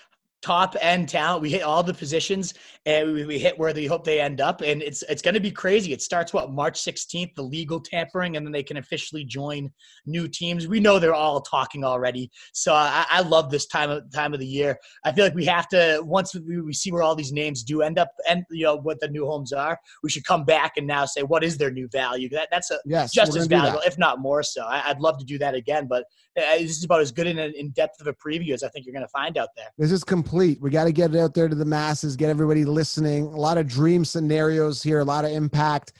top 0.42 0.76
end 0.80 1.08
talent. 1.08 1.40
We 1.40 1.50
hit 1.50 1.62
all 1.62 1.82
the 1.82 1.94
positions 1.94 2.54
and 2.84 3.12
we, 3.12 3.24
we 3.24 3.38
hit 3.38 3.56
where 3.58 3.72
we 3.72 3.86
hope 3.86 4.04
they 4.04 4.20
end 4.20 4.40
up. 4.40 4.60
And 4.60 4.82
it's 4.82 5.02
it's 5.08 5.22
going 5.22 5.34
to 5.34 5.40
be 5.40 5.50
crazy. 5.50 5.92
It 5.92 6.02
starts 6.02 6.32
what 6.32 6.50
March 6.50 6.82
16th, 6.82 7.34
the 7.34 7.42
legal 7.42 7.80
tampering, 7.80 8.36
and 8.36 8.44
then 8.44 8.52
they 8.52 8.62
can 8.62 8.76
officially 8.76 9.24
join 9.24 9.70
new 10.04 10.26
teams. 10.26 10.66
We 10.66 10.80
know 10.80 10.98
they're 10.98 11.14
all 11.14 11.40
talking 11.40 11.84
already. 11.84 12.30
So 12.52 12.74
I, 12.74 13.06
I 13.08 13.20
love 13.20 13.50
this 13.50 13.66
time 13.66 13.90
of 13.90 14.12
time 14.12 14.34
of 14.34 14.40
the 14.40 14.46
year. 14.46 14.76
I 15.04 15.12
feel 15.12 15.24
like 15.24 15.34
we 15.34 15.44
have 15.46 15.68
to 15.68 16.02
once 16.04 16.34
we, 16.34 16.60
we 16.60 16.72
see 16.72 16.90
where 16.90 17.02
all 17.02 17.14
these 17.14 17.32
names 17.32 17.62
do 17.62 17.82
end 17.82 17.98
up 17.98 18.08
and 18.28 18.44
you 18.50 18.64
know 18.64 18.76
what 18.76 19.00
the 19.00 19.08
new 19.08 19.26
homes 19.26 19.52
are. 19.52 19.78
We 20.02 20.10
should 20.10 20.24
come 20.24 20.44
back 20.44 20.72
and 20.76 20.86
now 20.86 21.04
say 21.04 21.22
what 21.22 21.44
is 21.44 21.56
their 21.56 21.70
new 21.70 21.88
value. 21.88 22.28
That 22.30 22.48
that's 22.50 22.70
a, 22.72 22.78
yes, 22.84 23.12
just 23.12 23.36
as 23.36 23.46
valuable, 23.46 23.80
if 23.86 23.96
not 23.96 24.18
more 24.18 24.42
so. 24.42 24.62
I, 24.64 24.92
would 24.92 25.00
love 25.00 25.18
to 25.18 25.24
do 25.24 25.38
that 25.38 25.54
again, 25.54 25.86
but 25.86 26.04
uh, 26.36 26.58
this 26.58 26.78
is 26.78 26.84
about 26.84 27.00
as 27.00 27.12
good 27.12 27.26
in, 27.26 27.38
in 27.38 27.70
depth 27.70 28.00
of 28.00 28.06
a 28.06 28.14
preview 28.14 28.52
as 28.54 28.62
I 28.62 28.68
think 28.68 28.86
you're 28.86 28.94
going 28.94 29.04
to 29.04 29.08
find 29.08 29.38
out 29.38 29.50
there. 29.56 29.66
This 29.78 29.92
is 29.92 30.02
complete. 30.02 30.31
We 30.32 30.70
got 30.70 30.84
to 30.84 30.92
get 30.92 31.14
it 31.14 31.18
out 31.18 31.34
there 31.34 31.48
to 31.48 31.54
the 31.54 31.64
masses, 31.64 32.16
get 32.16 32.30
everybody 32.30 32.64
listening. 32.64 33.24
A 33.26 33.36
lot 33.36 33.58
of 33.58 33.66
dream 33.66 34.04
scenarios 34.04 34.82
here, 34.82 35.00
a 35.00 35.04
lot 35.04 35.24
of 35.24 35.30
impact. 35.30 35.92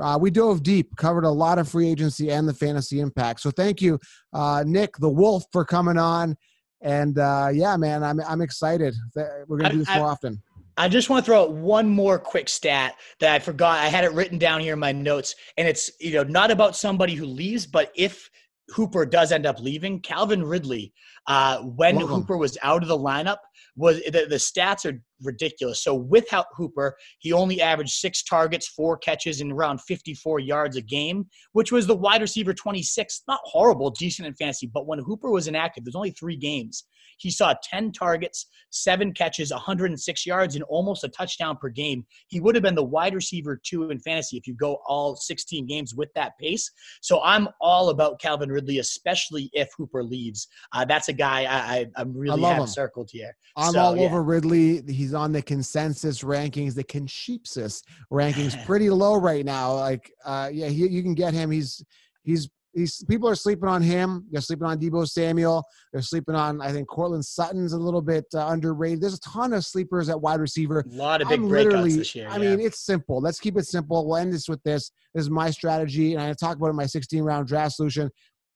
Uh, 0.00 0.18
we 0.20 0.30
dove 0.30 0.62
deep, 0.62 0.96
covered 0.96 1.24
a 1.24 1.30
lot 1.30 1.58
of 1.58 1.68
free 1.68 1.88
agency 1.88 2.30
and 2.30 2.48
the 2.48 2.54
fantasy 2.54 3.00
impact. 3.00 3.40
So 3.40 3.50
thank 3.50 3.80
you, 3.80 4.00
uh, 4.32 4.64
Nick 4.66 4.96
the 4.96 5.08
Wolf, 5.08 5.44
for 5.52 5.64
coming 5.64 5.96
on. 5.96 6.36
And 6.80 7.18
uh, 7.18 7.50
yeah, 7.52 7.76
man, 7.76 8.02
I'm 8.02 8.20
I'm 8.20 8.40
excited. 8.40 8.94
We're 9.14 9.56
gonna 9.56 9.70
do 9.70 9.78
this 9.78 9.88
I, 9.88 9.98
more 9.98 10.08
often. 10.08 10.42
I 10.76 10.88
just 10.88 11.08
want 11.08 11.24
to 11.24 11.30
throw 11.30 11.42
out 11.42 11.52
one 11.52 11.88
more 11.88 12.18
quick 12.18 12.48
stat 12.48 12.96
that 13.20 13.32
I 13.32 13.38
forgot. 13.38 13.78
I 13.78 13.86
had 13.86 14.04
it 14.04 14.12
written 14.12 14.38
down 14.38 14.60
here 14.60 14.74
in 14.74 14.78
my 14.78 14.92
notes, 14.92 15.34
and 15.56 15.66
it's 15.66 15.90
you 16.00 16.12
know 16.12 16.24
not 16.24 16.50
about 16.50 16.76
somebody 16.76 17.14
who 17.14 17.24
leaves, 17.24 17.66
but 17.66 17.92
if 17.94 18.30
Hooper 18.70 19.06
does 19.06 19.30
end 19.30 19.46
up 19.46 19.60
leaving, 19.60 20.00
Calvin 20.00 20.44
Ridley, 20.44 20.92
uh, 21.28 21.58
when 21.58 21.96
Love 21.96 22.08
Hooper 22.08 22.36
was 22.36 22.58
out 22.62 22.82
of 22.82 22.88
the 22.88 22.98
lineup, 22.98 23.38
was 23.76 23.98
the, 24.04 24.26
the 24.28 24.36
stats 24.36 24.90
are 24.90 25.00
ridiculous. 25.22 25.84
So 25.84 25.94
without 25.94 26.46
Hooper, 26.56 26.96
he 27.18 27.32
only 27.32 27.60
averaged 27.60 27.92
six 27.92 28.24
targets, 28.24 28.66
four 28.66 28.96
catches, 28.96 29.40
and 29.40 29.52
around 29.52 29.80
54 29.82 30.40
yards 30.40 30.76
a 30.76 30.80
game, 30.80 31.26
which 31.52 31.70
was 31.70 31.86
the 31.86 31.94
wide 31.94 32.22
receiver 32.22 32.54
26. 32.54 33.22
Not 33.28 33.40
horrible, 33.44 33.90
decent 33.90 34.26
in 34.26 34.34
fantasy, 34.34 34.66
but 34.66 34.86
when 34.86 34.98
Hooper 34.98 35.30
was 35.30 35.46
inactive, 35.46 35.84
there's 35.84 35.94
only 35.94 36.10
three 36.10 36.36
games. 36.36 36.84
He 37.16 37.30
saw 37.30 37.54
10 37.62 37.92
targets, 37.92 38.46
seven 38.70 39.12
catches, 39.12 39.52
106 39.52 40.26
yards, 40.26 40.54
and 40.54 40.64
almost 40.64 41.04
a 41.04 41.08
touchdown 41.08 41.56
per 41.56 41.68
game. 41.68 42.04
He 42.28 42.40
would 42.40 42.54
have 42.54 42.62
been 42.62 42.74
the 42.74 42.84
wide 42.84 43.14
receiver 43.14 43.60
two 43.62 43.90
in 43.90 43.98
fantasy 44.00 44.36
if 44.36 44.46
you 44.46 44.54
go 44.54 44.78
all 44.86 45.16
16 45.16 45.66
games 45.66 45.94
with 45.94 46.12
that 46.14 46.32
pace. 46.38 46.70
So 47.00 47.22
I'm 47.22 47.48
all 47.60 47.90
about 47.90 48.20
Calvin 48.20 48.50
Ridley, 48.50 48.78
especially 48.78 49.50
if 49.52 49.68
Hooper 49.76 50.02
leaves. 50.02 50.48
Uh, 50.72 50.84
that's 50.84 51.08
a 51.08 51.12
guy 51.12 51.44
I, 51.44 51.86
I, 51.96 52.00
am 52.02 52.16
really 52.16 52.44
I 52.44 52.48
have 52.50 52.62
him. 52.62 52.66
circled 52.66 53.10
here. 53.12 53.36
I'm 53.56 53.72
so, 53.72 53.80
all 53.80 53.96
yeah. 53.96 54.04
over 54.04 54.22
Ridley. 54.22 54.82
He's 54.86 55.14
on 55.14 55.32
the 55.32 55.42
consensus 55.42 56.22
rankings, 56.22 56.74
the 56.74 56.84
consensus 56.84 57.82
rankings, 58.12 58.64
pretty 58.66 58.90
low 58.90 59.16
right 59.16 59.44
now. 59.44 59.74
Like, 59.74 60.12
uh, 60.24 60.50
yeah, 60.52 60.68
he, 60.68 60.86
you 60.88 61.02
can 61.02 61.14
get 61.14 61.34
him. 61.34 61.50
He's 61.50 61.84
he's 62.22 62.48
these 62.76 63.02
people 63.08 63.26
are 63.26 63.34
sleeping 63.34 63.70
on 63.70 63.80
him. 63.80 64.26
They're 64.30 64.42
sleeping 64.42 64.66
on 64.66 64.78
Deebo 64.78 65.08
Samuel. 65.08 65.64
They're 65.92 66.02
sleeping 66.02 66.34
on, 66.34 66.60
I 66.60 66.72
think, 66.72 66.86
Courtland 66.88 67.24
Sutton's 67.24 67.72
a 67.72 67.78
little 67.78 68.02
bit 68.02 68.26
uh, 68.34 68.48
underrated. 68.48 69.00
There's 69.00 69.14
a 69.14 69.20
ton 69.20 69.54
of 69.54 69.64
sleepers 69.64 70.10
at 70.10 70.20
wide 70.20 70.40
receiver. 70.40 70.80
A 70.80 70.94
lot 70.94 71.22
of 71.22 71.28
big 71.28 71.40
I'm 71.40 71.48
breakouts 71.48 71.96
this 71.96 72.14
year. 72.14 72.28
I 72.28 72.36
yeah. 72.36 72.50
mean, 72.50 72.60
it's 72.60 72.84
simple. 72.84 73.18
Let's 73.18 73.40
keep 73.40 73.56
it 73.56 73.66
simple. 73.66 74.06
We'll 74.06 74.18
end 74.18 74.34
this 74.34 74.46
with 74.46 74.62
this. 74.62 74.90
This 75.14 75.22
is 75.24 75.30
my 75.30 75.50
strategy, 75.50 76.12
and 76.12 76.22
I 76.22 76.34
talk 76.34 76.58
about 76.58 76.66
it 76.66 76.70
in 76.70 76.76
my 76.76 76.84
16 76.84 77.22
round 77.22 77.48
draft 77.48 77.76
solution. 77.76 78.10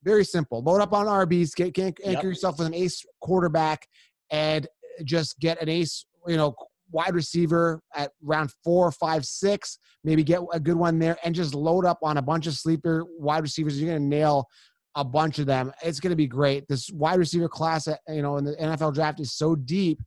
Very 0.04 0.24
simple. 0.24 0.62
Load 0.62 0.82
up 0.82 0.92
on 0.92 1.06
RBs. 1.06 1.54
Get, 1.54 1.72
get 1.72 1.98
anchor 2.04 2.10
Yep. 2.10 2.22
yourself 2.22 2.58
with 2.58 2.66
an 2.66 2.74
ace 2.74 3.02
quarterback, 3.22 3.88
and 4.30 4.68
just 5.02 5.40
get 5.40 5.62
an 5.62 5.70
ace. 5.70 6.04
You 6.26 6.36
know, 6.36 6.54
wide 6.91 7.14
receiver 7.14 7.80
at 7.95 8.12
round 8.22 8.51
four, 8.64 8.91
five, 8.93 9.24
six. 9.24 9.78
Maybe 10.05 10.24
get 10.24 10.41
a 10.53 10.61
good 10.61 10.76
one 10.76 10.99
there, 10.99 11.16
and 11.24 11.34
just 11.34 11.55
load 11.55 11.84
up 11.84 11.99
on 12.03 12.16
a 12.16 12.22
bunch 12.22 12.47
of 12.47 12.55
sleeper 12.55 13.05
wide 13.18 13.43
receivers. 13.43 13.80
You're 13.80 13.93
gonna 13.93 14.07
nail 14.07 14.47
a 14.95 15.05
bunch 15.05 15.38
of 15.38 15.47
them. 15.47 15.72
It's 15.82 16.01
gonna 16.01 16.16
be 16.16 16.26
great. 16.26 16.66
This 16.68 16.91
wide 16.91 17.18
receiver 17.18 17.49
class, 17.49 17.88
uh, 17.88 17.97
you 18.09 18.22
know, 18.22 18.36
in 18.38 18.45
the 18.45 18.57
NFL 18.57 18.95
draft 18.95 19.20
is 19.20 19.32
so 19.32 19.55
deep 19.55 20.01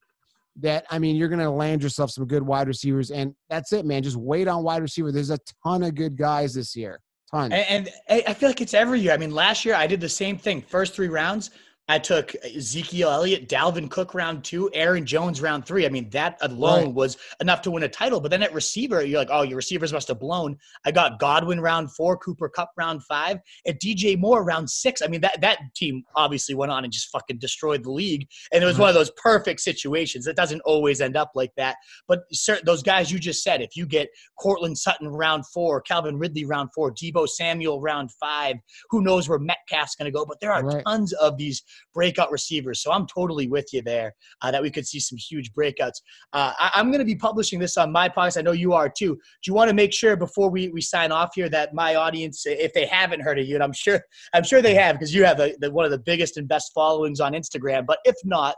that 0.57 0.85
I 0.89 0.99
mean, 0.99 1.15
you're 1.15 1.29
going 1.29 1.39
to 1.39 1.49
land 1.49 1.81
yourself 1.81 2.11
some 2.11 2.27
good 2.27 2.43
wide 2.43 2.67
receivers, 2.67 3.11
and 3.11 3.33
that's 3.49 3.73
it, 3.73 3.85
man. 3.85 4.03
Just 4.03 4.17
wait 4.17 4.47
on 4.47 4.63
wide 4.63 4.81
receiver. 4.81 5.11
There's 5.11 5.29
a 5.29 5.39
ton 5.65 5.83
of 5.83 5.95
good 5.95 6.17
guys 6.17 6.53
this 6.53 6.75
year, 6.75 6.99
ton. 7.31 7.51
And, 7.51 7.89
and 8.07 8.23
I 8.27 8.33
feel 8.33 8.49
like 8.49 8.61
it's 8.61 8.73
every 8.73 8.99
year. 8.99 9.13
I 9.13 9.17
mean, 9.17 9.31
last 9.31 9.65
year 9.65 9.75
I 9.75 9.87
did 9.87 9.99
the 9.99 10.09
same 10.09 10.37
thing. 10.37 10.61
First 10.61 10.93
three 10.93 11.07
rounds, 11.07 11.51
I 11.89 11.99
took 11.99 12.33
Ezekiel 12.45 13.09
Elliott, 13.09 13.49
Dalvin 13.49 13.89
Cook 13.91 14.13
round 14.13 14.45
two, 14.45 14.69
Aaron 14.73 15.05
Jones 15.05 15.41
round 15.41 15.65
three. 15.65 15.85
I 15.85 15.89
mean, 15.89 16.09
that 16.11 16.37
alone 16.39 16.85
Right. 16.85 16.93
was 16.93 17.17
enough 17.41 17.61
to 17.63 17.71
win 17.71 17.83
a 17.83 17.89
title. 17.89 18.21
But 18.21 18.31
then 18.31 18.41
at 18.41 18.53
receiver, 18.53 19.03
you're 19.03 19.19
like, 19.19 19.27
oh, 19.29 19.41
your 19.41 19.57
receivers 19.57 19.91
must 19.91 20.07
have 20.07 20.17
blown. 20.19 20.57
I 20.85 20.91
got 20.91 21.19
Godwin 21.19 21.59
round 21.59 21.93
four, 21.93 22.17
Cooper 22.17 22.47
Kupp 22.47 22.69
round 22.77 23.03
five, 23.03 23.39
and 23.65 23.77
DJ 23.79 24.17
Moore 24.17 24.45
round 24.45 24.69
six. 24.69 25.01
I 25.01 25.07
mean, 25.07 25.19
that 25.21 25.41
that 25.41 25.59
team 25.75 26.03
obviously 26.15 26.55
went 26.55 26.71
on 26.71 26.85
and 26.85 26.93
just 26.93 27.09
fucking 27.09 27.39
destroyed 27.39 27.83
the 27.83 27.91
league. 27.91 28.29
And 28.53 28.63
it 28.63 28.65
was 28.65 28.77
Mhm. 28.77 28.81
one 28.81 28.89
of 28.89 28.95
those 28.95 29.11
perfect 29.21 29.59
situations. 29.59 30.25
It 30.25 30.37
doesn't 30.37 30.61
always 30.61 31.01
end 31.01 31.17
up 31.17 31.31
like 31.35 31.51
that. 31.57 31.75
But 32.07 32.21
certain 32.31 32.65
those 32.65 32.81
guys 32.81 33.11
you 33.11 33.19
just 33.19 33.43
said, 33.43 33.61
if 33.61 33.75
you 33.75 33.85
get 33.85 34.07
Courtland 34.39 34.77
Sutton 34.77 35.09
round 35.09 35.45
four, 35.47 35.81
Calvin 35.81 36.17
Ridley 36.17 36.45
round 36.45 36.69
four, 36.73 36.93
Deebo 36.93 37.27
Samuel 37.27 37.81
round 37.81 38.09
five, 38.21 38.55
who 38.89 39.01
knows 39.01 39.27
where 39.27 39.37
Metcalf's 39.39 39.95
going 39.95 40.05
to 40.09 40.17
go? 40.17 40.25
But 40.25 40.39
there 40.39 40.53
are 40.53 40.63
Right. 40.63 40.83
tons 40.85 41.11
of 41.13 41.35
these 41.35 41.61
breakout 41.93 42.31
receivers. 42.31 42.81
So 42.81 42.91
I'm 42.91 43.07
totally 43.07 43.47
with 43.47 43.67
you 43.73 43.81
there 43.81 44.13
uh, 44.41 44.51
that 44.51 44.61
we 44.61 44.71
could 44.71 44.87
see 44.87 44.99
some 44.99 45.17
huge 45.17 45.51
breakouts. 45.53 46.01
Uh, 46.33 46.53
I, 46.57 46.71
I'm 46.75 46.87
going 46.87 46.99
to 46.99 47.05
be 47.05 47.15
publishing 47.15 47.59
this 47.59 47.77
on 47.77 47.91
my 47.91 48.09
podcast. 48.09 48.37
I 48.37 48.41
know 48.41 48.51
you 48.51 48.73
are 48.73 48.89
too. 48.89 49.15
Do 49.15 49.47
you 49.47 49.53
want 49.53 49.69
to 49.69 49.75
make 49.75 49.93
sure 49.93 50.15
before 50.15 50.49
we, 50.49 50.69
we 50.69 50.81
sign 50.81 51.11
off 51.11 51.31
here 51.35 51.49
that 51.49 51.73
my 51.73 51.95
audience, 51.95 52.45
if 52.45 52.73
they 52.73 52.85
haven't 52.85 53.21
heard 53.21 53.39
of 53.39 53.47
you, 53.47 53.55
and 53.55 53.63
I'm 53.63 53.73
sure 53.73 54.01
I'm 54.33 54.43
sure 54.43 54.61
they 54.61 54.75
have 54.75 54.95
because 54.95 55.13
you 55.13 55.23
have 55.25 55.39
a, 55.39 55.55
the, 55.59 55.71
one 55.71 55.85
of 55.85 55.91
the 55.91 55.99
biggest 55.99 56.37
and 56.37 56.47
best 56.47 56.71
followings 56.73 57.19
on 57.19 57.33
Instagram. 57.33 57.85
But 57.85 57.99
if 58.05 58.15
not, 58.23 58.55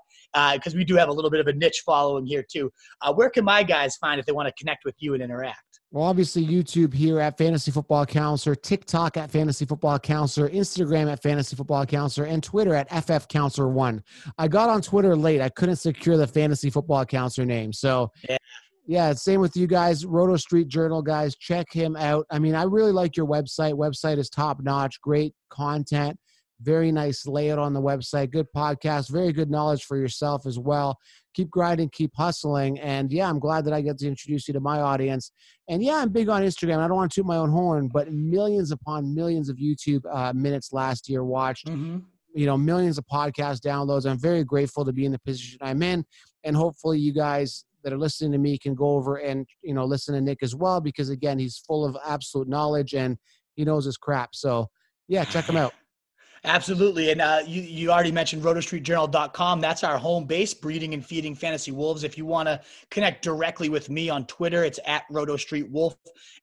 because 0.53 0.75
we 0.75 0.83
do 0.83 0.95
have 0.95 1.09
a 1.09 1.13
little 1.13 1.31
bit 1.31 1.39
of 1.39 1.47
a 1.47 1.53
niche 1.53 1.83
following 1.85 2.25
here 2.25 2.43
too, 2.49 2.71
uh, 3.01 3.13
where 3.13 3.29
can 3.29 3.45
my 3.45 3.63
guys 3.63 3.95
find 3.97 4.19
if 4.19 4.25
they 4.25 4.33
want 4.33 4.47
to 4.47 4.53
connect 4.57 4.85
with 4.85 4.95
you 4.99 5.13
and 5.13 5.23
interact? 5.23 5.64
Well, 5.95 6.03
obviously, 6.03 6.45
YouTube 6.45 6.93
here 6.93 7.21
at 7.21 7.37
Fantasy 7.37 7.71
Football 7.71 8.05
Counselor, 8.05 8.53
TikTok 8.53 9.15
at 9.15 9.31
Fantasy 9.31 9.63
Football 9.63 9.97
Counselor, 9.97 10.49
Instagram 10.49 11.09
at 11.09 11.23
Fantasy 11.23 11.55
Football 11.55 11.85
Counselor, 11.85 12.27
and 12.27 12.43
Twitter 12.43 12.75
at 12.75 12.89
FF 12.91 13.29
Counselor 13.29 13.69
One. 13.69 14.03
I 14.37 14.49
got 14.49 14.69
on 14.69 14.81
Twitter 14.81 15.15
late. 15.15 15.39
I 15.39 15.47
couldn't 15.47 15.77
secure 15.77 16.17
the 16.17 16.27
Fantasy 16.27 16.69
Football 16.69 17.05
Counselor 17.05 17.45
name, 17.45 17.71
so. 17.71 18.11
Yeah. 18.27 18.35
Yeah, 18.87 19.13
same 19.13 19.39
with 19.39 19.55
you 19.55 19.65
guys. 19.65 20.05
Roto 20.05 20.35
Street 20.35 20.67
Journal 20.67 21.01
guys, 21.01 21.35
check 21.35 21.65
him 21.71 21.95
out. 21.95 22.27
I 22.29 22.37
mean, 22.37 22.53
I 22.53 22.63
really 22.63 22.91
like 22.91 23.17
your 23.17 23.25
website. 23.25 23.73
Website 23.73 24.19
is 24.19 24.29
top 24.29 24.61
notch, 24.61 25.01
great 25.01 25.33
content, 25.49 26.19
very 26.61 26.91
nice 26.91 27.27
layout 27.27 27.59
on 27.59 27.73
the 27.73 27.81
website, 27.81 28.31
good 28.31 28.47
podcast, 28.55 29.09
very 29.11 29.33
good 29.33 29.49
knowledge 29.51 29.83
for 29.83 29.97
yourself 29.97 30.45
as 30.45 30.57
well. 30.57 30.97
Keep 31.33 31.49
grinding, 31.49 31.89
keep 31.89 32.11
hustling, 32.15 32.79
and 32.79 33.11
yeah, 33.11 33.29
I'm 33.29 33.39
glad 33.39 33.65
that 33.65 33.73
I 33.73 33.81
get 33.81 33.97
to 33.99 34.07
introduce 34.07 34.47
you 34.47 34.53
to 34.53 34.59
my 34.61 34.79
audience. 34.79 35.31
And 35.67 35.83
yeah, 35.83 35.95
I'm 35.95 36.09
big 36.09 36.29
on 36.29 36.43
Instagram. 36.43 36.77
I 36.79 36.87
don't 36.87 36.95
want 36.95 37.11
to 37.11 37.15
toot 37.21 37.25
my 37.25 37.37
own 37.37 37.51
horn, 37.51 37.89
but 37.93 38.11
millions 38.11 38.71
upon 38.71 39.13
millions 39.13 39.49
of 39.49 39.57
YouTube 39.57 40.01
uh, 40.09 40.31
minutes 40.33 40.71
last 40.71 41.09
year 41.09 41.23
watched 41.25 41.67
Mm-hmm. 41.67 41.97
you 42.33 42.45
know 42.45 42.57
millions 42.57 42.97
of 42.97 43.05
podcast 43.05 43.61
downloads 43.61 44.09
i'm 44.09 44.19
very 44.19 44.43
grateful 44.43 44.83
to 44.85 44.91
be 44.91 45.05
in 45.05 45.11
the 45.11 45.19
position 45.19 45.57
i'm 45.61 45.81
in 45.81 46.03
and 46.43 46.55
hopefully 46.55 46.99
you 46.99 47.13
guys 47.13 47.65
that 47.83 47.93
are 47.93 47.97
listening 47.97 48.31
to 48.31 48.37
me 48.37 48.57
can 48.57 48.75
go 48.75 48.89
over 48.89 49.17
and 49.17 49.47
you 49.63 49.73
know 49.73 49.85
listen 49.85 50.13
to 50.13 50.21
nick 50.21 50.39
as 50.41 50.53
well 50.53 50.81
because 50.81 51.09
again 51.09 51.39
he's 51.39 51.57
full 51.57 51.85
of 51.85 51.95
absolute 52.05 52.47
knowledge 52.49 52.93
and 52.93 53.17
he 53.55 53.63
knows 53.63 53.85
his 53.85 53.95
crap 53.97 54.29
so 54.33 54.67
yeah 55.07 55.23
check 55.23 55.45
him 55.45 55.55
out 55.55 55.73
Absolutely. 56.45 57.11
And 57.11 57.21
uh, 57.21 57.41
you, 57.45 57.61
you 57.61 57.91
already 57.91 58.11
mentioned 58.11 58.43
rotostreetjournal.com. 58.43 59.61
That's 59.61 59.83
our 59.83 59.97
home 59.97 60.25
base, 60.25 60.53
breeding 60.53 60.93
and 60.93 61.05
feeding 61.05 61.35
fantasy 61.35 61.71
wolves. 61.71 62.03
If 62.03 62.17
you 62.17 62.25
want 62.25 62.47
to 62.47 62.61
connect 62.91 63.23
directly 63.23 63.69
with 63.69 63.89
me 63.89 64.09
on 64.09 64.25
Twitter, 64.27 64.63
it's 64.63 64.79
at 64.85 65.03
rotostreetwolf 65.11 65.95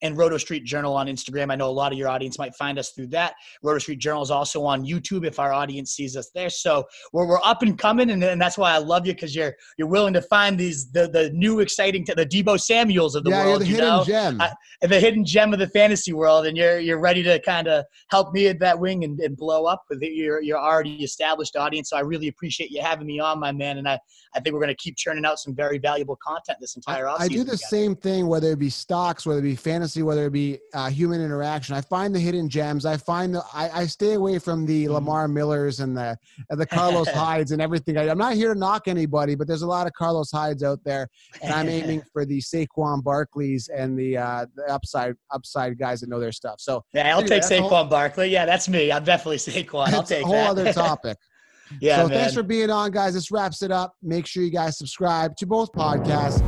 and 0.02 0.16
rotostreet 0.16 0.64
journal 0.64 0.94
on 0.94 1.06
Instagram. 1.06 1.52
I 1.52 1.54
know 1.54 1.68
a 1.68 1.70
lot 1.70 1.92
of 1.92 1.98
your 1.98 2.08
audience 2.08 2.38
might 2.38 2.54
find 2.56 2.78
us 2.78 2.90
through 2.90 3.06
that. 3.08 3.34
Rotostreet 3.64 3.98
Journal 3.98 4.22
is 4.22 4.30
also 4.30 4.64
on 4.64 4.84
YouTube 4.84 5.24
if 5.24 5.38
our 5.38 5.52
audience 5.52 5.92
sees 5.92 6.16
us 6.16 6.30
there. 6.34 6.50
So 6.50 6.84
we're, 7.12 7.26
we're 7.26 7.40
up 7.44 7.62
and 7.62 7.78
coming. 7.78 8.10
And, 8.10 8.22
and 8.22 8.40
that's 8.40 8.58
why 8.58 8.72
I 8.72 8.78
love 8.78 9.06
you 9.06 9.14
because 9.14 9.34
you're 9.34 9.54
you're 9.78 9.88
willing 9.88 10.12
to 10.14 10.22
find 10.22 10.58
these 10.58 10.90
the, 10.90 11.08
the 11.08 11.30
new 11.30 11.60
exciting, 11.60 12.04
t- 12.04 12.14
the 12.14 12.26
Deebo 12.26 12.60
Samuels 12.60 13.14
of 13.14 13.24
the 13.24 13.30
yeah 13.30 13.46
world. 13.46 13.60
the 13.62 13.66
you 13.66 13.74
hidden 13.76 13.88
know? 13.88 14.04
gem 14.04 14.40
I- 14.40 14.52
the 14.82 14.98
hidden 14.98 15.24
gem 15.24 15.52
of 15.52 15.60
the 15.60 15.68
fantasy 15.68 16.12
world, 16.12 16.46
and 16.46 16.56
you're 16.56 16.80
you're 16.80 16.98
ready 16.98 17.22
to 17.22 17.38
kind 17.40 17.68
of 17.68 17.84
help 18.08 18.32
me 18.32 18.48
at 18.48 18.58
that 18.58 18.78
wing 18.78 19.04
and, 19.04 19.20
and 19.20 19.36
blow 19.36 19.66
up 19.66 19.84
with 20.00 20.02
your 20.10 20.42
your 20.42 20.58
already 20.58 21.02
established 21.04 21.56
audience. 21.56 21.90
So 21.90 21.96
I 21.96 22.00
really 22.00 22.28
appreciate 22.28 22.70
you 22.70 22.80
having 22.82 23.06
me 23.06 23.20
on, 23.20 23.38
my 23.38 23.52
man. 23.52 23.78
And 23.78 23.88
I, 23.88 23.98
I 24.34 24.40
think 24.40 24.54
we're 24.54 24.60
going 24.60 24.68
to 24.74 24.82
keep 24.82 24.96
churning 24.96 25.24
out 25.24 25.38
some 25.38 25.54
very 25.54 25.78
valuable 25.78 26.18
content 26.26 26.58
this 26.60 26.76
entire 26.76 27.04
offseason. 27.04 27.20
I 27.20 27.28
do 27.28 27.38
the 27.38 27.52
together. 27.52 27.56
same 27.56 27.96
thing, 27.96 28.26
whether 28.26 28.50
it 28.52 28.58
be 28.58 28.70
stocks, 28.70 29.26
whether 29.26 29.40
it 29.40 29.42
be 29.42 29.56
fantasy, 29.56 30.02
whether 30.02 30.26
it 30.26 30.32
be 30.32 30.58
uh, 30.74 30.88
human 30.90 31.20
interaction. 31.20 31.74
I 31.74 31.80
find 31.82 32.14
the 32.14 32.20
hidden 32.20 32.48
gems. 32.48 32.86
I 32.86 32.96
find 32.96 33.34
the 33.34 33.42
I, 33.54 33.70
I 33.82 33.86
stay 33.86 34.14
away 34.14 34.38
from 34.38 34.66
the 34.66 34.86
Mhm. 34.86 34.90
Lamar 34.92 35.28
Millers 35.28 35.80
and 35.80 35.96
the 35.96 36.16
and 36.50 36.60
the 36.60 36.66
Carlos 36.66 37.08
Hydes 37.14 37.52
and 37.52 37.60
everything. 37.60 37.96
I, 37.98 38.08
I'm 38.08 38.18
not 38.18 38.34
here 38.34 38.52
to 38.54 38.58
knock 38.58 38.88
anybody, 38.88 39.34
but 39.34 39.46
there's 39.46 39.62
a 39.62 39.66
lot 39.66 39.86
of 39.86 39.92
Carlos 39.92 40.30
Hydes 40.30 40.62
out 40.62 40.80
there, 40.84 41.08
and 41.42 41.52
I'm 41.52 41.68
aiming 41.68 42.02
for 42.12 42.24
the 42.24 42.40
Saquon 42.40 43.02
Barkleys 43.02 43.68
and 43.74 43.98
the 43.98 44.16
uh, 44.16 44.46
the 44.56 44.64
upside 44.72 45.14
upside 45.30 45.78
guys 45.78 46.00
that 46.00 46.08
know 46.08 46.20
their 46.20 46.32
stuff. 46.32 46.56
So 46.60 46.84
Yeah, 46.94 47.12
I'll 47.14 47.20
Anyway, 47.20 47.40
take 47.40 47.50
a 47.58 47.60
whole- 47.62 47.70
Saquon 47.70 47.90
Barkley. 47.90 48.28
Yeah, 48.30 48.46
that's 48.46 48.68
me. 48.68 48.90
I'm 48.90 49.04
definitely 49.04 49.36
Saquon. 49.38 49.71
I'll 49.80 50.00
it's 50.00 50.08
take 50.08 50.24
a 50.24 50.26
whole 50.26 50.34
that. 50.34 50.50
other 50.50 50.72
topic. 50.72 51.18
yeah, 51.80 51.96
so 52.02 52.08
man. 52.08 52.18
thanks 52.18 52.34
for 52.34 52.42
being 52.42 52.70
on, 52.70 52.90
guys. 52.90 53.14
This 53.14 53.30
wraps 53.30 53.62
it 53.62 53.70
up. 53.70 53.96
Make 54.02 54.26
sure 54.26 54.42
you 54.42 54.50
guys 54.50 54.78
subscribe 54.78 55.36
to 55.36 55.46
both 55.46 55.72
podcasts. 55.72 56.42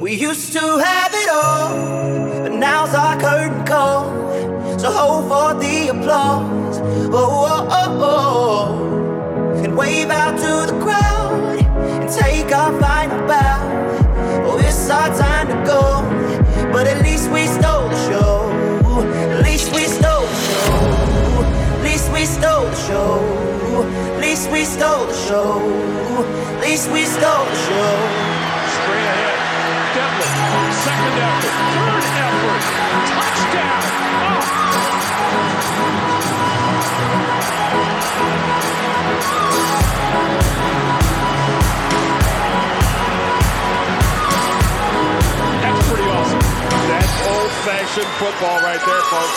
We 0.00 0.14
used 0.14 0.52
to 0.52 0.60
have 0.60 1.12
it 1.14 1.28
all, 1.30 2.42
but 2.42 2.52
now's 2.52 2.94
our 2.94 3.18
curtain 3.18 3.64
call. 3.64 4.78
So 4.78 4.90
hold 4.90 5.24
for 5.24 5.60
the 5.60 5.88
applause. 5.88 6.78
Oh, 6.80 7.46
oh, 7.48 7.68
oh, 7.70 8.02
oh. 8.02 9.62
And 9.64 9.76
wave 9.76 10.10
out 10.10 10.36
to 10.38 10.72
the 10.72 10.78
crowd 10.80 11.58
and 12.02 12.10
take 12.12 12.54
our 12.54 12.78
final 12.78 13.26
bow. 13.26 14.44
Oh, 14.46 14.58
it's 14.58 14.90
our 14.90 15.08
time 15.16 15.48
to 15.48 15.54
go, 15.66 16.02
stole 22.26 22.64
the 22.66 22.74
show. 22.74 23.22
At 24.14 24.20
least 24.20 24.50
we 24.50 24.64
stole 24.64 25.06
the 25.06 25.14
show. 25.14 25.60
At 26.56 26.60
least 26.60 26.90
we 26.90 27.04
stole 27.04 27.44
the 27.44 27.54
show. 27.54 27.96
Straight 28.76 29.06
ahead. 29.06 29.34
Second 30.84 31.18
effort, 31.22 31.56
third 31.72 32.04
effort, 32.26 32.62
touchdown. 33.10 33.82
Oh, 45.38 45.52
that's 45.62 45.82
pretty 45.88 46.08
awesome. 46.10 46.40
That's 46.90 47.14
old-fashioned 47.26 48.12
football 48.18 48.58
right 48.60 48.82
there, 48.84 49.02
folks. 49.10 49.36